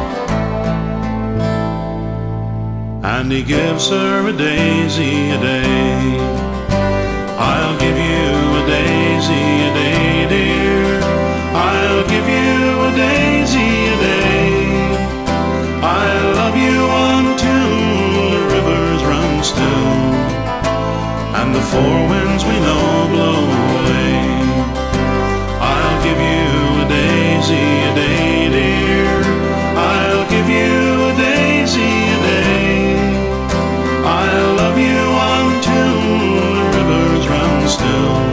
And 3.04 3.32
he 3.32 3.44
gives 3.44 3.90
her 3.90 4.28
a 4.28 4.34
daisy 4.34 5.30
a 5.30 5.40
day. 5.40 6.44
I'll 7.38 7.78
give 7.80 7.98
you 7.98 8.23
a 8.64 8.68
daisy 8.68 9.44
a 9.68 9.74
day, 9.74 10.28
dear. 10.30 11.00
I'll 11.54 12.04
give 12.08 12.28
you 12.28 12.56
a 12.88 12.92
daisy 12.96 13.72
a 13.92 13.98
day. 14.00 14.64
I'll 15.82 16.32
love 16.42 16.56
you 16.56 16.80
until 17.12 17.72
the 18.32 18.42
rivers 18.56 19.02
run 19.04 19.44
still 19.44 19.92
and 21.40 21.54
the 21.54 21.62
four 21.72 21.98
winds 22.12 22.44
we 22.46 22.58
know 22.66 23.08
blow 23.14 23.44
away. 23.80 24.16
I'll 25.60 26.00
give 26.08 26.20
you 26.32 26.52
a 26.84 26.88
daisy 26.88 27.68
a 27.90 27.94
day, 27.96 28.50
dear. 28.58 29.12
I'll 29.76 30.26
give 30.30 30.48
you 30.48 30.74
a 31.10 31.14
daisy 31.18 31.94
a 32.16 32.20
day. 32.32 32.84
I'll 34.06 34.56
love 34.56 34.78
you 34.78 35.02
until 35.36 35.96
the 36.40 36.64
rivers 36.78 37.28
run 37.28 37.68
still. 37.68 38.33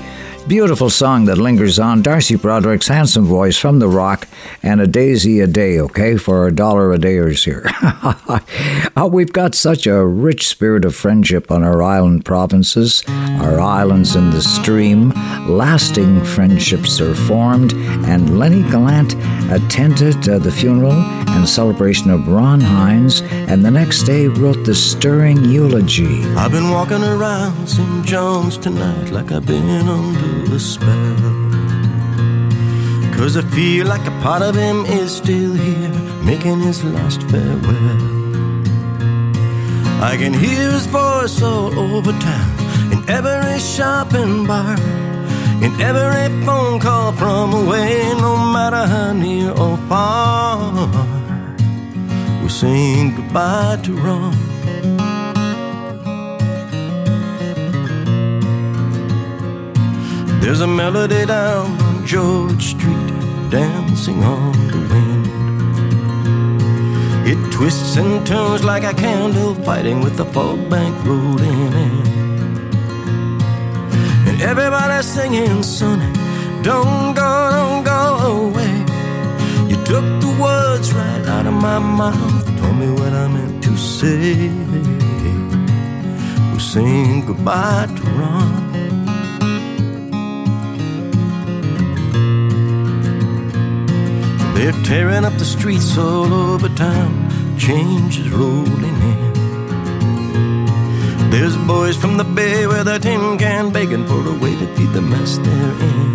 Beautiful 0.51 0.89
song 0.89 1.23
that 1.25 1.37
lingers 1.37 1.79
on. 1.79 2.01
Darcy 2.01 2.35
Broderick's 2.35 2.89
handsome 2.89 3.23
voice 3.23 3.57
from 3.57 3.79
the 3.79 3.87
rock 3.87 4.27
and 4.61 4.81
a 4.81 4.85
daisy 4.85 5.39
a 5.39 5.47
day, 5.47 5.79
okay, 5.79 6.17
for 6.17 6.45
a 6.45 6.53
dollar 6.53 6.91
a 6.91 6.97
dayers 6.97 7.45
here. 7.45 7.63
oh, 8.97 9.07
we've 9.13 9.31
got 9.31 9.55
such 9.55 9.87
a 9.87 10.05
rich 10.05 10.49
spirit 10.49 10.83
of 10.83 10.93
friendship 10.93 11.51
on 11.51 11.63
our 11.63 11.81
island 11.81 12.25
provinces, 12.25 13.01
our 13.07 13.61
islands 13.61 14.13
in 14.17 14.31
the 14.31 14.41
stream. 14.41 15.13
Lasting 15.47 16.21
friendships 16.25 16.99
are 16.99 17.15
formed, 17.15 17.71
and 17.71 18.37
Lennie 18.37 18.69
Gallant 18.69 19.15
attended 19.49 20.27
uh, 20.27 20.37
the 20.37 20.51
funeral 20.51 20.91
and 21.29 21.47
celebration 21.47 22.09
of 22.09 22.27
Ron 22.27 22.59
Hynes, 22.59 23.21
and 23.47 23.63
the 23.63 23.71
next 23.71 24.03
day 24.03 24.27
wrote 24.27 24.65
the 24.65 24.75
stirring 24.75 25.45
eulogy. 25.45 26.25
I've 26.35 26.51
been 26.51 26.71
walking 26.71 27.01
around 27.01 27.67
St. 27.67 28.05
John's 28.05 28.57
tonight 28.57 29.11
like 29.11 29.31
I've 29.31 29.45
been 29.45 29.87
under 29.87 30.40
a 30.49 30.59
spell. 30.59 31.17
Cause 33.15 33.37
I 33.37 33.41
feel 33.41 33.87
like 33.87 34.05
a 34.07 34.11
part 34.21 34.41
of 34.41 34.55
him 34.55 34.85
is 34.85 35.15
still 35.15 35.53
here, 35.53 35.93
making 36.23 36.59
his 36.61 36.83
last 36.83 37.21
farewell. 37.29 38.21
I 40.01 40.17
can 40.17 40.33
hear 40.33 40.71
his 40.71 40.87
voice 40.87 41.41
all 41.41 41.77
over 41.77 42.11
town, 42.13 42.91
in 42.91 43.07
every 43.07 43.59
shop 43.59 44.13
and 44.13 44.47
bar, 44.47 44.75
in 45.61 45.71
every 45.79 46.45
phone 46.45 46.79
call 46.79 47.11
from 47.11 47.53
away, 47.53 48.13
no 48.15 48.35
matter 48.37 48.87
how 48.87 49.13
near 49.13 49.51
or 49.51 49.77
far. 49.89 50.73
We're 52.41 52.49
saying 52.49 53.15
goodbye 53.15 53.79
to 53.83 53.93
Ron. 53.93 54.50
There's 60.41 60.61
a 60.61 60.67
melody 60.67 61.23
down 61.27 61.79
on 61.81 62.05
George 62.05 62.71
Street, 62.73 63.13
dancing 63.51 64.23
on 64.23 64.53
the 64.73 64.79
wind. 64.91 65.27
It 67.27 67.37
twists 67.51 67.95
and 67.95 68.25
turns 68.25 68.63
like 68.63 68.83
a 68.83 68.91
candle 68.91 69.53
fighting 69.53 70.01
with 70.01 70.17
the 70.17 70.25
fog 70.25 70.67
bank 70.67 70.95
rolling 71.05 71.73
in. 71.85 72.07
And 74.27 74.41
everybody's 74.41 75.05
singing, 75.05 75.61
Sonny, 75.61 76.11
don't 76.63 77.13
go, 77.13 77.31
don't 77.51 77.83
go 77.83 78.01
away. 78.47 78.75
You 79.69 79.77
took 79.85 80.05
the 80.25 80.35
words 80.41 80.91
right 80.91 81.25
out 81.27 81.45
of 81.45 81.53
my 81.53 81.77
mouth, 81.77 82.45
told 82.59 82.77
me 82.77 82.89
what 82.89 83.13
I 83.13 83.27
meant 83.27 83.63
to 83.65 83.77
say. 83.77 84.49
We're 86.51 86.59
saying 86.59 87.27
goodbye 87.27 87.87
to 87.95 88.03
Ron. 88.19 88.70
They're 94.61 94.83
tearing 94.83 95.25
up 95.25 95.33
the 95.39 95.43
streets 95.43 95.97
all 95.97 96.31
over 96.31 96.69
town. 96.69 97.57
Change 97.57 98.19
is 98.19 98.29
rolling 98.29 98.97
in. 99.11 99.33
There's 101.31 101.57
boys 101.65 101.97
from 101.97 102.17
the 102.17 102.23
bay 102.23 102.67
with 102.67 102.87
a 102.87 102.99
tin 102.99 103.39
can 103.39 103.71
begging 103.71 104.05
for 104.05 104.21
a 104.21 104.33
way 104.37 104.55
to 104.55 104.67
feed 104.75 104.93
the 104.93 105.01
mess 105.01 105.39
they're 105.39 105.75
in. 105.89 106.13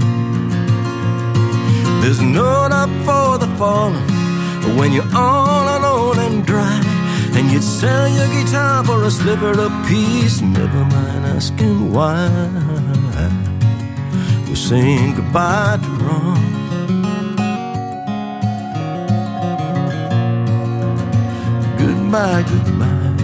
There's 2.02 2.20
no 2.22 2.68
help 2.70 2.90
for 3.04 3.36
the 3.44 3.48
fallen 3.58 4.06
when 4.78 4.92
you're 4.92 5.12
all 5.12 5.66
alone 5.78 6.20
and 6.20 6.46
dry. 6.46 6.80
And 7.34 7.50
you'd 7.50 7.64
sell 7.64 8.08
your 8.08 8.28
guitar 8.28 8.84
for 8.84 9.02
a 9.02 9.10
sliver 9.10 9.60
of 9.60 9.72
peace. 9.88 10.40
Never 10.40 10.84
mind 10.84 11.26
asking 11.34 11.92
why. 11.92 12.30
We're 14.46 14.54
saying 14.54 15.16
goodbye 15.16 15.80
to 15.82 15.88
Ron. 16.04 16.55
Goodbye, 22.16 22.42
goodbye, 22.48 23.18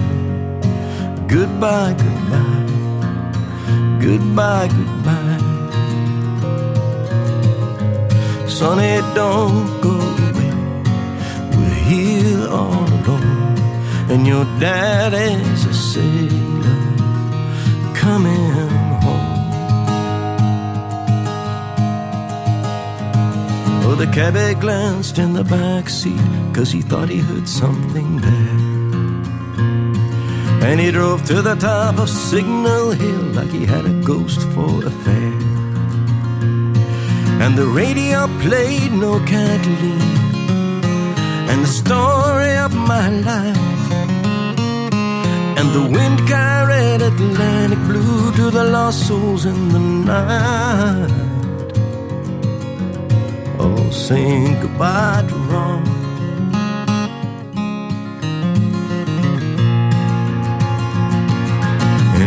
goodbye, 1.27 1.95
goodbye, 2.03 2.69
goodbye, 4.05 4.69
goodbye. 4.69 5.39
Sonny, 8.47 9.01
don't 9.15 9.81
go 9.81 9.95
away. 10.29 10.53
We're 11.57 11.81
here 11.89 12.49
all 12.51 12.85
alone, 12.99 13.57
and 14.11 14.27
your 14.27 14.45
daddy's 14.61 15.65
a 15.65 15.73
sailor 15.73 16.81
coming 17.95 18.51
home. 19.05 19.31
Oh, 23.85 23.95
the 23.99 24.07
cabby 24.13 24.55
glanced 24.61 25.19
in 25.19 25.33
the 25.33 25.45
back 25.45 25.89
seat, 25.89 26.21
cause 26.53 26.71
he 26.71 26.83
thought 26.83 27.09
he 27.09 27.21
heard 27.21 27.49
something 27.49 28.19
there. 28.19 28.42
And 30.73 30.81
he 30.81 30.91
drove 30.91 31.23
to 31.25 31.43
the 31.43 31.55
top 31.55 31.99
of 31.99 32.09
Signal 32.09 32.93
Hill 32.93 33.25
like 33.39 33.51
he 33.51 33.67
had 33.67 33.85
a 33.85 33.93
ghost 34.11 34.41
for 34.55 34.83
a 34.83 34.91
fare. 35.05 35.43
And 37.43 37.59
the 37.59 37.67
radio 37.67 38.27
played 38.41 38.91
no 38.91 39.21
Kathleen 39.21 40.01
and 41.51 41.63
the 41.63 41.73
story 41.83 42.57
of 42.57 42.75
my 42.75 43.11
life. 43.11 43.93
And 45.59 45.69
the 45.77 45.87
wind 45.95 46.27
carried 46.27 47.03
Atlantic 47.03 47.81
blue 47.81 48.33
to 48.33 48.51
the 48.51 48.65
lost 48.65 49.07
souls 49.07 49.45
in 49.45 49.69
the 49.75 49.79
night. 49.79 51.13
Oh, 53.59 53.91
saying 53.91 54.59
goodbye 54.63 55.23
to 55.29 55.35
Ron. 55.53 56.02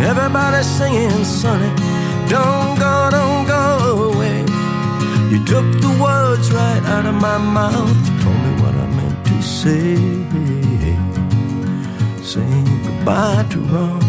Everybody's 0.05 0.67
singing, 0.67 1.23
Sonny, 1.25 1.71
don't 2.29 2.77
go, 2.77 3.09
don't 3.09 3.47
go 3.47 4.11
away. 4.13 4.41
You 5.31 5.43
took 5.43 5.65
the 5.81 5.97
words 5.99 6.51
right 6.51 6.83
out 6.93 7.05
of 7.07 7.15
my 7.15 7.39
mouth, 7.39 8.01
told 8.21 8.39
me 8.45 8.51
what 8.61 8.75
I 8.75 8.87
meant 8.97 9.25
to 9.25 9.41
say. 9.41 9.95
Saying 12.21 12.83
goodbye 12.83 13.45
to 13.49 13.59
Ron. 13.71 13.99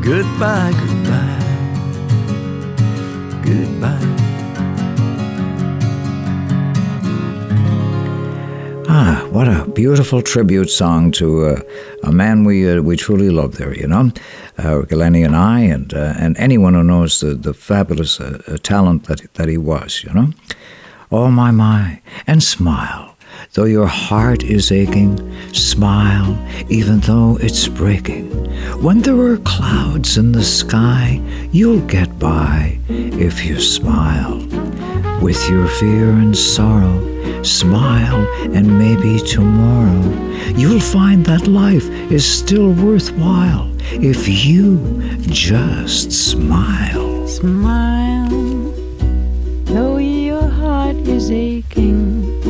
Goodbye, 0.00 0.72
goodbye, 0.72 0.91
what 9.32 9.48
a 9.48 9.64
beautiful 9.70 10.20
tribute 10.20 10.68
song 10.68 11.10
to 11.10 11.46
uh, 11.46 11.60
a 12.02 12.12
man 12.12 12.44
we 12.44 12.68
uh, 12.68 12.82
we 12.82 12.96
truly 12.96 13.30
love 13.30 13.56
there, 13.56 13.74
you 13.74 13.86
know, 13.86 14.10
uh, 14.58 14.80
Glennie 14.82 15.22
and 15.22 15.34
I, 15.34 15.60
and 15.60 15.92
uh, 15.94 16.14
and 16.18 16.36
anyone 16.36 16.74
who 16.74 16.84
knows 16.84 17.20
the, 17.20 17.34
the 17.34 17.54
fabulous 17.54 18.20
uh, 18.20 18.42
uh, 18.46 18.58
talent 18.58 19.04
that 19.04 19.32
that 19.34 19.48
he 19.48 19.56
was, 19.56 20.04
you 20.04 20.12
know. 20.12 20.28
Oh 21.10 21.30
my 21.30 21.50
my, 21.50 22.02
and 22.26 22.42
smile. 22.42 23.16
Though 23.54 23.64
your 23.64 23.86
heart 23.86 24.42
is 24.44 24.70
aching, 24.70 25.16
smile 25.54 26.38
even 26.68 27.00
though 27.00 27.38
it's 27.40 27.68
breaking. 27.68 28.28
When 28.82 29.00
there 29.00 29.18
are 29.18 29.38
clouds 29.38 30.18
in 30.18 30.32
the 30.32 30.44
sky, 30.44 31.22
you'll 31.52 31.86
get 31.86 32.18
by 32.18 32.78
if 32.88 33.44
you 33.44 33.60
smile. 33.60 34.61
With 35.22 35.48
your 35.48 35.68
fear 35.68 36.10
and 36.10 36.36
sorrow, 36.36 36.98
smile 37.44 38.26
and 38.52 38.76
maybe 38.76 39.20
tomorrow 39.20 40.02
you'll 40.56 40.80
find 40.80 41.24
that 41.26 41.46
life 41.46 41.88
is 42.10 42.26
still 42.26 42.72
worthwhile 42.72 43.70
if 43.92 44.26
you 44.26 45.00
just 45.28 46.10
smile. 46.10 47.28
Smile, 47.28 48.72
though 49.66 49.98
your 49.98 50.42
heart 50.42 50.96
is 51.06 51.30
aching. 51.30 52.42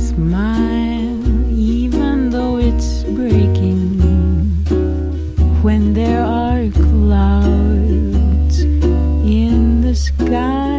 Smile, 0.00 1.52
even 1.56 2.30
though 2.30 2.56
it's 2.56 3.04
breaking. 3.04 4.00
When 5.62 5.94
there 5.94 6.24
are 6.24 6.68
clouds 6.70 8.62
in 8.62 9.80
the 9.80 9.94
sky, 9.94 10.73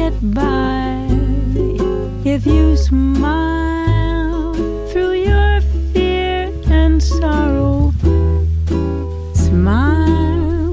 get 0.00 0.16
by 0.34 1.06
if 2.24 2.46
you 2.46 2.76
smile 2.76 4.54
through 4.88 5.16
your 5.30 5.60
fear 5.92 6.38
and 6.80 7.02
sorrow. 7.02 7.92
Smile, 9.34 10.72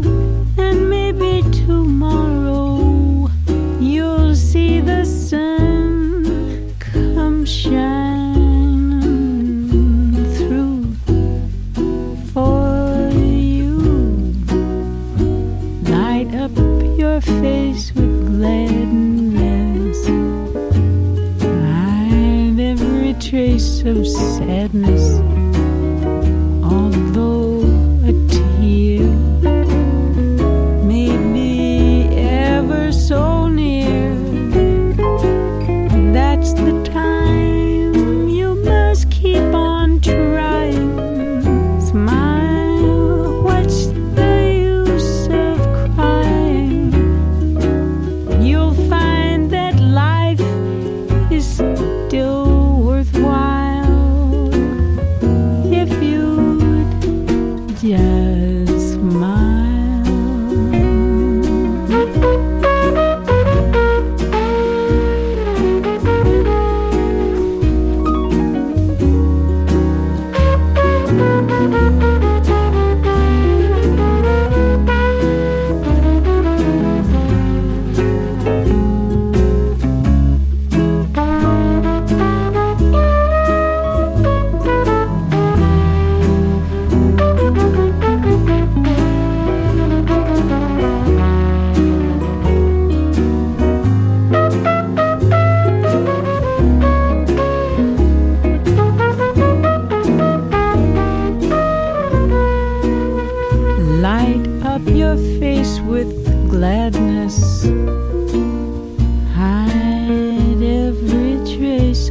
and 0.65 0.77
maybe 0.89 1.33
tomorrow 1.65 3.29
you'll 3.81 4.35
see 4.35 4.79
the 4.79 5.03
sun 5.03 6.73
come 6.79 7.45
shine. 7.45 8.07
face 17.41 17.93
with 17.93 18.27
gladness. 18.27 19.06
Of 23.57 24.05
sadness. 24.05 25.36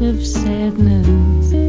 Of 0.00 0.26
sadness. 0.26 1.65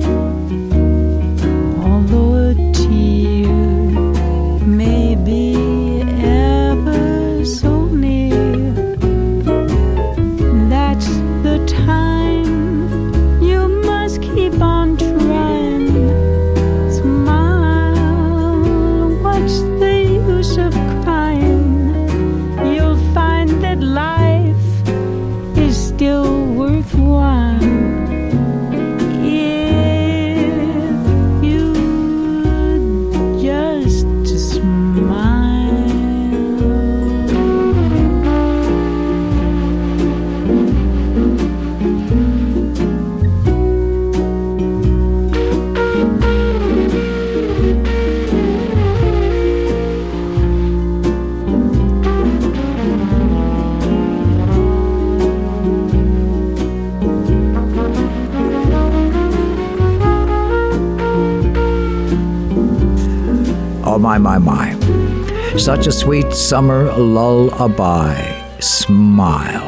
Such 65.68 65.88
a 65.88 65.92
sweet 65.92 66.32
summer 66.32 66.94
lullaby. 66.94 68.16
Smile. 68.62 69.68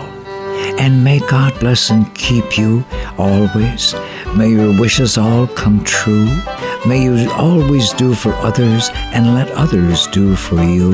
And 0.80 1.04
may 1.04 1.20
God 1.20 1.60
bless 1.60 1.90
and 1.90 2.16
keep 2.16 2.58
you 2.58 2.86
always. 3.18 3.94
May 4.34 4.48
your 4.48 4.80
wishes 4.80 5.18
all 5.18 5.46
come 5.46 5.84
true. 5.84 6.30
May 6.88 7.04
you 7.04 7.30
always 7.34 7.92
do 7.92 8.16
for 8.16 8.32
others 8.36 8.90
and 9.12 9.36
let 9.36 9.52
others 9.52 10.08
do 10.08 10.38
for 10.38 10.64
you. 10.64 10.92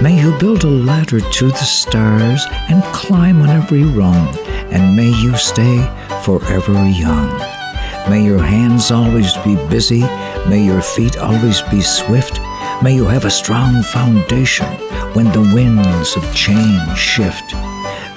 May 0.00 0.18
you 0.18 0.34
build 0.38 0.64
a 0.64 0.66
ladder 0.66 1.20
to 1.20 1.48
the 1.48 1.68
stars 1.82 2.46
and 2.70 2.82
climb 2.84 3.42
on 3.42 3.50
every 3.50 3.82
rung. 3.82 4.34
And 4.72 4.96
may 4.96 5.10
you 5.10 5.36
stay 5.36 5.76
forever 6.24 6.72
young. 6.88 7.28
May 8.08 8.24
your 8.24 8.42
hands 8.42 8.90
always 8.90 9.36
be 9.44 9.56
busy. 9.68 10.00
May 10.48 10.64
your 10.64 10.80
feet 10.80 11.18
always 11.18 11.60
be 11.70 11.82
swift. 11.82 12.41
May 12.82 12.96
you 12.96 13.04
have 13.04 13.24
a 13.24 13.30
strong 13.30 13.80
foundation 13.84 14.66
when 15.14 15.26
the 15.26 15.52
winds 15.54 16.16
of 16.16 16.34
change 16.34 16.98
shift. 16.98 17.54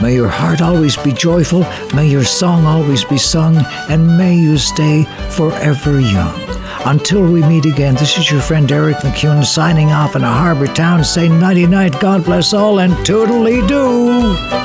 May 0.01 0.15
your 0.15 0.27
heart 0.27 0.59
always 0.59 0.97
be 0.97 1.11
joyful. 1.11 1.63
May 1.93 2.07
your 2.07 2.23
song 2.23 2.65
always 2.65 3.03
be 3.03 3.19
sung. 3.19 3.57
And 3.89 4.17
may 4.17 4.35
you 4.35 4.57
stay 4.57 5.03
forever 5.29 5.99
young. 5.99 6.41
Until 6.83 7.31
we 7.31 7.43
meet 7.43 7.65
again, 7.65 7.93
this 7.93 8.17
is 8.17 8.31
your 8.31 8.41
friend 8.41 8.71
Eric 8.71 8.97
MacEwen 8.97 9.45
signing 9.45 9.91
off 9.91 10.15
in 10.15 10.23
a 10.23 10.33
harbor 10.33 10.67
town 10.67 11.03
Say 11.03 11.29
nighty 11.29 11.67
night, 11.67 11.99
God 11.99 12.25
bless 12.25 12.51
all, 12.51 12.79
and 12.79 12.93
toodly 13.05 13.67
doo. 13.67 14.64